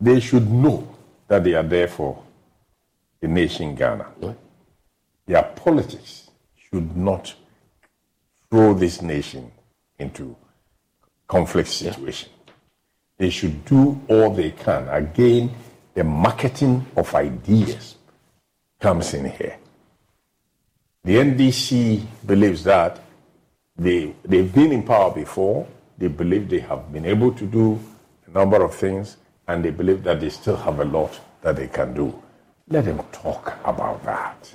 they 0.00 0.20
should 0.20 0.50
know 0.50 0.96
that 1.28 1.44
they 1.44 1.54
are 1.54 1.62
there 1.62 1.88
for 1.88 2.22
the 3.20 3.28
nation 3.28 3.74
Ghana. 3.74 4.06
Their 5.26 5.42
politics 5.42 6.30
should 6.56 6.96
not 6.96 7.34
throw 8.50 8.74
this 8.74 9.00
nation 9.00 9.50
into 9.98 10.36
conflict 11.26 11.68
situation. 11.68 12.30
Yeah. 12.46 12.52
They 13.16 13.30
should 13.30 13.64
do 13.64 14.00
all 14.08 14.30
they 14.30 14.50
can. 14.50 14.88
Again, 14.88 15.54
the 15.94 16.04
marketing 16.04 16.86
of 16.96 17.14
ideas 17.14 17.96
comes 18.80 19.14
in 19.14 19.30
here. 19.30 19.56
The 21.04 21.16
NDC 21.16 22.02
believes 22.26 22.64
that 22.64 22.98
they, 23.76 24.14
they've 24.24 24.52
been 24.52 24.72
in 24.72 24.82
power 24.82 25.12
before, 25.12 25.66
they 25.98 26.08
believe 26.08 26.48
they 26.48 26.60
have 26.60 26.90
been 26.92 27.04
able 27.04 27.32
to 27.32 27.46
do 27.46 27.78
a 28.26 28.30
number 28.30 28.62
of 28.64 28.74
things, 28.74 29.18
and 29.46 29.62
they 29.64 29.70
believe 29.70 30.02
that 30.04 30.20
they 30.20 30.30
still 30.30 30.56
have 30.56 30.80
a 30.80 30.84
lot 30.84 31.20
that 31.42 31.56
they 31.56 31.68
can 31.68 31.92
do. 31.92 32.22
Let 32.68 32.86
them 32.86 33.02
talk 33.12 33.58
about 33.64 34.02
that. 34.04 34.54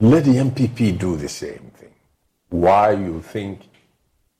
Let 0.00 0.24
the 0.24 0.32
NPP 0.32 0.98
do 0.98 1.16
the 1.16 1.28
same 1.28 1.72
thing. 1.74 1.94
Why 2.50 2.92
you 2.92 3.22
think 3.22 3.60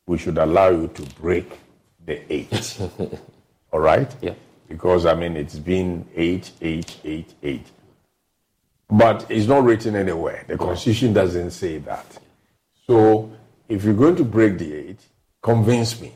we 0.07 0.19
should 0.19 0.37
allow 0.37 0.69
you 0.69 0.89
to 0.89 1.03
break 1.21 1.59
the 2.05 2.21
eight. 2.31 2.79
All 3.73 3.81
right? 3.81 4.15
Yeah. 4.21 4.35
Because, 4.69 5.07
I 5.07 5.15
mean, 5.15 5.37
it's 5.37 5.59
been 5.59 6.07
eight, 6.15 6.51
eight, 6.61 6.99
eight, 7.05 7.33
eight. 7.43 7.67
But 8.97 9.27
it's 9.29 9.49
not 9.49 9.65
written 9.65 9.97
anywhere. 9.97 10.45
The 10.47 10.57
Constitution 10.57 11.13
doesn't 11.13 11.51
say 11.51 11.79
that. 11.79 12.07
So, 12.87 13.33
if 13.69 13.83
you're 13.83 13.93
going 13.93 14.15
to 14.17 14.25
break 14.25 14.57
the 14.57 14.73
eight, 14.73 15.01
convince 15.43 16.01
me. 16.01 16.13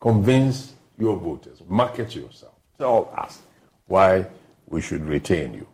Convince 0.00 0.74
your 0.96 1.16
voters. 1.16 1.60
Market 1.68 2.14
yourself. 2.14 2.54
Tell 2.78 3.12
us 3.16 3.40
why 3.86 4.26
we 4.68 4.80
should 4.80 5.04
retain 5.06 5.54
you. 5.54 5.66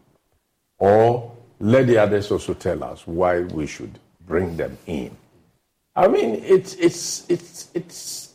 Or 0.78 1.36
let 1.60 1.88
the 1.88 1.98
others 1.98 2.30
also 2.30 2.54
tell 2.54 2.82
us 2.84 3.06
why 3.06 3.40
we 3.40 3.66
should 3.66 3.98
bring 4.26 4.56
them 4.56 4.78
in. 4.86 5.14
I 5.94 6.08
mean, 6.08 6.36
it's 6.42 6.72
it's 6.74 7.28
it's 7.28 7.70
it's 7.74 8.34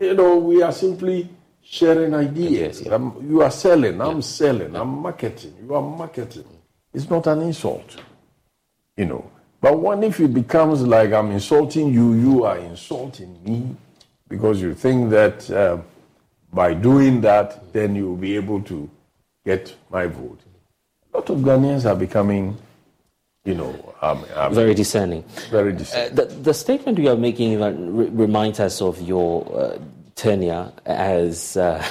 you 0.00 0.14
know 0.14 0.38
we 0.38 0.60
are 0.62 0.72
simply 0.72 1.28
sharing 1.62 2.14
ideas. 2.14 2.82
Yeah. 2.82 2.98
you 3.22 3.42
are 3.42 3.50
selling, 3.50 3.98
yeah. 3.98 4.06
I'm 4.06 4.22
selling, 4.22 4.72
yeah. 4.72 4.80
I'm 4.80 4.88
marketing, 5.02 5.54
you 5.62 5.74
are 5.74 5.82
marketing. 5.82 6.44
It's 6.92 7.08
not 7.08 7.26
an 7.26 7.42
insult, 7.42 8.00
you 8.96 9.06
know. 9.06 9.30
But 9.60 9.78
when 9.78 10.02
if 10.02 10.20
it 10.20 10.32
becomes 10.32 10.82
like 10.82 11.12
I'm 11.12 11.30
insulting 11.30 11.92
you, 11.92 12.14
you 12.14 12.44
are 12.44 12.58
insulting 12.58 13.38
me 13.44 13.76
because 14.28 14.60
you 14.60 14.74
think 14.74 15.10
that 15.10 15.50
uh, 15.50 15.78
by 16.52 16.74
doing 16.74 17.20
that, 17.20 17.72
then 17.72 17.94
you 17.94 18.08
will 18.08 18.16
be 18.16 18.36
able 18.36 18.62
to 18.62 18.90
get 19.44 19.74
my 19.90 20.06
vote. 20.06 20.40
A 21.12 21.18
lot 21.18 21.30
of 21.30 21.38
Ghanaians 21.38 21.84
are 21.84 21.96
becoming 21.96 22.56
you 23.44 23.54
know, 23.54 23.94
um, 24.02 24.24
um, 24.34 24.54
very 24.54 24.74
discerning. 24.74 25.24
Very 25.50 25.72
discerning. 25.72 26.12
Uh, 26.12 26.24
the, 26.24 26.34
the, 26.34 26.54
statement 26.54 26.98
you 26.98 27.08
are 27.08 27.16
making 27.16 27.58
reminds 28.16 28.60
us 28.60 28.82
of 28.82 29.00
your 29.00 29.46
uh, 29.58 29.78
tenure 30.14 30.70
as, 30.84 31.56
uh, 31.56 31.82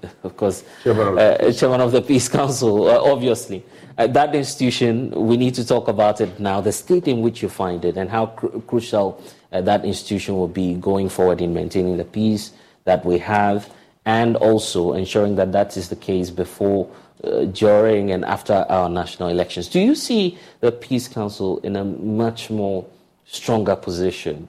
of 0.22 0.36
course, 0.36 0.64
chairman 0.82 1.08
of, 1.08 1.18
uh, 1.18 1.52
chairman 1.52 1.80
of, 1.80 1.92
the 1.92 2.02
Peace 2.02 2.28
Council, 2.38 2.88
uh, 2.88 3.12
obviously. 3.12 3.64
Uh, 3.96 4.06
that 4.06 4.34
institution, 4.34 5.10
we 5.10 5.36
need 5.36 5.54
to 5.54 5.66
talk 5.66 5.88
about 5.88 6.20
it 6.20 6.38
now, 6.38 6.60
the 6.60 6.72
state 6.72 7.08
in 7.08 7.20
which 7.20 7.42
you 7.42 7.48
find 7.48 7.84
it, 7.84 7.96
and 7.96 8.08
how 8.08 8.26
cr- 8.26 8.58
crucial 8.66 9.22
that 9.50 9.84
institution 9.84 10.36
will 10.36 10.48
be 10.48 10.74
going 10.74 11.08
forward 11.08 11.40
in 11.40 11.54
maintaining 11.54 11.96
the 11.96 12.04
peace 12.04 12.52
that 12.84 13.04
we 13.04 13.18
have, 13.18 13.72
and 14.04 14.36
also 14.36 14.92
ensuring 14.92 15.36
that 15.36 15.52
that 15.52 15.76
is 15.76 15.88
the 15.88 15.96
case 15.96 16.30
before 16.30 16.88
uh, 17.24 17.44
during 17.46 18.12
and 18.12 18.24
after 18.24 18.64
our 18.68 18.88
national 18.88 19.28
elections. 19.28 19.68
Do 19.68 19.80
you 19.80 19.94
see 19.94 20.38
the 20.60 20.70
Peace 20.70 21.08
Council 21.08 21.58
in 21.60 21.74
a 21.76 21.84
much 21.84 22.48
more 22.48 22.86
stronger 23.24 23.74
position 23.74 24.48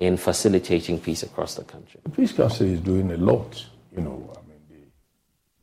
in 0.00 0.16
facilitating 0.16 1.00
peace 1.00 1.22
across 1.22 1.54
the 1.54 1.64
country? 1.64 2.00
The 2.04 2.10
Peace 2.10 2.32
Council 2.32 2.66
is 2.66 2.80
doing 2.80 3.12
a 3.12 3.16
lot. 3.16 3.64
You 3.94 4.02
know, 4.02 4.32
I 4.36 4.37
mean, 4.37 4.37
the, 4.37 4.37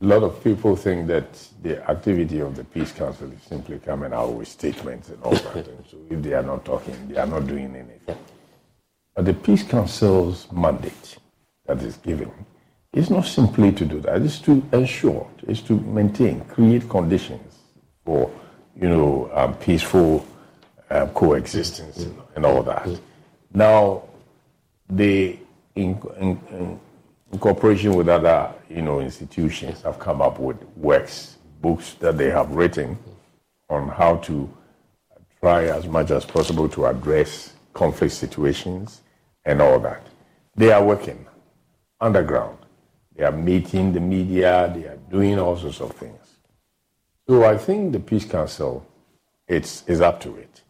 a 0.00 0.04
lot 0.04 0.22
of 0.22 0.42
people 0.44 0.76
think 0.76 1.06
that 1.08 1.26
the 1.62 1.88
activity 1.90 2.40
of 2.40 2.54
the 2.56 2.64
Peace 2.64 2.92
Council 2.92 3.30
is 3.32 3.42
simply 3.42 3.78
coming 3.78 4.12
out 4.12 4.32
with 4.32 4.48
statements 4.48 5.08
and 5.08 5.22
all 5.22 5.32
that. 5.32 5.54
and 5.68 5.84
so 5.90 5.96
if 6.10 6.22
they 6.22 6.34
are 6.34 6.42
not 6.42 6.64
talking, 6.64 7.08
they 7.08 7.16
are 7.16 7.26
not 7.26 7.46
doing 7.46 7.74
anything. 7.74 8.18
But 9.14 9.24
the 9.24 9.34
Peace 9.34 9.62
Council's 9.62 10.46
mandate 10.52 11.16
that 11.66 11.82
is 11.82 11.96
given 11.96 12.32
it's 12.96 13.10
not 13.10 13.26
simply 13.26 13.72
to 13.72 13.84
do 13.84 14.00
that. 14.00 14.22
It's 14.22 14.38
to 14.40 14.66
ensure, 14.72 15.28
it's 15.46 15.60
to 15.62 15.78
maintain, 15.80 16.40
create 16.46 16.88
conditions 16.88 17.58
for, 18.06 18.30
you 18.74 18.88
know, 18.88 19.30
um, 19.34 19.54
peaceful 19.56 20.26
um, 20.88 21.10
coexistence 21.10 21.98
and, 21.98 22.16
and, 22.34 22.46
all 22.46 22.62
that. 22.62 22.88
Now, 23.52 24.04
they, 24.88 25.40
in, 25.74 26.00
in, 26.18 26.40
in, 26.50 26.80
cooperation 27.40 27.94
with 27.94 28.08
other, 28.08 28.52
you 28.68 28.82
know, 28.82 29.00
institutions, 29.00 29.82
have 29.82 29.98
come 29.98 30.22
up 30.22 30.38
with 30.38 30.62
works, 30.76 31.36
books 31.60 31.94
that 31.94 32.16
they 32.16 32.30
have 32.30 32.50
written 32.50 32.98
on 33.68 33.88
how 33.88 34.16
to 34.16 34.48
try 35.40 35.64
as 35.64 35.86
much 35.86 36.10
as 36.10 36.24
possible 36.24 36.68
to 36.68 36.86
address 36.86 37.54
conflict 37.72 38.14
situations 38.14 39.02
and 39.44 39.60
all 39.60 39.78
that. 39.80 40.06
They 40.54 40.72
are 40.72 40.82
working 40.82 41.26
underground. 42.00 42.58
They 43.14 43.24
are 43.24 43.32
meeting 43.32 43.92
the 43.92 44.00
media. 44.00 44.72
They 44.74 44.84
are 44.86 44.98
doing 45.10 45.38
all 45.38 45.56
sorts 45.56 45.80
of 45.80 45.92
things. 45.92 46.20
So 47.28 47.44
I 47.44 47.58
think 47.58 47.92
the 47.92 48.00
Peace 48.00 48.24
Council 48.24 48.86
it's, 49.48 49.84
is 49.86 50.00
up 50.00 50.20
to 50.20 50.36
it. 50.36 50.62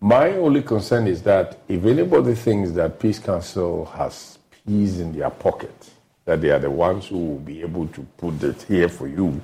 My 0.00 0.32
only 0.32 0.62
concern 0.62 1.06
is 1.06 1.22
that 1.22 1.58
if 1.68 1.84
anybody 1.84 2.34
thinks 2.34 2.72
that 2.72 3.00
Peace 3.00 3.18
Council 3.18 3.86
has 3.86 4.35
peace 4.66 4.98
in 4.98 5.16
their 5.16 5.30
pocket, 5.30 5.90
that 6.24 6.40
they 6.40 6.50
are 6.50 6.58
the 6.58 6.70
ones 6.70 7.06
who 7.06 7.18
will 7.18 7.38
be 7.38 7.62
able 7.62 7.86
to 7.88 8.00
put 8.16 8.42
it 8.42 8.62
here 8.62 8.88
for 8.88 9.06
you, 9.06 9.40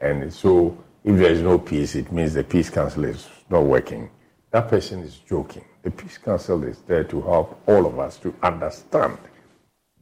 and 0.00 0.32
so 0.32 0.76
if 1.04 1.16
there 1.16 1.30
is 1.30 1.40
no 1.40 1.58
peace, 1.58 1.94
it 1.94 2.10
means 2.10 2.34
the 2.34 2.44
Peace 2.44 2.68
Council 2.68 3.04
is 3.04 3.28
not 3.48 3.62
working. 3.62 4.10
That 4.50 4.68
person 4.68 5.00
is 5.00 5.18
joking. 5.28 5.64
The 5.82 5.90
Peace 5.90 6.18
Council 6.18 6.64
is 6.64 6.78
there 6.78 7.04
to 7.04 7.22
help 7.22 7.62
all 7.66 7.86
of 7.86 7.98
us 7.98 8.16
to 8.18 8.34
understand 8.42 9.18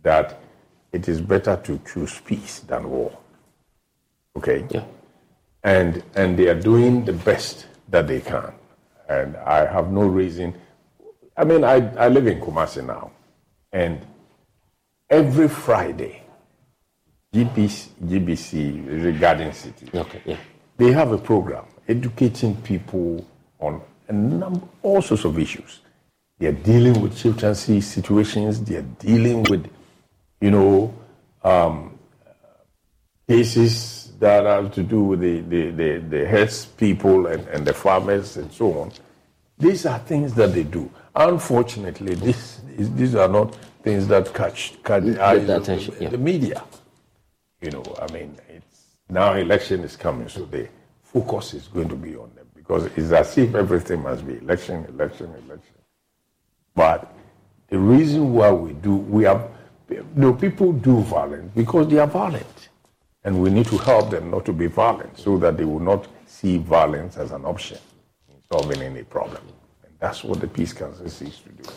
that 0.02 0.40
it 0.92 1.08
is 1.08 1.20
better 1.20 1.56
to 1.64 1.78
choose 1.86 2.20
peace 2.20 2.60
than 2.60 2.88
war. 2.88 3.16
Okay? 4.36 4.66
Yeah. 4.70 4.84
And, 5.62 6.02
and 6.14 6.38
they 6.38 6.48
are 6.48 6.58
doing 6.58 7.04
the 7.04 7.12
best 7.12 7.66
that 7.88 8.06
they 8.06 8.20
can. 8.20 8.52
And 9.08 9.36
I 9.36 9.66
have 9.66 9.92
no 9.92 10.02
reason. 10.06 10.54
I 11.36 11.44
mean, 11.44 11.64
I, 11.64 11.94
I 11.96 12.08
live 12.08 12.26
in 12.26 12.40
Kumasi 12.40 12.84
now. 12.86 13.10
And 13.72 14.00
every 15.10 15.48
Friday, 15.48 16.22
GBC, 17.32 17.88
GBC 18.04 19.04
regarding 19.04 19.52
city, 19.52 19.88
okay, 19.94 20.22
yeah. 20.24 20.36
they 20.76 20.92
have 20.92 21.12
a 21.12 21.18
program 21.18 21.64
educating 21.88 22.56
people 22.62 23.26
on 23.58 23.80
a 24.08 24.12
number, 24.12 24.66
all 24.82 25.02
sorts 25.02 25.24
of 25.24 25.38
issues. 25.38 25.80
They 26.38 26.46
are 26.46 26.52
dealing 26.52 27.00
with 27.00 27.16
chieftaincy 27.16 27.80
situations. 27.80 28.62
They 28.62 28.76
are 28.76 28.82
dealing 28.82 29.44
with, 29.44 29.70
you 30.40 30.50
know, 30.50 30.94
um, 31.42 31.98
cases 33.28 34.12
that 34.18 34.44
have 34.44 34.72
to 34.74 34.82
do 34.82 35.02
with 35.02 35.20
the, 35.20 35.40
the, 35.40 35.70
the, 35.70 35.98
the 35.98 36.26
heads 36.26 36.66
people 36.66 37.26
and, 37.26 37.46
and 37.48 37.66
the 37.66 37.72
farmers 37.72 38.36
and 38.36 38.52
so 38.52 38.78
on. 38.80 38.92
These 39.58 39.86
are 39.86 39.98
things 40.00 40.34
that 40.34 40.52
they 40.52 40.64
do. 40.64 40.90
Unfortunately, 41.14 42.14
this, 42.14 42.60
these 42.76 43.14
are 43.14 43.28
not 43.28 43.56
things 43.84 44.08
that 44.08 44.32
catch, 44.32 44.82
catch 44.82 45.04
the 45.04 45.22
eyes 45.22 45.46
the 45.46 45.56
of 45.56 45.62
attention, 45.62 45.94
the, 45.94 46.04
yeah. 46.04 46.08
the 46.08 46.18
media. 46.18 46.64
You 47.60 47.70
know, 47.70 47.84
I 48.00 48.10
mean, 48.12 48.36
it's 48.48 48.84
now 49.08 49.34
election 49.34 49.80
is 49.84 49.94
coming, 49.94 50.28
so 50.28 50.46
the 50.46 50.68
focus 51.02 51.54
is 51.54 51.68
going 51.68 51.90
to 51.90 51.94
be 51.94 52.16
on 52.16 52.30
them 52.34 52.46
because 52.56 52.86
it's 52.96 53.12
as 53.12 53.36
if 53.38 53.54
everything 53.54 54.02
must 54.02 54.26
be 54.26 54.38
election, 54.38 54.86
election, 54.86 55.26
election. 55.46 55.74
But 56.74 57.14
the 57.68 57.78
reason 57.78 58.32
why 58.32 58.50
we 58.50 58.72
do, 58.72 58.96
we 58.96 59.24
have, 59.24 59.50
you 59.88 60.06
know, 60.16 60.32
people 60.32 60.72
do 60.72 61.00
violence 61.00 61.52
because 61.54 61.86
they 61.88 61.98
are 61.98 62.06
violent. 62.06 62.68
And 63.26 63.40
we 63.40 63.48
need 63.48 63.66
to 63.66 63.78
help 63.78 64.10
them 64.10 64.30
not 64.30 64.44
to 64.46 64.52
be 64.52 64.66
violent 64.66 65.18
so 65.18 65.38
that 65.38 65.56
they 65.56 65.64
will 65.64 65.80
not 65.80 66.08
see 66.26 66.58
violence 66.58 67.16
as 67.16 67.32
an 67.32 67.44
option 67.44 67.78
in 68.28 68.34
solving 68.52 68.82
any 68.82 69.02
problem. 69.02 69.42
And 69.82 69.92
that's 69.98 70.22
what 70.24 70.40
the 70.40 70.48
Peace 70.48 70.74
Council 70.74 71.08
seeks 71.08 71.38
to 71.38 71.48
do. 71.50 71.70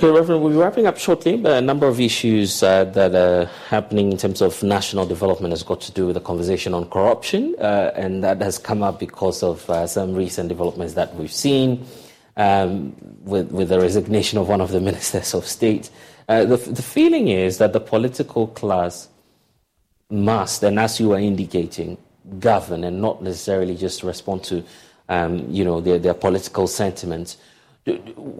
Okay, 0.00 0.10
Reverend, 0.10 0.42
we'll 0.42 0.52
be 0.52 0.56
wrapping 0.56 0.86
up 0.86 0.96
shortly. 0.96 1.36
But 1.36 1.58
a 1.58 1.60
number 1.60 1.86
of 1.86 2.00
issues 2.00 2.62
uh, 2.62 2.84
that 2.84 3.14
are 3.14 3.44
happening 3.68 4.10
in 4.10 4.16
terms 4.16 4.40
of 4.40 4.62
national 4.62 5.04
development 5.04 5.52
has 5.52 5.62
got 5.62 5.82
to 5.82 5.92
do 5.92 6.06
with 6.06 6.14
the 6.14 6.22
conversation 6.22 6.72
on 6.72 6.88
corruption, 6.88 7.54
uh, 7.58 7.92
and 7.94 8.24
that 8.24 8.40
has 8.40 8.56
come 8.56 8.82
up 8.82 8.98
because 8.98 9.42
of 9.42 9.68
uh, 9.68 9.86
some 9.86 10.14
recent 10.14 10.48
developments 10.48 10.94
that 10.94 11.14
we've 11.16 11.30
seen 11.30 11.84
um, 12.38 12.96
with, 13.24 13.52
with 13.52 13.68
the 13.68 13.78
resignation 13.78 14.38
of 14.38 14.48
one 14.48 14.62
of 14.62 14.70
the 14.70 14.80
ministers 14.88 15.34
of 15.34 15.44
state. 15.44 15.90
Uh, 16.30 16.46
the, 16.46 16.56
the 16.56 16.80
feeling 16.80 17.28
is 17.28 17.58
that 17.58 17.74
the 17.74 17.80
political 17.80 18.46
class 18.46 19.06
must, 20.08 20.62
and 20.62 20.78
as 20.78 20.98
you 20.98 21.10
were 21.10 21.18
indicating, 21.18 21.98
govern 22.38 22.84
and 22.84 23.02
not 23.02 23.22
necessarily 23.22 23.76
just 23.76 24.02
respond 24.02 24.44
to, 24.44 24.64
um, 25.10 25.44
you 25.50 25.62
know, 25.62 25.78
their, 25.82 25.98
their 25.98 26.14
political 26.14 26.66
sentiments. 26.66 27.36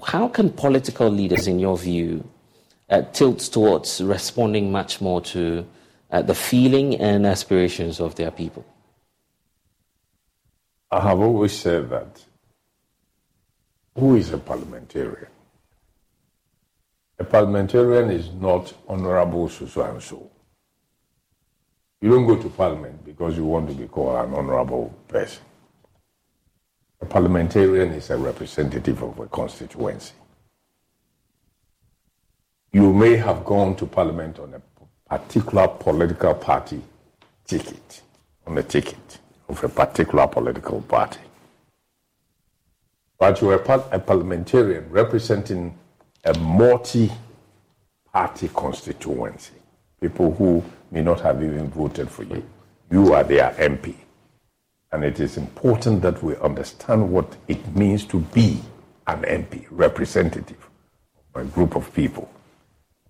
How 0.04 0.28
can 0.28 0.50
political 0.50 1.08
leaders, 1.08 1.46
in 1.46 1.58
your 1.58 1.78
view, 1.78 2.28
uh, 2.88 3.02
tilt 3.12 3.38
towards 3.38 4.00
responding 4.00 4.70
much 4.70 5.00
more 5.00 5.20
to 5.20 5.66
uh, 6.10 6.22
the 6.22 6.34
feeling 6.34 6.96
and 6.96 7.26
aspirations 7.26 8.00
of 8.00 8.14
their 8.16 8.30
people? 8.30 8.64
I 10.90 11.00
have 11.00 11.20
always 11.20 11.52
said 11.52 11.88
that 11.90 12.20
who 13.96 14.16
is 14.16 14.32
a 14.32 14.38
parliamentarian? 14.38 15.28
A 17.18 17.24
parliamentarian 17.24 18.10
is 18.10 18.32
not 18.32 18.72
honorable 18.88 19.48
so 19.48 19.82
and 19.82 20.02
so. 20.02 20.30
You 22.00 22.10
don't 22.10 22.26
go 22.26 22.36
to 22.36 22.48
parliament 22.48 23.04
because 23.04 23.36
you 23.36 23.44
want 23.44 23.68
to 23.68 23.74
be 23.74 23.86
called 23.86 24.26
an 24.26 24.34
honorable 24.34 24.94
person. 25.06 25.42
A 27.00 27.06
parliamentarian 27.06 27.92
is 27.92 28.10
a 28.10 28.16
representative 28.16 29.02
of 29.02 29.18
a 29.18 29.26
constituency. 29.26 30.12
You 32.72 32.92
may 32.92 33.16
have 33.16 33.44
gone 33.44 33.74
to 33.76 33.86
parliament 33.86 34.38
on 34.38 34.54
a 34.54 34.62
particular 35.18 35.66
political 35.66 36.34
party 36.34 36.82
ticket, 37.46 38.02
on 38.46 38.56
a 38.58 38.62
ticket 38.62 39.18
of 39.48 39.62
a 39.64 39.68
particular 39.68 40.26
political 40.28 40.82
party. 40.82 41.20
But 43.18 43.40
you're 43.40 43.60
a, 43.60 43.78
a 43.92 43.98
parliamentarian 43.98 44.88
representing 44.90 45.76
a 46.24 46.38
multi 46.38 47.10
party 48.12 48.48
constituency, 48.54 49.54
people 50.00 50.34
who 50.34 50.62
may 50.90 51.02
not 51.02 51.20
have 51.20 51.42
even 51.42 51.68
voted 51.70 52.10
for 52.10 52.22
you. 52.22 52.42
You 52.90 53.14
are 53.14 53.24
their 53.24 53.50
MP. 53.52 53.94
And 54.92 55.04
it 55.04 55.20
is 55.20 55.36
important 55.36 56.02
that 56.02 56.22
we 56.22 56.36
understand 56.36 57.10
what 57.10 57.36
it 57.46 57.64
means 57.76 58.04
to 58.06 58.18
be 58.18 58.60
an 59.06 59.22
MP, 59.22 59.66
representative 59.70 60.68
of 61.34 61.42
a 61.42 61.44
group 61.44 61.76
of 61.76 61.92
people. 61.94 62.28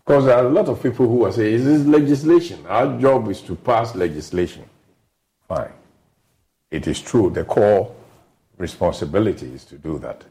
Because 0.04 0.26
there 0.26 0.36
are 0.36 0.46
a 0.46 0.50
lot 0.50 0.68
of 0.68 0.82
people 0.82 1.08
who 1.08 1.24
are 1.24 1.32
saying, 1.32 1.54
is 1.54 1.64
this 1.64 1.86
legislation? 1.86 2.64
Our 2.66 2.98
job 2.98 3.28
is 3.28 3.40
to 3.42 3.54
pass 3.54 3.94
legislation. 3.94 4.64
Fine. 5.48 5.72
It 6.70 6.86
is 6.86 7.00
true, 7.00 7.30
the 7.30 7.44
core 7.44 7.94
responsibility 8.58 9.46
is 9.52 9.64
to 9.66 9.76
do 9.76 9.98
that. 10.00 10.24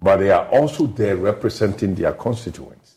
But 0.00 0.18
they 0.18 0.30
are 0.30 0.46
also 0.48 0.86
there 0.86 1.16
representing 1.16 1.94
their 1.94 2.12
constituents. 2.12 2.96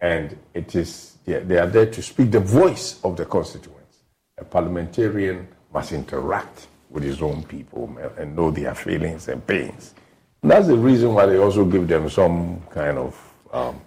And 0.00 0.38
it 0.54 0.74
is, 0.74 1.18
they 1.26 1.40
they 1.40 1.58
are 1.58 1.66
there 1.66 1.86
to 1.86 2.02
speak 2.02 2.30
the 2.30 2.40
voice 2.40 3.00
of 3.04 3.16
the 3.16 3.26
constituents. 3.26 3.98
A 4.38 4.44
parliamentarian 4.44 5.46
must 5.72 5.92
interact 5.92 6.66
with 6.88 7.04
his 7.04 7.22
own 7.22 7.42
people 7.44 7.96
and 8.18 8.34
know 8.34 8.50
their 8.50 8.74
feelings 8.74 9.28
and 9.28 9.46
pains. 9.46 9.94
And 10.42 10.50
that's 10.50 10.66
the 10.66 10.76
reason 10.76 11.14
why 11.14 11.26
they 11.26 11.36
also 11.38 11.64
give 11.64 11.86
them 11.86 12.08
some 12.08 12.60
kind 12.70 12.98
of 12.98 13.34
um, 13.52 13.80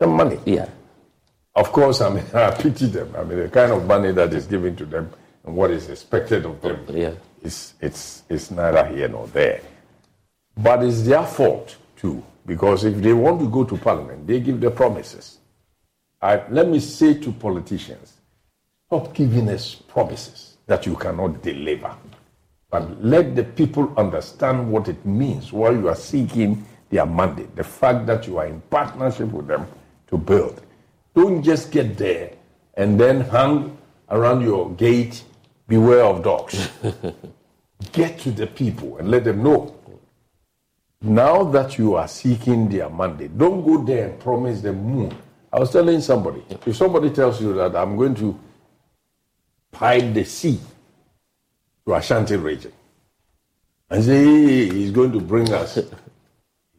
some 0.00 0.16
money. 0.16 0.38
Yeah. 0.44 0.68
Of 1.54 1.72
course, 1.72 2.00
I 2.00 2.10
mean, 2.10 2.24
I 2.34 2.50
pity 2.50 2.86
them. 2.86 3.14
I 3.16 3.24
mean, 3.24 3.38
the 3.38 3.48
kind 3.48 3.72
of 3.72 3.86
money 3.86 4.12
that 4.12 4.32
is 4.32 4.46
given 4.46 4.76
to 4.76 4.86
them 4.86 5.10
and 5.44 5.54
what 5.56 5.70
is 5.70 5.88
expected 5.88 6.44
of 6.46 6.60
them 6.60 6.84
yeah. 6.88 7.14
is 7.42 7.74
it's, 7.80 8.22
it's 8.28 8.50
neither 8.50 8.86
here 8.86 9.08
nor 9.08 9.26
there. 9.28 9.60
But 10.56 10.84
it's 10.84 11.02
their 11.02 11.24
fault, 11.24 11.76
too, 11.96 12.22
because 12.46 12.84
if 12.84 12.96
they 12.96 13.12
want 13.12 13.40
to 13.40 13.48
go 13.48 13.64
to 13.64 13.76
parliament, 13.76 14.26
they 14.26 14.40
give 14.40 14.60
the 14.60 14.70
promises. 14.70 15.38
I, 16.20 16.46
let 16.48 16.68
me 16.68 16.78
say 16.78 17.14
to 17.14 17.32
politicians 17.32 18.14
stop 18.86 19.12
giving 19.14 19.48
us 19.48 19.74
promises 19.74 20.51
that 20.66 20.86
you 20.86 20.96
cannot 20.96 21.42
deliver. 21.42 21.94
But 22.70 23.04
let 23.04 23.36
the 23.36 23.44
people 23.44 23.92
understand 23.96 24.70
what 24.70 24.88
it 24.88 25.04
means 25.04 25.52
while 25.52 25.74
you 25.74 25.88
are 25.88 25.96
seeking 25.96 26.64
their 26.90 27.06
mandate, 27.06 27.54
the 27.56 27.64
fact 27.64 28.06
that 28.06 28.26
you 28.26 28.38
are 28.38 28.46
in 28.46 28.60
partnership 28.62 29.30
with 29.30 29.46
them 29.46 29.66
to 30.08 30.18
build. 30.18 30.60
Don't 31.14 31.42
just 31.42 31.70
get 31.70 31.96
there 31.98 32.32
and 32.74 32.98
then 32.98 33.20
hang 33.20 33.76
around 34.10 34.42
your 34.42 34.70
gate, 34.70 35.24
beware 35.68 36.04
of 36.04 36.22
dogs. 36.22 36.70
get 37.92 38.18
to 38.20 38.30
the 38.30 38.46
people 38.46 38.98
and 38.98 39.10
let 39.10 39.24
them 39.24 39.42
know. 39.42 39.74
Now 41.02 41.42
that 41.44 41.78
you 41.78 41.96
are 41.96 42.06
seeking 42.06 42.68
their 42.68 42.88
mandate, 42.88 43.36
don't 43.36 43.64
go 43.64 43.82
there 43.82 44.10
and 44.10 44.20
promise 44.20 44.60
them 44.60 44.84
moon. 44.84 45.16
I 45.52 45.58
was 45.58 45.72
telling 45.72 46.00
somebody, 46.00 46.42
if 46.64 46.76
somebody 46.76 47.10
tells 47.10 47.40
you 47.40 47.52
that 47.54 47.74
I'm 47.74 47.96
going 47.96 48.14
to 48.16 48.38
pipe 49.72 50.14
the 50.14 50.24
sea 50.24 50.60
to 51.84 51.94
Ashanti 51.94 52.36
region, 52.36 52.72
and 53.90 54.04
say 54.04 54.24
hey, 54.24 54.68
he's 54.68 54.92
going 54.92 55.10
to 55.10 55.20
bring 55.20 55.52
us, 55.52 55.78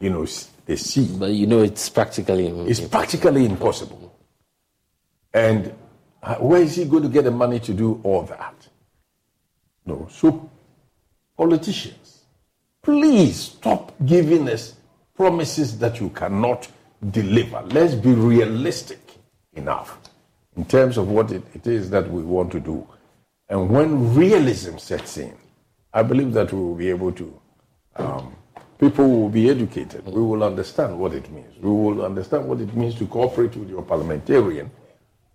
you 0.00 0.08
know, 0.08 0.26
the 0.64 0.76
sea. 0.76 1.14
But 1.18 1.32
you 1.32 1.46
know 1.46 1.60
it's 1.60 1.90
practically 1.90 2.46
It's 2.46 2.80
practically 2.80 3.44
impossible. 3.44 4.16
And 5.34 5.74
uh, 6.22 6.36
where 6.36 6.62
is 6.62 6.76
he 6.76 6.86
going 6.86 7.02
to 7.02 7.08
get 7.10 7.24
the 7.24 7.30
money 7.30 7.60
to 7.60 7.74
do 7.74 8.00
all 8.02 8.22
that? 8.22 8.68
No. 9.84 10.08
So 10.10 10.48
politicians 11.36 12.14
Please 12.84 13.34
stop 13.36 13.94
giving 14.04 14.46
us 14.46 14.74
promises 15.16 15.78
that 15.78 16.00
you 16.00 16.10
cannot 16.10 16.68
deliver. 17.10 17.62
Let's 17.62 17.94
be 17.94 18.12
realistic 18.12 19.00
enough 19.54 19.98
in 20.56 20.64
terms 20.64 20.96
of 20.98 21.08
what 21.08 21.32
it, 21.32 21.42
it 21.54 21.66
is 21.66 21.90
that 21.90 22.10
we 22.10 22.22
want 22.22 22.52
to 22.52 22.60
do. 22.60 22.86
And 23.48 23.70
when 23.70 24.14
realism 24.14 24.76
sets 24.78 25.18
in, 25.18 25.34
I 25.92 26.02
believe 26.02 26.32
that 26.34 26.52
we 26.52 26.58
will 26.60 26.74
be 26.74 26.90
able 26.90 27.12
to, 27.12 27.40
um, 27.96 28.34
people 28.78 29.08
will 29.08 29.28
be 29.28 29.50
educated. 29.50 30.04
We 30.06 30.22
will 30.22 30.42
understand 30.44 30.98
what 30.98 31.12
it 31.12 31.30
means. 31.30 31.56
We 31.60 31.70
will 31.70 32.04
understand 32.04 32.48
what 32.48 32.60
it 32.60 32.74
means 32.74 32.96
to 32.96 33.06
cooperate 33.06 33.56
with 33.56 33.68
your 33.68 33.82
parliamentarian 33.82 34.70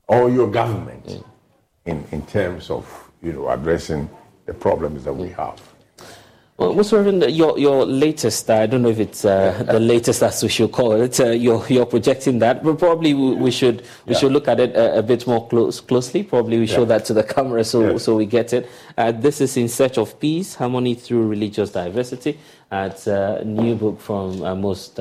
or 0.08 0.30
your 0.30 0.50
government 0.50 1.24
in, 1.86 2.04
in 2.12 2.26
terms 2.26 2.70
of 2.70 3.12
you 3.22 3.34
know, 3.34 3.50
addressing 3.50 4.10
the 4.46 4.54
problems 4.54 5.04
that 5.04 5.14
we 5.14 5.30
have. 5.30 5.62
Well. 6.60 6.73
Reverend, 6.73 7.23
your, 7.31 7.57
your 7.57 7.86
latest, 7.86 8.49
uh, 8.49 8.56
I 8.56 8.65
don't 8.65 8.81
know 8.81 8.90
if 8.90 8.99
it's 8.99 9.23
uh, 9.23 9.64
the 9.72 9.80
latest 9.80 10.22
as 10.22 10.44
we 10.44 10.49
should 10.49 10.73
call 10.73 10.91
it, 10.91 11.18
uh, 11.18 11.30
you're, 11.30 11.65
you're 11.69 11.86
projecting 11.86 12.40
that, 12.40 12.61
but 12.61 12.77
probably 12.77 13.14
we, 13.14 13.34
we 13.36 13.49
should 13.49 13.81
we 14.06 14.11
yeah. 14.11 14.19
should 14.19 14.34
look 14.34 14.49
at 14.49 14.60
it 14.60 14.76
a, 14.76 14.98
a 14.98 15.02
bit 15.02 15.26
more 15.26 15.48
close, 15.48 15.80
closely. 15.80 16.22
Probably 16.22 16.60
we 16.60 16.65
yeah. 16.65 16.76
show 16.76 16.84
that 16.84 17.06
to 17.06 17.14
the 17.14 17.23
camera 17.23 17.64
so, 17.64 17.98
so 17.98 18.18
we 18.18 18.26
get 18.26 18.52
it. 18.52 18.69
Uh, 18.98 19.14
this 19.14 19.40
is 19.40 19.56
In 19.56 19.69
Search 19.69 19.98
of 19.98 20.19
Peace, 20.19 20.56
Harmony 20.56 20.95
Through 20.95 21.30
Religious 21.30 21.72
Diversity. 21.72 22.38
Uh, 22.69 22.90
it's 22.91 23.07
a 23.07 23.41
new 23.45 23.76
book 23.76 24.02
from 24.02 24.44
uh, 24.44 24.53
most 24.53 24.99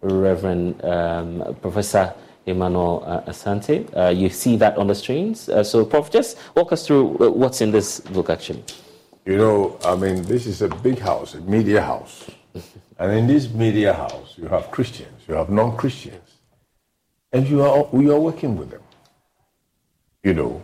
Reverend 0.00 0.82
um, 0.82 1.56
Professor 1.60 2.14
Emmanuel 2.46 3.22
Asante. 3.26 4.16
you 4.16 4.30
see 4.30 4.56
that 4.56 4.78
on 4.78 4.86
the 4.86 4.94
screens. 4.94 5.50
so, 5.68 5.84
Prof, 5.84 6.10
just 6.10 6.38
walk 6.54 6.72
us 6.72 6.86
through 6.86 7.18
what's 7.32 7.60
in 7.60 7.70
this 7.70 8.00
book 8.00 8.30
actually. 8.30 8.64
You 9.26 9.36
know, 9.36 9.76
I 9.84 9.96
mean, 9.96 10.22
this 10.22 10.46
is 10.46 10.62
a 10.62 10.68
big 10.68 11.00
house, 11.00 11.34
a 11.34 11.40
media 11.40 11.82
house. 11.82 12.30
And 12.98 13.12
in 13.12 13.26
this 13.26 13.50
media 13.50 13.92
house, 13.92 14.38
you 14.38 14.48
have 14.48 14.70
Christians, 14.70 15.20
you 15.28 15.34
have 15.34 15.50
non 15.50 15.76
Christians, 15.76 16.30
and 17.30 17.46
you 17.46 17.60
are, 17.60 17.84
we 17.92 18.08
are 18.10 18.18
working 18.18 18.56
with 18.56 18.70
them. 18.70 18.80
You 20.24 20.32
know, 20.32 20.62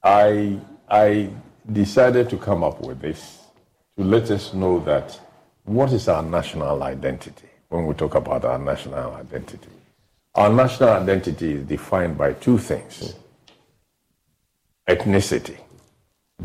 I, 0.00 0.60
I 0.88 1.30
decided 1.72 2.30
to 2.30 2.36
come 2.36 2.62
up 2.62 2.80
with 2.80 3.00
this 3.00 3.40
to 3.98 4.04
let 4.04 4.30
us 4.30 4.54
know 4.54 4.78
that 4.84 5.18
what 5.64 5.92
is 5.92 6.06
our 6.06 6.22
national 6.22 6.84
identity 6.84 7.48
when 7.68 7.84
we 7.86 7.94
talk 7.94 8.14
about 8.14 8.44
our 8.44 8.60
national 8.60 9.16
identity. 9.16 9.70
Our 10.36 10.50
national 10.50 10.90
identity 10.90 11.54
is 11.54 11.64
defined 11.66 12.16
by 12.16 12.34
two 12.34 12.58
things 12.58 12.94
hmm. 13.10 14.92
ethnicity 14.92 15.63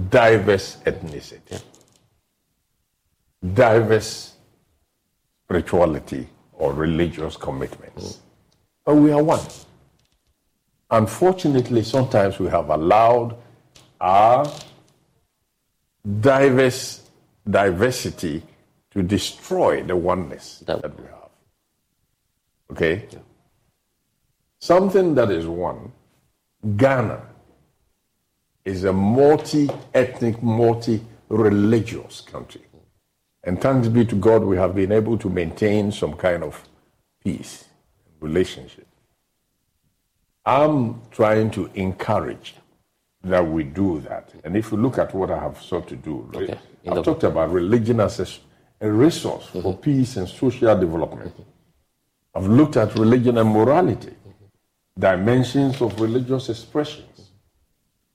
diverse 0.10 0.78
ethnicity, 0.86 1.62
diverse 3.54 4.36
spirituality 5.46 6.28
or 6.54 6.74
religious 6.74 7.36
commitments. 7.36 8.14
Mm. 8.14 8.18
But 8.86 8.96
we 8.96 9.12
are 9.12 9.24
one. 9.24 9.46
Unfortunately, 10.92 11.84
sometimes 11.84 12.40
we 12.40 12.48
have 12.50 12.70
allowed 12.70 13.36
our 14.00 14.52
diverse 16.20 17.10
diversity 17.50 18.44
to 18.92 19.04
destroy 19.04 19.84
the 19.84 19.96
oneness 19.96 20.60
that, 20.66 20.82
we 20.98 21.06
have. 21.06 21.30
Okay? 22.72 23.08
Yeah. 23.12 23.20
Something 24.60 25.16
that 25.16 25.32
is 25.32 25.46
one, 25.46 25.92
Ghana 26.76 27.22
is 28.70 28.84
a 28.84 28.94
multi 28.94 29.68
ethnic, 29.94 30.41
multi 30.44 31.02
religious 31.28 32.22
country. 32.22 32.62
And 33.44 33.60
thanks 33.60 33.88
be 33.88 34.06
to 34.06 34.16
God, 34.16 34.44
we 34.44 34.58
have 34.58 34.76
been 34.76 34.91
able 34.91 35.18
to 35.18 35.30
maintain 35.30 35.91
some 35.91 36.14
kind 36.14 36.44
of 36.44 36.68
peace, 37.24 37.66
relationship. 38.20 38.88
I'm 40.46 41.02
trying 41.10 41.50
to 41.52 41.70
encourage 41.74 42.56
that 43.24 43.46
we 43.46 43.64
do 43.64 44.02
that. 44.02 44.32
And 44.44 44.56
if 44.56 44.72
you 44.72 44.78
look 44.78 44.98
at 44.98 45.14
what 45.14 45.32
I 45.32 45.40
have 45.40 45.62
sought 45.62 45.88
to 45.90 45.96
do, 45.96 46.30
okay. 46.36 46.58
I've 46.88 47.04
talked 47.04 47.24
about 47.24 47.52
religion 47.52 48.00
as 48.00 48.20
a, 48.20 48.86
a 48.86 48.91
resource 48.91 49.48
mm-hmm. 49.48 49.62
for 49.62 49.78
peace 49.78 50.18
and 50.18 50.28
social 50.28 50.80
development. 50.80 51.34
Mm-hmm. 51.34 52.36
I've 52.36 52.48
looked 52.48 52.78
at 52.78 52.94
religion 52.96 53.38
and 53.38 53.50
morality, 53.50 54.12
mm-hmm. 54.12 55.00
dimensions 55.00 55.82
of 55.82 56.00
religious 56.00 56.50
expression 56.50 57.09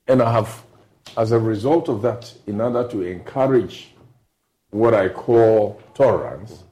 and 0.07 0.21
I 0.21 0.31
have, 0.31 0.63
as 1.17 1.31
a 1.31 1.39
result 1.39 1.89
of 1.89 2.01
that, 2.03 2.33
in 2.47 2.61
order 2.61 2.87
to 2.89 3.01
encourage 3.01 3.89
what 4.69 4.93
I 4.93 5.09
call 5.09 5.81
tolerance, 5.93 6.63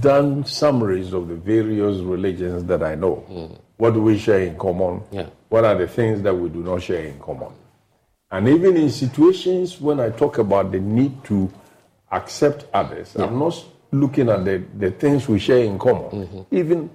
done 0.00 0.44
summaries 0.44 1.12
of 1.12 1.28
the 1.28 1.36
various 1.36 1.98
religions 1.98 2.64
that 2.64 2.82
I 2.82 2.94
know. 2.94 3.24
Mm. 3.30 3.58
What 3.76 3.94
do 3.94 4.02
we 4.02 4.18
share 4.18 4.40
in 4.40 4.58
common? 4.58 5.02
Yeah. 5.12 5.26
What 5.48 5.64
are 5.64 5.74
the 5.74 5.86
things 5.86 6.22
that 6.22 6.34
we 6.34 6.48
do 6.48 6.62
not 6.62 6.82
share 6.82 7.04
in 7.04 7.18
common? 7.20 7.52
And 8.30 8.48
even 8.48 8.76
in 8.76 8.90
situations 8.90 9.80
when 9.80 10.00
I 10.00 10.10
talk 10.10 10.38
about 10.38 10.72
the 10.72 10.80
need 10.80 11.22
to 11.24 11.52
accept 12.10 12.66
others, 12.74 13.14
yeah. 13.16 13.26
I'm 13.26 13.38
not 13.38 13.64
looking 13.92 14.28
at 14.28 14.44
the, 14.44 14.64
the 14.76 14.90
things 14.90 15.28
we 15.28 15.38
share 15.38 15.62
in 15.62 15.78
common. 15.78 16.10
Mm-hmm. 16.10 16.56
Even 16.56 16.90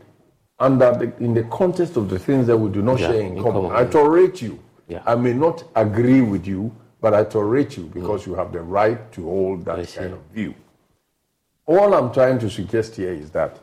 under 0.60 0.92
the, 0.94 1.24
in 1.24 1.34
the 1.34 1.44
context 1.44 1.96
of 1.98 2.10
the 2.10 2.20
things 2.20 2.48
that 2.48 2.58
we 2.58 2.70
do 2.70 2.82
not 2.82 3.00
yeah, 3.00 3.08
share 3.08 3.22
in, 3.22 3.38
in 3.38 3.44
common. 3.44 3.70
common. 3.70 3.88
I 3.88 3.90
tolerate 3.90 4.42
you. 4.42 4.60
Yeah. 4.92 5.04
I 5.06 5.16
may 5.16 5.32
not 5.32 5.64
agree 5.74 6.20
with 6.20 6.46
you, 6.46 6.76
but 7.00 7.14
I 7.14 7.24
tolerate 7.24 7.78
you 7.78 7.84
because 7.84 8.24
mm. 8.24 8.28
you 8.28 8.36
have 8.36 8.52
the 8.52 8.60
right 8.60 9.10
to 9.14 9.24
hold 9.24 9.64
that 9.64 9.88
kind 9.88 10.14
of 10.14 10.22
view. 10.34 10.54
All 11.66 11.94
I'm 11.94 12.12
trying 12.12 12.40
to 12.40 12.50
suggest 12.50 12.98
here 12.98 13.14
is 13.14 13.32
that 13.32 13.58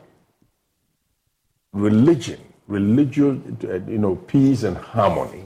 religion, 1.71 2.39
religious, 2.67 3.37
you 3.61 3.99
know, 3.99 4.15
peace 4.15 4.63
and 4.63 4.75
harmony 4.75 5.45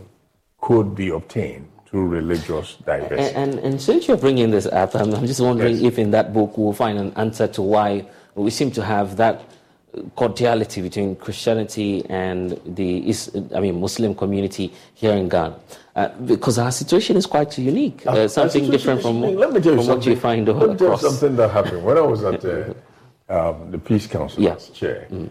could 0.61 0.95
be 0.95 1.09
obtained 1.09 1.67
through 1.85 2.07
religious 2.07 2.77
diversity. 2.77 3.35
And, 3.35 3.55
and, 3.55 3.59
and 3.59 3.81
since 3.81 4.07
you're 4.07 4.15
bringing 4.15 4.51
this 4.51 4.67
up, 4.67 4.95
I'm, 4.95 5.13
I'm 5.13 5.27
just 5.27 5.41
wondering 5.41 5.75
yes. 5.75 5.83
if 5.83 5.99
in 5.99 6.11
that 6.11 6.31
book 6.31 6.57
we'll 6.57 6.71
find 6.71 6.97
an 6.97 7.11
answer 7.17 7.47
to 7.47 7.61
why 7.61 8.07
we 8.35 8.51
seem 8.51 8.71
to 8.71 8.85
have 8.85 9.17
that 9.17 9.43
cordiality 10.15 10.81
between 10.81 11.15
Christianity 11.15 12.05
and 12.09 12.59
the 12.65 13.13
I 13.55 13.59
mean 13.59 13.79
Muslim 13.79 14.15
community 14.15 14.73
here 14.93 15.13
in 15.13 15.29
Ghana, 15.29 15.59
uh, 15.95 16.09
because 16.25 16.57
our 16.57 16.71
situation 16.71 17.15
is 17.17 17.25
quite 17.25 17.57
unique, 17.57 18.05
uh, 18.07 18.27
something 18.27 18.69
different 18.69 19.01
from, 19.01 19.21
let 19.21 19.53
me 19.53 19.61
tell 19.61 19.73
you 19.73 19.83
from 19.83 19.87
what 19.87 20.05
you 20.05 20.15
find 20.15 20.47
let 20.47 20.69
me 20.69 20.77
tell 20.77 20.91
you 20.91 20.97
something 20.97 21.35
that 21.35 21.49
happened 21.51 21.83
when 21.83 21.97
I 21.97 22.01
was 22.01 22.23
at 22.23 22.43
uh, 22.43 22.73
um, 23.29 23.71
the 23.71 23.77
Peace 23.77 24.07
Council 24.07 24.41
yes. 24.41 24.69
chair. 24.69 25.07
Mm. 25.11 25.29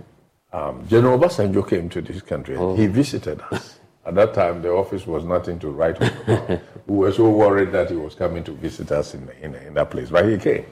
Um, 0.52 0.86
General 0.86 1.18
Obasanjo 1.18 1.66
came 1.68 1.88
to 1.88 2.02
this 2.02 2.20
country. 2.20 2.56
Oh. 2.56 2.76
He 2.76 2.86
visited 2.86 3.40
us. 3.50 3.78
At 4.04 4.16
that 4.16 4.34
time, 4.34 4.62
the 4.62 4.70
office 4.70 5.06
was 5.06 5.24
nothing 5.24 5.60
to 5.60 5.70
write 5.70 5.96
home 5.96 6.10
about. 6.26 6.60
we 6.88 6.96
were 6.96 7.12
so 7.12 7.30
worried 7.30 7.70
that 7.70 7.88
he 7.88 7.96
was 7.96 8.16
coming 8.16 8.42
to 8.44 8.50
visit 8.50 8.90
us 8.90 9.14
in, 9.14 9.30
in, 9.40 9.54
in 9.54 9.74
that 9.74 9.90
place, 9.90 10.10
but 10.10 10.28
he 10.28 10.36
came. 10.38 10.66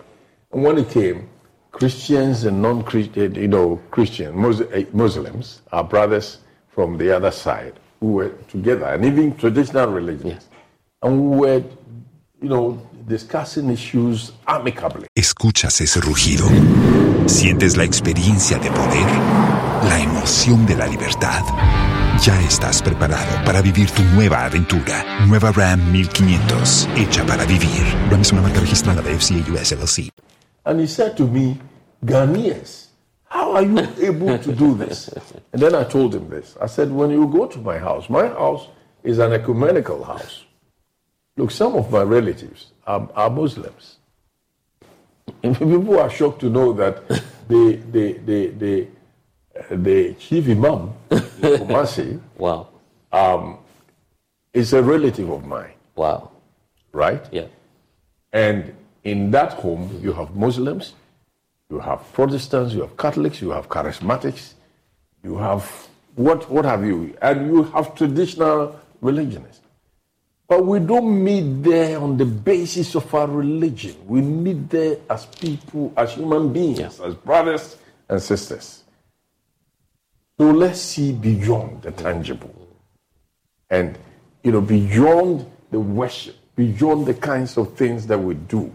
And 0.53 0.65
when 0.65 0.77
he 0.77 0.85
came, 0.85 1.29
Christians 1.73 2.45
and 2.45 2.61
non-Christian, 2.61 3.35
you 3.35 3.49
know, 3.49 3.81
Christian 3.91 4.35
eh, 4.73 4.85
Muslims, 4.93 5.63
our 5.73 5.85
brothers 5.85 6.39
from 6.69 6.99
the 6.99 7.15
other 7.15 7.31
side, 7.31 7.75
who 8.01 8.13
were 8.15 8.31
together, 8.49 8.87
and 8.87 9.05
even 9.05 9.37
traditional 9.37 9.91
religions, 9.91 10.33
yes. 10.33 10.49
and 11.03 11.31
we 11.31 11.37
were, 11.39 11.65
you 12.43 12.49
know, 12.49 12.81
discussing 13.07 13.71
issues 13.71 14.33
amicably. 14.47 15.07
Escuchas 15.15 15.81
ese 15.81 16.01
rugido, 16.01 16.47
sientes 17.27 17.77
la 17.77 17.85
experiencia 17.85 18.59
de 18.59 18.71
poder, 18.71 19.07
la 19.89 20.01
emoción 20.01 20.67
de 20.67 20.77
la 20.77 20.87
libertad. 20.87 21.43
Ya 22.23 22.39
estás 22.43 22.83
preparado 22.83 23.45
para 23.47 23.63
vivir 23.63 23.91
tu 23.91 24.03
nueva 24.03 24.45
aventura. 24.45 25.25
Nueva 25.27 25.53
Ram 25.53 25.91
1500, 25.93 26.89
hecha 26.97 27.25
para 27.25 27.45
vivir. 27.47 27.83
Ram 28.11 28.21
es 28.21 28.33
una 28.33 28.43
marca 28.43 28.61
registrada 28.61 29.01
de 29.01 29.15
FCA 29.19 29.53
US 29.53 29.73
LLC. 29.73 30.11
And 30.65 30.81
he 30.81 30.87
said 30.87 31.17
to 31.17 31.27
me, 31.27 31.59
Ghanaians, 32.05 32.87
how 33.25 33.53
are 33.53 33.63
you 33.63 33.79
able 33.99 34.39
to 34.39 34.53
do 34.53 34.75
this? 34.75 35.09
And 35.53 35.63
then 35.63 35.75
I 35.75 35.85
told 35.85 36.15
him 36.15 36.29
this. 36.29 36.57
I 36.61 36.67
said, 36.67 36.91
when 36.91 37.11
you 37.11 37.27
go 37.29 37.47
to 37.47 37.59
my 37.59 37.79
house, 37.79 38.11
my 38.11 38.27
house 38.27 38.69
is 39.03 39.19
an 39.19 39.33
ecumenical 39.33 40.05
house. 40.05 40.45
Look, 41.37 41.51
some 41.51 41.75
of 41.75 41.91
my 41.91 42.03
relatives 42.03 42.73
are, 42.87 43.09
are 43.15 43.31
Muslims. 43.31 43.97
And 45.43 45.57
people 45.57 45.99
are 45.99 46.11
shocked 46.11 46.41
to 46.41 46.51
know 46.51 46.73
that 46.73 47.07
the, 47.49 47.81
the, 47.93 48.13
the, 48.25 48.47
the, 48.49 48.89
the 49.71 50.15
chief 50.15 50.49
imam, 50.49 50.93
Kumasi, 51.11 52.21
wow. 52.37 52.69
Um, 53.13 53.59
is 54.53 54.73
a 54.73 54.83
relative 54.83 55.31
of 55.31 55.45
mine. 55.45 55.73
Wow. 55.95 56.31
Right? 56.93 57.25
Yeah. 57.33 57.47
And 58.33 58.75
in 59.05 59.31
that 59.31 59.55
home, 59.55 59.99
you 60.03 60.13
have 60.13 60.35
Muslims, 60.37 60.95
you 61.71 61.79
have 61.79 62.13
Protestants, 62.13 62.75
you 62.75 62.83
have 62.83 62.97
Catholics, 62.97 63.41
you 63.41 63.51
have 63.51 63.69
charismatics, 63.69 64.55
you 65.23 65.37
have 65.39 65.89
what, 66.17 66.51
what 66.51 66.65
have 66.65 66.85
you, 66.85 67.17
and 67.23 67.47
you 67.47 67.63
have 67.65 67.95
traditional 67.95 68.79
religionists. 69.01 69.61
But 70.49 70.67
we 70.67 70.81
don't 70.81 71.23
meet 71.23 71.63
there 71.63 72.01
on 72.01 72.17
the 72.17 72.25
basis 72.25 72.97
of 72.97 73.15
our 73.15 73.29
religion. 73.29 73.95
We 74.07 74.21
meet 74.21 74.69
there 74.69 74.97
as 75.09 75.25
people, 75.27 75.93
as 75.97 76.15
human 76.15 76.53
beings, 76.53 76.99
as 76.99 77.15
brothers 77.15 77.77
and 78.09 78.21
sisters. 78.21 78.83
So 80.39 80.51
let's 80.51 80.81
see 80.81 81.13
beyond 81.13 81.83
the 81.83 81.93
tangible. 81.93 82.69
And, 83.71 83.97
you 84.43 84.51
know, 84.51 84.61
beyond 84.61 85.49
the 85.71 85.79
worship, 85.79 86.37
beyond 86.57 87.07
the 87.07 87.15
kinds 87.15 87.57
of 87.57 87.75
things 87.75 88.09
that 88.09 88.19
we 88.19 88.35
do. 88.35 88.73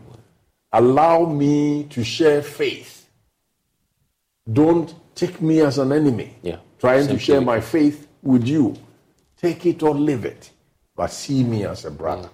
Allow 0.80 1.26
me 1.28 1.86
to 1.90 2.04
share 2.04 2.42
faith. 2.42 3.08
Don't 4.52 4.94
take 5.16 5.42
me 5.42 5.62
as 5.62 5.78
an 5.78 5.94
enemy. 5.94 6.36
Yeah. 6.44 6.58
Trying 6.80 7.04
Simply 7.04 7.18
to 7.18 7.24
share 7.24 7.40
my 7.42 7.62
faith 7.62 8.08
with 8.22 8.46
you. 8.46 8.76
Take 9.38 9.66
it 9.66 9.82
or 9.84 9.96
leave 9.96 10.26
it, 10.26 10.52
but 10.94 11.08
see 11.12 11.46
me 11.46 11.64
as 11.66 11.86
a 11.86 11.92
Mm. 11.92 11.98
brother. 11.98 12.30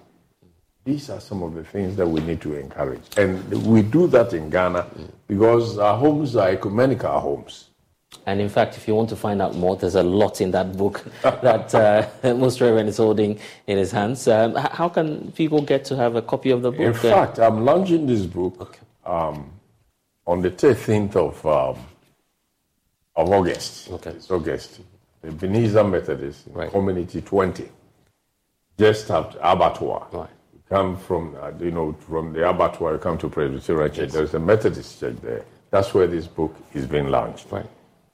These 0.84 1.08
are 1.10 1.20
some 1.20 1.44
of 1.44 1.54
the 1.54 1.62
things 1.62 1.94
that 1.94 2.08
we 2.08 2.20
need 2.20 2.40
to 2.40 2.54
encourage. 2.56 3.02
And 3.16 3.48
we 3.64 3.82
do 3.82 4.08
that 4.08 4.32
in 4.32 4.50
Ghana 4.50 4.82
Mm. 4.82 5.10
because 5.28 5.78
our 5.78 5.96
homes 5.96 6.34
are 6.34 6.48
ecumenical 6.48 7.20
homes. 7.20 7.68
And 8.26 8.40
in 8.40 8.48
fact, 8.48 8.76
if 8.76 8.86
you 8.86 8.94
want 8.94 9.08
to 9.08 9.16
find 9.16 9.42
out 9.42 9.56
more, 9.56 9.76
there's 9.76 9.94
a 9.94 10.02
lot 10.02 10.40
in 10.40 10.52
that 10.52 10.76
book 10.76 11.04
that 11.22 11.74
uh, 11.74 12.08
Most 12.34 12.60
Reverend 12.60 12.88
is 12.88 12.98
holding 12.98 13.38
in 13.66 13.78
his 13.78 13.90
hands. 13.90 14.28
Um, 14.28 14.54
how 14.54 14.88
can 14.88 15.32
people 15.32 15.60
get 15.62 15.84
to 15.86 15.96
have 15.96 16.16
a 16.16 16.22
copy 16.22 16.50
of 16.50 16.62
the 16.62 16.70
book? 16.70 16.80
In 16.80 16.94
fact, 16.94 17.38
I'm 17.38 17.64
launching 17.64 18.06
this 18.06 18.26
book 18.26 18.78
um, 19.04 19.50
on 20.26 20.40
the 20.40 20.50
13th 20.50 21.16
of, 21.16 21.46
um, 21.46 21.84
of 23.16 23.30
August. 23.30 23.90
Okay. 23.90 24.10
It's 24.10 24.30
August. 24.30 24.80
The 25.22 25.28
Ebenezer 25.28 25.84
Methodist 25.84 26.48
Community 26.70 27.20
20, 27.20 27.68
just 28.78 29.10
after 29.10 29.38
Abattoir. 29.40 30.08
Right. 30.12 30.28
You 30.52 30.60
come 30.68 30.96
from, 30.96 31.36
uh, 31.40 31.52
you 31.60 31.70
know, 31.70 31.92
from 31.92 32.32
the 32.32 32.48
Abattoir, 32.48 32.94
you 32.94 32.98
come 32.98 33.18
to 33.18 33.28
Presbyterian 33.28 33.92
Church. 33.92 34.10
There's 34.10 34.34
a 34.34 34.40
Methodist 34.40 34.98
church 34.98 35.16
there. 35.22 35.44
That's 35.70 35.94
where 35.94 36.06
this 36.08 36.26
book 36.26 36.56
is 36.74 36.86
being 36.86 37.08
launched. 37.08 37.46
Right. 37.50 37.66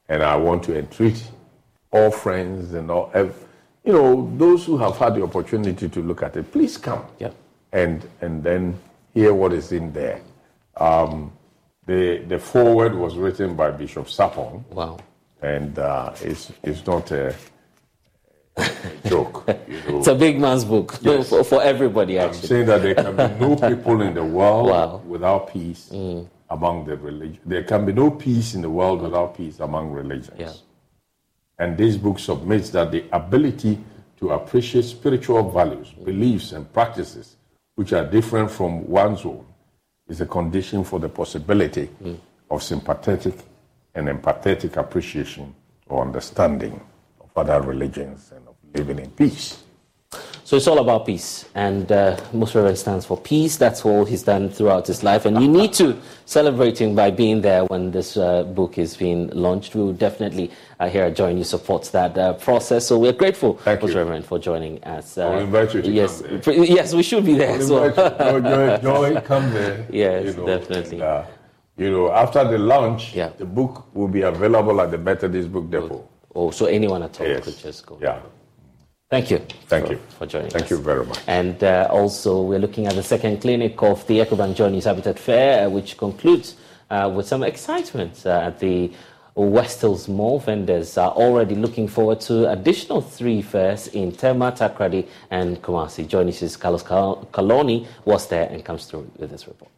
And 0.09 0.23
I 0.23 0.35
want 0.35 0.63
to 0.63 0.77
entreat 0.77 1.23
all 1.91 2.11
friends 2.11 2.73
and 2.73 2.91
all, 2.91 3.11
you 3.83 3.93
know, 3.93 4.31
those 4.37 4.65
who 4.65 4.77
have 4.77 4.97
had 4.97 5.15
the 5.15 5.23
opportunity 5.23 5.87
to 5.89 6.01
look 6.01 6.23
at 6.23 6.35
it, 6.35 6.51
please 6.51 6.77
come. 6.77 7.03
Yeah. 7.19 7.31
And, 7.71 8.07
and 8.21 8.43
then 8.43 8.77
hear 9.13 9.33
what 9.33 9.53
is 9.53 9.71
in 9.71 9.93
there. 9.93 10.21
Um, 10.77 11.31
the, 11.85 12.17
the 12.27 12.39
foreword 12.39 12.95
was 12.95 13.15
written 13.15 13.55
by 13.55 13.71
Bishop 13.71 14.07
Sarpong. 14.09 14.63
Wow. 14.71 14.99
And 15.41 15.77
uh, 15.79 16.13
it's, 16.21 16.51
it's 16.63 16.85
not 16.85 17.11
a, 17.11 17.33
a 18.57 18.69
joke. 19.07 19.43
You 19.67 19.81
know. 19.91 19.99
It's 19.99 20.07
a 20.07 20.15
big 20.15 20.39
man's 20.39 20.65
book 20.65 20.93
for, 21.23 21.43
for 21.43 21.61
everybody, 21.63 22.19
I'm 22.19 22.33
saying 22.33 22.65
that 22.67 22.81
there 22.81 22.95
can 22.95 23.15
be 23.15 23.39
no 23.47 23.55
people 23.69 24.01
in 24.01 24.13
the 24.15 24.23
world 24.23 24.69
Wow. 24.69 24.97
without 25.07 25.53
peace 25.53 25.89
Mm. 25.93 26.27
Among 26.49 26.85
the 26.85 26.97
religions. 26.97 27.39
There 27.45 27.63
can 27.63 27.85
be 27.85 27.93
no 27.93 28.11
peace 28.11 28.55
in 28.55 28.61
the 28.61 28.69
world 28.69 29.01
without 29.01 29.37
peace 29.37 29.59
among 29.59 29.91
religions. 29.91 30.39
Yeah. 30.39 30.53
And 31.59 31.77
this 31.77 31.97
book 31.97 32.19
submits 32.19 32.69
that 32.71 32.91
the 32.91 33.03
ability 33.11 33.79
to 34.19 34.31
appreciate 34.31 34.85
spiritual 34.85 35.49
values, 35.51 35.91
beliefs, 35.91 36.51
and 36.51 36.71
practices 36.73 37.35
which 37.75 37.93
are 37.93 38.05
different 38.05 38.51
from 38.51 38.85
one's 38.87 39.23
own 39.25 39.45
is 40.07 40.19
a 40.21 40.25
condition 40.25 40.83
for 40.83 40.99
the 40.99 41.07
possibility 41.07 41.89
mm. 42.03 42.17
of 42.49 42.61
sympathetic 42.61 43.35
and 43.95 44.07
empathetic 44.07 44.75
appreciation 44.75 45.53
or 45.87 46.01
understanding 46.03 46.79
of 47.21 47.29
other 47.37 47.61
religions 47.61 48.31
and 48.35 48.47
of 48.47 48.55
living 48.73 48.99
in 48.99 49.09
peace. 49.11 49.63
So 50.49 50.57
it's 50.57 50.65
all 50.65 50.79
about 50.79 51.05
peace, 51.05 51.45
and 51.53 51.91
uh, 51.91 52.19
Most 52.33 52.55
Reverend 52.55 52.79
stands 52.79 53.05
for 53.05 53.15
peace. 53.15 53.57
That's 53.57 53.85
all 53.85 54.03
he's 54.03 54.23
done 54.23 54.49
throughout 54.49 54.87
his 54.87 55.03
life, 55.03 55.27
and 55.27 55.39
you 55.39 55.47
need 55.47 55.73
to 55.73 55.95
celebrate 56.25 56.81
him 56.81 56.95
by 56.95 57.11
being 57.11 57.41
there 57.41 57.65
when 57.65 57.91
this 57.91 58.17
uh, 58.17 58.41
book 58.45 58.79
is 58.79 58.97
being 58.97 59.27
launched. 59.29 59.75
We 59.75 59.83
will 59.83 59.93
definitely 59.93 60.49
uh, 60.79 60.89
here 60.89 61.03
at 61.03 61.15
Joy 61.15 61.33
News 61.33 61.49
support 61.49 61.83
that 61.91 62.17
uh, 62.17 62.33
process. 62.33 62.87
So 62.87 62.97
we're 62.97 63.13
grateful, 63.13 63.59
Most 63.63 63.93
Reverend, 63.93 64.25
for 64.25 64.39
joining 64.39 64.83
us. 64.85 65.19
Uh, 65.19 65.29
I'll 65.29 65.39
invite 65.41 65.75
you 65.75 65.83
to 65.83 65.91
yes, 65.91 66.21
come 66.23 66.31
there. 66.31 66.41
pre- 66.41 66.67
yes, 66.67 66.95
we 66.95 67.03
should 67.03 67.25
be 67.25 67.35
there. 67.35 67.53
I'll 67.53 67.61
so. 67.61 67.85
you. 67.85 68.81
Joy, 68.81 69.21
come 69.21 69.53
there. 69.53 69.85
Yes, 69.91 70.25
you 70.25 70.33
know, 70.33 70.47
definitely. 70.47 70.93
and, 70.93 71.03
uh, 71.03 71.25
you 71.77 71.91
know, 71.91 72.11
after 72.11 72.43
the 72.43 72.57
launch, 72.57 73.13
the 73.13 73.45
book 73.45 73.93
will 73.93 74.07
be 74.07 74.23
available 74.23 74.81
at 74.81 74.89
the 74.89 74.97
Methodist 74.97 75.51
Book 75.51 75.69
Depot. 75.69 76.09
Oh, 76.33 76.49
so 76.49 76.65
anyone 76.65 77.03
at 77.03 77.21
all 77.21 77.27
yes. 77.27 77.43
could 77.43 77.57
just 77.59 77.85
go. 77.85 77.99
Yeah. 78.01 78.19
Thank 79.09 79.31
you. 79.31 79.39
Thank 79.65 79.87
for, 79.87 79.93
you. 79.93 79.99
for 80.19 80.25
joining 80.27 80.51
Thank 80.51 80.65
us. 80.65 80.69
you 80.69 80.77
very 80.77 81.03
much. 81.03 81.19
And 81.25 81.63
uh, 81.63 81.87
also, 81.89 82.43
we're 82.43 82.59
looking 82.59 82.85
at 82.85 82.93
the 82.93 83.01
second 83.01 83.41
clinic 83.41 83.81
of 83.81 84.05
the 84.05 84.19
EcoBank 84.19 84.55
Joy 84.55 84.69
News 84.69 84.85
Habitat 84.85 85.17
Fair, 85.17 85.65
uh, 85.65 85.69
which 85.69 85.97
concludes 85.97 86.57
uh, 86.91 87.11
with 87.15 87.27
some 87.27 87.41
excitement 87.41 88.23
uh, 88.27 88.41
at 88.47 88.59
the 88.59 88.91
West 89.33 89.81
Hills 89.81 90.07
Mall. 90.07 90.37
Vendors 90.39 90.95
are 90.95 91.09
already 91.11 91.55
looking 91.55 91.87
forward 91.87 92.21
to 92.21 92.51
additional 92.51 93.01
three 93.01 93.41
fairs 93.41 93.87
in 93.87 94.11
Tema, 94.11 94.51
Takoradi, 94.51 95.07
and 95.31 95.59
Kumasi. 95.63 96.07
Joy 96.07 96.23
News' 96.23 96.55
Carlos 96.55 96.83
Cal- 96.83 97.27
Caloni 97.33 97.87
was 98.05 98.27
there 98.27 98.47
and 98.51 98.63
comes 98.63 98.85
through 98.85 99.09
with 99.17 99.31
this 99.31 99.47
report. 99.47 99.71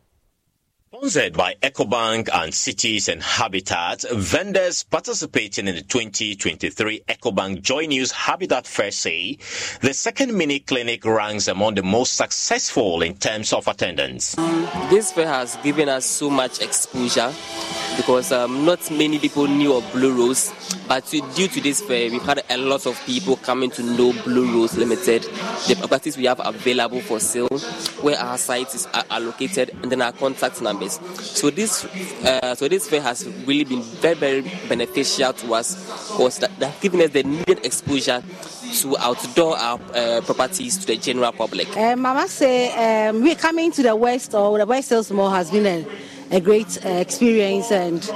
Sponsored 1.02 1.34
by 1.34 1.56
EcoBank 1.64 2.30
and 2.32 2.54
Cities 2.54 3.10
and 3.10 3.24
Habitat, 3.24 4.06
vendors 4.14 4.84
participating 4.84 5.68
in 5.68 5.74
the 5.74 5.82
2023 5.82 7.02
EcoBank 7.10 7.64
Joy 7.64 7.88
News 7.88 8.12
Habitat 8.12 8.68
Fair 8.68 8.92
say 8.92 9.40
the 9.82 9.96
second 9.96 10.38
mini 10.38 10.60
clinic 10.60 11.04
ranks 11.04 11.48
among 11.48 11.74
the 11.74 11.82
most 11.82 12.14
successful 12.14 13.02
in 13.02 13.18
terms 13.18 13.52
of 13.52 13.68
attendance. 13.68 14.36
This 14.92 15.12
fair 15.12 15.28
has 15.28 15.56
given 15.64 15.90
us 15.90 16.06
so 16.06 16.30
much 16.30 16.62
exposure 16.62 17.34
because 17.98 18.32
um, 18.32 18.64
not 18.66 18.90
many 18.92 19.18
people 19.18 19.48
knew 19.48 19.74
of 19.74 19.92
Blue 19.92 20.16
Rose, 20.16 20.54
but 20.88 21.06
due 21.10 21.48
to 21.48 21.62
this 21.62 21.82
fair, 21.82 22.10
we've 22.10 22.22
had 22.22 22.44
a 22.50 22.58
lot 22.58 22.86
of 22.86 23.00
people 23.06 23.38
coming 23.38 23.70
to 23.72 23.84
know 23.84 24.14
Blue 24.24 24.52
Rose 24.54 24.78
Limited, 24.78 25.24
the 25.68 25.76
properties 25.78 26.18
we 26.18 26.26
have 26.26 26.40
available 26.44 27.02
for 27.02 27.20
sale, 27.20 27.48
where 28.02 28.18
our 28.18 28.38
sites 28.38 28.88
are 28.94 29.20
located, 29.20 29.72
and 29.82 29.92
then 29.92 30.02
our 30.02 30.12
contact 30.12 30.62
numbers. 30.62 30.91
So 31.20 31.50
this, 31.50 31.86
uh, 32.24 32.56
so 32.56 32.68
this 32.68 32.88
fair 32.88 33.02
has 33.02 33.28
really 33.46 33.64
been 33.64 33.82
very, 33.82 34.16
very 34.16 34.42
beneficial 34.68 35.34
to 35.34 35.54
us 35.56 35.76
because 36.10 36.40
that, 36.40 36.58
that 36.60 36.80
given 36.82 37.02
us 37.02 37.12
the 37.12 37.24
needed 37.24 37.66
exposure 37.66 38.24
to 38.82 38.98
outdoor 38.98 39.58
our 39.58 39.80
uh, 39.94 40.22
properties 40.22 40.78
to 40.78 40.88
the 40.88 40.98
general 40.98 41.32
public. 41.32 41.76
I 41.78 41.96
must 41.96 42.36
say, 42.36 43.08
um, 43.08 43.22
we 43.22 43.36
coming 43.36 43.72
to 43.74 43.84
the 43.84 43.96
West 43.96 44.34
or 44.34 44.58
the 44.58 44.66
West 44.66 44.90
Hills 44.90 45.12
Mall 45.12 45.30
has 45.30 45.52
been 45.52 45.66
a, 45.66 45.86
a 46.32 46.40
great 46.40 46.84
uh, 46.86 46.90
experience, 46.90 47.72
and 47.72 48.10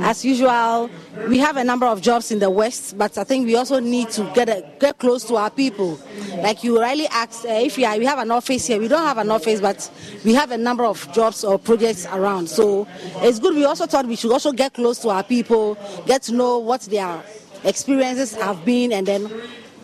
as 0.00 0.24
usual, 0.24 0.90
we 1.28 1.38
have 1.38 1.56
a 1.56 1.62
number 1.64 1.86
of 1.86 2.00
jobs 2.00 2.32
in 2.32 2.40
the 2.40 2.50
West, 2.50 2.98
but 2.98 3.16
I 3.16 3.24
think 3.24 3.46
we 3.46 3.54
also 3.54 3.78
need 3.78 4.10
to 4.10 4.28
get 4.34 4.48
a, 4.48 4.64
get 4.80 4.98
close 4.98 5.24
to 5.24 5.36
our 5.36 5.50
people. 5.50 5.98
Like 6.38 6.64
you 6.64 6.80
rightly 6.80 7.06
asked, 7.06 7.46
uh, 7.46 7.50
if 7.50 7.76
we, 7.76 7.84
are, 7.84 7.96
we 7.98 8.04
have 8.04 8.18
an 8.18 8.30
office 8.32 8.66
here, 8.66 8.80
we 8.80 8.88
don't 8.88 9.06
have 9.06 9.18
an 9.18 9.30
office, 9.30 9.60
but 9.60 9.90
we 10.24 10.34
have 10.34 10.50
a 10.50 10.58
number 10.58 10.84
of 10.84 11.10
jobs 11.12 11.44
or 11.44 11.58
projects 11.58 12.04
around. 12.06 12.48
So 12.48 12.88
it's 13.16 13.38
good. 13.38 13.54
We 13.54 13.64
also 13.64 13.86
thought 13.86 14.06
we 14.06 14.16
should 14.16 14.32
also 14.32 14.52
get 14.52 14.74
close 14.74 14.98
to 15.00 15.10
our 15.10 15.22
people, 15.22 15.76
get 16.06 16.22
to 16.22 16.32
know 16.34 16.58
what 16.58 16.80
their 16.82 17.22
experiences 17.62 18.34
have 18.34 18.64
been, 18.64 18.92
and 18.92 19.06
then 19.06 19.30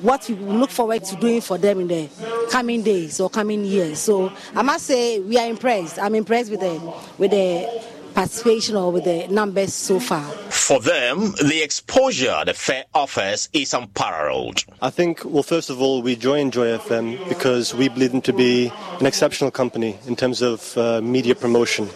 what 0.01 0.29
we 0.29 0.35
look 0.37 0.71
forward 0.71 1.05
to 1.05 1.17
doing 1.17 1.41
for 1.41 1.59
them 1.59 1.81
in 1.81 1.89
the 1.89 2.09
coming 2.51 2.83
days 2.83 3.21
or 3.21 3.29
coming 3.29 3.65
years. 3.65 3.99
So 3.99 4.33
I 4.55 4.63
must 4.63 4.87
say 4.87 5.21
we 5.21 5.39
are 5.39 5.49
impressed. 5.49 5.99
I'm 5.99 6.15
impressed 6.15 6.51
with 6.51 6.61
the 6.61 6.79
with 7.19 7.31
the 7.31 7.85
participation 8.15 8.75
or 8.75 8.91
with 8.91 9.05
the 9.05 9.29
numbers 9.29 9.73
so 9.73 10.01
far. 10.01 10.25
For 10.51 10.81
them, 10.81 11.33
the 11.47 11.63
exposure 11.63 12.43
the 12.45 12.55
fair 12.55 12.85
offers 12.95 13.49
is 13.53 13.73
unparalleled. 13.75 14.65
I 14.83 14.91
think, 14.91 15.25
well, 15.25 15.45
first 15.45 15.71
of 15.71 15.81
all, 15.81 16.03
we 16.03 16.17
joined 16.17 16.53
Joy 16.53 16.77
FM 16.79 17.29
because 17.29 17.75
we 17.75 17.89
believe 17.89 18.11
them 18.11 18.23
to 18.23 18.33
be 18.33 18.73
an 18.99 19.07
exceptional 19.07 19.53
company 19.53 19.99
in 20.07 20.17
terms 20.17 20.43
of 20.43 20.77
uh, 20.77 21.01
media 21.01 21.35
promotion. 21.37 21.89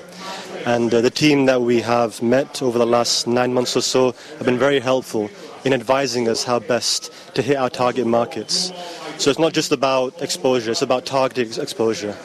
And 0.64 0.94
uh, 0.94 1.00
the 1.00 1.10
team 1.10 1.46
that 1.46 1.60
we 1.60 1.80
have 1.80 2.22
met 2.22 2.62
over 2.62 2.78
the 2.78 2.86
last 2.86 3.26
nine 3.26 3.52
months 3.52 3.76
or 3.76 3.80
so 3.80 4.12
have 4.38 4.44
been 4.44 4.58
very 4.60 4.78
helpful 4.78 5.28
in 5.64 5.72
advising 5.72 6.28
us 6.28 6.44
how 6.44 6.58
best 6.58 7.12
to 7.34 7.42
hit 7.42 7.56
our 7.56 7.70
target 7.70 8.06
markets. 8.06 8.72
So 9.18 9.30
it's 9.30 9.38
not 9.38 9.52
just 9.52 9.72
about 9.72 10.20
exposure, 10.20 10.72
it's 10.72 10.82
about 10.82 11.06
targeted 11.06 11.58
exposure. 11.58 12.16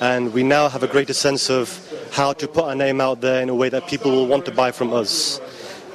And 0.00 0.32
we 0.32 0.42
now 0.42 0.68
have 0.68 0.82
a 0.82 0.88
greater 0.88 1.14
sense 1.14 1.48
of 1.48 1.80
how 2.12 2.32
to 2.34 2.46
put 2.46 2.64
our 2.64 2.74
name 2.74 3.00
out 3.00 3.20
there 3.20 3.40
in 3.40 3.48
a 3.48 3.54
way 3.54 3.68
that 3.70 3.86
people 3.86 4.10
will 4.10 4.26
want 4.26 4.44
to 4.46 4.52
buy 4.52 4.70
from 4.72 4.92
us. 4.92 5.40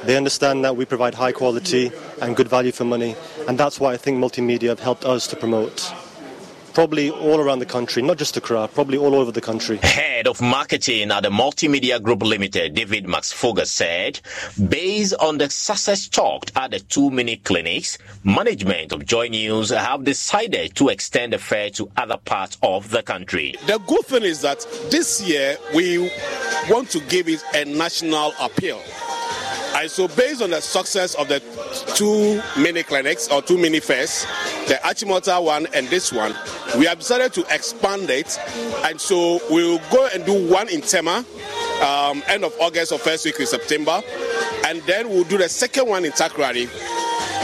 They 0.03 0.15
understand 0.15 0.63
that 0.63 0.75
we 0.75 0.85
provide 0.85 1.13
high 1.13 1.31
quality 1.31 1.91
and 2.21 2.35
good 2.35 2.47
value 2.47 2.71
for 2.71 2.85
money, 2.85 3.15
and 3.47 3.57
that's 3.57 3.79
why 3.79 3.93
I 3.93 3.97
think 3.97 4.17
multimedia 4.17 4.69
have 4.69 4.79
helped 4.79 5.05
us 5.05 5.27
to 5.27 5.35
promote. 5.35 5.91
Probably 6.77 7.09
all 7.09 7.39
around 7.39 7.57
the 7.57 7.65
country, 7.65 8.03
not 8.03 8.19
just 8.19 8.37
Accra, 8.37 8.67
probably 8.71 8.99
all 8.99 9.15
over 9.15 9.31
the 9.31 9.41
country. 9.41 9.77
Head 9.77 10.27
of 10.27 10.39
marketing 10.39 11.09
at 11.09 11.23
the 11.23 11.29
Multimedia 11.29 11.99
Group 11.99 12.21
Limited, 12.21 12.75
David 12.75 13.05
Maxfuga, 13.05 13.65
said, 13.65 14.19
based 14.69 15.15
on 15.19 15.39
the 15.39 15.49
success 15.49 16.07
chalked 16.07 16.51
at 16.55 16.69
the 16.69 16.79
two 16.79 17.09
mini 17.09 17.37
clinics, 17.37 17.97
management 18.23 18.91
of 18.91 19.07
Joy 19.07 19.29
News 19.29 19.71
have 19.71 20.03
decided 20.03 20.75
to 20.75 20.89
extend 20.89 21.33
the 21.33 21.39
fair 21.39 21.71
to 21.71 21.89
other 21.97 22.17
parts 22.17 22.59
of 22.61 22.91
the 22.91 23.01
country. 23.01 23.55
The 23.65 23.79
good 23.79 24.05
thing 24.05 24.21
is 24.21 24.41
that 24.41 24.59
this 24.91 25.19
year 25.19 25.57
we 25.73 26.11
want 26.69 26.91
to 26.91 26.99
give 27.09 27.27
it 27.27 27.43
a 27.55 27.65
national 27.65 28.33
appeal. 28.39 28.79
And 29.79 29.91
so, 29.91 30.07
based 30.07 30.41
on 30.41 30.49
the 30.49 30.59
success 30.59 31.13
of 31.13 31.27
the 31.27 31.39
two 31.95 32.41
mini 32.59 32.81
clinics 32.81 33.27
or 33.27 33.43
two 33.43 33.59
mini 33.59 33.79
fairs, 33.79 34.25
the 34.67 34.79
Achimota 34.83 35.43
one 35.43 35.67
and 35.71 35.87
this 35.89 36.11
one, 36.11 36.33
we 36.79 36.87
have 36.87 36.97
decided 36.97 37.31
to 37.33 37.41
expand 37.53 38.09
it. 38.09 38.39
And 38.85 38.99
so, 38.99 39.39
we'll 39.51 39.79
go 39.91 40.09
and 40.11 40.25
do 40.25 40.49
one 40.51 40.67
in 40.69 40.81
Tema, 40.81 41.23
um, 41.85 42.23
end 42.27 42.43
of 42.43 42.55
August 42.59 42.91
or 42.91 42.97
first 42.97 43.23
week 43.25 43.39
in 43.39 43.45
September. 43.45 44.01
And 44.65 44.81
then 44.87 45.09
we'll 45.09 45.25
do 45.25 45.37
the 45.37 45.47
second 45.47 45.87
one 45.87 46.05
in 46.05 46.11
Takoradi 46.11 46.67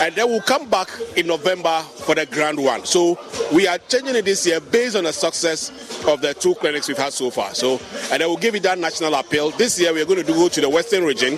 and 0.03 0.13
then 0.15 0.27
we'll 0.27 0.41
come 0.41 0.69
back 0.69 0.89
in 1.15 1.27
November 1.27 1.79
for 1.79 2.13
the 2.13 2.25
grand 2.25 2.61
one. 2.61 2.83
So 2.83 3.17
we 3.53 3.69
are 3.69 3.77
changing 3.77 4.17
it 4.17 4.25
this 4.25 4.45
year 4.45 4.59
based 4.59 4.97
on 4.97 5.05
the 5.05 5.13
success 5.13 5.69
of 6.05 6.19
the 6.19 6.33
two 6.33 6.55
clinics 6.55 6.89
we've 6.89 6.97
had 6.97 7.13
so 7.13 7.29
far. 7.29 7.53
So, 7.53 7.79
and 8.11 8.19
then 8.19 8.27
we'll 8.27 8.35
give 8.35 8.53
it 8.53 8.63
that 8.63 8.77
national 8.77 9.13
appeal. 9.13 9.51
This 9.51 9.79
year 9.79 9.93
we're 9.93 10.05
going 10.05 10.21
to 10.21 10.33
go 10.33 10.49
to 10.49 10.59
the 10.59 10.69
western 10.69 11.05
region 11.05 11.37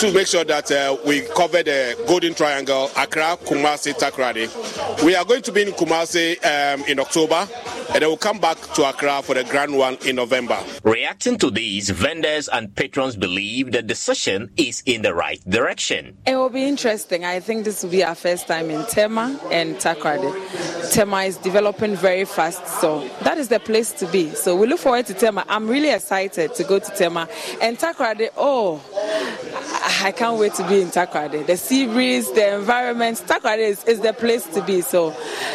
to 0.00 0.12
make 0.12 0.26
sure 0.26 0.44
that 0.44 0.70
uh, 0.70 0.98
we 1.06 1.22
cover 1.34 1.62
the 1.62 1.98
Golden 2.06 2.34
Triangle, 2.34 2.90
Accra, 2.94 3.38
Kumasi, 3.42 3.94
Takoradi. 3.94 5.02
We 5.02 5.16
are 5.16 5.24
going 5.24 5.40
to 5.40 5.52
be 5.52 5.62
in 5.62 5.68
Kumasi 5.68 6.44
um, 6.44 6.84
in 6.84 7.00
October 7.00 7.48
and 7.94 8.02
then 8.02 8.08
we'll 8.08 8.16
come 8.16 8.38
back 8.38 8.58
to 8.74 8.88
Accra 8.88 9.22
for 9.22 9.34
the 9.34 9.44
grand 9.44 9.76
one 9.76 9.96
in 10.04 10.16
November. 10.16 10.58
Reacting 10.82 11.38
to 11.38 11.50
these, 11.50 11.90
vendors 11.90 12.48
and 12.48 12.74
patrons 12.74 13.14
believe 13.14 13.72
the 13.72 13.82
decision 13.82 14.50
is 14.56 14.82
in 14.84 15.02
the 15.02 15.14
right 15.14 15.40
direction. 15.48 16.16
It 16.26 16.34
will 16.34 16.50
be 16.50 16.64
interesting. 16.64 17.24
I 17.24 17.40
think 17.40 17.64
this 17.64 17.82
will 17.82 17.90
be 17.94 18.02
our 18.02 18.16
first 18.16 18.48
time 18.48 18.70
in 18.70 18.84
Tema 18.86 19.38
and 19.52 19.76
Takoradi. 19.76 20.32
Tema 20.92 21.22
is 21.22 21.36
developing 21.36 21.94
very 21.94 22.24
fast, 22.24 22.66
so 22.80 23.06
that 23.22 23.38
is 23.38 23.48
the 23.48 23.60
place 23.60 23.92
to 23.92 24.06
be. 24.08 24.30
So 24.30 24.56
we 24.56 24.66
look 24.66 24.80
forward 24.80 25.06
to 25.06 25.14
Tema. 25.14 25.44
I'm 25.48 25.68
really 25.68 25.90
excited 25.90 26.56
to 26.56 26.64
go 26.64 26.80
to 26.80 26.90
Tema 26.96 27.28
and 27.62 27.78
Takoradi. 27.78 28.30
Oh, 28.36 28.82
I 30.02 30.12
can't 30.12 30.38
wait 30.40 30.54
to 30.54 30.68
be 30.68 30.82
in 30.82 30.88
Takoradi. 30.88 31.46
The 31.46 31.56
sea 31.56 31.86
breeze, 31.86 32.30
the 32.32 32.56
environment, 32.56 33.18
Takoradi 33.26 33.68
is, 33.68 33.84
is 33.84 34.00
the 34.00 34.12
place 34.12 34.44
to 34.54 34.62
be. 34.62 34.80
So 34.80 35.12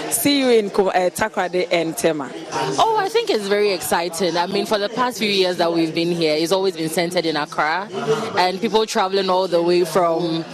see 0.09 0.39
you 0.39 0.49
in 0.49 0.67
uh, 0.67 1.09
Takoradi 1.09 1.67
and 1.71 1.97
Tema. 1.97 2.31
Oh, 2.51 2.97
I 2.99 3.09
think 3.09 3.29
it's 3.29 3.47
very 3.47 3.71
exciting. 3.71 4.37
I 4.37 4.47
mean, 4.47 4.65
for 4.65 4.77
the 4.77 4.89
past 4.89 5.19
few 5.19 5.29
years 5.29 5.57
that 5.57 5.73
we've 5.73 5.93
been 5.93 6.11
here, 6.11 6.35
it's 6.35 6.51
always 6.51 6.77
been 6.77 6.89
centered 6.89 7.25
in 7.25 7.35
Accra, 7.35 7.89
and 8.37 8.61
people 8.61 8.85
traveling 8.85 9.29
all 9.29 9.47
the 9.47 9.61
way 9.61 9.83
from 9.83 10.45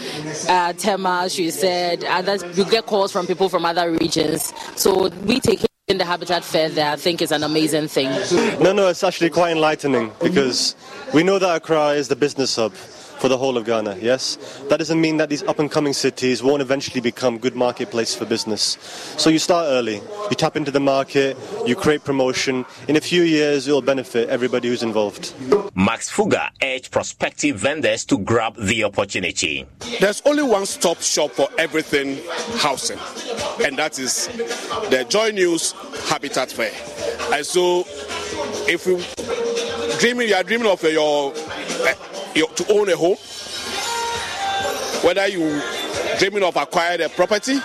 uh, 0.48 0.74
Tema, 0.74 1.30
she 1.30 1.52
said, 1.66 2.04
uh, 2.04 2.18
and 2.18 2.28
then 2.28 2.40
you 2.54 2.66
get 2.66 2.86
calls 2.86 3.12
from 3.12 3.26
people 3.26 3.50
from 3.50 3.66
other 3.66 3.92
regions. 3.92 4.54
So 4.76 5.10
we 5.30 5.40
take 5.40 5.62
in 5.88 5.98
the 5.98 6.06
Habitat 6.06 6.44
Fair 6.44 6.70
there, 6.70 6.92
I 6.92 6.96
think 6.96 7.22
is 7.22 7.32
an 7.32 7.44
amazing 7.44 7.88
thing. 7.88 8.10
No, 8.60 8.72
no, 8.74 8.88
it's 8.88 9.04
actually 9.04 9.30
quite 9.30 9.52
enlightening 9.52 10.12
because 10.22 10.76
we 11.14 11.24
know 11.24 11.38
that 11.40 11.56
Accra 11.58 11.90
is 11.90 12.08
the 12.08 12.16
business 12.16 12.56
hub 12.56 12.74
for 13.20 13.28
the 13.28 13.38
whole 13.38 13.58
of 13.58 13.66
Ghana, 13.66 13.98
yes? 14.02 14.38
That 14.70 14.78
doesn't 14.78 15.00
mean 15.00 15.18
that 15.18 15.30
these 15.30 15.44
up 15.44 15.60
and 15.60 15.72
coming 15.72 15.94
cities 15.94 16.44
won't 16.44 16.62
eventually 16.62 17.02
become 17.02 17.38
good 17.38 17.56
marketplaces 17.56 18.16
for 18.16 18.26
business. 18.26 18.78
So 19.18 19.30
you 19.30 19.40
start 19.40 19.68
early, 19.70 19.96
you 20.30 20.36
tap 20.36 20.56
into 20.56 20.72
the 20.72 20.80
market, 20.80 21.38
you 21.66 21.76
create 21.76 22.04
promotion. 22.04 22.66
In 22.88 22.96
a 22.96 23.02
few 23.02 23.24
years, 23.24 23.68
it 23.68 23.72
will 23.72 23.82
benefit 23.82 24.30
everybody 24.30 24.68
who's 24.68 24.84
involved. 24.84 25.34
Maxfuga 25.76 26.50
urged 26.64 26.92
prospective 26.92 27.58
vendors 27.58 28.06
to 28.06 28.18
grab 28.18 28.56
the 28.58 28.84
opportunity. 28.84 29.66
There's 30.00 30.22
only 30.26 30.44
one 30.44 30.66
stop 30.66 31.02
shop 31.02 31.32
for 31.32 31.50
everything 31.58 32.18
housing, 32.58 33.00
and 33.64 33.78
that 33.78 34.00
is 34.00 34.28
the 34.90 35.06
Joy 35.08 35.32
News 35.32 35.74
Habitat 36.10 36.52
Fair. 36.52 36.72
And 37.34 37.46
so, 37.46 37.86
if 38.68 38.86
you 38.86 39.02
dreaming, 40.00 40.30
you 40.30 40.36
are 40.36 40.44
dreaming 40.44 40.68
of 40.68 40.82
your 40.84 41.34
eh, 41.88 41.94
to 42.36 42.72
own 42.74 42.90
a 42.90 42.98
home, 42.98 43.18
whether 45.04 45.28
you 45.28 45.62
dreaming 46.20 46.44
of 46.44 46.56
acquiring 46.58 47.02
a 47.02 47.10
property, 47.10 47.58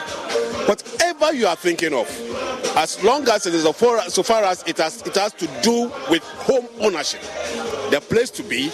whatever 0.66 1.32
you 1.32 1.46
are 1.46 1.56
thinking 1.56 1.92
of, 1.92 2.08
as 2.76 3.02
long 3.02 3.28
as 3.28 3.46
it 3.46 3.54
is 3.54 3.64
so 3.64 3.72
far, 3.72 4.00
so 4.08 4.22
far 4.22 4.44
as 4.44 4.62
it 4.66 4.78
has 4.78 5.02
it 5.02 5.14
has 5.16 5.32
to 5.32 5.46
do 5.62 5.90
with 6.08 6.22
home 6.22 6.68
ownership, 6.80 7.20
the 7.90 8.00
place 8.00 8.30
to 8.30 8.42
be 8.44 8.70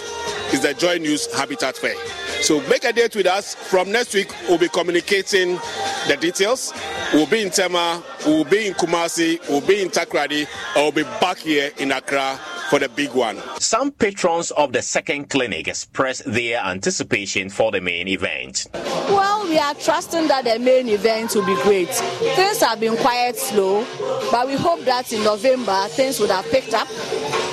is 0.52 0.62
the 0.62 0.74
Joy 0.74 0.98
News 0.98 1.34
Habitat 1.34 1.76
Fair. 1.76 1.94
So 2.42 2.60
make 2.68 2.84
a 2.84 2.92
date 2.92 3.16
with 3.16 3.26
us. 3.26 3.54
From 3.54 3.90
next 3.90 4.14
week, 4.14 4.32
we'll 4.48 4.58
be 4.58 4.68
communicating 4.68 5.58
the 6.06 6.16
details. 6.20 6.72
We'll 7.12 7.26
be 7.26 7.42
in 7.42 7.50
Tema, 7.50 8.02
we'll 8.26 8.44
be 8.44 8.66
in 8.66 8.74
Kumasi, 8.74 9.40
we'll 9.48 9.60
be 9.62 9.80
in 9.80 9.88
Takoradi, 9.88 10.46
and 10.74 10.76
we'll 10.76 10.92
be 10.92 11.04
back 11.20 11.38
here 11.38 11.70
in 11.78 11.92
Accra 11.92 12.38
for 12.70 12.78
the 12.78 12.88
big 12.88 13.12
one. 13.12 13.40
Some 13.58 13.90
patrons 13.90 14.50
of 14.52 14.72
the 14.72 14.82
second 14.82 15.30
clinic 15.30 15.68
expressed 15.68 16.24
their 16.24 16.60
anticipation 16.60 17.48
for 17.48 17.70
the 17.70 17.80
main 17.80 18.08
event. 18.08 18.66
Well, 18.74 19.44
we 19.48 19.58
are 19.58 19.74
trusting 19.74 20.28
that 20.28 20.44
the 20.44 20.58
main 20.58 20.88
event 20.88 21.34
will 21.34 21.46
be 21.46 21.54
great. 21.62 21.88
Things 21.88 22.60
have 22.60 22.80
been 22.80 22.96
quite 22.96 23.36
slow, 23.36 23.86
but 24.30 24.46
we 24.46 24.54
hope 24.54 24.80
that 24.84 25.12
in 25.12 25.22
November 25.22 25.86
things 25.88 26.18
would 26.20 26.30
have 26.30 26.44
picked 26.50 26.74
up 26.74 26.88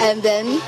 and 0.02 0.22
then 0.24 0.60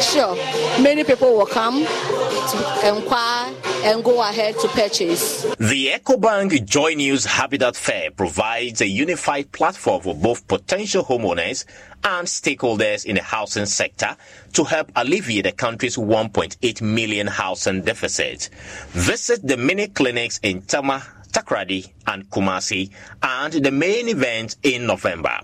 sure 0.00 0.34
many 0.82 1.04
people 1.04 1.36
will 1.36 1.46
come 1.46 1.84
to 1.84 2.96
inquire 2.96 3.54
and 3.82 4.04
go 4.04 4.22
ahead 4.22 4.56
to 4.60 4.68
purchase. 4.68 5.42
The 5.58 5.88
EcoBank 5.88 6.64
Joy 6.64 6.94
News 6.94 7.24
Habitat 7.24 7.74
Fair 7.76 8.10
provides 8.10 8.80
a 8.80 8.86
unified 8.86 9.50
platform 9.50 10.02
for 10.02 10.14
both 10.14 10.46
potential 10.46 11.04
homeowners 11.04 11.64
and 12.04 12.26
stakeholders 12.26 13.04
in 13.04 13.16
the 13.16 13.22
housing 13.22 13.66
sector 13.66 14.16
to 14.52 14.64
help 14.64 14.92
alleviate 14.94 15.44
the 15.44 15.52
country's 15.52 15.96
1.8 15.96 16.82
million 16.82 17.26
housing 17.26 17.82
deficit. 17.82 18.50
Visit 18.90 19.46
the 19.46 19.56
mini 19.56 19.88
clinics 19.88 20.38
in 20.42 20.62
Tema, 20.62 21.02
Takoradi, 21.32 21.90
and 22.06 22.28
Kumasi, 22.30 22.90
and 23.22 23.52
the 23.52 23.70
main 23.70 24.08
event 24.08 24.56
in 24.62 24.86
November. 24.86 25.40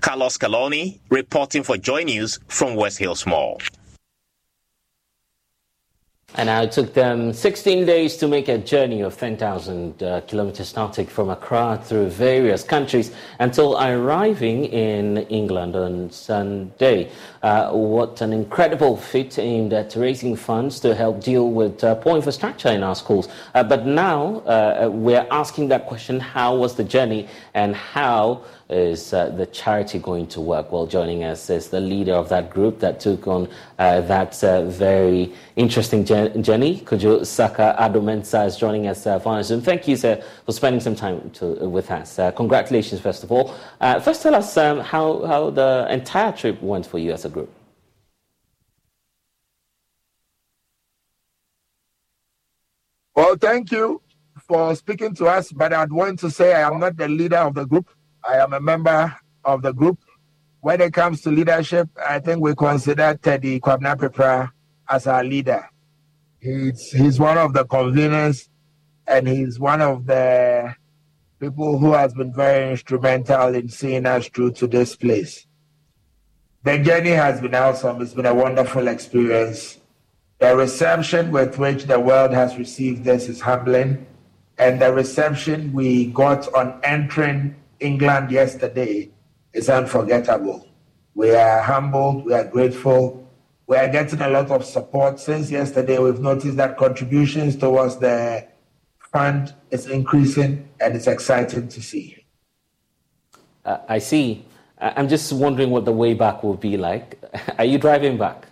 Carlos 0.00 0.38
Caloni 0.38 0.98
reporting 1.10 1.62
for 1.62 1.76
Joy 1.76 2.02
News 2.02 2.40
from 2.48 2.74
West 2.74 2.98
Hills 2.98 3.26
Mall. 3.26 3.58
And 6.36 6.46
now 6.46 6.62
it 6.62 6.70
took 6.70 6.94
them 6.94 7.32
16 7.32 7.84
days 7.86 8.16
to 8.18 8.28
make 8.28 8.46
a 8.46 8.56
journey 8.56 9.00
of 9.00 9.18
10,000 9.18 10.00
uh, 10.00 10.20
kilometers 10.28 10.72
nautic 10.74 11.08
from 11.08 11.28
Accra 11.28 11.80
through 11.82 12.08
various 12.08 12.62
countries 12.62 13.10
until 13.40 13.76
arriving 13.76 14.66
in 14.66 15.18
England 15.28 15.74
on 15.74 16.08
Sunday. 16.10 17.10
Uh, 17.42 17.72
what 17.72 18.20
an 18.20 18.32
incredible 18.32 18.96
feat 18.96 19.40
aimed 19.40 19.72
at 19.72 19.96
raising 19.96 20.36
funds 20.36 20.78
to 20.80 20.94
help 20.94 21.20
deal 21.20 21.50
with 21.50 21.82
uh, 21.82 21.96
poor 21.96 22.14
infrastructure 22.14 22.68
in 22.68 22.84
our 22.84 22.94
schools. 22.94 23.28
Uh, 23.56 23.64
but 23.64 23.84
now 23.84 24.36
uh, 24.40 24.88
we're 24.88 25.26
asking 25.32 25.66
that 25.66 25.86
question 25.86 26.20
how 26.20 26.54
was 26.54 26.76
the 26.76 26.84
journey 26.84 27.28
and 27.54 27.74
how 27.74 28.44
is 28.68 29.12
uh, 29.12 29.30
the 29.30 29.46
charity 29.46 29.98
going 29.98 30.26
to 30.28 30.40
work? 30.40 30.70
Well, 30.70 30.86
joining 30.86 31.24
us 31.24 31.50
is 31.50 31.68
the 31.68 31.80
leader 31.80 32.14
of 32.14 32.28
that 32.28 32.50
group 32.50 32.78
that 32.80 33.00
took 33.00 33.26
on 33.26 33.48
uh, 33.78 34.00
that 34.02 34.42
uh, 34.44 34.62
very 34.66 35.32
interesting 35.56 36.04
journey. 36.04 36.80
Kojo 36.84 37.26
Saka 37.26 37.74
Adomensa 37.78 38.46
is 38.46 38.56
joining 38.56 38.86
us 38.86 39.06
uh, 39.06 39.18
via 39.18 39.42
Zoom. 39.42 39.60
Thank 39.60 39.88
you, 39.88 39.96
sir, 39.96 40.22
for 40.46 40.52
spending 40.52 40.80
some 40.80 40.94
time 40.94 41.30
to, 41.30 41.46
with 41.68 41.90
us. 41.90 42.18
Uh, 42.18 42.30
congratulations, 42.32 43.00
first 43.00 43.24
of 43.24 43.32
all. 43.32 43.54
Uh, 43.80 43.98
first, 43.98 44.22
tell 44.22 44.34
us 44.34 44.56
um, 44.56 44.80
how, 44.80 45.24
how 45.26 45.50
the 45.50 45.86
entire 45.90 46.32
trip 46.32 46.60
went 46.62 46.86
for 46.86 46.98
you 46.98 47.12
as 47.12 47.24
a 47.24 47.28
group. 47.28 47.50
Well, 53.14 53.36
thank 53.36 53.70
you 53.70 54.00
for 54.50 54.74
speaking 54.74 55.14
to 55.14 55.26
us, 55.26 55.52
but 55.52 55.72
I'd 55.72 55.92
want 55.92 56.18
to 56.18 56.28
say 56.28 56.52
I 56.52 56.66
am 56.66 56.80
not 56.80 56.96
the 56.96 57.06
leader 57.06 57.36
of 57.36 57.54
the 57.54 57.64
group. 57.64 57.88
I 58.28 58.38
am 58.38 58.52
a 58.52 58.58
member 58.60 59.16
of 59.44 59.62
the 59.62 59.72
group. 59.72 60.00
When 60.60 60.80
it 60.80 60.92
comes 60.92 61.20
to 61.20 61.30
leadership, 61.30 61.88
I 62.04 62.18
think 62.18 62.42
we 62.42 62.56
consider 62.56 63.16
Teddy 63.22 63.60
Kwabena 63.60 63.94
Prepra 63.94 64.50
as 64.88 65.06
our 65.06 65.22
leader. 65.22 65.68
He's, 66.40 66.90
he's 66.90 67.20
one 67.20 67.38
of 67.38 67.52
the 67.52 67.64
conveners 67.64 68.48
and 69.06 69.28
he's 69.28 69.60
one 69.60 69.80
of 69.80 70.06
the 70.06 70.74
people 71.38 71.78
who 71.78 71.92
has 71.92 72.12
been 72.12 72.34
very 72.34 72.72
instrumental 72.72 73.54
in 73.54 73.68
seeing 73.68 74.04
us 74.04 74.26
through 74.26 74.50
to 74.54 74.66
this 74.66 74.96
place. 74.96 75.46
The 76.64 76.76
journey 76.78 77.10
has 77.10 77.40
been 77.40 77.54
awesome. 77.54 78.02
It's 78.02 78.14
been 78.14 78.26
a 78.26 78.34
wonderful 78.34 78.88
experience. 78.88 79.78
The 80.40 80.56
reception 80.56 81.30
with 81.30 81.56
which 81.56 81.84
the 81.84 82.00
world 82.00 82.32
has 82.32 82.58
received 82.58 83.04
this 83.04 83.28
is 83.28 83.42
humbling. 83.42 84.06
And 84.60 84.78
the 84.78 84.92
reception 84.92 85.72
we 85.72 86.08
got 86.08 86.52
on 86.52 86.78
entering 86.84 87.56
England 87.80 88.30
yesterday 88.30 89.08
is 89.54 89.70
unforgettable. 89.70 90.68
We 91.14 91.34
are 91.34 91.62
humbled, 91.62 92.26
we 92.26 92.34
are 92.34 92.44
grateful, 92.44 93.26
we 93.66 93.78
are 93.78 93.88
getting 93.88 94.20
a 94.20 94.28
lot 94.28 94.50
of 94.50 94.66
support. 94.66 95.18
Since 95.18 95.50
yesterday, 95.50 95.98
we've 95.98 96.20
noticed 96.20 96.58
that 96.58 96.76
contributions 96.76 97.56
towards 97.56 97.96
the 97.96 98.46
fund 99.10 99.54
is 99.70 99.86
increasing, 99.86 100.68
and 100.78 100.94
it's 100.94 101.06
exciting 101.06 101.68
to 101.68 101.80
see. 101.80 102.22
Uh, 103.64 103.78
I 103.88 103.98
see. 103.98 104.44
I'm 104.78 105.08
just 105.08 105.32
wondering 105.32 105.70
what 105.70 105.86
the 105.86 105.92
way 105.92 106.12
back 106.12 106.42
will 106.42 106.56
be 106.56 106.76
like. 106.76 107.18
Are 107.58 107.64
you 107.64 107.78
driving 107.78 108.18
back? 108.18 108.46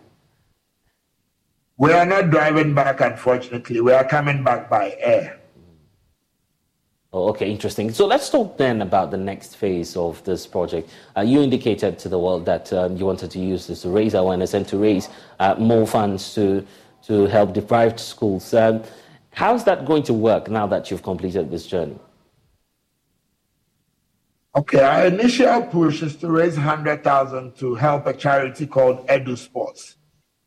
We 1.77 1.93
are 1.93 2.07
not 2.07 2.31
driving 2.31 2.75
back, 2.75 3.03
unfortunately. 3.03 3.83
We 3.83 3.93
are 3.93 4.09
coming 4.09 4.43
back 4.43 4.71
by 4.71 4.97
air. 4.99 5.38
Oh, 7.19 7.31
okay, 7.31 7.51
interesting. 7.51 7.91
So 7.91 8.07
let's 8.07 8.31
talk 8.31 8.57
then 8.59 8.81
about 8.81 9.11
the 9.11 9.17
next 9.17 9.57
phase 9.57 9.97
of 9.97 10.23
this 10.23 10.47
project. 10.47 10.89
Uh, 11.17 11.23
you 11.23 11.43
indicated 11.43 11.99
to 11.99 12.09
the 12.09 12.17
world 12.17 12.47
that 12.47 12.73
um, 12.73 12.97
you 12.97 13.07
wanted 13.07 13.33
to 13.33 13.41
use 13.41 13.67
this 13.67 13.83
to 13.83 13.89
raise 13.89 14.15
awareness 14.15 14.55
and 14.55 14.69
to 14.69 14.79
raise 14.79 15.09
uh, 15.41 15.57
more 15.59 15.85
funds 15.85 16.33
to, 16.37 16.65
to 17.03 17.27
help 17.27 17.55
deprived 17.55 17.99
schools. 17.99 18.55
Um, 18.55 18.85
how's 19.33 19.65
that 19.65 19.85
going 19.85 20.05
to 20.05 20.13
work 20.13 20.49
now 20.49 20.69
that 20.69 20.93
you've 20.93 21.03
completed 21.03 21.51
this 21.51 21.67
journey? 21.67 21.99
Okay, 24.55 24.81
our 24.81 25.07
initial 25.07 25.63
push 25.63 26.05
is 26.05 26.15
to 26.19 26.31
raise 26.31 26.55
100,000 26.55 27.57
to 27.57 27.75
help 27.75 28.07
a 28.07 28.13
charity 28.13 28.65
called 28.65 29.05
Edu 29.09 29.37
Sports. 29.37 29.97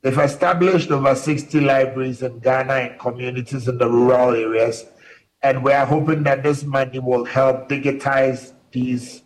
They've 0.03 0.17
established 0.17 0.89
over 0.89 1.15
60 1.15 1.59
libraries 1.59 2.21
in 2.21 2.39
Ghana 2.39 2.73
and 2.73 2.99
communities 2.99 3.67
in 3.67 3.77
the 3.77 3.89
rural 3.89 4.33
areas 4.33 4.85
and 5.43 5.63
we 5.63 5.71
are 5.71 5.85
hoping 5.85 6.23
that 6.23 6.43
this 6.43 6.63
money 6.63 6.99
will 6.99 7.25
help 7.25 7.67
digitize 7.69 8.53
these 8.71 9.23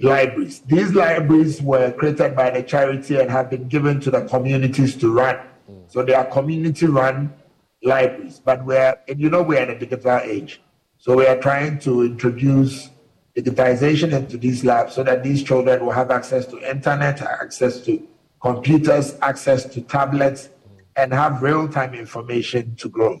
libraries. 0.00 0.60
These 0.60 0.94
libraries 0.94 1.60
were 1.60 1.92
created 1.92 2.36
by 2.36 2.50
the 2.50 2.62
charity 2.62 3.18
and 3.18 3.30
have 3.30 3.50
been 3.50 3.68
given 3.68 4.00
to 4.00 4.10
the 4.10 4.22
communities 4.22 4.96
to 4.96 5.12
run. 5.12 5.36
Mm. 5.70 5.90
So 5.90 6.02
they 6.02 6.14
are 6.14 6.24
community 6.24 6.86
run 6.86 7.34
libraries. 7.82 8.40
But 8.44 8.64
we're, 8.64 8.94
and 9.08 9.20
you 9.20 9.28
know, 9.28 9.42
we're 9.42 9.62
in 9.62 9.70
a 9.70 9.78
digital 9.78 10.18
age. 10.18 10.62
So 10.98 11.16
we 11.16 11.26
are 11.26 11.38
trying 11.38 11.80
to 11.80 12.02
introduce 12.02 12.90
digitization 13.36 14.12
into 14.12 14.36
these 14.36 14.64
labs 14.64 14.94
so 14.94 15.02
that 15.04 15.22
these 15.22 15.42
children 15.42 15.84
will 15.84 15.92
have 15.92 16.10
access 16.10 16.46
to 16.46 16.58
internet, 16.70 17.22
access 17.22 17.80
to 17.82 18.06
computers, 18.40 19.16
access 19.22 19.64
to 19.64 19.80
tablets, 19.80 20.48
and 20.96 21.12
have 21.12 21.42
real 21.42 21.68
time 21.68 21.94
information 21.94 22.74
to 22.76 22.88
grow. 22.88 23.20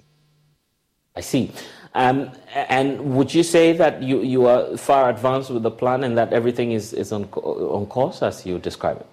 I 1.14 1.20
see. 1.20 1.50
Um, 1.98 2.30
and 2.54 3.16
would 3.16 3.34
you 3.34 3.42
say 3.42 3.72
that 3.72 4.00
you, 4.00 4.22
you 4.22 4.46
are 4.46 4.76
far 4.76 5.10
advanced 5.10 5.50
with 5.50 5.64
the 5.64 5.70
plan 5.72 6.04
and 6.04 6.16
that 6.16 6.32
everything 6.32 6.70
is, 6.70 6.92
is 6.92 7.10
on, 7.10 7.24
on 7.24 7.86
course 7.86 8.22
as 8.22 8.46
you 8.46 8.60
describe 8.60 9.00
it? 9.00 9.06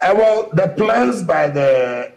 Uh, 0.00 0.14
well, 0.16 0.48
the 0.52 0.68
plans 0.76 1.24
by 1.24 1.48
the 1.48 2.12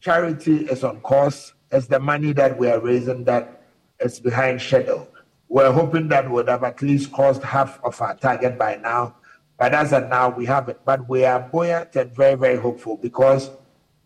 charity 0.00 0.64
is 0.66 0.82
on 0.82 1.00
course. 1.02 1.54
It's 1.70 1.86
the 1.86 2.00
money 2.00 2.32
that 2.32 2.58
we 2.58 2.68
are 2.68 2.80
raising 2.80 3.22
that 3.22 3.62
is 4.00 4.18
behind 4.18 4.60
schedule. 4.60 5.06
We're 5.48 5.70
hoping 5.70 6.08
that 6.08 6.28
would 6.28 6.48
have 6.48 6.64
at 6.64 6.82
least 6.82 7.12
crossed 7.12 7.44
half 7.44 7.78
of 7.84 8.02
our 8.02 8.16
target 8.16 8.58
by 8.58 8.78
now. 8.78 9.14
But 9.60 9.74
as 9.74 9.92
of 9.92 10.08
now, 10.08 10.30
we 10.30 10.44
haven't. 10.44 10.84
But 10.84 11.08
we 11.08 11.24
are 11.24 11.38
buoyant 11.38 11.94
and 11.94 12.12
very, 12.12 12.34
very 12.34 12.56
hopeful 12.56 12.96
because 12.96 13.48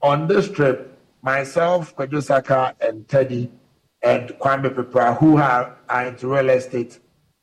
on 0.02 0.28
this 0.28 0.50
trip, 0.50 0.98
myself, 1.22 1.96
Kwadwo 1.96 2.74
and 2.82 3.08
Teddy 3.08 3.50
and 4.02 4.30
Kwame 4.30 4.74
Pepra, 4.74 5.18
who 5.18 5.36
are, 5.36 5.76
are 5.88 6.06
into 6.06 6.28
real 6.28 6.48
estate, 6.50 6.98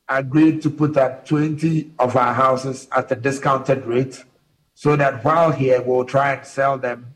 agreed 0.09 0.61
to 0.61 0.69
put 0.69 0.97
up 0.97 1.25
20 1.25 1.91
of 1.99 2.15
our 2.15 2.33
houses 2.33 2.87
at 2.95 3.11
a 3.11 3.15
discounted 3.15 3.85
rate 3.85 4.23
so 4.73 4.95
that 4.95 5.23
while 5.23 5.51
here 5.51 5.81
we'll 5.81 6.05
try 6.05 6.33
and 6.33 6.45
sell 6.45 6.77
them. 6.77 7.13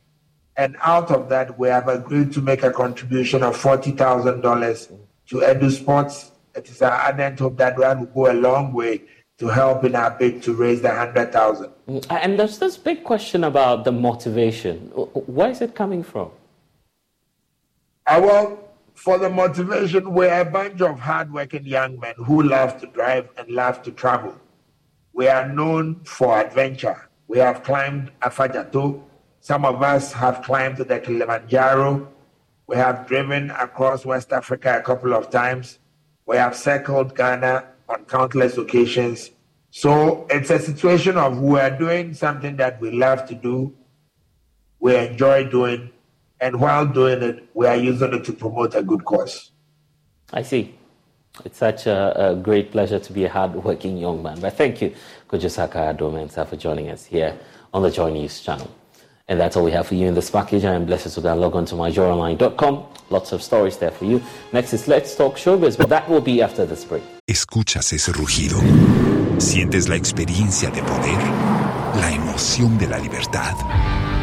And 0.57 0.75
out 0.81 1.09
of 1.11 1.29
that, 1.29 1.57
we 1.57 1.69
have 1.69 1.87
agreed 1.87 2.33
to 2.33 2.41
make 2.41 2.63
a 2.63 2.71
contribution 2.71 3.41
of 3.41 3.55
$40,000 3.55 4.91
to 5.27 5.35
Edu 5.35 5.71
Sports. 5.71 6.31
It 6.53 6.69
is 6.69 6.81
our 6.81 6.91
ardent 6.91 7.39
hope 7.39 7.57
that 7.57 7.77
that 7.77 7.99
will 7.99 8.05
go 8.07 8.31
a 8.31 8.33
long 8.33 8.73
way 8.73 9.03
to 9.37 9.47
help 9.47 9.83
in 9.85 9.95
our 9.95 10.11
bid 10.11 10.43
to 10.43 10.53
raise 10.53 10.81
the 10.81 10.89
100,000. 10.89 11.71
Mm, 11.87 12.05
and 12.11 12.37
there's 12.37 12.59
this 12.59 12.77
big 12.77 13.03
question 13.03 13.43
about 13.43 13.85
the 13.85 13.91
motivation. 13.91 14.77
Where 14.89 15.49
is 15.49 15.61
it 15.61 15.73
coming 15.73 16.03
from? 16.03 16.29
Uh, 18.05 18.11
I 18.11 18.19
will 18.19 18.60
for 19.01 19.17
the 19.17 19.29
motivation, 19.29 20.13
we're 20.13 20.41
a 20.41 20.45
bunch 20.45 20.79
of 20.79 20.99
hardworking 20.99 21.65
young 21.65 21.99
men 21.99 22.13
who 22.17 22.43
love 22.43 22.79
to 22.79 22.85
drive 22.85 23.27
and 23.35 23.49
love 23.49 23.81
to 23.81 23.91
travel. 23.91 24.35
We 25.11 25.27
are 25.27 25.49
known 25.49 26.01
for 26.03 26.39
adventure. 26.39 27.09
We 27.27 27.39
have 27.39 27.63
climbed 27.63 28.11
Afadjato. 28.21 29.01
Some 29.39 29.65
of 29.65 29.81
us 29.81 30.13
have 30.13 30.43
climbed 30.43 30.77
the 30.77 30.99
Kilimanjaro. 30.99 32.07
We 32.67 32.75
have 32.75 33.07
driven 33.07 33.49
across 33.49 34.05
West 34.05 34.31
Africa 34.31 34.77
a 34.77 34.83
couple 34.83 35.15
of 35.15 35.31
times. 35.31 35.79
We 36.27 36.37
have 36.37 36.55
circled 36.55 37.15
Ghana 37.15 37.65
on 37.89 38.05
countless 38.05 38.59
occasions. 38.59 39.31
So 39.71 40.27
it's 40.29 40.51
a 40.51 40.59
situation 40.59 41.17
of 41.17 41.39
we 41.39 41.59
are 41.59 41.75
doing 41.75 42.13
something 42.13 42.55
that 42.57 42.79
we 42.79 42.91
love 42.91 43.27
to 43.29 43.33
do, 43.33 43.73
we 44.79 44.95
enjoy 44.95 45.45
doing, 45.45 45.89
and 46.41 46.59
while 46.59 46.85
doing 46.87 47.21
it, 47.21 47.47
we 47.53 47.67
are 47.67 47.77
using 47.77 48.13
it 48.13 48.25
to 48.25 48.33
promote 48.33 48.75
a 48.75 48.81
good 48.81 49.05
cause. 49.05 49.51
I 50.33 50.41
see. 50.41 50.75
It's 51.45 51.59
such 51.59 51.85
a, 51.85 52.31
a 52.31 52.35
great 52.35 52.71
pleasure 52.71 52.99
to 52.99 53.13
be 53.13 53.23
a 53.23 53.29
hardworking 53.29 53.97
young 53.97 54.21
man. 54.21 54.39
But 54.41 54.57
thank 54.57 54.81
you, 54.81 54.93
Kwadwo 55.29 55.95
Addo 55.95 56.47
for 56.47 56.57
joining 56.57 56.89
us 56.89 57.05
here 57.05 57.37
on 57.73 57.83
the 57.83 57.91
Joy 57.91 58.11
News 58.11 58.41
channel. 58.41 58.69
And 59.27 59.39
that's 59.39 59.55
all 59.55 59.63
we 59.63 59.71
have 59.71 59.87
for 59.87 59.95
you 59.95 60.07
in 60.07 60.13
this 60.13 60.29
package. 60.29 60.65
I 60.65 60.73
am 60.73 60.85
blessed 60.85 61.13
to 61.13 61.21
go 61.21 61.33
log 61.35 61.55
on 61.55 61.65
to 61.65 61.75
myjoyonline.com. 61.75 62.85
Lots 63.09 63.31
of 63.31 63.41
stories 63.41 63.77
there 63.77 63.91
for 63.91 64.03
you. 64.05 64.21
Next 64.51 64.73
is 64.73 64.89
Let's 64.89 65.15
Talk 65.15 65.35
Showbiz, 65.35 65.77
but 65.77 65.87
that 65.89 66.09
will 66.09 66.21
be 66.21 66.41
after 66.41 66.65
this 66.65 66.83
break. 66.83 67.03
Escuchas 67.27 67.93
ese 67.93 68.11
rugido. 68.11 68.59
Sientes 69.37 69.87
la 69.87 69.95
experiencia 69.95 70.69
de 70.69 70.81
poder, 70.81 71.17
la 71.95 72.11
emoción 72.11 72.77
de 72.77 72.87
la 72.87 72.97
libertad. 72.97 73.53